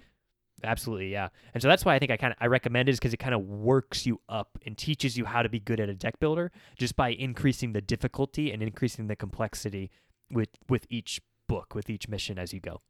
Absolutely, 0.64 1.11
yeah. 1.11 1.28
And 1.54 1.62
so 1.62 1.68
that's 1.68 1.84
why 1.84 1.94
I 1.94 1.98
think 1.98 2.11
I 2.11 2.16
kind 2.16 2.32
of 2.32 2.38
I 2.40 2.46
recommend 2.46 2.88
it 2.88 2.92
is 2.92 2.98
because 2.98 3.14
it 3.14 3.18
kind 3.18 3.34
of 3.34 3.42
works 3.42 4.06
you 4.06 4.20
up 4.28 4.59
and 4.66 4.76
teaches 4.76 5.16
you 5.16 5.24
how 5.24 5.42
to 5.42 5.48
be 5.48 5.61
good 5.61 5.80
at 5.80 5.88
a 5.88 5.94
deck 5.94 6.18
builder 6.20 6.50
just 6.78 6.96
by 6.96 7.11
increasing 7.11 7.72
the 7.72 7.80
difficulty 7.80 8.52
and 8.52 8.62
increasing 8.62 9.06
the 9.06 9.16
complexity 9.16 9.90
with 10.30 10.50
with 10.68 10.86
each 10.90 11.20
book, 11.46 11.74
with 11.74 11.88
each 11.88 12.09
mission 12.09 12.38
as 12.38 12.52
you 12.52 12.61
go. 12.61 12.80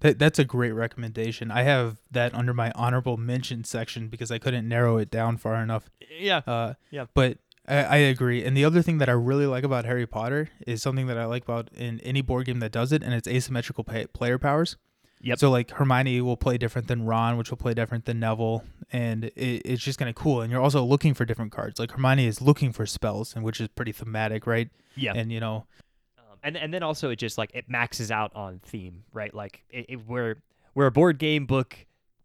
That 0.00 0.18
that's 0.18 0.38
a 0.38 0.44
great 0.44 0.72
recommendation. 0.72 1.50
I 1.50 1.62
have 1.62 1.98
that 2.10 2.34
under 2.34 2.54
my 2.54 2.72
honorable 2.74 3.16
mention 3.16 3.64
section 3.64 4.08
because 4.08 4.30
I 4.30 4.38
couldn't 4.38 4.66
narrow 4.66 4.96
it 4.96 5.10
down 5.10 5.36
far 5.36 5.62
enough. 5.62 5.90
Yeah. 6.18 6.40
Uh, 6.46 6.74
Yeah. 6.90 7.06
But 7.14 7.38
I, 7.68 7.76
I 7.76 7.96
agree. 7.96 8.44
And 8.44 8.56
the 8.56 8.64
other 8.64 8.82
thing 8.82 8.98
that 8.98 9.08
I 9.08 9.12
really 9.12 9.46
like 9.46 9.62
about 9.62 9.84
Harry 9.84 10.06
Potter 10.06 10.48
is 10.66 10.82
something 10.82 11.06
that 11.06 11.18
I 11.18 11.26
like 11.26 11.42
about 11.42 11.68
in 11.74 12.00
any 12.00 12.22
board 12.22 12.46
game 12.46 12.60
that 12.60 12.72
does 12.72 12.92
it, 12.92 13.02
and 13.02 13.12
it's 13.12 13.28
asymmetrical 13.28 13.84
pay, 13.84 14.06
player 14.06 14.38
powers. 14.38 14.76
Yep. 15.22 15.38
So 15.38 15.50
like 15.50 15.70
Hermione 15.70 16.20
will 16.22 16.36
play 16.36 16.56
different 16.56 16.88
than 16.88 17.04
Ron, 17.04 17.36
which 17.36 17.50
will 17.50 17.58
play 17.58 17.74
different 17.74 18.06
than 18.06 18.20
Neville, 18.20 18.64
and 18.92 19.24
it, 19.24 19.32
it's 19.36 19.82
just 19.82 19.98
kind 19.98 20.08
of 20.08 20.14
cool. 20.14 20.40
And 20.40 20.50
you're 20.50 20.62
also 20.62 20.82
looking 20.82 21.12
for 21.12 21.24
different 21.26 21.52
cards. 21.52 21.78
Like 21.78 21.90
Hermione 21.90 22.26
is 22.26 22.40
looking 22.40 22.72
for 22.72 22.86
spells, 22.86 23.34
and 23.34 23.44
which 23.44 23.60
is 23.60 23.68
pretty 23.68 23.92
thematic, 23.92 24.46
right? 24.46 24.70
Yeah. 24.96 25.12
And 25.14 25.30
you 25.30 25.40
know, 25.40 25.66
Um, 26.18 26.38
and 26.42 26.56
and 26.56 26.72
then 26.72 26.82
also 26.82 27.10
it 27.10 27.16
just 27.16 27.36
like 27.36 27.50
it 27.54 27.68
maxes 27.68 28.10
out 28.10 28.34
on 28.34 28.60
theme, 28.64 29.04
right? 29.12 29.34
Like 29.34 29.62
it, 29.68 29.86
it, 29.88 30.06
we're 30.06 30.36
we're 30.74 30.86
a 30.86 30.92
board 30.92 31.18
game 31.18 31.44
book 31.44 31.76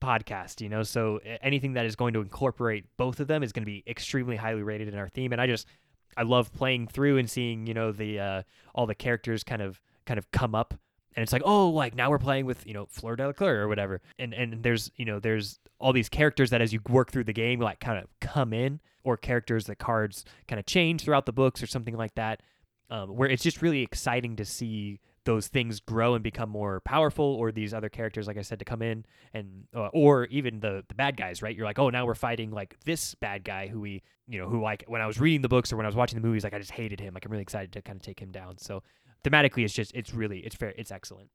podcast, 0.02 0.62
you 0.62 0.70
know, 0.70 0.84
so 0.84 1.20
anything 1.42 1.74
that 1.74 1.86
is 1.86 1.96
going 1.96 2.14
to 2.14 2.22
incorporate 2.22 2.86
both 2.96 3.20
of 3.20 3.28
them 3.28 3.44
is 3.44 3.52
going 3.52 3.64
to 3.64 3.70
be 3.70 3.84
extremely 3.88 4.36
highly 4.36 4.62
rated 4.62 4.88
in 4.88 4.98
our 4.98 5.10
theme. 5.10 5.32
And 5.32 5.42
I 5.42 5.48
just 5.48 5.68
I 6.16 6.24
love 6.24 6.54
playing 6.54 6.88
through 6.88 7.18
and 7.18 7.30
seeing 7.30 7.68
you 7.68 7.74
know 7.74 7.92
the 7.92 8.20
uh, 8.20 8.44
all 8.74 8.86
the 8.86 8.96
characters 8.96 9.44
kind 9.44 9.62
of 9.62 9.82
kind 10.06 10.18
of 10.18 10.32
come 10.32 10.56
up. 10.56 10.76
And 11.16 11.24
it's 11.24 11.32
like, 11.32 11.44
oh, 11.46 11.70
like 11.70 11.96
now 11.96 12.10
we're 12.10 12.20
playing 12.20 12.46
with, 12.46 12.66
you 12.68 12.74
know, 12.74 12.88
Fleur 12.90 13.16
Delacour 13.16 13.62
or 13.62 13.68
whatever. 13.68 14.02
And 14.20 14.34
and 14.34 14.64
there's, 14.64 14.92
you 14.98 15.06
know, 15.06 15.20
there's 15.20 15.60
all 15.80 15.94
these 15.94 16.10
characters 16.10 16.50
that 16.50 16.62
as 16.62 16.74
you 16.74 16.82
work 16.90 17.12
through 17.12 17.24
the 17.26 17.34
game, 17.34 17.60
like 17.60 17.80
kind 17.80 17.98
of 17.98 18.08
come 18.20 18.54
in, 18.54 18.80
or 19.06 19.16
characters 19.16 19.66
that 19.68 19.78
cards 19.78 20.26
kind 20.48 20.60
of 20.60 20.66
change 20.66 21.04
throughout 21.04 21.26
the 21.26 21.32
books 21.32 21.64
or 21.64 21.68
something 21.68 21.96
like 21.96 22.16
that 22.16 22.42
um, 22.90 23.16
where 23.16 23.30
it's 23.30 23.44
just 23.44 23.62
really 23.62 23.82
exciting 23.82 24.36
to 24.36 24.46
see 24.46 25.00
those 25.24 25.48
things 25.48 25.80
grow 25.80 26.14
and 26.14 26.24
become 26.24 26.50
more 26.50 26.82
powerful 26.82 27.26
or 27.26 27.52
these 27.52 27.74
other 27.74 27.90
characters 27.90 28.28
like 28.28 28.38
i 28.38 28.42
said 28.42 28.60
to 28.60 28.66
come 28.66 28.84
in 28.84 29.04
and 29.34 29.64
uh, 29.76 29.88
or 29.88 30.26
even 30.26 30.60
the 30.60 30.84
the 30.88 30.94
bad 30.94 31.18
guys 31.18 31.42
right? 31.42 31.56
You're 31.56 31.66
like 31.66 31.80
oh 31.80 31.90
now 31.90 32.06
we're 32.06 32.14
fighting 32.14 32.52
like 32.52 32.78
this 32.86 33.16
bad 33.16 33.44
guy 33.44 33.68
who 33.68 33.80
we 33.80 34.04
you 34.28 34.40
know 34.40 34.48
who 34.48 34.62
like 34.62 34.84
when 34.88 35.02
i 35.02 35.08
was 35.08 35.20
reading 35.20 35.42
the 35.42 35.50
books 35.50 35.74
or 35.74 35.78
when 35.78 35.86
i 35.86 35.90
was 35.90 35.96
watching 35.96 36.20
the 36.20 36.26
movies 36.28 36.44
like 36.44 36.54
i 36.54 36.60
just 36.60 36.72
hated 36.72 37.00
him. 37.00 37.14
Like 37.14 37.26
i'm 37.26 37.32
really 37.32 37.42
excited 37.42 37.72
to 37.74 37.82
kind 37.82 37.96
of 37.96 38.04
take 38.04 38.20
him 38.20 38.32
down. 38.32 38.58
So 38.60 38.84
thematically 39.26 39.64
it's 39.66 39.74
just 39.74 39.92
it's 39.96 40.14
really 40.14 40.40
it's 40.40 40.56
fair 40.56 40.74
it's 40.78 40.92
excellent 40.92 41.30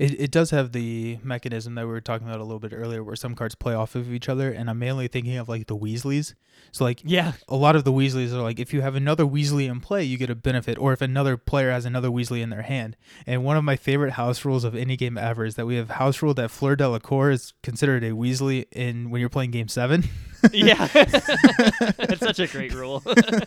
it, 0.00 0.18
it 0.20 0.30
does 0.30 0.50
have 0.50 0.72
the 0.72 1.18
mechanism 1.22 1.74
that 1.76 1.84
we 1.84 1.92
were 1.92 2.00
talking 2.00 2.26
about 2.26 2.40
a 2.40 2.44
little 2.44 2.58
bit 2.58 2.72
earlier, 2.74 3.04
where 3.04 3.14
some 3.16 3.34
cards 3.34 3.54
play 3.54 3.74
off 3.74 3.94
of 3.94 4.12
each 4.12 4.28
other, 4.28 4.50
and 4.50 4.70
I'm 4.70 4.78
mainly 4.78 5.08
thinking 5.08 5.36
of 5.36 5.48
like 5.48 5.66
the 5.66 5.76
Weasleys. 5.76 6.34
So 6.72 6.84
like 6.84 7.00
yeah 7.04 7.32
a 7.48 7.56
lot 7.56 7.74
of 7.74 7.84
the 7.84 7.92
Weasleys 7.92 8.32
are 8.32 8.42
like, 8.42 8.58
if 8.60 8.72
you 8.74 8.80
have 8.82 8.94
another 8.94 9.24
Weasley 9.24 9.68
in 9.70 9.80
play, 9.80 10.02
you 10.04 10.16
get 10.18 10.30
a 10.30 10.34
benefit, 10.34 10.78
or 10.78 10.92
if 10.92 11.00
another 11.00 11.36
player 11.36 11.70
has 11.70 11.84
another 11.84 12.08
Weasley 12.10 12.40
in 12.42 12.50
their 12.50 12.62
hand. 12.62 12.96
And 13.26 13.44
one 13.44 13.56
of 13.56 13.64
my 13.64 13.76
favorite 13.76 14.12
house 14.12 14.44
rules 14.44 14.64
of 14.64 14.74
any 14.74 14.96
game 14.96 15.16
ever 15.18 15.44
is 15.44 15.54
that 15.56 15.66
we 15.66 15.76
have 15.76 15.90
house 15.90 16.22
rule 16.22 16.34
that 16.34 16.50
Fleur 16.50 16.76
Delacour 16.76 17.30
is 17.30 17.52
considered 17.62 18.02
a 18.04 18.10
Weasley 18.10 18.66
in 18.72 19.10
when 19.10 19.20
you're 19.20 19.28
playing 19.30 19.50
Game 19.52 19.68
Seven. 19.68 20.04
yeah 20.52 20.86
that's 20.94 22.20
such 22.20 22.38
a 22.38 22.46
great 22.46 22.72
rule 22.72 23.02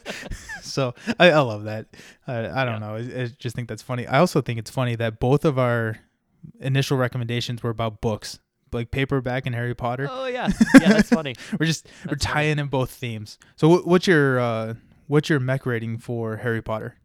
so 0.62 0.94
I, 1.20 1.32
I 1.32 1.40
love 1.40 1.64
that. 1.64 1.88
I, 2.28 2.62
I 2.62 2.66
don't 2.66 2.80
Yeah. 2.82 2.88
know. 2.88 2.96
I, 2.96 3.22
I 3.24 3.32
just 3.40 3.56
think 3.56 3.68
that's 3.68 3.82
funny. 3.82 4.06
I 4.08 4.20
also 4.20 4.42
think 4.42 4.60
it's 4.60 4.70
funny 4.72 4.96
that 4.98 5.20
both 5.20 5.44
of 5.46 5.58
our 5.58 5.98
initial 6.60 6.98
recommendations 6.98 7.62
were 7.64 7.70
about 7.70 8.02
books, 8.02 8.40
like 8.72 8.92
paperback 8.92 9.46
and 9.46 9.54
Harry 9.56 9.76
Potter. 9.76 10.08
oh 10.10 10.26
yeah 10.26 10.50
yeah 10.82 10.90
that's 10.94 11.10
funny 11.10 11.36
We're 11.60 11.66
just 11.66 11.86
we're 12.06 12.12
That's 12.12 12.26
funny. 12.26 12.34
tying 12.34 12.60
in 12.60 12.68
both 12.68 12.90
themes. 12.92 13.38
So 13.56 13.68
what, 13.70 13.88
what's 13.88 14.08
your 14.08 14.40
uh, 14.40 14.74
what's 15.08 15.30
your 15.30 15.40
mech 15.40 15.66
rating 15.66 15.98
for 15.98 16.38
Harry 16.38 16.62
Potter? 16.62 16.96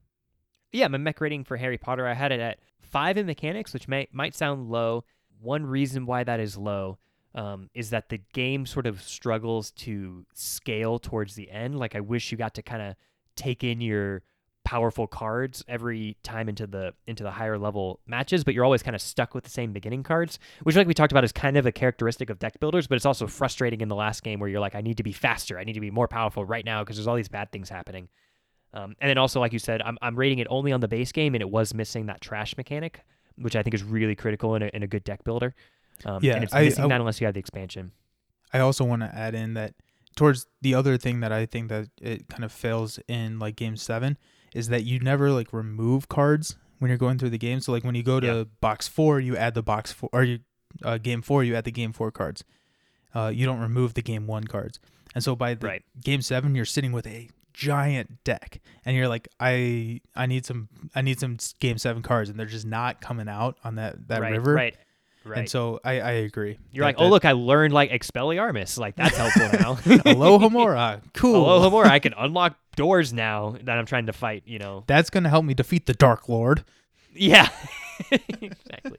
yeah, 0.73 0.87
my 0.89 0.99
mech 0.99 1.21
rating 1.21 1.45
for 1.45 1.57
Harry 1.57 1.79
Potter, 1.79 2.07
I 2.07 2.13
had 2.15 2.31
it 2.31 2.41
at 2.41 2.59
five 2.79 3.17
in 3.17 3.25
mechanics, 3.27 3.73
which 3.73 3.89
may 3.89 4.07
might 4.13 4.35
sound 4.35 4.71
low. 4.71 5.05
One 5.41 5.65
reason 5.65 6.05
why 6.05 6.25
that 6.25 6.41
is 6.41 6.57
low 6.59 6.99
um, 7.35 7.71
is 7.75 7.91
that 7.91 8.09
the 8.09 8.19
game 8.33 8.67
sort 8.67 8.87
of 8.87 9.01
struggles 9.03 9.71
to 9.73 10.27
scale 10.35 10.99
towards 10.99 11.35
the 11.37 11.51
end. 11.51 11.79
Like 11.79 11.95
I 11.95 12.01
wish 12.01 12.31
you 12.33 12.37
got 12.39 12.55
to 12.55 12.63
kind 12.63 12.83
of 12.83 12.97
take 13.37 13.63
in 13.65 13.81
your 13.81 14.23
powerful 14.69 15.07
cards 15.07 15.65
every 15.67 16.15
time 16.23 16.47
into 16.47 16.67
the 16.67 16.93
into 17.07 17.23
the 17.23 17.31
higher 17.31 17.57
level 17.57 18.01
matches, 18.07 18.45
but 18.45 18.53
you're 18.53 18.67
always 18.67 18.83
kind 18.83 18.95
of 18.95 19.01
stuck 19.01 19.35
with 19.35 19.43
the 19.45 19.49
same 19.51 19.73
beginning 19.73 20.03
cards, 20.03 20.39
which 20.63 20.77
like 20.77 20.87
we 20.87 20.93
talked 20.93 21.11
about 21.11 21.25
is 21.25 21.33
kind 21.33 21.57
of 21.57 21.65
a 21.65 21.73
characteristic 21.73 22.29
of 22.29 22.39
deck 22.39 22.61
builders, 22.61 22.87
but 22.87 22.97
it's 22.97 23.07
also 23.07 23.27
frustrating 23.27 23.81
in 23.81 23.89
the 23.89 23.95
last 23.95 24.23
game 24.23 24.39
where 24.41 24.49
you're 24.51 24.61
like, 24.61 24.75
I 24.75 24.83
need 24.83 24.99
to 24.99 25.03
be 25.03 25.13
faster, 25.13 25.59
I 25.59 25.65
need 25.65 25.73
to 25.73 25.81
be 25.81 25.91
more 25.91 26.07
powerful 26.07 26.45
right 26.45 26.67
now 26.67 26.83
because 26.85 26.97
there's 26.97 27.07
all 27.07 27.17
these 27.17 27.29
bad 27.31 27.51
things 27.51 27.71
happening. 27.71 28.09
Um, 28.75 28.95
and 29.01 29.09
then 29.09 29.17
also, 29.17 29.41
like 29.41 29.55
you 29.55 29.59
said, 29.59 29.81
I'm, 29.81 29.97
I'm 30.03 30.15
rating 30.17 30.39
it 30.39 30.47
only 30.51 30.71
on 30.73 30.81
the 30.81 30.89
base 30.89 31.13
game, 31.13 31.35
and 31.35 31.41
it 31.41 31.49
was 31.49 31.73
missing 31.73 32.05
that 32.07 32.21
trash 32.21 32.55
mechanic, 32.59 33.01
which 33.39 33.57
I 33.57 33.63
think 33.63 33.73
is 33.73 33.83
really 33.83 34.15
critical 34.15 34.55
in 34.55 34.63
a, 34.63 34.67
in 34.75 34.83
a 34.83 34.87
good 34.87 35.03
deck 35.05 35.25
builder. 35.25 35.55
Um, 36.05 36.23
Yeah, 36.23 36.35
and 36.35 36.45
it's 36.45 36.53
I- 36.53 36.65
missing 36.65 36.85
I- 36.85 36.89
that 36.89 37.01
unless 37.01 37.19
you 37.23 37.27
have 37.27 37.33
the 37.33 37.41
expansion. 37.41 37.93
I 38.53 38.59
also 38.59 38.85
want 38.85 39.01
to 39.01 39.15
add 39.15 39.35
in 39.35 39.55
that 39.55 39.73
towards 40.17 40.47
the 40.61 40.75
other 40.75 40.99
thing 40.99 41.21
that 41.21 41.33
I 41.33 41.47
think 41.47 41.71
that 41.71 41.89
it 42.03 42.29
kind 42.29 42.45
of 42.45 42.53
fails 42.53 42.99
in 43.09 43.39
like 43.39 43.57
game 43.57 43.77
seven 43.79 44.19
is 44.55 44.69
that 44.69 44.85
you 44.85 44.99
never 45.01 45.31
like 45.31 45.53
remove 45.53 46.09
cards 46.09 46.57
when 46.79 46.89
you're 46.91 46.99
going 46.99 47.19
through 47.19 47.31
the 47.31 47.39
game. 47.39 47.61
So 47.61 47.73
like 47.73 47.85
when 47.85 47.95
you 47.95 48.03
go 48.03 48.21
to 48.21 48.27
Yeah. 48.27 48.45
box 48.61 48.87
four, 48.89 49.19
you 49.21 49.37
add 49.37 49.55
the 49.55 49.63
box 49.63 49.93
four, 49.93 50.09
or 50.13 50.25
you 50.25 50.41
uh, 50.85 50.99
game 50.99 51.23
four, 51.23 51.43
you 51.45 51.55
add 51.57 51.65
the 51.65 51.73
game 51.73 51.93
four 51.93 52.11
cards. 52.11 52.45
Uh, 53.15 53.33
you 53.35 53.47
don't 53.47 53.61
remove 53.61 53.95
the 53.95 54.03
game 54.03 54.27
one 54.27 54.45
cards. 54.45 54.79
And 55.15 55.25
so 55.25 55.35
by 55.35 55.55
the 55.55 55.67
Right. 55.67 55.83
game 56.05 56.21
seven, 56.23 56.55
you're 56.55 56.65
sitting 56.67 56.93
with 56.93 57.07
a 57.07 57.29
giant 57.55 58.23
deck, 58.23 58.61
and 58.85 58.95
you're 58.97 59.09
like, 59.09 59.27
I 59.41 60.01
I 60.15 60.27
need 60.27 60.47
some 60.47 60.69
I 60.95 61.01
need 61.03 61.19
some 61.19 61.39
game 61.59 61.79
seven 61.79 62.03
cards, 62.03 62.31
and 62.31 62.39
they're 62.39 62.47
just 62.47 62.67
not 62.67 63.01
coming 63.01 63.29
out 63.29 63.57
on 63.65 63.75
that 63.77 64.07
that 64.09 64.21
right, 64.21 64.31
river. 64.33 64.55
right, 64.55 64.77
right. 65.25 65.41
And 65.41 65.49
so 65.49 65.81
I 65.85 66.01
I 66.01 66.11
agree. 66.13 66.59
you're 66.73 66.83
that- 66.83 66.89
like, 66.89 66.97
oh 66.99 67.05
that- 67.05 67.11
look, 67.11 67.25
I 67.25 67.33
learned 67.33 67.73
like 67.75 67.91
Expelliarmus. 67.91 68.79
Like 68.79 68.97
that's 68.97 69.17
helpful 69.17 69.49
now. 69.59 69.75
Alohomora, 70.05 71.01
cool. 71.15 71.45
Alohomora, 71.47 71.87
I 71.87 71.99
can 71.99 72.15
unlock 72.19 72.57
doors 72.77 73.13
now 73.13 73.57
that 73.63 73.77
I'm 73.79 73.87
trying 73.87 74.07
to 74.07 74.13
fight. 74.13 74.43
You 74.47 74.59
know, 74.59 74.85
That's 74.87 75.11
gonna 75.11 75.29
help 75.29 75.45
me 75.45 75.55
defeat 75.55 75.87
the 75.87 75.95
Dark 75.95 76.29
Lord. 76.29 76.65
Yeah, 77.15 77.49
exactly. 78.11 78.99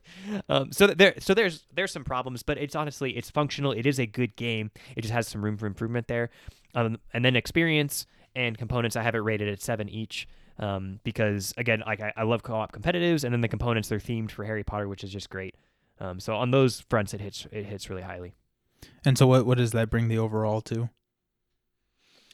Um, 0.50 0.72
so 0.72 0.88
there, 0.88 1.14
so 1.20 1.34
there's 1.34 1.64
there's 1.74 1.92
some 1.92 2.04
problems, 2.04 2.44
but 2.44 2.58
it's 2.58 2.76
honestly 2.76 3.16
it's 3.18 3.30
functional. 3.30 3.72
It 3.72 3.86
is 3.86 4.00
a 4.00 4.06
good 4.06 4.36
game. 4.36 4.72
It 4.96 5.02
just 5.02 5.14
has 5.14 5.28
some 5.28 5.44
room 5.44 5.58
for 5.58 5.66
improvement 5.68 6.08
there. 6.08 6.30
Um, 6.76 6.98
and 7.14 7.24
then 7.24 7.36
experience 7.36 8.06
and 8.36 8.58
components, 8.58 8.96
I 8.96 9.04
have 9.04 9.16
it 9.16 9.20
rated 9.20 9.48
at 9.50 9.62
seven 9.62 9.90
each. 9.90 10.28
Um, 10.60 11.00
because 11.06 11.54
again, 11.58 11.84
like 11.86 12.02
I, 12.02 12.12
I 12.18 12.24
love 12.24 12.44
co-op 12.44 12.74
competitives, 12.74 13.24
and 13.24 13.32
then 13.34 13.40
the 13.40 13.48
components 13.48 13.88
they're 13.88 13.98
themed 14.00 14.32
for 14.32 14.44
Harry 14.44 14.64
Potter, 14.64 14.90
which 14.90 15.06
is 15.06 15.10
just 15.12 15.30
great. 15.30 15.56
Um, 16.00 16.20
so 16.20 16.36
on 16.36 16.52
those 16.52 16.82
fronts, 16.90 17.14
it 17.14 17.22
hits 17.22 17.48
it 17.52 17.66
hits 17.66 17.90
really 17.90 18.02
highly. 18.02 18.34
And 19.06 19.18
so 19.18 19.28
what 19.28 19.46
what 19.46 19.58
does 19.58 19.72
that 19.72 19.90
bring 19.90 20.08
the 20.08 20.18
overall 20.18 20.62
to? 20.62 20.90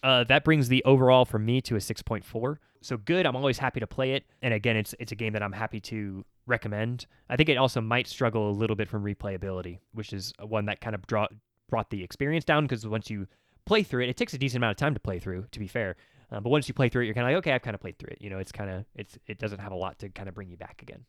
Uh, 0.03 0.23
that 0.25 0.43
brings 0.43 0.67
the 0.67 0.83
overall 0.85 1.25
for 1.25 1.39
me 1.39 1.61
to 1.61 1.75
a 1.75 1.79
6.4. 1.79 2.57
So 2.81 2.97
good. 2.97 3.25
I'm 3.25 3.35
always 3.35 3.57
happy 3.57 3.79
to 3.79 3.87
play 3.87 4.13
it. 4.13 4.25
And 4.43 4.53
again, 4.53 4.77
it's 4.77 4.93
it's 4.99 5.11
a 5.11 5.15
game 5.15 5.33
that 5.33 5.41
I'm 5.41 5.51
happy 5.51 5.79
to 5.81 6.23
recommend. 6.45 7.07
I 7.29 7.35
think 7.35 7.49
it 7.49 7.57
also 7.57 7.81
might 7.81 8.07
struggle 8.07 8.49
a 8.49 8.51
little 8.51 8.75
bit 8.75 8.87
from 8.87 9.03
replayability, 9.03 9.79
which 9.93 10.13
is 10.13 10.31
one 10.39 10.65
that 10.65 10.81
kind 10.81 10.93
of 10.93 11.07
draw, 11.07 11.27
brought 11.69 11.89
the 11.89 12.03
experience 12.03 12.45
down 12.45 12.65
because 12.65 12.85
once 12.85 13.09
you 13.09 13.27
play 13.65 13.81
through 13.81 14.03
it, 14.03 14.09
it 14.09 14.17
takes 14.17 14.35
a 14.35 14.37
decent 14.37 14.57
amount 14.57 14.71
of 14.71 14.77
time 14.77 14.93
to 14.93 14.99
play 14.99 15.17
through, 15.17 15.45
to 15.51 15.59
be 15.59 15.67
fair. 15.67 15.95
Um, 16.31 16.43
but 16.43 16.49
once 16.49 16.67
you 16.67 16.73
play 16.73 16.89
through 16.89 17.03
it, 17.03 17.05
you're 17.05 17.15
kind 17.15 17.25
of 17.25 17.31
like, 17.31 17.37
okay, 17.39 17.53
I've 17.53 17.61
kind 17.61 17.73
of 17.73 17.81
played 17.81 17.97
through 17.97 18.11
it. 18.11 18.17
You 18.21 18.29
know, 18.29 18.37
it's 18.37 18.51
kind 18.51 18.69
of 18.69 18.85
it's 18.95 19.17
it 19.25 19.39
doesn't 19.39 19.59
have 19.59 19.71
a 19.71 19.75
lot 19.75 19.97
to 19.99 20.09
kind 20.09 20.29
of 20.29 20.35
bring 20.35 20.49
you 20.49 20.57
back 20.57 20.81
again. 20.81 21.05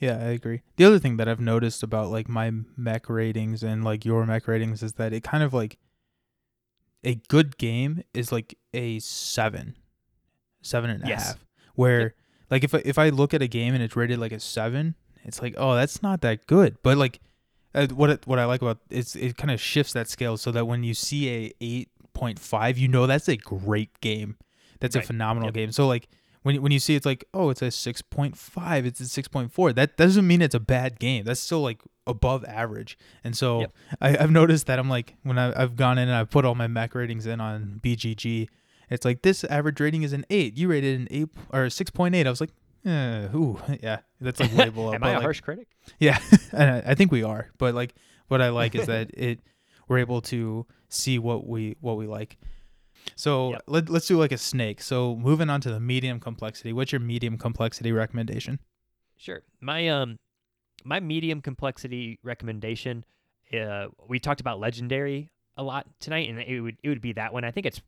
Yeah, 0.00 0.16
I 0.18 0.28
agree. 0.30 0.62
The 0.76 0.84
other 0.84 0.98
thing 0.98 1.16
that 1.16 1.28
I've 1.28 1.40
noticed 1.40 1.82
about 1.82 2.10
like 2.10 2.28
my 2.28 2.52
mech 2.76 3.08
ratings 3.08 3.62
and 3.62 3.84
like 3.84 4.04
your 4.04 4.24
mech 4.26 4.46
ratings 4.46 4.82
is 4.82 4.92
that 4.94 5.12
it 5.12 5.22
kind 5.24 5.42
of 5.42 5.52
like 5.52 5.78
a 7.04 7.16
good 7.28 7.58
game 7.58 8.02
is 8.14 8.30
like 8.32 8.56
a 8.74 8.98
seven, 9.00 9.76
seven 10.62 10.90
and 10.90 11.02
a 11.02 11.06
half. 11.06 11.10
Yes. 11.10 11.36
Where 11.74 12.00
Yep. 12.00 12.12
like 12.50 12.64
if 12.64 12.74
I, 12.74 12.82
if 12.84 12.98
I 12.98 13.08
look 13.10 13.34
at 13.34 13.42
a 13.42 13.48
game 13.48 13.74
and 13.74 13.82
it's 13.82 13.96
rated 13.96 14.18
like 14.18 14.32
a 14.32 14.40
seven, 14.40 14.94
it's 15.24 15.42
like 15.42 15.54
oh 15.56 15.74
that's 15.74 16.02
not 16.02 16.20
that 16.22 16.46
good. 16.46 16.76
But 16.82 16.96
like 16.98 17.20
uh, 17.74 17.86
what 17.88 18.10
it, 18.10 18.26
what 18.26 18.38
I 18.38 18.44
like 18.46 18.62
about 18.62 18.78
it's 18.90 19.14
it 19.16 19.36
kind 19.36 19.50
of 19.50 19.60
shifts 19.60 19.92
that 19.92 20.08
scale 20.08 20.36
so 20.36 20.50
that 20.52 20.66
when 20.66 20.82
you 20.84 20.94
see 20.94 21.28
a 21.28 21.52
eight 21.60 21.88
point 22.14 22.38
five, 22.38 22.78
you 22.78 22.88
know 22.88 23.06
that's 23.06 23.28
a 23.28 23.36
great 23.36 24.00
game. 24.00 24.36
That's 24.80 24.94
a 24.96 25.02
phenomenal 25.02 25.48
Yep. 25.48 25.54
game. 25.54 25.72
So 25.72 25.86
like 25.86 26.08
when 26.42 26.54
you- 26.54 26.62
when 26.62 26.72
you 26.72 26.78
see 26.78 26.94
it's 26.94 27.06
like 27.06 27.24
oh 27.34 27.50
it's 27.50 27.62
a 27.62 27.70
6.5 27.70 28.84
it's 28.86 29.00
a 29.00 29.04
6.4 29.04 29.74
that 29.74 29.96
doesn't 29.96 30.26
mean 30.26 30.42
it's 30.42 30.54
a 30.54 30.60
bad 30.60 30.98
game. 30.98 31.24
That's 31.24 31.40
still 31.40 31.60
like 31.60 31.80
above 32.06 32.44
average. 32.46 32.96
And 33.24 33.36
so 33.36 33.60
Yep. 33.60 33.72
I, 34.00 34.16
i've 34.18 34.30
noticed 34.30 34.66
that 34.66 34.78
i'm 34.78 34.88
like 34.88 35.14
when 35.24 35.38
I, 35.38 35.52
i've 35.60 35.76
gone 35.76 35.98
in 35.98 36.08
and 36.08 36.16
i've 36.16 36.30
put 36.30 36.44
all 36.44 36.54
my 36.54 36.66
mech 36.66 36.94
ratings 36.94 37.26
in 37.26 37.40
on 37.40 37.80
bgg 37.84 38.48
it's 38.90 39.04
like 39.04 39.20
this 39.22 39.44
average 39.44 39.78
rating 39.80 40.02
is 40.02 40.12
an 40.14 40.24
8 40.30 40.56
you 40.56 40.68
rated 40.68 41.00
an 41.00 41.08
8 41.10 41.28
or 41.52 41.64
a 41.64 41.68
6.8 41.68 42.26
i 42.26 42.30
was 42.30 42.40
like 42.40 42.50
eh, 42.86 43.28
ooh 43.34 43.60
yeah 43.82 43.98
that's 44.20 44.40
like 44.40 44.54
way 44.56 44.68
below 44.78 44.94
Am 44.94 45.02
I 45.04 45.10
a 45.10 45.14
like, 45.14 45.22
harsh 45.22 45.40
critic? 45.42 45.68
yeah 45.98 46.18
and 46.52 46.70
I, 46.70 46.92
I 46.92 46.94
think 46.94 47.12
we 47.12 47.22
are 47.22 47.50
but 47.58 47.74
like 47.74 47.94
what 48.28 48.40
i 48.40 48.48
like 48.48 48.74
is 48.74 48.86
that 48.86 49.10
it 49.12 49.40
we're 49.88 49.98
able 49.98 50.20
to 50.22 50.66
see 50.88 51.18
what 51.18 51.46
we 51.46 51.76
what 51.80 51.96
we 51.98 52.06
like 52.06 52.38
so 53.16 53.50
Yep. 53.52 53.62
let, 53.66 53.88
let's 53.88 54.06
do 54.06 54.18
like 54.18 54.32
a 54.32 54.38
snake 54.38 54.80
so 54.80 55.16
moving 55.16 55.50
on 55.50 55.60
to 55.60 55.70
the 55.70 55.80
medium 55.80 56.20
complexity 56.20 56.72
what's 56.72 56.92
your 56.92 57.00
medium 57.00 57.38
complexity 57.38 57.92
recommendation 57.92 58.58
Sure. 59.16 59.42
My 59.60 59.88
um 59.88 60.16
my 60.84 61.00
medium 61.00 61.40
complexity 61.40 62.20
recommendation 62.22 63.04
uh 63.52 63.86
we 64.06 64.18
talked 64.20 64.40
about 64.40 64.60
legendary 64.60 65.30
a 65.56 65.62
lot 65.62 65.86
tonight 65.98 66.28
and 66.28 66.38
it 66.38 66.60
would 66.60 66.76
it 66.84 66.88
would 66.88 67.00
be 67.00 67.12
that 67.14 67.32
one. 67.32 67.44
I 67.44 67.50
think 67.50 67.66
it's 67.66 67.80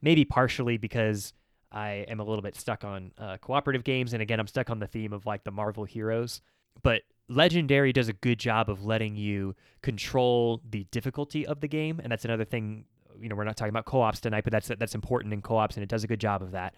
maybe 0.00 0.24
partially 0.24 0.76
because 0.76 1.32
I 1.72 2.06
am 2.08 2.20
a 2.20 2.24
little 2.24 2.42
bit 2.42 2.54
stuck 2.54 2.84
on 2.84 3.10
uh, 3.18 3.36
cooperative 3.38 3.82
games, 3.82 4.12
and 4.12 4.22
again, 4.22 4.38
I'm 4.38 4.46
stuck 4.46 4.70
on 4.70 4.78
the 4.78 4.86
theme 4.86 5.12
of 5.12 5.26
like 5.26 5.42
the 5.42 5.50
Marvel 5.50 5.84
heroes. 5.84 6.40
But 6.82 7.02
Legendary 7.28 7.92
does 7.92 8.08
a 8.08 8.12
good 8.12 8.38
job 8.38 8.70
of 8.70 8.84
letting 8.84 9.16
you 9.16 9.56
control 9.82 10.60
the 10.70 10.84
difficulty 10.92 11.44
of 11.44 11.60
the 11.60 11.66
game, 11.68 12.00
and 12.00 12.12
that's 12.12 12.24
another 12.24 12.44
thing. 12.44 12.84
You 13.20 13.28
know, 13.28 13.36
we're 13.36 13.44
not 13.44 13.56
talking 13.56 13.70
about 13.70 13.84
co-ops 13.84 14.20
tonight, 14.20 14.44
but 14.44 14.52
that's 14.52 14.68
that's 14.68 14.94
important 14.94 15.32
in 15.32 15.42
co-ops, 15.42 15.76
and 15.76 15.82
it 15.82 15.88
does 15.88 16.04
a 16.04 16.06
good 16.06 16.20
job 16.20 16.42
of 16.42 16.52
that. 16.52 16.74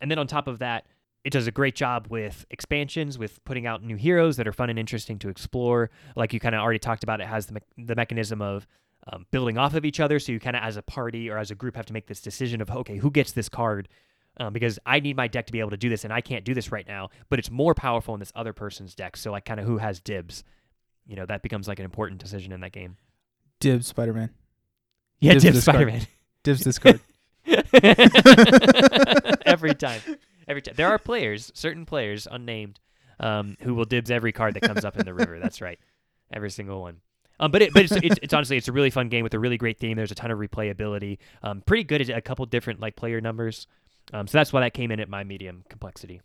And 0.00 0.10
then 0.10 0.18
on 0.18 0.26
top 0.26 0.48
of 0.48 0.60
that, 0.60 0.86
it 1.24 1.30
does 1.30 1.46
a 1.46 1.50
great 1.50 1.74
job 1.74 2.06
with 2.08 2.46
expansions, 2.50 3.18
with 3.18 3.44
putting 3.44 3.66
out 3.66 3.82
new 3.82 3.96
heroes 3.96 4.36
that 4.36 4.48
are 4.48 4.52
fun 4.52 4.70
and 4.70 4.78
interesting 4.78 5.18
to 5.18 5.28
explore. 5.28 5.90
Like 6.16 6.32
you 6.32 6.40
kind 6.40 6.54
of 6.54 6.62
already 6.62 6.78
talked 6.78 7.02
about, 7.02 7.20
it 7.20 7.26
has 7.26 7.46
the 7.46 7.54
me- 7.54 7.84
the 7.84 7.94
mechanism 7.94 8.40
of 8.40 8.66
um, 9.12 9.26
building 9.30 9.58
off 9.58 9.74
of 9.74 9.84
each 9.84 10.00
other. 10.00 10.18
So 10.18 10.32
you 10.32 10.40
kind 10.40 10.56
of, 10.56 10.62
as 10.62 10.76
a 10.76 10.82
party 10.82 11.28
or 11.28 11.38
as 11.38 11.50
a 11.50 11.54
group, 11.54 11.76
have 11.76 11.86
to 11.86 11.92
make 11.92 12.06
this 12.06 12.20
decision 12.20 12.60
of 12.60 12.70
okay, 12.70 12.96
who 12.96 13.10
gets 13.10 13.32
this 13.32 13.48
card. 13.48 13.88
Um, 14.36 14.52
because 14.52 14.78
I 14.86 15.00
need 15.00 15.16
my 15.16 15.26
deck 15.26 15.46
to 15.46 15.52
be 15.52 15.60
able 15.60 15.70
to 15.70 15.76
do 15.76 15.88
this, 15.88 16.04
and 16.04 16.12
I 16.12 16.20
can't 16.20 16.44
do 16.44 16.54
this 16.54 16.72
right 16.72 16.86
now. 16.86 17.10
But 17.28 17.38
it's 17.38 17.50
more 17.50 17.74
powerful 17.74 18.14
in 18.14 18.20
this 18.20 18.32
other 18.34 18.52
person's 18.52 18.94
deck. 18.94 19.16
So 19.16 19.32
like, 19.32 19.44
kind 19.44 19.60
of 19.60 19.66
who 19.66 19.78
has 19.78 20.00
dibs? 20.00 20.44
You 21.06 21.16
know, 21.16 21.26
that 21.26 21.42
becomes 21.42 21.68
like 21.68 21.78
an 21.78 21.84
important 21.84 22.22
decision 22.22 22.52
in 22.52 22.60
that 22.60 22.72
game. 22.72 22.96
Dibs 23.58 23.88
Spider 23.88 24.14
Man. 24.14 24.30
Yeah, 25.20 25.32
Dibs 25.32 25.44
dibs. 25.44 25.62
Spider 25.62 25.86
Man. 25.86 26.06
Dibs 26.42 26.64
this 26.64 26.78
card. 26.80 27.00
every 29.46 29.74
time. 29.74 30.00
Every 30.48 30.62
time. 30.62 30.74
There 30.76 30.88
are 30.88 30.98
players, 30.98 31.50
certain 31.54 31.86
players, 31.86 32.26
unnamed, 32.30 32.80
um, 33.18 33.56
who 33.60 33.74
will 33.74 33.84
dibs 33.84 34.10
every 34.10 34.32
card 34.32 34.54
that 34.54 34.62
comes 34.62 34.84
up 34.84 34.98
in 34.98 35.04
the 35.04 35.14
river. 35.14 35.38
That's 35.38 35.60
right. 35.60 35.78
Every 36.32 36.50
single 36.50 36.80
one. 36.80 37.00
Um, 37.38 37.50
but 37.50 37.62
it, 37.62 37.72
but 37.72 37.84
it's, 37.84 37.92
it's, 37.92 38.18
it's 38.22 38.34
honestly 38.34 38.56
it's 38.58 38.68
a 38.68 38.72
really 38.72 38.90
fun 38.90 39.08
game 39.08 39.22
with 39.22 39.32
a 39.34 39.38
really 39.38 39.56
great 39.56 39.78
theme. 39.78 39.96
There's 39.96 40.10
a 40.10 40.14
ton 40.14 40.30
of 40.30 40.38
replayability. 40.38 41.18
Um, 41.42 41.62
pretty 41.64 41.84
good 41.84 42.02
at 42.02 42.10
a 42.10 42.20
couple 42.20 42.44
different 42.46 42.80
like 42.80 42.96
player 42.96 43.20
numbers. 43.20 43.66
Um, 44.12 44.26
so 44.26 44.36
that's 44.38 44.52
why 44.52 44.60
that 44.60 44.74
came 44.74 44.90
in 44.90 45.00
at 45.00 45.08
my 45.08 45.24
medium 45.24 45.64
complexity. 45.70 46.20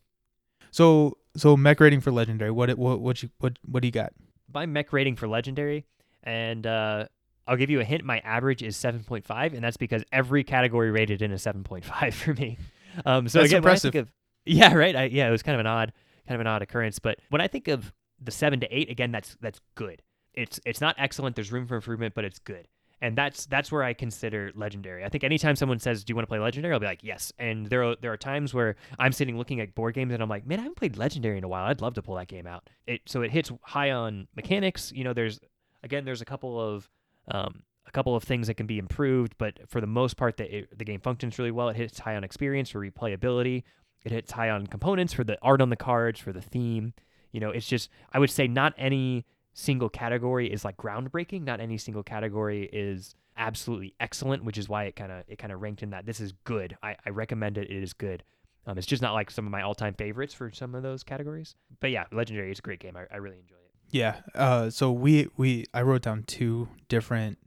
So 0.72 1.18
so 1.38 1.56
mech 1.56 1.80
rating 1.80 2.02
for 2.02 2.12
legendary. 2.12 2.52
What 2.52 2.70
it- 2.70 2.78
what 2.78 3.00
what 3.00 3.24
you 3.24 3.30
what 3.40 3.58
what 3.66 3.82
do 3.82 3.88
you 3.88 3.94
got? 3.94 4.12
My 4.54 4.66
mech 4.66 4.92
rating 4.94 5.16
for 5.16 5.28
legendary, 5.28 5.86
and 6.24 6.66
uh, 6.68 7.06
I'll 7.48 7.58
give 7.58 7.70
you 7.70 7.80
a 7.80 7.84
hint. 7.84 8.04
My 8.04 8.20
average 8.20 8.64
is 8.64 8.76
7.5, 8.76 9.54
and 9.54 9.64
that's 9.64 9.78
because 9.78 10.04
every 10.12 10.44
category 10.44 10.92
rated 10.92 11.22
in 11.22 11.32
a 11.32 11.36
7.5 11.36 12.14
for 12.14 12.34
me. 12.34 12.58
Um, 13.06 13.28
so 13.28 13.40
That's 13.40 13.52
again, 13.52 13.58
impressive. 13.58 13.96
of 13.96 14.08
yeah, 14.46 14.74
right. 14.74 14.96
I, 14.96 15.04
yeah, 15.06 15.28
it 15.28 15.32
was 15.32 15.44
kind 15.44 15.56
of 15.56 15.60
an 15.60 15.68
odd, 15.68 15.92
kind 16.28 16.36
of 16.36 16.42
an 16.42 16.48
odd 16.48 16.62
occurrence. 16.62 17.00
But 17.00 17.20
when 17.30 17.42
I 17.42 17.48
think 17.48 17.68
of 17.68 17.92
the 18.22 18.32
seven 18.32 18.60
to 18.62 18.68
eight, 18.76 18.90
again, 18.90 19.12
that's 19.12 19.36
that's 19.42 19.60
good. 19.76 20.02
It's 20.34 20.60
it's 20.66 20.82
not 20.82 20.96
excellent. 20.98 21.36
There's 21.36 21.52
room 21.52 21.68
for 21.68 21.76
improvement, 21.76 22.14
but 22.16 22.26
it's 22.26 22.40
good. 22.40 22.68
And 23.02 23.18
that's 23.18 23.46
that's 23.48 23.72
where 23.72 23.84
I 23.84 23.94
consider 23.94 24.52
legendary. 24.56 25.04
I 25.04 25.10
think 25.10 25.24
anytime 25.24 25.56
someone 25.56 25.80
says, 25.80 26.04
"Do 26.04 26.12
you 26.12 26.16
want 26.16 26.24
to 26.24 26.30
play 26.30 26.40
legendary?" 26.40 26.74
I'll 26.74 26.80
be 26.80 26.86
like, 26.86 27.04
"Yes." 27.04 27.34
And 27.38 27.68
there 27.68 27.84
are 27.84 27.96
there 28.02 28.14
are 28.14 28.18
times 28.18 28.54
where 28.54 28.76
I'm 28.98 29.12
sitting 29.12 29.38
looking 29.38 29.60
at 29.60 29.76
board 29.76 29.96
games 29.96 30.14
and 30.14 30.24
I'm 30.24 30.30
like, 30.30 30.46
"Man, 30.48 30.60
I 30.60 30.64
haven't 30.64 30.78
played 30.78 30.96
legendary 30.98 31.38
in 31.38 31.44
a 31.44 31.48
while. 31.48 31.66
I'd 31.66 31.82
love 31.82 31.96
to 31.96 32.02
pull 32.02 32.16
that 32.16 32.28
game 32.28 32.48
out." 32.48 32.70
It 32.88 33.02
so 33.06 33.22
it 33.22 33.32
hits 33.32 33.52
high 33.64 33.92
on 33.92 34.28
mechanics. 34.36 34.92
You 34.96 35.04
know, 35.04 35.14
there's 35.14 35.40
again, 35.84 36.06
there's 36.06 36.22
a 36.22 36.26
couple 36.26 36.60
of 36.60 36.90
um, 37.30 37.64
a 37.88 37.92
couple 37.92 38.16
of 38.16 38.24
things 38.24 38.48
that 38.48 38.56
can 38.56 38.68
be 38.68 38.78
improved, 38.78 39.36
but 39.38 39.60
for 39.68 39.82
the 39.82 39.88
most 39.88 40.18
part, 40.18 40.38
the 40.38 40.58
it, 40.58 40.78
the 40.78 40.86
game 40.86 41.00
functions 41.02 41.38
really 41.38 41.52
well. 41.52 41.70
It 41.70 41.76
hits 41.76 42.00
high 42.00 42.16
on 42.16 42.24
experience 42.24 42.70
for 42.70 42.80
replayability. 42.80 43.64
It 44.04 44.12
hits 44.12 44.32
high 44.32 44.50
on 44.50 44.68
components 44.68 45.14
for 45.14 45.24
the 45.24 45.38
art 45.42 45.62
on 45.62 45.70
the 45.70 45.76
cards, 45.76 46.20
for 46.20 46.32
the 46.32 46.42
theme. 46.42 46.94
You 47.32 47.40
know, 47.40 47.50
it's 47.50 47.68
just 47.68 47.90
I 48.14 48.20
would 48.20 48.30
say 48.30 48.48
not 48.48 48.74
any 48.78 49.26
single 49.54 49.90
category 49.90 50.52
is 50.52 50.64
like 50.64 50.78
groundbreaking. 50.78 51.44
Not 51.44 51.60
any 51.60 51.78
single 51.78 52.04
category 52.04 52.70
is 52.72 53.16
absolutely 53.38 53.94
excellent, 54.00 54.44
which 54.44 54.58
is 54.58 54.70
why 54.70 54.86
it 54.86 54.96
kind 54.96 55.12
of 55.12 55.24
it 55.28 55.38
kind 55.38 55.52
of 55.52 55.62
ranked 55.62 55.84
in 55.84 55.90
that 55.92 56.06
this 56.06 56.20
is 56.20 56.34
good. 56.44 56.78
I, 56.84 56.96
I 57.06 57.10
recommend 57.10 57.58
it. 57.58 57.70
It 57.70 57.84
is 57.84 57.94
good. 57.94 58.24
Um, 58.68 58.78
it's 58.78 58.88
just 58.88 59.02
not 59.02 59.14
like 59.14 59.30
some 59.30 59.46
of 59.46 59.52
my 59.52 59.62
all 59.62 59.76
time 59.76 59.94
favorites 59.94 60.34
for 60.34 60.52
some 60.52 60.76
of 60.76 60.84
those 60.84 61.04
categories. 61.04 61.56
But 61.80 61.92
yeah, 61.92 62.06
Legendary 62.12 62.52
is 62.52 62.60
a 62.60 62.62
great 62.62 62.80
game. 62.80 62.98
I, 62.98 63.06
I 63.12 63.18
really 63.18 63.38
enjoy 63.38 63.56
it. 63.56 63.65
Yeah. 63.92 64.18
Uh, 64.34 64.70
so 64.70 64.92
we 64.92 65.28
we 65.38 65.66
I 65.74 65.82
wrote 65.82 66.02
down 66.04 66.24
two 66.24 66.68
different 66.90 67.38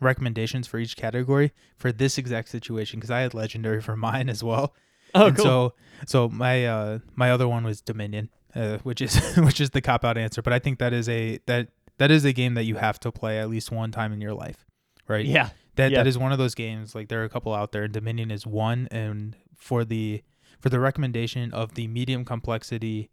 recommendations 0.00 0.66
for 0.66 0.78
each 0.78 0.96
category 0.96 1.52
for 1.76 1.92
this 1.92 2.18
exact 2.18 2.48
situation 2.48 2.98
because 2.98 3.10
I 3.10 3.20
had 3.20 3.34
legendary 3.34 3.80
for 3.80 3.96
mine 4.08 4.28
as 4.28 4.42
well. 4.42 4.74
Oh, 5.14 5.26
and 5.26 5.38
So 5.38 5.74
so 6.06 6.28
my 6.28 6.66
uh 6.66 6.98
my 7.14 7.30
other 7.30 7.46
one 7.48 7.64
was 7.64 7.80
Dominion, 7.80 8.30
uh, 8.54 8.78
which 8.78 9.00
is 9.00 9.14
which 9.36 9.60
is 9.60 9.70
the 9.70 9.80
cop 9.80 10.04
out 10.04 10.16
answer. 10.18 10.42
But 10.42 10.52
I 10.52 10.58
think 10.58 10.78
that 10.78 10.92
is 10.92 11.08
a 11.08 11.38
that 11.46 11.68
that 11.98 12.10
is 12.10 12.24
a 12.24 12.32
game 12.32 12.54
that 12.54 12.64
you 12.64 12.76
have 12.76 12.98
to 13.00 13.12
play 13.12 13.38
at 13.38 13.48
least 13.50 13.70
one 13.70 13.92
time 13.92 14.12
in 14.12 14.20
your 14.20 14.34
life, 14.34 14.64
right? 15.06 15.24
yeah, 15.24 15.50
That 15.76 15.92
Yeah. 15.92 15.98
that 15.98 16.06
is 16.06 16.16
one 16.18 16.32
of 16.32 16.38
those 16.38 16.54
games. 16.54 16.94
Like 16.94 17.08
there 17.08 17.20
are 17.20 17.24
a 17.24 17.28
couple 17.28 17.52
out 17.54 17.72
there, 17.72 17.84
and 17.84 17.92
Dominion 17.92 18.30
is 18.30 18.46
one. 18.46 18.88
And 18.90 19.36
for 19.54 19.84
the 19.84 20.22
for 20.60 20.70
the 20.70 20.80
recommendation 20.80 21.52
of 21.52 21.74
the 21.74 21.86
medium 21.88 22.24
complexity 22.24 23.10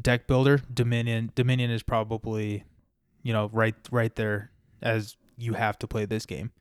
deck 0.00 0.26
builder, 0.26 0.60
Dominion 0.72 1.32
Dominion 1.34 1.70
is 1.70 1.82
probably 1.82 2.64
you 3.22 3.32
know 3.32 3.50
right 3.52 3.74
right 3.90 4.14
there 4.14 4.50
as 4.82 5.16
you 5.36 5.54
have 5.54 5.78
to 5.80 5.86
play 5.86 6.04
this 6.04 6.26
game. 6.26 6.52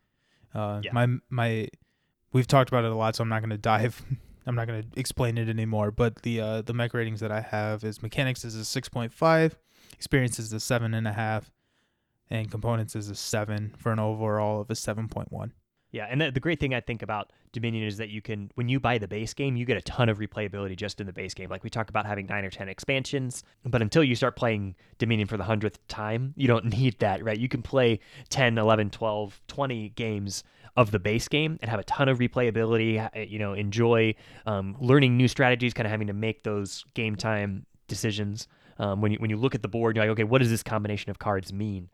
Uh, 0.53 0.81
Yeah. 0.83 0.91
My 0.93 1.07
my 1.29 1.67
we've 2.31 2.47
talked 2.47 2.69
about 2.69 2.85
it 2.85 2.91
a 2.91 2.95
lot, 2.95 3.15
so 3.15 3.21
I'm 3.23 3.29
not 3.29 3.41
going 3.41 3.49
to 3.51 3.57
dive. 3.57 4.03
I'm 4.47 4.55
not 4.55 4.67
going 4.67 4.83
to 4.83 4.99
explain 4.99 5.37
it 5.37 5.49
anymore. 5.49 5.91
But 5.91 6.21
the 6.21 6.41
uh, 6.41 6.61
the 6.61 6.73
mech 6.73 6.93
ratings 6.93 7.19
that 7.21 7.31
I 7.31 7.41
have 7.41 7.83
is 7.83 8.01
mechanics 8.01 8.45
is 8.45 8.55
a 8.55 8.65
six 8.65 8.89
point 8.89 9.13
five, 9.13 9.57
experience 9.93 10.39
is 10.39 10.53
a 10.53 10.59
seven 10.59 10.93
and 10.93 11.07
a 11.07 11.13
half, 11.13 11.51
and 12.29 12.49
components 12.51 12.95
is 12.95 13.09
a 13.09 13.15
seven 13.15 13.73
for 13.77 13.91
an 13.91 13.99
overall 13.99 14.61
of 14.61 14.69
a 14.69 14.75
seven 14.75 15.07
point 15.07 15.31
one. 15.31 15.53
Yeah, 15.95 16.07
and 16.09 16.19
the, 16.19 16.29
the 16.29 16.41
great 16.41 16.59
thing 16.59 16.73
I 16.73 16.81
think 16.81 17.03
about 17.03 17.31
Dominion 17.53 17.87
is 17.87 17.95
that 17.99 18.09
you 18.09 18.21
can, 18.21 18.51
when 18.55 18.67
you 18.67 18.81
buy 18.81 18.97
the 18.97 19.07
base 19.07 19.33
game, 19.33 19.55
you 19.55 19.63
get 19.63 19.77
a 19.77 19.81
ton 19.81 20.09
of 20.09 20.19
replayability 20.19 20.75
just 20.75 20.99
in 20.99 21.07
the 21.07 21.13
base 21.13 21.33
game. 21.33 21.49
Like 21.49 21.63
we 21.63 21.69
talk 21.69 21.89
about 21.89 22.05
having 22.05 22.25
nine 22.25 22.43
or 22.43 22.49
10 22.49 22.67
expansions, 22.67 23.45
but 23.63 23.81
until 23.81 24.03
you 24.03 24.13
start 24.13 24.35
playing 24.35 24.75
Dominion 24.97 25.25
for 25.25 25.37
the 25.37 25.45
hundredth 25.45 25.79
time, 25.87 26.33
you 26.35 26.49
don't 26.49 26.65
need 26.77 26.99
that, 26.99 27.23
right? 27.23 27.39
You 27.39 27.47
can 27.47 27.61
play 27.61 28.01
10, 28.27 28.57
11, 28.57 28.89
12, 28.89 29.41
20 29.47 29.89
games 29.95 30.43
of 30.75 30.91
the 30.91 30.99
base 30.99 31.29
game 31.29 31.57
and 31.61 31.71
have 31.71 31.79
a 31.79 31.85
ton 31.85 32.09
of 32.09 32.19
replayability, 32.19 33.31
you 33.31 33.39
know, 33.39 33.53
enjoy 33.53 34.15
um, 34.45 34.75
learning 34.81 35.15
new 35.15 35.29
strategies, 35.29 35.73
kind 35.73 35.87
of 35.87 35.91
having 35.91 36.07
to 36.07 36.13
make 36.13 36.43
those 36.43 36.83
game 36.93 37.15
time 37.15 37.65
decisions. 37.87 38.49
Um, 38.79 38.99
when, 38.99 39.13
you, 39.13 39.17
when 39.19 39.29
you 39.29 39.37
look 39.37 39.55
at 39.55 39.61
the 39.61 39.69
board, 39.69 39.95
you're 39.95 40.03
like, 40.03 40.11
okay, 40.11 40.25
what 40.25 40.39
does 40.39 40.49
this 40.49 40.61
combination 40.61 41.09
of 41.09 41.19
cards 41.19 41.53
mean? 41.53 41.87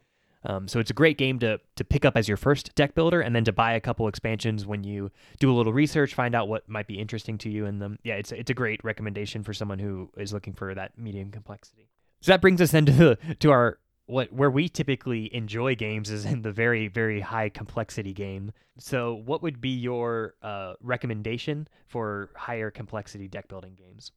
Um, 0.44 0.68
so 0.68 0.80
it's 0.80 0.90
a 0.90 0.96
great 0.96 1.18
game 1.18 1.40
to 1.40 1.60
to 1.76 1.84
pick 1.84 2.06
up 2.06 2.18
as 2.18 2.28
your 2.28 2.38
first 2.38 2.74
deck 2.76 2.96
builder, 2.96 3.22
and 3.22 3.36
then 3.36 3.44
to 3.44 3.52
buy 3.52 3.74
a 3.74 3.80
couple 3.80 4.08
expansions 4.08 4.66
when 4.66 4.84
you 4.84 5.12
do 5.40 5.52
a 5.52 5.56
little 5.56 5.74
research, 5.74 6.14
find 6.14 6.34
out 6.34 6.48
what 6.48 6.68
might 6.68 6.88
be 6.88 7.00
interesting 7.00 7.38
to 7.40 7.50
you 7.50 7.66
in 7.66 7.80
them. 7.80 8.00
Yeah, 8.04 8.16
it's 8.16 8.32
it's 8.32 8.50
a 8.50 8.56
great 8.56 8.84
recommendation 8.84 9.44
for 9.44 9.54
someone 9.54 9.80
who 9.80 10.10
is 10.18 10.34
looking 10.34 10.54
for 10.54 10.74
that 10.74 10.98
medium 10.98 11.32
complexity. 11.32 11.90
So 12.22 12.32
that 12.32 12.42
brings 12.42 12.62
us 12.62 12.72
then 12.72 12.86
to 12.86 12.92
the, 12.92 13.36
to 13.40 13.52
our 13.52 13.80
what 14.06 14.34
where 14.34 14.50
we 14.50 14.68
typically 14.68 15.34
enjoy 15.34 15.76
games 15.76 16.10
is 16.10 16.26
in 16.26 16.42
the 16.42 16.52
very 16.52 16.88
very 16.88 17.22
high 17.22 17.50
complexity 17.50 18.14
game. 18.14 18.52
So 18.80 19.14
what 19.14 19.44
would 19.44 19.62
be 19.62 19.70
your 19.70 20.36
uh, 20.42 20.74
recommendation 20.82 21.68
for 21.88 22.30
higher 22.36 22.72
complexity 22.72 23.28
deck 23.28 23.48
building 23.48 23.76
games? 23.76 24.12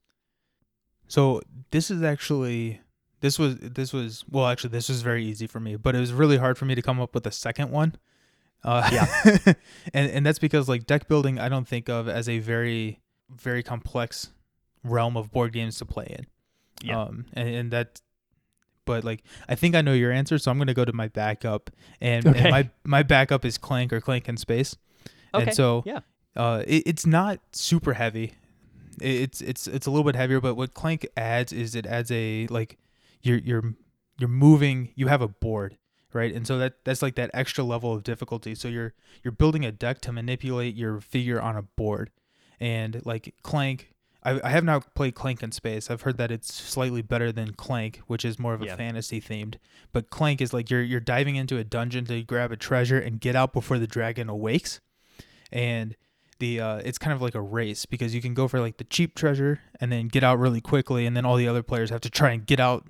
So 1.07 1.43
this 1.71 1.91
is 1.91 2.03
actually 2.03 2.81
this 3.25 3.39
was 3.39 3.57
this 3.57 3.93
was 3.93 4.23
well 4.31 4.47
actually 4.47 4.71
this 4.71 4.89
was 4.89 5.01
very 5.03 5.25
easy 5.25 5.47
for 5.47 5.59
me, 5.61 5.77
but 5.77 5.95
it 5.97 6.01
was 6.01 6.13
really 6.13 6.37
hard 6.37 6.59
for 6.59 6.67
me 6.67 6.75
to 6.75 6.83
come 6.83 7.01
up 7.01 7.15
with 7.15 7.27
a 7.27 7.33
second 7.33 7.71
one. 7.71 7.97
Uh, 8.63 8.89
yeah, 8.93 9.07
and 9.95 10.11
and 10.11 10.27
that's 10.27 10.39
because 10.39 10.69
like 10.69 10.87
deck 10.87 11.09
building 11.09 11.39
I 11.39 11.49
don't 11.49 11.67
think 11.67 11.89
of 11.89 12.09
as 12.09 12.29
a 12.29 12.39
very 12.39 13.01
very 13.31 13.63
complex 13.63 14.31
realm 14.83 15.17
of 15.17 15.31
board 15.33 15.53
games 15.53 15.79
to 15.79 15.85
play 15.87 16.07
in. 16.19 16.27
Yeah. 16.83 17.01
Um, 17.01 17.25
and, 17.33 17.49
and 17.49 17.71
that, 17.73 18.01
but 18.85 19.05
like 19.05 19.23
I 19.49 19.55
think 19.55 19.75
I 19.75 19.81
know 19.81 19.95
your 19.95 20.13
answer, 20.13 20.37
so 20.39 20.51
I'm 20.51 20.59
gonna 20.59 20.75
go 20.75 20.85
to 20.85 20.93
my 20.93 21.09
backup, 21.09 21.71
and, 22.01 22.27
Okay. 22.27 22.39
and 22.41 22.51
my 22.51 22.71
my 22.85 23.03
backup 23.03 23.45
is 23.45 23.57
Clank 23.59 23.93
or 23.93 24.01
Clank 24.01 24.29
in 24.29 24.37
Space. 24.37 24.77
Okay, 25.35 25.45
And 25.47 25.55
so 25.55 25.83
yeah. 25.87 26.01
uh, 26.37 26.63
it, 26.67 26.83
it's 26.87 27.07
not 27.07 27.41
super 27.53 27.95
heavy. 27.95 28.35
It- 29.01 29.21
It's 29.25 29.41
it's 29.41 29.67
it's 29.67 29.87
a 29.87 29.91
little 29.91 30.05
bit 30.05 30.15
heavier, 30.17 30.41
but 30.41 30.55
what 30.55 30.73
Clank 30.75 31.07
adds 31.17 31.53
is 31.53 31.75
it 31.75 31.87
adds 31.87 32.11
a 32.11 32.47
like 32.49 32.79
you're 33.25 33.39
you're 33.39 33.75
you're 34.19 34.29
moving. 34.29 34.93
You 34.95 35.09
have 35.09 35.23
a 35.23 35.29
board, 35.29 35.77
right? 36.13 36.33
And 36.33 36.47
so 36.47 36.59
that 36.59 36.75
that's 36.85 37.03
like 37.03 37.17
that 37.17 37.31
extra 37.35 37.65
level 37.65 37.93
of 37.93 38.03
difficulty. 38.05 38.55
So 38.55 38.69
you're 38.69 38.95
you're 39.23 39.33
building 39.33 39.65
a 39.65 39.73
deck 39.73 40.01
to 40.03 40.13
manipulate 40.13 40.75
your 40.77 41.01
figure 41.01 41.41
on 41.41 41.57
a 41.57 41.63
board, 41.63 42.11
and 42.61 43.05
like 43.05 43.35
Clank. 43.43 43.91
I, 44.27 44.41
I 44.43 44.49
have 44.49 44.65
not 44.65 44.95
played 44.95 45.15
Clank 45.15 45.43
in 45.43 45.53
Space. 45.53 45.91
I've 45.91 46.01
heard 46.01 46.17
that 46.17 46.31
it's 46.31 46.51
slightly 46.51 47.03
better 47.03 47.31
than 47.31 47.53
Clank, 47.53 48.01
which 48.07 48.25
is 48.25 48.39
more 48.39 48.55
of 48.55 48.63
a 48.63 48.67
Yeah. 48.67 48.77
fantasy 48.77 49.21
themed. 49.21 49.57
But 49.93 50.09
Clank 50.09 50.41
is 50.41 50.55
like 50.55 50.71
you're 50.71 50.81
you're 50.83 50.99
diving 51.01 51.37
into 51.37 51.59
a 51.59 51.65
dungeon 51.65 52.07
to 52.07 52.23
grab 52.23 52.51
a 52.51 52.57
treasure 52.57 52.99
and 52.99 53.21
get 53.21 53.37
out 53.37 53.53
before 53.53 53.79
the 53.79 53.87
dragon 53.87 54.31
awakes 54.31 54.81
and 55.53 55.95
the 56.39 56.61
uh, 56.61 56.77
it's 56.79 56.99
kind 56.99 57.13
of 57.15 57.23
like 57.23 57.35
a 57.35 57.41
race 57.41 57.87
because 57.87 58.15
you 58.15 58.21
can 58.21 58.35
go 58.35 58.49
for 58.49 58.61
like 58.61 58.79
the 58.79 58.85
cheap 58.85 59.15
treasure 59.15 59.61
and 59.81 59.93
then 59.93 60.09
get 60.09 60.25
out 60.25 60.39
really 60.39 60.61
quickly 60.61 61.07
and 61.07 61.17
then 61.17 61.25
all 61.25 61.37
the 61.37 61.47
other 61.47 61.63
players 61.63 61.91
have 61.91 62.01
to 62.01 62.11
try 62.11 62.31
and 62.33 62.47
get 62.47 62.59
out 62.59 62.87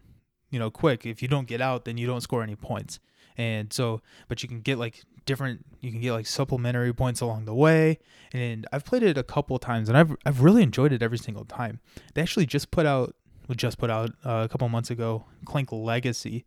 you 0.55 0.59
know 0.59 0.71
quick 0.71 1.05
if 1.05 1.21
you 1.21 1.29
don't 1.29 1.49
get 1.49 1.61
out 1.61 1.85
then 1.85 1.99
you 1.99 2.07
don't 2.07 2.23
score 2.23 2.43
any 2.43 2.57
points 2.57 3.01
and 3.37 3.73
so 3.73 4.01
but 4.29 4.43
you 4.43 4.49
can 4.49 4.61
get 4.61 4.79
like 4.79 5.03
different. 5.27 5.65
You 5.81 5.91
can 5.91 6.01
get 6.01 6.13
like 6.13 6.27
supplementary 6.27 6.93
points 6.93 7.21
along 7.21 7.45
the 7.45 7.55
way, 7.55 7.99
and 8.33 8.67
I've 8.73 8.85
played 8.85 9.03
it 9.03 9.19
a 9.19 9.23
couple 9.23 9.59
times, 9.59 9.89
and 9.89 9.97
I've 9.97 10.15
I've 10.25 10.43
really 10.43 10.63
enjoyed 10.63 10.93
it 10.93 11.03
every 11.03 11.19
single 11.19 11.45
time. 11.45 11.81
They 12.15 12.23
actually 12.23 12.47
just 12.47 12.71
put 12.71 12.87
out, 12.87 13.15
well, 13.49 13.57
just 13.57 13.79
put 13.79 13.91
out 13.91 14.11
uh, 14.25 14.43
a 14.45 14.49
couple 14.49 14.69
months 14.69 14.91
ago, 14.91 15.25
Clank 15.45 15.73
Legacy, 15.73 16.45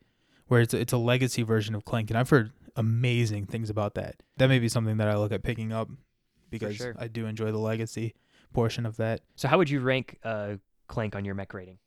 where 0.47 0.61
it's 0.61 0.73
it's 0.73 0.93
a 0.93 0.97
legacy 0.97 1.43
version 1.43 1.75
of 1.75 1.85
Clank, 1.85 2.09
and 2.09 2.17
I've 2.17 2.29
heard 2.29 2.51
amazing 2.75 3.45
things 3.47 3.69
about 3.69 3.95
that. 3.95 4.21
That 4.37 4.47
may 4.47 4.59
be 4.59 4.69
something 4.69 4.97
that 4.97 5.07
I 5.07 5.17
look 5.17 5.31
at 5.31 5.43
picking 5.43 5.71
up 5.71 5.89
because 6.49 6.75
sure. 6.75 6.95
I 6.97 7.07
do 7.07 7.25
enjoy 7.25 7.51
the 7.51 7.57
legacy 7.57 8.15
portion 8.53 8.85
of 8.85 8.97
that. 8.97 9.21
So 9.35 9.47
how 9.47 9.57
would 9.57 9.69
you 9.69 9.79
rank 9.79 10.17
uh, 10.23 10.55
Clank 10.87 11.15
on 11.15 11.25
your 11.25 11.35
mech 11.35 11.53
rating? 11.53 11.79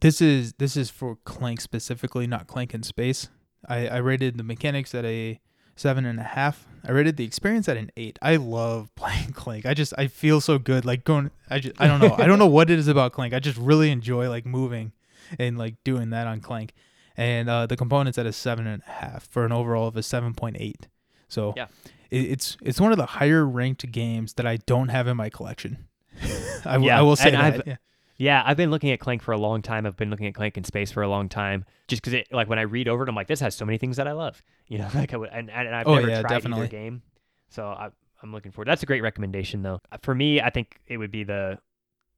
This 0.00 0.20
is 0.20 0.52
this 0.54 0.76
is 0.76 0.90
for 0.90 1.16
Clank 1.24 1.60
specifically, 1.60 2.26
not 2.26 2.46
Clank 2.46 2.74
in 2.74 2.82
space. 2.82 3.28
I, 3.68 3.88
I 3.88 3.96
rated 3.98 4.38
the 4.38 4.44
mechanics 4.44 4.94
at 4.94 5.04
a 5.04 5.40
seven 5.74 6.04
and 6.06 6.20
a 6.20 6.24
half. 6.24 6.66
I 6.86 6.92
rated 6.92 7.16
the 7.16 7.24
experience 7.24 7.68
at 7.68 7.76
an 7.76 7.90
eight. 7.96 8.18
I 8.22 8.36
love 8.36 8.94
playing 8.96 9.32
Clank. 9.32 9.66
I 9.66 9.74
just 9.74 9.92
I 9.98 10.06
feel 10.06 10.40
so 10.40 10.58
good 10.58 10.84
like 10.84 11.04
going. 11.04 11.30
I 11.50 11.58
just 11.58 11.80
I 11.80 11.86
don't 11.88 12.00
know. 12.00 12.14
I 12.16 12.26
don't 12.26 12.38
know 12.38 12.46
what 12.46 12.70
it 12.70 12.78
is 12.78 12.86
about 12.88 13.12
Clank. 13.12 13.34
I 13.34 13.40
just 13.40 13.58
really 13.58 13.90
enjoy 13.90 14.28
like 14.28 14.46
moving 14.46 14.92
and 15.38 15.58
like 15.58 15.74
doing 15.84 16.10
that 16.10 16.26
on 16.26 16.40
Clank. 16.40 16.72
And 17.16 17.50
uh, 17.50 17.66
the 17.66 17.76
components 17.76 18.16
at 18.16 18.26
a 18.26 18.32
seven 18.32 18.68
and 18.68 18.80
a 18.86 18.90
half 18.90 19.26
for 19.28 19.44
an 19.44 19.50
overall 19.50 19.88
of 19.88 19.96
a 19.96 20.02
seven 20.04 20.34
point 20.34 20.56
eight. 20.60 20.86
So 21.26 21.52
Yeah. 21.56 21.66
it, 22.10 22.30
it's 22.30 22.56
it's 22.62 22.80
one 22.80 22.92
of 22.92 22.98
the 22.98 23.06
higher 23.06 23.44
ranked 23.44 23.90
games 23.90 24.34
that 24.34 24.46
I 24.46 24.58
don't 24.58 24.88
have 24.90 25.08
in 25.08 25.16
my 25.16 25.28
collection. 25.28 25.88
I, 26.64 26.74
w- 26.74 26.86
Yeah, 26.88 26.98
I 27.00 27.02
will 27.02 27.16
say 27.16 27.30
and 27.32 27.34
that. 27.34 27.54
I've- 27.54 27.62
yeah. 27.66 27.76
Yeah, 28.18 28.42
I've 28.44 28.56
been 28.56 28.70
looking 28.72 28.90
at 28.90 28.98
Clank 28.98 29.22
for 29.22 29.30
a 29.32 29.38
long 29.38 29.62
time. 29.62 29.86
I've 29.86 29.96
been 29.96 30.10
looking 30.10 30.26
at 30.26 30.34
Clank 30.34 30.56
in 30.58 30.64
space 30.64 30.90
for 30.90 31.02
a 31.02 31.08
long 31.08 31.28
time. 31.28 31.64
Just 31.86 32.02
because, 32.02 32.14
it 32.14 32.26
like, 32.32 32.48
when 32.48 32.58
I 32.58 32.62
read 32.62 32.88
over 32.88 33.04
it, 33.04 33.08
I'm 33.08 33.14
like, 33.14 33.28
this 33.28 33.38
has 33.40 33.54
so 33.54 33.64
many 33.64 33.78
things 33.78 33.96
that 33.96 34.08
I 34.08 34.12
love. 34.12 34.42
You 34.66 34.78
know, 34.78 34.88
like 34.94 35.14
I 35.14 35.16
would, 35.16 35.30
and, 35.32 35.48
and 35.50 35.72
I've 35.74 35.86
Oh, 35.86 35.94
never 35.94 36.08
yeah, 36.08 36.20
tried 36.20 36.30
definitely. 36.30 36.62
either 36.64 36.70
game, 36.70 37.02
so 37.48 37.64
I, 37.68 37.90
I'm 38.22 38.32
looking 38.32 38.50
forward. 38.50 38.66
That's 38.66 38.82
a 38.82 38.86
great 38.86 39.02
recommendation, 39.02 39.62
though. 39.62 39.80
Uh, 39.92 39.98
For 40.02 40.14
me, 40.16 40.40
I 40.40 40.50
think 40.50 40.80
it 40.88 40.96
would 40.96 41.12
be 41.12 41.22
the, 41.22 41.58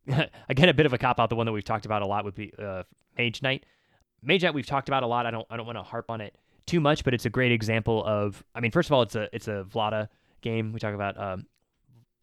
again, 0.49 0.71
a 0.71 0.75
bit 0.75 0.87
of 0.87 0.95
a 0.95 0.99
cop 0.99 1.21
out. 1.21 1.29
The 1.29 1.37
one 1.37 1.45
that 1.45 1.53
we've 1.53 1.63
talked 1.63 1.85
about 1.85 2.01
a 2.01 2.07
lot 2.07 2.25
would 2.25 2.35
be 2.35 2.51
uh, 2.59 2.85
Mage 3.19 3.43
Knight. 3.43 3.67
Mage 4.23 4.43
Knight 4.43 4.55
we've 4.55 4.67
talked 4.67 4.89
about 4.89 5.03
a 5.03 5.07
lot. 5.07 5.27
I 5.27 5.31
don't, 5.31 5.47
I 5.51 5.59
don't 5.59 5.67
want 5.67 5.77
to 5.77 5.83
harp 5.83 6.09
on 6.09 6.23
it 6.23 6.35
too 6.67 6.81
much, 6.81 7.05
but 7.05 7.13
it's 7.13 7.27
a 7.27 7.31
great 7.31 7.53
example 7.53 8.03
of. 8.07 8.43
I 8.55 8.61
mean, 8.61 8.71
first 8.71 8.89
of 8.89 8.95
all, 8.95 9.03
it's 9.03 9.17
a, 9.17 9.29
it's 9.35 9.49
a 9.49 9.67
Vlaada 9.71 10.09
game. 10.41 10.73
We 10.73 10.81
talk 10.81 10.95
about 10.95 11.21
um, 11.21 11.47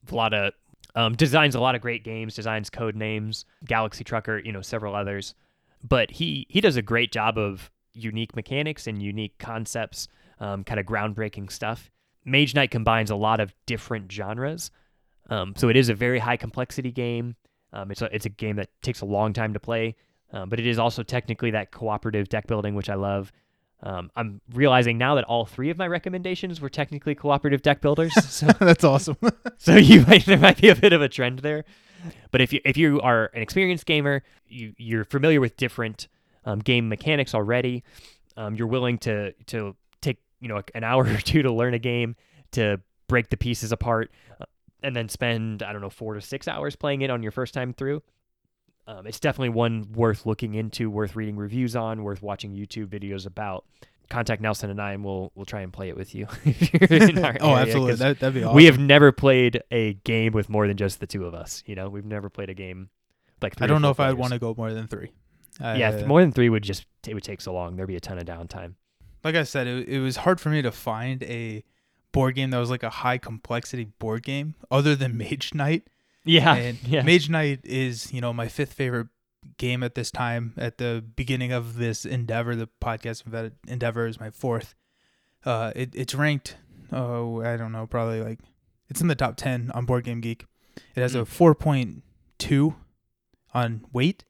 Vlaada 0.07 0.51
um, 0.97 1.13
designs 1.13 1.53
a 1.53 1.59
lot 1.59 1.75
of 1.75 1.81
great 1.81 2.03
games, 2.03 2.33
designs 2.33 2.71
Codenames, 2.71 3.45
Galaxy 3.63 4.03
Trucker, 4.03 4.39
you 4.39 4.51
know, 4.51 4.63
several 4.63 4.95
others. 4.95 5.35
But 5.87 6.09
he 6.09 6.47
he 6.49 6.59
does 6.59 6.75
a 6.75 6.81
great 6.81 7.11
job 7.11 7.37
of 7.37 7.69
unique 7.93 8.35
mechanics 8.35 8.87
and 8.87 9.01
unique 9.01 9.37
concepts, 9.37 10.07
um, 10.39 10.63
kind 10.63 10.79
of 10.79 10.87
groundbreaking 10.87 11.51
stuff. 11.51 11.91
Mage 12.25 12.55
Knight 12.55 12.71
combines 12.71 13.11
a 13.11 13.15
lot 13.15 13.39
of 13.39 13.53
different 13.67 14.11
genres, 14.11 14.71
um, 15.29 15.53
so 15.55 15.69
it 15.69 15.75
is 15.75 15.87
a 15.89 15.93
very 15.93 16.17
high 16.17 16.35
complexity 16.35 16.91
game. 16.91 17.35
Um, 17.73 17.91
it's 17.91 18.01
a 18.01 18.13
it's 18.13 18.25
a 18.25 18.29
game 18.29 18.55
that 18.55 18.69
takes 18.81 19.01
a 19.01 19.05
long 19.05 19.33
time 19.33 19.53
to 19.53 19.59
play, 19.59 19.95
um, 20.33 20.49
but 20.49 20.59
it 20.59 20.65
is 20.65 20.79
also 20.79 21.03
technically 21.03 21.51
that 21.51 21.69
cooperative 21.69 22.27
deck 22.27 22.47
building, 22.47 22.73
which 22.73 22.89
I 22.89 22.95
love. 22.95 23.31
Um, 23.83 24.09
I'm 24.15 24.41
realizing 24.53 24.97
now 24.97 25.15
that 25.15 25.23
all 25.25 25.45
three 25.45 25.69
of 25.69 25.77
my 25.77 25.87
recommendations 25.87 26.59
were 26.59 26.69
technically 26.69 27.13
cooperative 27.13 27.61
deck 27.61 27.81
builders. 27.81 28.13
So 28.27 28.47
That's 28.59 28.83
awesome. 28.83 29.17
so 29.57 29.75
you 29.75 30.01
might 30.05 30.25
there 30.25 30.37
might 30.37 30.59
be 30.59 30.69
a 30.69 30.75
bit 30.75 30.93
of 30.93 31.01
a 31.01 31.09
trend 31.09 31.39
there. 31.39 31.63
But 32.31 32.41
if 32.41 32.53
you 32.53 32.61
if 32.65 32.77
you 32.77 33.01
are 33.01 33.31
an 33.33 33.41
experienced 33.41 33.85
gamer, 33.85 34.23
you 34.47 34.73
you're 34.77 35.03
familiar 35.03 35.41
with 35.41 35.57
different 35.57 36.07
um, 36.45 36.59
game 36.59 36.89
mechanics 36.89 37.33
already. 37.33 37.83
Um, 38.35 38.55
you're 38.55 38.67
willing 38.67 38.97
to 38.99 39.33
to 39.47 39.75
take 40.01 40.17
you 40.39 40.47
know 40.47 40.61
an 40.75 40.83
hour 40.83 41.05
or 41.05 41.17
two 41.17 41.41
to 41.41 41.51
learn 41.51 41.73
a 41.73 41.79
game 41.79 42.15
to 42.51 42.79
break 43.07 43.29
the 43.29 43.37
pieces 43.37 43.71
apart, 43.71 44.11
uh, 44.39 44.45
and 44.83 44.95
then 44.95 45.09
spend 45.09 45.63
I 45.63 45.71
don't 45.71 45.81
know 45.81 45.89
four 45.89 46.13
to 46.13 46.21
six 46.21 46.47
hours 46.47 46.75
playing 46.75 47.01
it 47.01 47.09
on 47.09 47.23
your 47.23 47.31
first 47.31 47.53
time 47.53 47.73
through. 47.73 48.01
Um, 48.87 49.05
it's 49.05 49.19
definitely 49.19 49.49
one 49.49 49.91
worth 49.93 50.25
looking 50.25 50.53
into, 50.53 50.89
worth 50.89 51.15
reading 51.15 51.35
reviews 51.35 51.75
on, 51.75 52.03
worth 52.03 52.21
watching 52.21 52.53
YouTube 52.55 52.87
videos 52.87 53.25
about. 53.25 53.65
Contact 54.09 54.41
Nelson 54.41 54.69
and 54.69 54.81
I, 54.81 54.93
and 54.93 55.03
we'll 55.03 55.33
we'll 55.35 55.45
try 55.45 55.59
and 55.59 55.73
play 55.73 55.89
it 55.89 55.97
with 55.97 56.15
you. 56.15 56.27
oh, 57.41 57.55
absolutely. 57.55 57.95
That, 57.95 58.19
that'd 58.19 58.33
be 58.33 58.43
awesome. 58.43 58.55
we 58.55 58.63
have 58.65 58.79
never 58.79 59.11
played 59.11 59.61
a 59.69 59.95
game 60.05 60.31
with 60.31 60.47
more 60.49 60.65
than 60.67 60.77
just 60.77 61.01
the 61.01 61.07
two 61.07 61.25
of 61.25 61.33
us. 61.33 61.61
You 61.65 61.75
know, 61.75 61.89
we've 61.89 62.05
never 62.05 62.29
played 62.29 62.49
a 62.49 62.53
game 62.53 62.89
like. 63.41 63.57
Three 63.57 63.65
I 63.65 63.67
don't 63.67 63.81
know 63.81 63.89
if 63.89 63.99
I'd 63.99 64.13
want 64.13 64.31
to 64.31 64.39
go 64.39 64.55
more 64.57 64.71
than 64.73 64.87
three. 64.87 65.11
Yeah, 65.59 65.89
Uh, 65.89 66.05
more 66.07 66.21
than 66.21 66.31
three 66.31 66.47
would 66.49 66.63
just 66.63 66.85
it 67.05 67.13
would 67.13 67.23
take 67.23 67.41
so 67.41 67.53
long. 67.53 67.75
There'd 67.75 67.87
be 67.87 67.97
a 67.97 67.99
ton 67.99 68.17
of 68.17 68.23
downtime. 68.25 68.75
like 69.25 69.35
I 69.35 69.43
said, 69.43 69.67
it, 69.67 69.89
it 69.89 69.99
was 69.99 70.17
hard 70.17 70.39
for 70.39 70.49
me 70.49 70.61
to 70.61 70.71
find 70.71 71.21
a 71.23 71.63
board 72.13 72.35
game 72.35 72.51
that 72.51 72.59
was 72.59 72.69
like 72.69 72.83
a 72.83 72.89
high 72.89 73.17
complexity 73.17 73.85
board 73.99 74.23
game 74.23 74.55
other 74.71 74.95
than 74.95 75.17
Mage 75.21 75.53
Knight. 75.53 75.87
Yeah, 76.27 76.55
and 76.55 76.77
yeah, 76.83 77.01
Mage 77.03 77.29
Knight 77.29 77.61
is, 77.63 78.11
you 78.13 78.21
know, 78.21 78.33
my 78.33 78.47
fifth 78.47 78.73
favorite 78.73 79.07
game 79.57 79.81
at 79.83 79.95
this 79.95 80.11
time. 80.11 80.53
At 80.57 80.77
the 80.77 81.03
beginning 81.15 81.51
of 81.51 81.77
this 81.77 82.05
endeavor, 82.05 82.55
the 82.55 82.69
podcast 82.81 83.51
endeavor 83.67 84.07
is 84.07 84.19
my 84.19 84.29
fourth. 84.29 84.75
Uh, 85.45 85.71
it, 85.75 85.91
it's 85.95 86.13
ranked. 86.13 86.57
Oh, 86.91 87.41
I 87.41 87.57
don't 87.57 87.71
know, 87.71 87.85
probably 87.87 88.21
like 88.21 88.39
it's 88.89 89.01
in 89.01 89.07
the 89.07 89.15
top 89.15 89.37
ten 89.37 89.71
on 89.73 89.85
Board 89.85 90.03
Game 90.03 90.21
Geek. 90.21 90.45
It 90.95 91.01
has 91.01 91.15
a 91.15 91.19
Mm. 91.19 91.27
four 91.27 91.55
point 91.55 92.03
two 92.37 92.75
on 93.53 93.85
weight, 93.91 94.23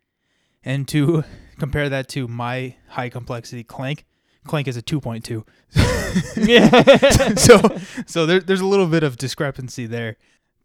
and 0.63 0.87
to 0.89 1.23
compare 1.59 1.89
that 1.89 2.07
to 2.09 2.27
my 2.27 2.75
high 2.89 3.09
complexity 3.09 3.63
Clank, 3.63 4.05
Clank 4.45 4.67
is 4.67 4.77
a 4.77 4.81
two 4.81 4.99
point 5.01 5.23
two. 5.25 5.45
yeah. 6.37 7.33
so 7.35 7.59
so 8.05 8.25
there, 8.25 8.39
there's 8.39 8.61
a 8.61 8.65
little 8.65 8.87
bit 8.87 9.03
of 9.03 9.17
discrepancy 9.17 9.85
there. 9.85 10.17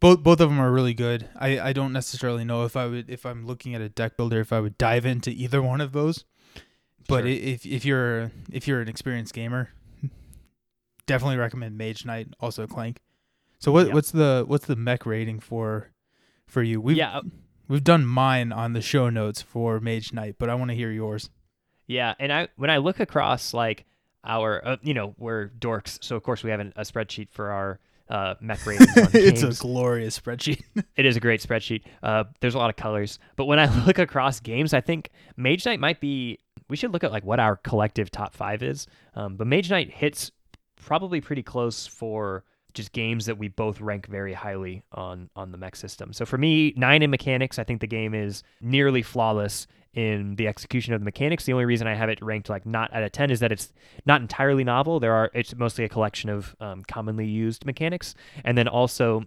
Both 0.03 0.21
both 0.21 0.41
of 0.41 0.49
them 0.49 0.59
are 0.59 0.69
really 0.69 0.93
good. 0.93 1.29
I, 1.39 1.59
I 1.69 1.71
don't 1.71 1.93
necessarily 1.93 2.43
know 2.43 2.65
if 2.65 2.75
I 2.75 2.87
would 2.87 3.09
if 3.09 3.25
I'm 3.25 3.47
looking 3.47 3.73
at 3.73 3.79
a 3.79 3.87
deck 3.87 4.17
builder 4.17 4.41
if 4.41 4.51
I 4.51 4.59
would 4.59 4.77
dive 4.77 5.05
into 5.05 5.29
either 5.31 5.61
one 5.61 5.79
of 5.79 5.93
those. 5.93 6.25
But 7.07 7.21
Sure. 7.23 7.27
if 7.27 7.65
if 7.65 7.85
you're 7.85 8.31
if 8.51 8.67
you're 8.67 8.81
an 8.81 8.89
experienced 8.89 9.33
gamer, 9.33 9.69
definitely 11.05 11.37
recommend 11.37 11.77
Mage 11.77 12.05
Knight, 12.05 12.27
also 12.41 12.67
Clank. 12.67 12.99
So 13.59 13.71
what 13.71 13.93
what's 13.93 14.11
the 14.11 14.43
what's 14.45 14.65
the 14.65 14.75
mech 14.75 15.05
rating 15.05 15.39
for 15.39 15.91
for 16.47 16.61
you? 16.61 16.81
We've 16.81 16.97
yeah, 16.97 17.19
uh, 17.19 17.21
we've 17.69 17.83
done 17.83 18.05
mine 18.05 18.51
on 18.51 18.73
the 18.73 18.81
show 18.81 19.09
notes 19.09 19.41
for 19.41 19.79
Mage 19.79 20.11
Knight, 20.11 20.35
but 20.37 20.49
I 20.49 20.55
want 20.55 20.69
to 20.71 20.75
hear 20.75 20.91
yours. 20.91 21.29
yeah. 21.87 22.13
And 22.19 22.31
I 22.33 22.49
when 22.57 22.69
I 22.69 22.77
look 22.77 22.99
across 22.99 23.53
like 23.53 23.85
our, 24.25 24.65
uh, 24.67 24.77
you 24.81 24.93
know, 24.93 25.15
we're 25.17 25.47
dorks, 25.47 26.03
so 26.03 26.15
of 26.17 26.23
course 26.23 26.43
we 26.43 26.49
have 26.49 26.59
an, 26.59 26.73
a 26.75 26.81
spreadsheet 26.81 27.29
for 27.31 27.51
our 27.51 27.79
uh, 28.09 28.35
mech 28.41 28.65
ratings. 28.65 28.89
On 28.97 29.07
it's 29.13 29.41
games. 29.41 29.59
a 29.59 29.61
glorious 29.61 30.19
spreadsheet. 30.19 30.61
It 30.95 31.05
is 31.07 31.17
a 31.17 31.19
great 31.19 31.41
spreadsheet. 31.41 31.83
Uh, 32.03 32.25
there's 32.39 32.53
a 32.53 32.57
lot 32.59 32.69
of 32.69 32.75
colors, 32.75 33.17
but 33.35 33.45
when 33.45 33.59
I 33.59 33.65
look 33.85 33.97
across 33.97 34.39
games, 34.39 34.73
I 34.73 34.81
think 34.81 35.09
Mage 35.37 35.65
Knight 35.65 35.79
might 35.79 35.99
be. 35.99 36.39
We 36.69 36.77
should 36.77 36.91
look 36.93 37.03
at 37.03 37.11
like 37.11 37.23
what 37.25 37.39
our 37.39 37.55
collective 37.57 38.09
top 38.11 38.33
five 38.35 38.61
is. 38.63 38.87
Um, 39.15 39.35
but 39.35 39.47
Mage 39.47 39.69
Knight 39.69 39.91
hits 39.91 40.31
probably 40.75 41.19
pretty 41.21 41.43
close 41.43 41.87
for 41.87 42.43
just 42.73 42.91
games 42.91 43.25
that 43.25 43.37
we 43.37 43.47
both 43.47 43.81
rank 43.81 44.07
very 44.07 44.33
highly 44.33 44.83
on 44.91 45.29
on 45.35 45.51
the 45.51 45.57
mech 45.57 45.75
system. 45.75 46.13
So 46.13 46.25
for 46.25 46.37
me, 46.37 46.73
nine 46.75 47.03
in 47.03 47.09
mechanics, 47.09 47.59
I 47.59 47.63
think 47.63 47.81
the 47.81 47.87
game 47.87 48.13
is 48.13 48.43
nearly 48.61 49.01
flawless 49.01 49.67
in 49.93 50.35
the 50.35 50.47
execution 50.47 50.93
of 50.93 51.01
the 51.01 51.05
mechanics. 51.05 51.45
The 51.45 51.53
only 51.53 51.65
reason 51.65 51.87
I 51.87 51.93
have 51.93 52.09
it 52.09 52.21
ranked 52.21 52.49
like 52.49 52.65
not 52.65 52.93
out 52.93 53.03
of 53.03 53.11
ten 53.11 53.29
is 53.29 53.39
that 53.41 53.51
it's 53.51 53.71
not 54.05 54.21
entirely 54.21 54.63
novel. 54.63 54.99
There 54.99 55.13
are 55.13 55.29
it's 55.33 55.55
mostly 55.55 55.83
a 55.83 55.89
collection 55.89 56.29
of 56.29 56.55
um, 56.59 56.83
commonly 56.83 57.27
used 57.27 57.65
mechanics, 57.65 58.15
and 58.43 58.57
then 58.57 58.67
also 58.67 59.25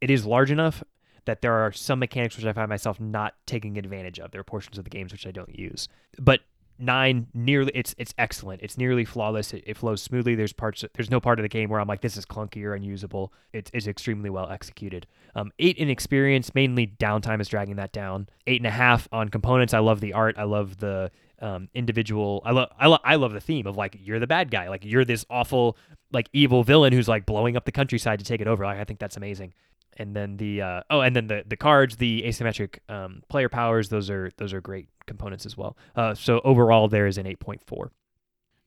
it 0.00 0.10
is 0.10 0.26
large 0.26 0.50
enough 0.50 0.82
that 1.24 1.42
there 1.42 1.52
are 1.52 1.70
some 1.72 1.98
mechanics 1.98 2.36
which 2.36 2.46
I 2.46 2.52
find 2.54 2.68
myself 2.70 2.98
not 2.98 3.34
taking 3.46 3.76
advantage 3.76 4.18
of. 4.18 4.30
There 4.30 4.40
are 4.40 4.44
portions 4.44 4.78
of 4.78 4.84
the 4.84 4.90
games 4.90 5.12
which 5.12 5.26
I 5.26 5.30
don't 5.30 5.58
use. 5.58 5.86
But 6.18 6.40
nine 6.78 7.26
nearly 7.34 7.72
it's 7.74 7.94
it's 7.98 8.14
excellent. 8.18 8.62
It's 8.62 8.78
nearly 8.78 9.04
flawless. 9.04 9.52
It, 9.52 9.64
it 9.66 9.76
flows 9.76 10.02
smoothly. 10.02 10.34
There's 10.34 10.52
parts 10.52 10.84
there's 10.94 11.10
no 11.10 11.20
part 11.20 11.38
of 11.38 11.42
the 11.42 11.48
game 11.48 11.68
where 11.68 11.80
I'm 11.80 11.88
like 11.88 12.00
this 12.00 12.16
is 12.16 12.24
clunky 12.24 12.64
or 12.64 12.74
unusable. 12.74 13.32
It 13.52 13.70
is 13.72 13.86
extremely 13.86 14.30
well 14.30 14.48
executed. 14.48 15.06
Um, 15.34 15.52
eight 15.58 15.76
in 15.78 15.90
experience, 15.90 16.54
mainly 16.54 16.86
downtime 16.86 17.40
is 17.40 17.48
dragging 17.48 17.76
that 17.76 17.92
down. 17.92 18.28
Eight 18.46 18.60
and 18.60 18.66
a 18.66 18.70
half 18.70 19.08
on 19.12 19.28
components. 19.28 19.74
I 19.74 19.80
love 19.80 20.00
the 20.00 20.12
art. 20.12 20.36
I 20.38 20.44
love 20.44 20.78
the 20.78 21.10
um, 21.40 21.68
individual. 21.74 22.42
I 22.44 22.52
love 22.52 22.70
I, 22.78 22.86
lo- 22.86 22.98
I 23.04 23.16
love 23.16 23.32
the 23.32 23.40
theme 23.40 23.66
of 23.66 23.76
like 23.76 23.96
you're 24.00 24.20
the 24.20 24.26
bad 24.26 24.50
guy. 24.50 24.68
Like 24.68 24.84
you're 24.84 25.04
this 25.04 25.24
awful 25.30 25.76
like 26.12 26.28
evil 26.32 26.64
villain 26.64 26.92
who's 26.92 27.08
like 27.08 27.26
blowing 27.26 27.56
up 27.56 27.64
the 27.64 27.72
countryside 27.72 28.18
to 28.20 28.24
take 28.24 28.40
it 28.40 28.46
over. 28.46 28.64
Like 28.64 28.78
I 28.78 28.84
think 28.84 28.98
that's 28.98 29.16
amazing 29.16 29.52
and 29.98 30.14
then 30.14 30.36
the 30.36 30.62
uh, 30.62 30.82
oh, 30.90 31.00
and 31.00 31.14
then 31.14 31.26
the 31.26 31.44
the 31.46 31.56
cards, 31.56 31.96
the 31.96 32.22
asymmetric 32.22 32.78
um, 32.88 33.22
player 33.28 33.48
powers. 33.48 33.88
Those 33.88 34.10
are 34.10 34.30
those 34.36 34.52
are 34.52 34.60
great 34.60 34.88
components 35.08 35.44
as 35.46 35.56
well. 35.56 35.76
Uh, 35.96 36.14
so 36.14 36.40
overall, 36.44 36.86
there 36.88 37.06
is 37.08 37.18
an 37.18 37.26
eight 37.26 37.40
point 37.40 37.62
four. 37.66 37.90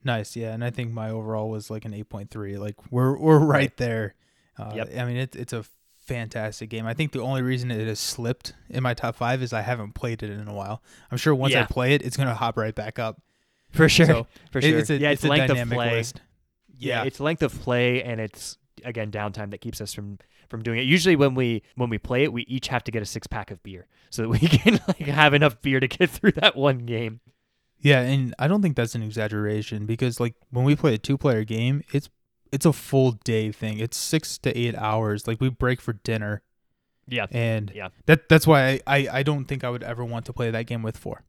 Nice, 0.04 0.36
yeah, 0.36 0.52
and 0.54 0.64
I 0.64 0.72
think 0.72 0.92
my 0.92 1.10
overall 1.12 1.50
was 1.50 1.70
like 1.70 1.86
an 1.86 1.94
eight 1.94 2.10
point 2.10 2.30
three. 2.32 2.58
Like 2.58 2.76
we're 2.92 3.18
we're 3.18 3.38
right, 3.40 3.48
Right. 3.48 3.78
there. 3.78 4.16
Uh, 4.58 4.72
Yep. 4.76 4.98
I 4.98 5.06
mean, 5.06 5.18
it's 5.18 5.36
it's 5.38 5.54
a 5.54 5.64
fantastic 6.00 6.70
game. 6.70 6.86
I 6.88 6.94
think 6.96 7.12
the 7.12 7.22
only 7.22 7.42
reason 7.44 7.70
it 7.72 7.88
has 7.88 8.00
slipped 8.00 8.54
in 8.70 8.82
my 8.84 8.94
top 8.96 9.16
five 9.16 9.42
is 9.44 9.54
I 9.54 9.62
haven't 9.62 9.94
played 9.94 10.24
it 10.24 10.30
in 10.32 10.48
a 10.48 10.54
while. 10.54 10.82
I'm 11.12 11.18
sure 11.18 11.34
once 11.36 11.56
I 11.56 11.64
play 11.64 11.94
it, 11.94 12.02
it's 12.02 12.18
gonna 12.18 12.34
hop 12.34 12.58
right 12.58 12.74
back 12.76 12.98
up. 13.00 13.22
For 13.72 13.88
sure, 13.88 14.06
So 14.08 14.28
for 14.52 14.58
it- 14.58 14.64
sure. 14.64 14.80
it's 14.80 14.90
a 14.90 14.98
yeah, 14.98 15.12
it's 15.12 15.24
its 15.24 15.30
length 15.30 15.52
of 15.52 15.70
play. 15.70 15.92
list. 15.92 16.20
Yeah. 16.78 17.04
it's 17.04 17.20
length 17.20 17.44
of 17.44 17.54
play 17.62 18.02
and 18.04 18.20
it's 18.20 18.58
again 18.84 19.12
downtime 19.12 19.52
that 19.52 19.62
keeps 19.62 19.80
us 19.80 19.94
from 19.94 20.18
from 20.52 20.62
doing 20.62 20.78
it. 20.78 20.84
Usually 20.84 21.16
when 21.16 21.34
we 21.34 21.64
when 21.76 21.90
we 21.90 21.98
play 21.98 22.24
it, 22.24 22.32
we 22.32 22.44
each 22.44 22.68
have 22.68 22.84
to 22.84 22.92
get 22.92 23.02
a 23.02 23.06
six 23.06 23.26
pack 23.26 23.50
of 23.50 23.64
beer 23.64 23.88
so 24.12 24.22
that 24.22 24.30
we 24.30 24.38
can 24.60 24.80
like 24.88 24.98
have 25.00 25.34
enough 25.34 25.60
beer 25.64 25.80
to 25.80 25.88
get 25.88 26.12
through 26.12 26.34
that 26.34 26.56
one 26.56 26.86
game. 26.86 27.22
Yeah, 27.80 28.02
and 28.02 28.36
I 28.38 28.48
don't 28.48 28.62
think 28.62 28.76
that's 28.76 28.94
an 28.94 29.02
exaggeration 29.02 29.88
because 29.88 30.20
like 30.20 30.36
when 30.52 30.64
we 30.66 30.76
play 30.76 30.94
a 30.94 30.98
two 31.00 31.18
player 31.18 31.44
game, 31.44 31.82
it's 31.92 32.10
it's 32.52 32.66
a 32.68 32.74
full 32.74 33.14
day 33.24 33.52
thing. 33.52 33.80
It's 33.80 33.98
six 33.98 34.38
to 34.40 34.56
eight 34.56 34.76
hours. 34.76 35.26
Like 35.26 35.42
we 35.42 35.50
break 35.50 35.82
for 35.82 35.94
dinner, 35.94 36.44
Yeah, 37.08 37.26
and 37.32 37.72
Yeah. 37.74 37.90
that 38.06 38.30
that's 38.30 38.46
why 38.46 38.74
I, 38.74 38.80
I 38.86 39.08
I 39.20 39.24
don't 39.24 39.46
think 39.46 39.64
I 39.64 39.70
would 39.72 39.82
ever 39.84 40.06
want 40.06 40.26
to 40.28 40.34
play 40.34 40.52
that 40.52 40.68
game 40.68 40.84
with 40.84 40.96
four. 40.98 41.24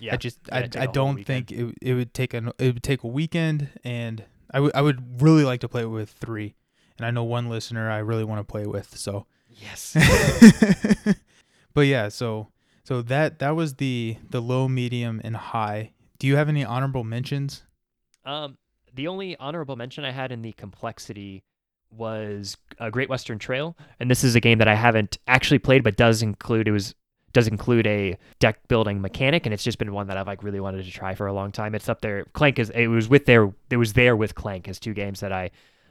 yeah. 0.00 0.14
I 0.14 0.16
just 0.16 0.38
I, 0.50 0.60
a 0.62 0.68
I 0.80 0.86
don't 0.86 1.22
think 1.24 1.52
it 1.52 1.74
it 1.80 1.94
would 1.94 2.14
take 2.14 2.34
an 2.34 2.50
it 2.58 2.74
would 2.74 2.82
take 2.82 3.04
a 3.04 3.08
weekend, 3.08 3.68
and 3.84 4.24
I 4.52 4.58
would 4.60 4.74
I 4.74 4.80
would 4.82 5.22
really 5.22 5.44
like 5.44 5.60
to 5.60 5.68
play 5.68 5.82
it 5.82 5.90
with 5.90 6.10
three. 6.10 6.54
And 7.00 7.06
I 7.06 7.12
know 7.12 7.24
one 7.24 7.48
listener 7.48 7.90
I 7.90 8.00
really 8.00 8.24
want 8.24 8.40
to 8.40 8.44
play 8.44 8.66
with, 8.66 8.94
so. 8.94 9.24
yes. 9.48 9.96
but 11.74 11.86
yeah, 11.86 12.10
so 12.10 12.48
so 12.84 13.00
that 13.00 13.38
that 13.38 13.56
was 13.56 13.76
the 13.76 14.18
the 14.28 14.42
low, 14.42 14.68
medium, 14.68 15.18
and 15.24 15.34
high. 15.34 15.92
Do 16.18 16.26
you 16.26 16.36
have 16.36 16.50
any 16.50 16.62
honorable 16.62 17.02
mentions? 17.02 17.62
Um, 18.26 18.58
the 18.94 19.08
only 19.08 19.34
honorable 19.38 19.76
mention 19.76 20.04
I 20.04 20.10
had 20.10 20.30
in 20.30 20.42
the 20.42 20.52
complexity 20.52 21.42
was 21.90 22.58
uh, 22.78 22.90
Great 22.90 23.08
Western 23.08 23.38
Trail, 23.38 23.78
and 23.98 24.10
this 24.10 24.22
is 24.22 24.34
a 24.34 24.40
game 24.40 24.58
that 24.58 24.68
I 24.68 24.74
haven't 24.74 25.16
actually 25.26 25.58
played, 25.58 25.82
but 25.82 25.96
does 25.96 26.20
include 26.20 26.68
it 26.68 26.72
was 26.72 26.94
does 27.32 27.48
include 27.48 27.86
a 27.86 28.18
deck 28.40 28.68
building 28.68 29.00
mechanic, 29.00 29.46
and 29.46 29.54
it's 29.54 29.64
just 29.64 29.78
been 29.78 29.94
one 29.94 30.08
that 30.08 30.18
I've 30.18 30.26
like 30.26 30.42
really 30.42 30.60
wanted 30.60 30.84
to 30.84 30.90
try 30.90 31.14
for 31.14 31.28
a 31.28 31.32
long 31.32 31.50
time. 31.50 31.74
It's 31.74 31.88
up 31.88 32.02
there. 32.02 32.26
Clank 32.34 32.58
is 32.58 32.68
it 32.68 32.88
was 32.88 33.08
with 33.08 33.24
there 33.24 33.50
it 33.70 33.78
was 33.78 33.94
there 33.94 34.16
with 34.16 34.34
Clank 34.34 34.68
as 34.68 34.78
two 34.78 34.92
games 34.92 35.20
that 35.20 35.32
I 35.32 35.50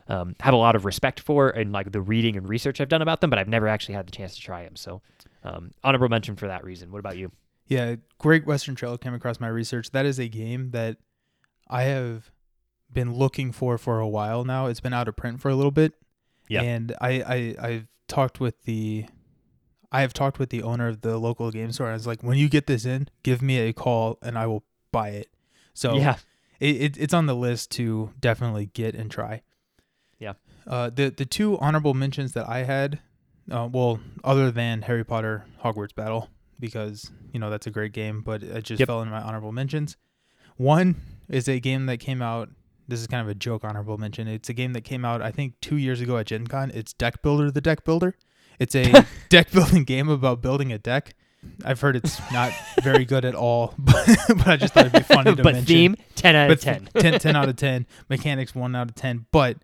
um, 0.09 0.35
have 0.41 0.53
a 0.53 0.57
lot 0.57 0.75
of 0.75 0.83
respect 0.83 1.19
for, 1.19 1.49
and 1.49 1.71
like 1.71 1.91
the 1.91 2.01
reading 2.01 2.35
and 2.35 2.49
research 2.49 2.81
I've 2.81 2.89
done 2.89 3.01
about 3.01 3.21
them, 3.21 3.29
but 3.29 3.39
I've 3.39 3.47
never 3.47 3.67
actually 3.67 3.95
had 3.95 4.07
the 4.07 4.11
chance 4.11 4.35
to 4.35 4.41
try 4.41 4.63
them. 4.63 4.75
So 4.75 5.01
um, 5.43 5.71
honorable 5.83 6.09
mention 6.09 6.35
for 6.35 6.47
that 6.47 6.63
reason. 6.63 6.91
What 6.91 6.99
about 6.99 7.17
you? 7.17 7.31
Yeah, 7.67 7.95
Great 8.17 8.45
Western 8.45 8.75
Trail 8.75 8.97
came 8.97 9.13
across 9.13 9.39
my 9.39 9.47
research. 9.47 9.91
That 9.91 10.05
is 10.05 10.19
a 10.19 10.27
game 10.27 10.71
that 10.71 10.97
I 11.69 11.83
have 11.83 12.31
been 12.91 13.13
looking 13.13 13.51
for 13.51 13.77
for 13.77 13.99
a 13.99 14.07
while 14.07 14.43
now. 14.43 14.65
It's 14.65 14.79
been 14.79 14.93
out 14.93 15.07
of 15.07 15.15
print 15.15 15.39
for 15.39 15.49
a 15.49 15.55
little 15.55 15.71
bit. 15.71 15.93
Yeah. 16.47 16.63
And 16.63 16.95
I, 16.99 17.09
I 17.21 17.55
I've 17.67 17.87
talked 18.07 18.39
with 18.39 18.63
the 18.63 19.05
I 19.91 20.01
have 20.01 20.13
talked 20.13 20.39
with 20.39 20.49
the 20.49 20.63
owner 20.63 20.87
of 20.87 21.01
the 21.01 21.17
local 21.17 21.51
game 21.51 21.71
store. 21.71 21.87
And 21.87 21.93
I 21.93 21.95
was 21.95 22.07
like, 22.07 22.23
when 22.23 22.37
you 22.37 22.49
get 22.49 22.67
this 22.67 22.85
in, 22.85 23.07
give 23.21 23.41
me 23.41 23.59
a 23.59 23.73
call 23.73 24.17
and 24.21 24.37
I 24.37 24.47
will 24.47 24.63
buy 24.91 25.09
it. 25.09 25.29
So 25.75 25.95
yeah, 25.95 26.17
it, 26.59 26.75
it 26.81 26.97
it's 26.97 27.13
on 27.13 27.27
the 27.27 27.35
list 27.35 27.69
to 27.71 28.11
definitely 28.19 28.67
get 28.73 28.95
and 28.95 29.11
try. 29.11 29.43
Uh, 30.69 30.89
the 30.93 31.09
the 31.09 31.25
two 31.25 31.57
honorable 31.57 31.93
mentions 31.95 32.33
that 32.33 32.47
I 32.47 32.59
had, 32.63 32.99
uh, 33.51 33.67
well, 33.71 33.99
other 34.23 34.51
than 34.51 34.83
Harry 34.83 35.03
Potter 35.03 35.45
Hogwarts 35.63 35.95
Battle, 35.95 36.29
because 36.59 37.09
you 37.33 37.39
know 37.39 37.49
that's 37.49 37.65
a 37.67 37.71
great 37.71 37.91
game, 37.91 38.21
but 38.21 38.43
it 38.43 38.63
just 38.63 38.79
Yep. 38.79 38.87
fell 38.87 39.01
in 39.01 39.09
my 39.09 39.19
honorable 39.21 39.51
mentions. 39.51 39.97
One 40.57 40.95
is 41.27 41.47
a 41.47 41.59
game 41.59 41.85
that 41.87 41.97
came 41.97 42.21
out. 42.21 42.49
This 42.87 42.99
is 42.99 43.07
kind 43.07 43.21
of 43.21 43.27
a 43.29 43.35
joke 43.35 43.63
honorable 43.63 43.97
mention. 43.97 44.27
It's 44.27 44.49
a 44.49 44.53
game 44.53 44.73
that 44.73 44.81
came 44.81 45.03
out 45.05 45.21
I 45.21 45.31
think 45.31 45.53
two 45.61 45.77
years 45.77 46.01
ago 46.01 46.17
at 46.17 46.27
Gen 46.27 46.47
Con. 46.47 46.71
It's 46.73 46.93
Deck 46.93 47.21
Builder, 47.21 47.49
the 47.51 47.61
Deck 47.61 47.83
Builder. 47.83 48.15
It's 48.59 48.75
a 48.75 49.05
deck 49.29 49.51
building 49.51 49.83
game 49.85 50.09
about 50.09 50.41
building 50.41 50.71
a 50.71 50.77
deck. 50.77 51.15
I've 51.63 51.79
heard 51.79 51.95
it's 51.95 52.19
not 52.33 52.51
very 52.83 53.05
good 53.05 53.23
at 53.25 53.33
all, 53.33 53.73
but, 53.79 54.05
but 54.27 54.47
I 54.47 54.57
just 54.57 54.73
thought 54.73 54.87
it'd 54.87 54.93
be 54.93 55.13
funny 55.13 55.35
to 55.35 55.41
but 55.41 55.53
mention 55.53 55.65
theme 55.65 55.95
ten 56.15 56.35
out 56.35 56.51
of 56.51 56.59
ten. 56.59 56.89
10, 56.97 57.19
10 57.19 57.35
out 57.35 57.47
of 57.47 57.55
10 57.55 57.87
mechanics 58.09 58.53
1 58.53 58.75
out 58.75 58.89
of 58.89 58.95
10 58.95 59.25
but 59.31 59.57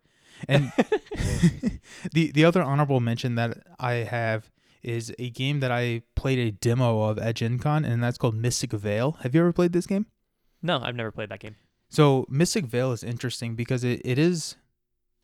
and 0.47 0.72
the 2.13 2.31
the 2.31 2.45
other 2.45 2.61
honorable 2.61 2.99
mention 2.99 3.35
that 3.35 3.57
i 3.80 3.93
have 3.93 4.49
is 4.84 5.13
a 5.17 5.30
game 5.30 5.59
that 5.61 5.72
i 5.72 6.01
played 6.15 6.39
a 6.39 6.51
demo 6.51 7.03
of 7.03 7.17
at 7.17 7.35
gen 7.35 7.57
con 7.59 7.84
and 7.85 8.03
that's 8.03 8.17
called 8.17 8.35
mystic 8.35 8.72
vale 8.72 9.13
have 9.22 9.34
you 9.34 9.41
ever 9.41 9.53
played 9.53 9.73
this 9.73 9.88
game 9.88 10.05
No, 10.61 10.80
I've 10.81 10.95
never 10.95 11.11
played 11.11 11.30
that 11.30 11.39
game. 11.39 11.55
so 11.89 12.26
mystic 12.30 12.65
vale 12.65 12.91
is 12.91 13.03
interesting 13.03 13.55
because 13.55 13.84
it, 13.84 14.01
it 14.05 14.17
is 14.19 14.55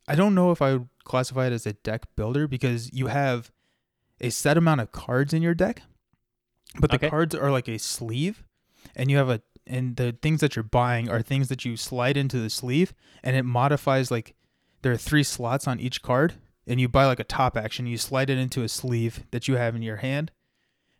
i 0.08 0.16
don't 0.16 0.36
know 0.36 0.52
if 0.52 0.62
i 0.62 0.74
would 0.74 0.88
classify 1.04 1.48
it 1.48 1.54
as 1.54 1.66
a 1.66 1.74
deck 1.74 2.04
builder 2.16 2.48
because 2.48 2.92
you 2.94 3.08
have 3.08 3.52
a 4.20 4.30
set 4.30 4.58
amount 4.58 4.82
of 4.82 4.92
cards 4.92 5.34
in 5.34 5.42
your 5.42 5.54
deck 5.56 5.82
but 6.80 6.90
the 6.90 6.96
Okay. 6.96 7.10
cards 7.10 7.36
are 7.36 7.52
like 7.52 7.68
a 7.68 7.78
sleeve 7.78 8.44
and 8.96 9.12
you 9.12 9.18
have 9.18 9.30
a 9.30 9.42
and 9.68 9.96
the 9.98 10.12
things 10.24 10.42
that 10.42 10.56
you're 10.56 10.64
buying 10.64 11.08
are 11.10 11.22
things 11.22 11.48
that 11.50 11.66
you 11.66 11.78
slide 11.78 12.18
into 12.18 12.40
the 12.40 12.50
sleeve 12.50 12.94
and 13.24 13.36
it 13.36 13.44
modifies 13.44 14.10
like 14.10 14.34
there 14.82 14.92
are 14.92 14.98
three 14.98 15.24
slots 15.24 15.68
on 15.68 15.80
each 15.80 16.02
card 16.02 16.34
and 16.68 16.80
you 16.80 16.88
buy 16.88 17.06
like 17.06 17.20
a 17.20 17.24
top 17.24 17.58
action 17.58 17.86
you 17.88 17.98
slide 17.98 18.30
it 18.30 18.38
into 18.38 18.64
a 18.64 18.68
sleeve 18.70 19.24
that 19.32 19.48
you 19.48 19.56
have 19.56 19.76
in 19.76 19.82
your 19.82 19.98
hand 19.98 20.32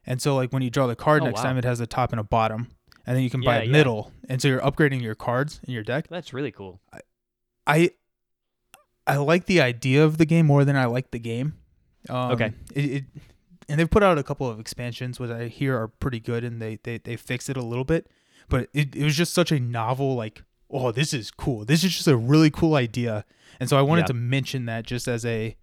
and 0.06 0.22
so 0.22 0.36
like 0.36 0.52
when 0.52 0.62
you 0.62 0.70
draw 0.70 0.88
the 0.88 0.96
card 0.96 1.22
Oh, 1.22 1.26
next 1.26 1.38
wow. 1.38 1.44
time 1.44 1.58
it 1.58 1.64
has 1.64 1.80
a 1.80 1.88
top 1.88 2.12
and 2.12 2.20
a 2.20 2.24
bottom 2.24 2.68
and 3.06 3.16
then 3.16 3.24
you 3.24 3.30
can 3.30 3.42
buy 3.42 3.58
a 3.62 3.66
yeah. 3.66 3.72
middle 3.72 4.12
and 4.30 4.42
so 4.42 4.48
you're 4.48 4.62
upgrading 4.62 5.02
your 5.02 5.16
cards 5.16 5.60
in 5.68 5.74
your 5.74 5.84
deck 5.84 6.08
That's 6.08 6.34
really 6.34 6.52
cool. 6.52 6.82
i 7.68 7.92
i 9.08 9.18
like 9.18 9.46
the 9.46 9.62
idea 9.62 10.04
of 10.04 10.18
the 10.18 10.26
game 10.26 10.46
more 10.46 10.66
than 10.66 10.76
i 10.76 10.86
like 10.86 11.12
the 11.12 11.20
game 11.20 11.54
um, 12.10 12.32
Okay. 12.32 12.54
it, 12.74 12.80
it 12.86 13.04
and 13.70 13.80
they've 13.80 13.90
put 13.90 14.04
out 14.04 14.18
a 14.18 14.24
couple 14.24 14.48
of 14.50 14.60
expansions 14.60 15.20
which 15.20 15.30
i 15.32 15.48
hear 15.48 15.78
are 15.78 15.88
pretty 15.88 16.20
good 16.20 16.44
and 16.44 16.62
they 16.62 16.80
they, 16.84 16.98
they 16.98 17.16
fix 17.16 17.50
it 17.50 17.58
a 17.58 17.62
little 17.64 17.86
bit 17.86 18.10
but 18.50 18.68
it, 18.74 18.96
it 18.96 19.04
was 19.04 19.16
just 19.16 19.34
such 19.34 19.52
a 19.52 19.60
novel 19.60 20.16
like 20.16 20.44
oh 20.72 20.92
this 20.92 21.14
is 21.14 21.32
cool 21.32 21.66
this 21.66 21.84
is 21.84 21.94
just 21.96 22.08
a 22.08 22.16
really 22.18 22.50
cool 22.50 22.76
idea 22.76 23.26
and 23.60 23.70
so 23.70 23.78
i 23.78 23.82
wanted 23.82 24.02
Yeah. 24.04 24.08
to 24.08 24.14
mention 24.14 24.66
that 24.66 24.86
just 24.86 25.08
as 25.08 25.26
a 25.26 25.56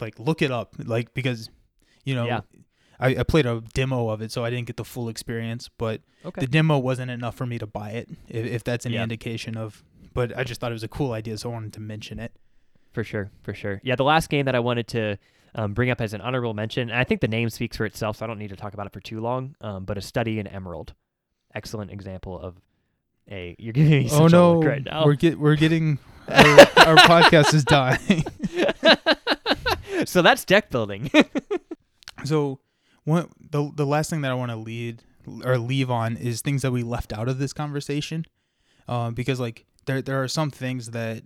like 0.00 0.18
look 0.18 0.42
it 0.42 0.50
up 0.50 0.74
like 0.78 1.14
because 1.14 1.50
you 2.04 2.14
know 2.14 2.26
Yeah. 2.26 2.40
I, 2.98 3.08
I 3.16 3.22
played 3.24 3.44
a 3.46 3.62
demo 3.74 4.08
of 4.08 4.22
it 4.22 4.30
so 4.32 4.44
i 4.44 4.50
didn't 4.50 4.66
get 4.66 4.76
the 4.76 4.84
full 4.84 5.08
experience 5.08 5.68
but 5.76 6.00
Okay. 6.24 6.40
the 6.40 6.46
demo 6.46 6.78
wasn't 6.78 7.10
enough 7.10 7.34
for 7.36 7.46
me 7.46 7.58
to 7.58 7.66
buy 7.66 7.90
it 7.90 8.08
if, 8.28 8.46
if 8.46 8.64
that's 8.64 8.84
any 8.86 8.94
Yeah. 8.96 9.02
indication 9.04 9.56
of 9.56 9.84
but 10.14 10.36
i 10.36 10.44
just 10.44 10.60
thought 10.60 10.70
it 10.72 10.74
was 10.74 10.82
a 10.82 10.88
cool 10.88 11.12
idea 11.12 11.36
so 11.38 11.50
i 11.50 11.52
wanted 11.52 11.72
to 11.74 11.80
mention 11.80 12.18
it 12.18 12.32
For 12.92 13.04
sure, 13.04 13.30
for 13.42 13.52
sure. 13.54 13.80
Yeah, 13.84 13.96
the 13.96 14.04
last 14.04 14.30
game 14.30 14.46
that 14.46 14.54
I 14.54 14.60
wanted 14.60 14.86
to 14.96 15.18
um, 15.54 15.74
bring 15.74 15.90
up 15.90 16.00
as 16.00 16.14
an 16.14 16.22
honorable 16.22 16.54
mention, 16.54 16.88
and 16.88 16.98
I 16.98 17.04
think 17.04 17.20
the 17.20 17.28
name 17.28 17.50
speaks 17.50 17.76
for 17.76 17.84
itself, 17.84 18.16
so 18.16 18.24
I 18.24 18.26
don't 18.26 18.38
need 18.38 18.48
to 18.48 18.56
talk 18.56 18.72
about 18.72 18.86
it 18.86 18.92
for 18.94 19.00
too 19.00 19.20
long. 19.20 19.54
Um, 19.60 19.84
but 19.84 19.98
a 19.98 20.00
study 20.00 20.38
in 20.38 20.46
Emerald, 20.46 20.94
excellent 21.54 21.90
example 21.90 22.40
of 22.40 22.56
a. 23.30 23.56
You're 23.58 23.72
giving 23.72 23.90
me 23.90 24.08
such 24.08 24.20
oh 24.20 24.26
a 24.26 24.28
no 24.28 24.54
look 24.58 24.68
right 24.68 24.84
now. 24.84 25.04
we're 25.04 25.14
get 25.14 25.38
we're 25.38 25.56
getting 25.56 25.98
our, 26.28 26.44
our 26.44 26.96
podcast 26.96 27.54
is 27.54 27.64
dying 27.64 28.24
so 30.06 30.22
that's 30.22 30.44
deck 30.44 30.70
building. 30.70 31.10
so 32.24 32.58
one 33.04 33.28
the 33.50 33.70
the 33.74 33.86
last 33.86 34.10
thing 34.10 34.22
that 34.22 34.30
i 34.30 34.34
want 34.34 34.50
to 34.50 34.56
lead 34.56 35.02
or 35.44 35.58
leave 35.58 35.90
on 35.90 36.16
is 36.16 36.40
things 36.40 36.62
that 36.62 36.72
we 36.72 36.82
left 36.82 37.12
out 37.12 37.28
of 37.28 37.38
this 37.38 37.52
conversation 37.52 38.24
um, 38.88 39.14
because 39.14 39.38
like 39.38 39.64
there 39.86 40.02
there 40.02 40.20
are 40.22 40.28
some 40.28 40.50
things 40.50 40.90
that 40.90 41.22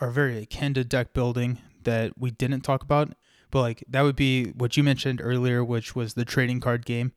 are 0.00 0.10
very 0.10 0.38
akin 0.38 0.74
to 0.74 0.84
deck 0.84 1.12
building 1.12 1.58
that 1.82 2.12
we 2.16 2.30
didn't 2.30 2.60
talk 2.60 2.82
about 2.82 3.12
but 3.50 3.60
like 3.60 3.84
that 3.88 4.02
would 4.02 4.16
be 4.16 4.46
what 4.50 4.76
you 4.76 4.84
mentioned 4.84 5.20
earlier 5.22 5.64
which 5.64 5.96
was 5.96 6.14
the 6.14 6.24
trading 6.24 6.60
card 6.60 6.86
game 6.86 7.12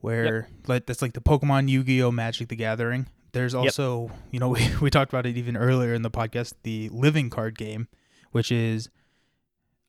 where 0.00 0.48
like 0.66 0.86
that's 0.86 1.02
like 1.02 1.14
the 1.14 1.20
pokemon 1.20 1.68
yu-gi-oh 1.68 2.10
magic 2.10 2.48
the 2.48 2.56
gathering 2.56 3.06
there's 3.32 3.54
also 3.54 4.10
you 4.30 4.38
know 4.40 4.48
we, 4.56 4.66
we 4.80 4.90
talked 4.90 5.12
about 5.12 5.26
it 5.26 5.36
even 5.36 5.56
earlier 5.56 5.94
in 5.94 6.02
the 6.02 6.10
podcast 6.10 6.54
the 6.62 6.88
living 6.90 7.30
card 7.30 7.56
game 7.56 7.88
which 8.32 8.50
is 8.52 8.88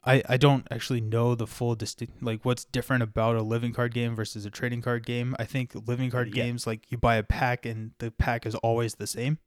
I, 0.03 0.23
I 0.27 0.37
don't 0.37 0.67
actually 0.71 1.01
know 1.01 1.35
the 1.35 1.45
full 1.45 1.75
distinct 1.75 2.23
like 2.23 2.43
what's 2.43 2.65
different 2.65 3.03
about 3.03 3.35
a 3.35 3.43
living 3.43 3.71
card 3.71 3.93
game 3.93 4.15
versus 4.15 4.45
a 4.45 4.49
trading 4.49 4.81
card 4.81 5.05
game. 5.05 5.35
I 5.37 5.45
think 5.45 5.73
living 5.87 6.09
card 6.09 6.29
Yeah. 6.29 6.43
games 6.45 6.65
like 6.65 6.91
you 6.91 6.97
buy 6.97 7.17
a 7.17 7.23
pack 7.23 7.67
and 7.67 7.91
the 7.99 8.09
pack 8.09 8.47
is 8.47 8.55
always 8.55 8.95
the 8.95 9.05
same. 9.05 9.37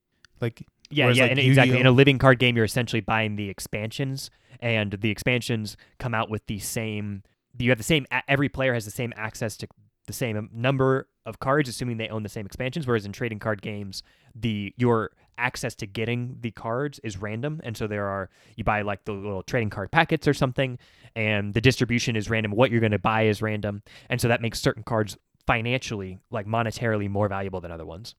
Like 0.40 0.64
Yeah, 0.90 1.10
yeah, 1.10 1.22
like, 1.24 1.32
and 1.32 1.40
exactly. 1.40 1.80
In 1.80 1.86
a 1.86 1.90
living 1.90 2.18
card 2.18 2.38
game, 2.38 2.54
you're 2.54 2.64
essentially 2.64 3.00
buying 3.00 3.34
the 3.34 3.48
expansions, 3.50 4.30
and 4.60 4.92
the 4.92 5.10
expansions 5.10 5.76
come 5.98 6.14
out 6.14 6.30
with 6.30 6.46
the 6.46 6.60
same. 6.60 7.24
You 7.58 7.70
have 7.70 7.78
the 7.78 7.84
same. 7.84 8.06
Every 8.28 8.48
player 8.48 8.74
has 8.74 8.84
the 8.84 8.90
same 8.92 9.12
access 9.16 9.56
to 9.56 9.66
the 10.06 10.12
same 10.12 10.50
number 10.52 11.08
of 11.26 11.40
cards, 11.40 11.68
assuming 11.68 11.96
they 11.96 12.08
own 12.08 12.22
the 12.22 12.28
same 12.28 12.46
expansions. 12.46 12.86
Whereas 12.86 13.06
in 13.06 13.12
trading 13.12 13.38
card 13.38 13.62
games, 13.62 14.02
the 14.34 14.74
your 14.76 15.12
access 15.36 15.74
to 15.74 15.86
getting 15.86 16.36
the 16.40 16.50
cards 16.50 17.00
is 17.02 17.16
random, 17.16 17.60
and 17.64 17.76
so 17.76 17.86
there 17.86 18.06
are 18.06 18.30
you 18.56 18.64
buy 18.64 18.82
like 18.82 19.04
the 19.04 19.12
little 19.12 19.42
trading 19.42 19.70
card 19.70 19.90
packets 19.90 20.28
or 20.28 20.34
something, 20.34 20.78
and 21.16 21.54
the 21.54 21.60
distribution 21.60 22.16
is 22.16 22.28
random. 22.30 22.52
What 22.52 22.70
you're 22.70 22.80
going 22.80 22.92
to 22.92 22.98
buy 22.98 23.22
is 23.22 23.42
random, 23.42 23.82
and 24.08 24.20
so 24.20 24.28
that 24.28 24.42
makes 24.42 24.60
certain 24.60 24.82
cards 24.82 25.16
financially, 25.46 26.18
like 26.30 26.46
monetarily, 26.46 27.08
more 27.08 27.28
valuable 27.28 27.60
than 27.60 27.70
other 27.70 27.86
ones. 27.86 28.14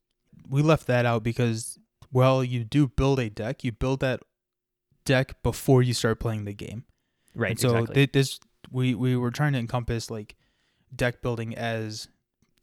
we 0.49 0.61
left 0.61 0.87
that 0.87 1.05
out 1.05 1.23
because 1.23 1.79
well, 2.11 2.43
you 2.43 2.63
do 2.63 2.87
build 2.87 3.19
a 3.19 3.29
deck. 3.29 3.63
You 3.63 3.71
build 3.71 3.99
that 3.99 4.21
deck 5.05 5.41
before 5.43 5.83
you 5.83 5.93
start 5.93 6.19
playing 6.19 6.45
the 6.45 6.53
game. 6.53 6.85
Right. 7.35 7.51
And 7.51 7.59
so 7.59 7.75
exactly. 7.75 8.05
thi- 8.05 8.11
this 8.13 8.39
we 8.71 8.95
we 8.95 9.15
were 9.15 9.31
trying 9.31 9.53
to 9.53 9.59
encompass 9.59 10.09
like 10.09 10.35
deck 10.97 11.21
building 11.21 11.55
as 11.55 12.07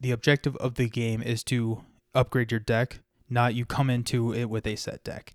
the 0.01 0.11
objective 0.11 0.57
of 0.57 0.75
the 0.75 0.89
game 0.89 1.23
is 1.23 1.43
to 1.45 1.85
upgrade 2.15 2.51
your 2.51 2.61
deck, 2.61 3.01
not 3.31 3.55
you 3.55 3.65
come 3.65 3.89
into 3.91 4.35
it 4.35 4.47
with 4.47 4.67
a 4.67 4.77
set 4.77 5.05
deck. 5.05 5.35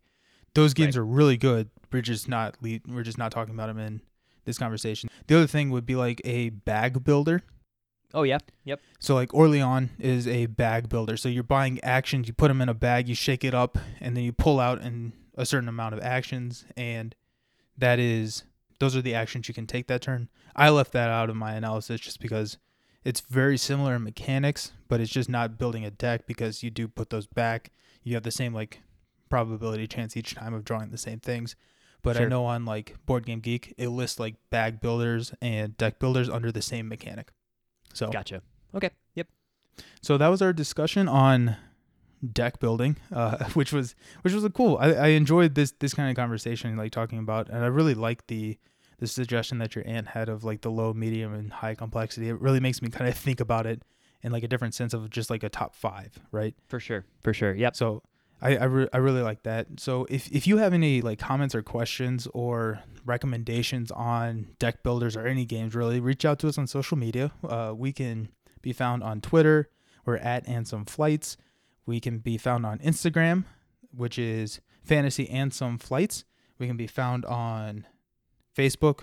those 0.54 0.74
games 0.74 0.98
are 0.98 1.06
really 1.06 1.38
good. 1.38 1.70
We're 1.92 2.02
just 2.02 2.28
not 2.28 2.56
le- 2.62 2.80
we're 2.88 3.04
just 3.04 3.18
not 3.18 3.32
talking 3.32 3.54
about 3.54 3.68
them 3.68 3.80
in 3.80 4.02
this 4.46 4.58
conversation. 4.58 5.10
The 5.28 5.38
other 5.38 5.48
thing 5.48 5.70
would 5.70 5.86
be 5.86 5.96
like 5.96 6.22
a 6.26 6.50
bag 6.50 7.04
builder. 7.04 7.44
Oh 8.14 8.24
yeah. 8.24 8.40
Yep. 8.64 8.82
So 9.00 9.16
like 9.16 9.30
Orléans 9.30 9.90
is 10.00 10.28
a 10.28 10.48
bag 10.48 10.90
builder. 10.90 11.16
So 11.18 11.30
you're 11.30 11.44
buying 11.44 11.80
actions, 11.84 12.28
you 12.28 12.34
put 12.34 12.48
them 12.48 12.62
in 12.62 12.70
a 12.70 12.74
bag, 12.74 13.08
you 13.08 13.16
shake 13.16 13.44
it 13.44 13.54
up, 13.54 13.78
and 14.00 14.16
then 14.18 14.24
you 14.24 14.32
pull 14.34 14.60
out 14.60 14.82
in 14.82 15.14
a 15.36 15.46
certain 15.46 15.70
amount 15.70 15.94
of 15.94 16.02
actions, 16.02 16.66
and 16.76 17.14
that 17.78 18.00
is 18.00 18.44
those 18.80 18.96
are 18.96 19.02
the 19.02 19.14
actions 19.14 19.48
you 19.48 19.54
can 19.54 19.68
take 19.68 19.88
that 19.88 20.02
turn. 20.02 20.30
I 20.56 20.70
left 20.70 20.92
that 20.94 21.10
out 21.10 21.30
of 21.30 21.36
my 21.36 21.54
analysis 21.54 22.02
just 22.02 22.20
because 22.20 22.58
it's 23.08 23.22
very 23.22 23.58
similar 23.58 23.96
in 23.96 24.04
mechanics, 24.04 24.74
but 24.90 25.00
it's 25.00 25.10
just 25.10 25.30
not 25.30 25.58
building 25.58 25.86
a 25.86 25.92
deck 25.92 26.28
because 26.28 26.62
you 26.62 26.70
do 26.70 26.90
put 26.90 27.10
those 27.10 27.26
back. 27.26 27.72
You 28.04 28.16
have 28.16 28.24
the 28.24 28.32
same 28.32 28.54
like 28.54 28.82
probability 29.30 29.88
chance 29.88 30.18
each 30.18 30.36
time 30.36 30.54
of 30.54 30.66
drawing 30.66 30.90
the 30.90 30.98
same 30.98 31.22
things. 31.22 31.56
But 32.04 32.20
I 32.20 32.26
know 32.26 32.44
on 32.44 32.66
like 32.66 32.98
Board 33.06 33.26
Game 33.26 33.40
Geek, 33.40 33.74
it 33.78 33.88
lists 33.88 34.20
like 34.20 34.36
bag 34.50 34.82
builders 34.82 35.34
and 35.42 35.78
deck 35.78 36.00
builders 36.00 36.30
under 36.30 36.52
the 36.52 36.62
same 36.62 36.90
mechanic. 36.90 37.32
So 37.94 38.10
Gotcha. 38.10 38.42
Okay. 38.76 38.90
Yep. 39.16 39.28
so 40.02 40.18
that 40.18 40.28
was 40.28 40.42
our 40.42 40.52
discussion 40.52 41.08
on 41.08 41.56
deck 42.34 42.60
building, 42.60 42.98
uh, 43.14 43.46
which 43.54 43.72
was 43.72 43.96
which 44.24 44.34
was 44.34 44.44
a 44.44 44.50
cool. 44.50 44.78
I, 44.82 44.92
I 44.92 45.08
enjoyed 45.08 45.56
this 45.56 45.72
this 45.80 45.94
kind 45.94 46.10
of 46.10 46.18
conversation, 46.18 46.76
like 46.76 46.92
talking 46.92 47.20
about, 47.20 47.48
and 47.48 47.64
I 47.64 47.68
really 47.68 47.94
like 47.94 48.28
the 48.28 48.58
the 49.00 49.08
suggestion 49.08 49.60
that 49.60 49.76
your 49.76 49.86
aunt 49.88 50.08
had 50.08 50.30
of 50.30 50.44
like 50.44 50.62
the 50.62 50.72
low, 50.72 50.94
medium, 50.94 51.34
and 51.34 51.52
high 51.52 51.76
complexity. 51.76 52.30
It 52.30 52.40
really 52.42 52.60
makes 52.60 52.82
me 52.82 52.90
kind 52.90 53.10
of 53.10 53.18
think 53.18 53.40
about 53.40 53.66
it 53.66 53.84
in 54.24 54.32
like 54.32 54.44
a 54.44 54.48
different 54.48 54.74
sense 54.74 54.94
of 54.94 55.10
just 55.10 55.30
like 55.30 55.44
a 55.44 55.50
top 55.50 55.76
five, 55.76 56.20
right? 56.32 56.56
For 56.68 56.80
sure. 56.80 57.06
For 57.24 57.34
sure. 57.34 57.54
Yep. 57.54 57.76
So 57.76 58.04
I 58.42 58.58
I, 58.58 58.64
re- 58.66 58.90
I 58.94 58.98
really 58.98 59.22
like 59.22 59.44
that. 59.44 59.68
So 59.78 60.06
if 60.10 60.32
if 60.32 60.48
you 60.48 60.58
have 60.58 60.74
any 60.74 61.02
like 61.02 61.20
comments 61.20 61.54
or 61.54 61.62
questions 61.62 62.28
or 62.34 62.82
recommendations 63.06 63.92
on 63.92 64.48
deck 64.60 64.84
builders 64.84 65.16
or 65.16 65.26
any 65.26 65.46
games, 65.46 65.76
really 65.76 66.00
reach 66.00 66.26
out 66.26 66.40
to 66.40 66.48
us 66.48 66.58
on 66.58 66.68
social 66.68 66.98
media. 66.98 67.32
Uh, 67.48 67.74
we 67.76 67.92
can 67.92 68.30
be 68.62 68.74
found 68.74 69.04
on 69.04 69.22
Twitter. 69.22 69.70
We're 70.06 70.18
at 70.18 70.48
and 70.48 70.68
some 70.68 70.86
flights. 70.86 71.38
We 71.86 72.00
can 72.00 72.20
be 72.20 72.38
found 72.38 72.66
on 72.66 72.80
Instagram, 72.80 73.46
which 73.92 74.18
is 74.20 74.60
fantasy 74.84 75.30
and 75.30 75.54
some 75.54 75.78
flights. 75.78 76.26
We 76.60 76.68
can 76.68 76.78
be 76.78 76.88
found 76.88 77.26
on 77.26 77.86
Facebook, 78.58 79.02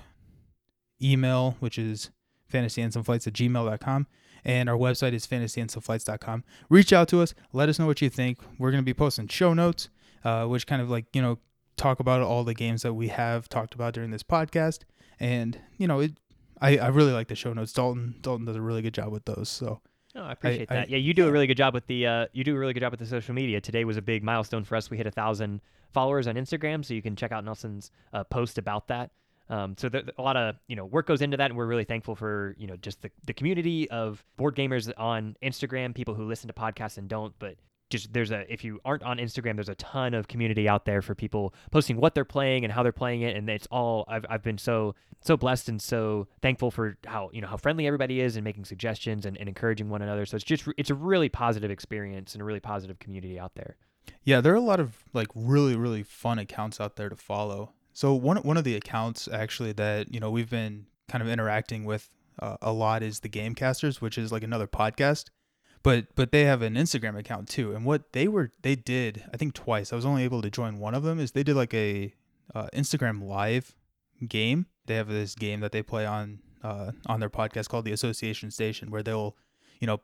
email, 1.02 1.56
which 1.60 1.78
is 1.78 2.10
fantasy 2.48 2.82
and 2.82 2.92
some 2.92 3.02
flights 3.02 3.26
at 3.26 3.32
gmail.com. 3.32 4.06
And 4.46 4.68
our 4.68 4.76
website 4.76 5.12
is 5.14 5.26
fantasyandsomeflights.com. 5.26 6.44
Reach 6.68 6.92
out 6.92 7.08
to 7.08 7.22
us. 7.22 7.34
Let 7.52 7.68
us 7.68 7.78
know 7.78 7.86
what 7.86 8.02
you 8.02 8.10
think. 8.10 8.38
We're 8.58 8.70
going 8.70 8.82
to 8.82 8.84
be 8.84 8.92
posting 8.92 9.26
show 9.28 9.54
notes, 9.54 9.88
uh, 10.22 10.44
which 10.46 10.66
kind 10.66 10.82
of 10.82 10.90
like, 10.90 11.06
you 11.14 11.22
know, 11.22 11.38
talk 11.76 11.98
about 11.98 12.20
all 12.20 12.44
the 12.44 12.52
games 12.54 12.82
that 12.82 12.92
we 12.94 13.08
have 13.08 13.48
talked 13.48 13.74
about 13.74 13.94
during 13.94 14.10
this 14.10 14.22
podcast. 14.22 14.80
And, 15.18 15.58
you 15.78 15.86
know, 15.86 16.00
it, 16.00 16.12
I, 16.60 16.76
I 16.76 16.88
really 16.88 17.12
like 17.12 17.28
the 17.28 17.34
show 17.34 17.52
notes. 17.54 17.72
Dalton 17.72 18.16
Dalton 18.20 18.44
does 18.44 18.56
a 18.56 18.60
really 18.60 18.82
good 18.82 18.94
job 18.94 19.10
with 19.12 19.24
those. 19.24 19.48
So 19.48 19.80
Oh, 20.16 20.22
I 20.22 20.32
appreciate 20.32 20.70
I- 20.70 20.74
that. 20.76 20.90
Yeah, 20.90 20.98
you 20.98 21.12
do 21.14 21.26
a 21.26 21.32
really 21.32 21.46
good 21.48 21.56
job 21.56 21.72
with 21.74 21.86
the 21.88 22.06
uh, 22.06 22.26
you 22.32 22.44
do 22.44 22.54
a 22.54 22.58
really 22.58 22.72
good 22.74 22.80
job 22.80 22.92
with 22.92 23.00
the 23.00 23.06
social 23.06 23.34
media. 23.34 23.60
Today 23.60 23.84
was 23.84 23.96
a 23.96 24.02
big 24.02 24.22
milestone 24.22 24.62
for 24.62 24.76
us. 24.76 24.88
We 24.90 24.96
hit 24.96 25.06
a 25.06 25.10
thousand 25.10 25.60
followers 25.92 26.26
on 26.28 26.34
Instagram, 26.36 26.84
so 26.84 26.94
you 26.94 27.02
can 27.02 27.16
check 27.16 27.32
out 27.32 27.44
Nelson's 27.44 27.90
uh, 28.12 28.22
post 28.24 28.56
about 28.58 28.86
that. 28.88 29.10
Um, 29.50 29.76
so 29.78 29.90
a 30.16 30.22
lot 30.22 30.36
of 30.36 30.56
you 30.68 30.76
know 30.76 30.86
work 30.86 31.06
goes 31.06 31.22
into 31.22 31.36
that, 31.36 31.50
and 31.50 31.56
we're 31.56 31.66
really 31.66 31.84
thankful 31.84 32.14
for 32.14 32.54
you 32.58 32.66
know 32.66 32.76
just 32.76 33.02
the, 33.02 33.10
the 33.26 33.34
community 33.34 33.90
of 33.90 34.24
board 34.36 34.56
gamers 34.56 34.90
on 34.96 35.36
Instagram, 35.42 35.94
people 35.94 36.14
who 36.14 36.24
listen 36.24 36.48
to 36.48 36.54
podcasts 36.54 36.98
and 36.98 37.08
don't, 37.08 37.34
but 37.38 37.56
just 37.90 38.12
there's 38.12 38.30
a 38.30 38.50
if 38.52 38.64
you 38.64 38.80
aren't 38.84 39.02
on 39.02 39.18
Instagram, 39.18 39.54
there's 39.54 39.68
a 39.68 39.74
ton 39.76 40.14
of 40.14 40.28
community 40.28 40.68
out 40.68 40.84
there 40.84 41.02
for 41.02 41.14
people 41.14 41.54
posting 41.70 41.96
what 41.96 42.14
they're 42.14 42.24
playing 42.24 42.64
and 42.64 42.72
how 42.72 42.82
they're 42.82 42.92
playing 42.92 43.22
it, 43.22 43.36
and 43.36 43.48
it's 43.48 43.68
all 43.70 44.04
I've 44.08 44.24
I've 44.28 44.42
been 44.42 44.58
so 44.58 44.94
so 45.20 45.36
blessed 45.36 45.68
and 45.68 45.80
so 45.80 46.26
thankful 46.42 46.70
for 46.70 46.96
how 47.06 47.30
you 47.32 47.40
know 47.40 47.48
how 47.48 47.56
friendly 47.56 47.86
everybody 47.86 48.20
is 48.20 48.36
and 48.36 48.44
making 48.44 48.64
suggestions 48.64 49.26
and, 49.26 49.36
and 49.36 49.48
encouraging 49.48 49.88
one 49.88 50.02
another. 50.02 50.26
So 50.26 50.36
it's 50.36 50.44
just 50.44 50.66
it's 50.78 50.90
a 50.90 50.94
really 50.94 51.28
positive 51.28 51.70
experience 51.70 52.34
and 52.34 52.42
a 52.42 52.44
really 52.44 52.60
positive 52.60 52.98
community 52.98 53.38
out 53.38 53.54
there. 53.54 53.76
Yeah, 54.22 54.40
there 54.40 54.52
are 54.52 54.56
a 54.56 54.60
lot 54.60 54.80
of 54.80 55.04
like 55.12 55.28
really 55.34 55.76
really 55.76 56.02
fun 56.02 56.38
accounts 56.38 56.80
out 56.80 56.96
there 56.96 57.08
to 57.08 57.16
follow. 57.16 57.72
So 57.94 58.12
one 58.12 58.36
one 58.38 58.56
of 58.56 58.64
the 58.64 58.74
accounts 58.74 59.28
actually 59.32 59.72
that 59.72 60.12
you 60.12 60.20
know 60.20 60.30
we've 60.30 60.50
been 60.50 60.86
kind 61.08 61.22
of 61.22 61.28
interacting 61.28 61.84
with 61.84 62.08
uh, 62.40 62.56
a 62.60 62.72
lot 62.72 63.02
is 63.02 63.20
the 63.20 63.28
Gamecasters, 63.28 64.00
which 64.00 64.18
is 64.18 64.32
like 64.32 64.42
another 64.42 64.66
podcast. 64.66 65.26
But 65.84 66.06
but 66.16 66.32
they 66.32 66.44
have 66.44 66.60
an 66.62 66.74
Instagram 66.74 67.16
account 67.16 67.48
too, 67.48 67.74
and 67.74 67.84
what 67.84 68.12
they 68.12 68.26
were 68.26 68.50
they 68.62 68.74
did 68.74 69.24
I 69.32 69.36
think 69.36 69.54
twice. 69.54 69.92
I 69.92 69.96
was 69.96 70.04
only 70.04 70.24
able 70.24 70.42
to 70.42 70.50
join 70.50 70.78
one 70.78 70.94
of 70.94 71.04
them. 71.04 71.20
Is 71.20 71.32
they 71.32 71.44
did 71.44 71.56
like 71.56 71.72
a 71.72 72.12
uh, 72.54 72.66
Instagram 72.74 73.22
live 73.22 73.76
game. 74.26 74.66
They 74.86 74.96
have 74.96 75.08
this 75.08 75.34
game 75.34 75.60
that 75.60 75.72
they 75.72 75.82
play 75.82 76.04
on 76.04 76.40
uh, 76.64 76.92
on 77.06 77.20
their 77.20 77.30
podcast 77.30 77.68
called 77.68 77.84
the 77.84 77.92
Association 77.92 78.50
Station, 78.50 78.90
where 78.90 79.04
they'll 79.04 79.36
you 79.78 79.86
know 79.86 80.00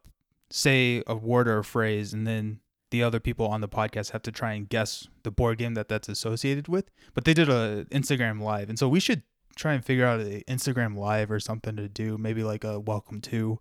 say 0.49 1.03
a 1.09 1.17
word 1.17 1.49
or 1.49 1.59
a 1.59 1.65
phrase, 1.65 2.13
and 2.13 2.25
then 2.25 2.61
the 2.91 3.03
other 3.03 3.21
people 3.21 3.47
on 3.47 3.61
the 3.61 3.69
podcast 3.69 4.11
have 4.11 4.23
to 4.23 4.33
try 4.33 4.53
and 4.53 4.69
guess 4.69 5.09
the 5.23 5.31
board 5.31 5.59
game 5.59 5.75
that 5.75 5.89
that's 5.89 6.09
associated 6.09 6.69
with. 6.69 6.91
But 7.15 7.25
they 7.25 7.35
did 7.35 7.49
a 7.49 7.85
Instagram 7.87 8.41
live, 8.41 8.69
and 8.69 8.79
so 8.79 8.89
we 8.89 9.01
should 9.01 9.23
try 9.57 9.73
and 9.75 9.85
figure 9.85 10.07
out 10.07 10.21
an 10.21 10.43
Instagram 10.49 10.97
live 10.97 11.31
or 11.31 11.41
something 11.41 11.77
to 11.77 11.89
do. 11.89 12.17
Maybe 12.19 12.43
like 12.43 12.65
a 12.65 12.79
welcome 12.81 13.21
to, 13.23 13.61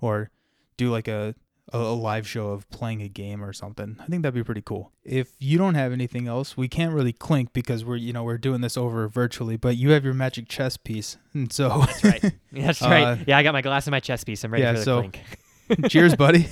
or 0.00 0.30
do 0.76 0.90
like 0.90 1.08
a 1.08 1.34
a 1.72 1.78
live 1.78 2.26
show 2.26 2.48
of 2.48 2.68
playing 2.70 3.00
a 3.00 3.06
game 3.08 3.44
or 3.44 3.52
something. 3.52 3.96
I 4.00 4.06
think 4.06 4.22
that'd 4.22 4.34
be 4.34 4.42
pretty 4.42 4.62
cool. 4.62 4.90
If 5.04 5.30
you 5.38 5.56
don't 5.56 5.76
have 5.76 5.92
anything 5.92 6.26
else, 6.26 6.56
we 6.56 6.66
can't 6.66 6.92
really 6.92 7.12
clink 7.12 7.52
because 7.52 7.84
we're 7.84 7.94
you 7.96 8.12
know 8.12 8.24
we're 8.24 8.38
doing 8.38 8.60
this 8.60 8.76
over 8.76 9.06
virtually. 9.08 9.56
But 9.56 9.76
you 9.76 9.90
have 9.90 10.04
your 10.04 10.14
magic 10.14 10.48
chess 10.48 10.76
piece, 10.76 11.16
and 11.32 11.52
so 11.52 11.68
That's 11.86 12.04
right. 12.04 12.32
That's 12.52 12.82
Uh, 12.82 12.88
right. 12.88 13.24
Yeah, 13.26 13.38
I 13.38 13.42
got 13.44 13.52
my 13.52 13.62
glass 13.62 13.86
and 13.86 13.92
my 13.92 14.00
chess 14.00 14.24
piece. 14.24 14.42
I'm 14.44 14.52
ready 14.52 14.64
yeah, 14.64 14.72
for 14.72 14.78
the 14.78 14.84
so- 14.84 14.98
clink. 15.00 15.20
cheers, 15.88 16.16
buddy. 16.16 16.48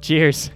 Cheers. 0.00 0.50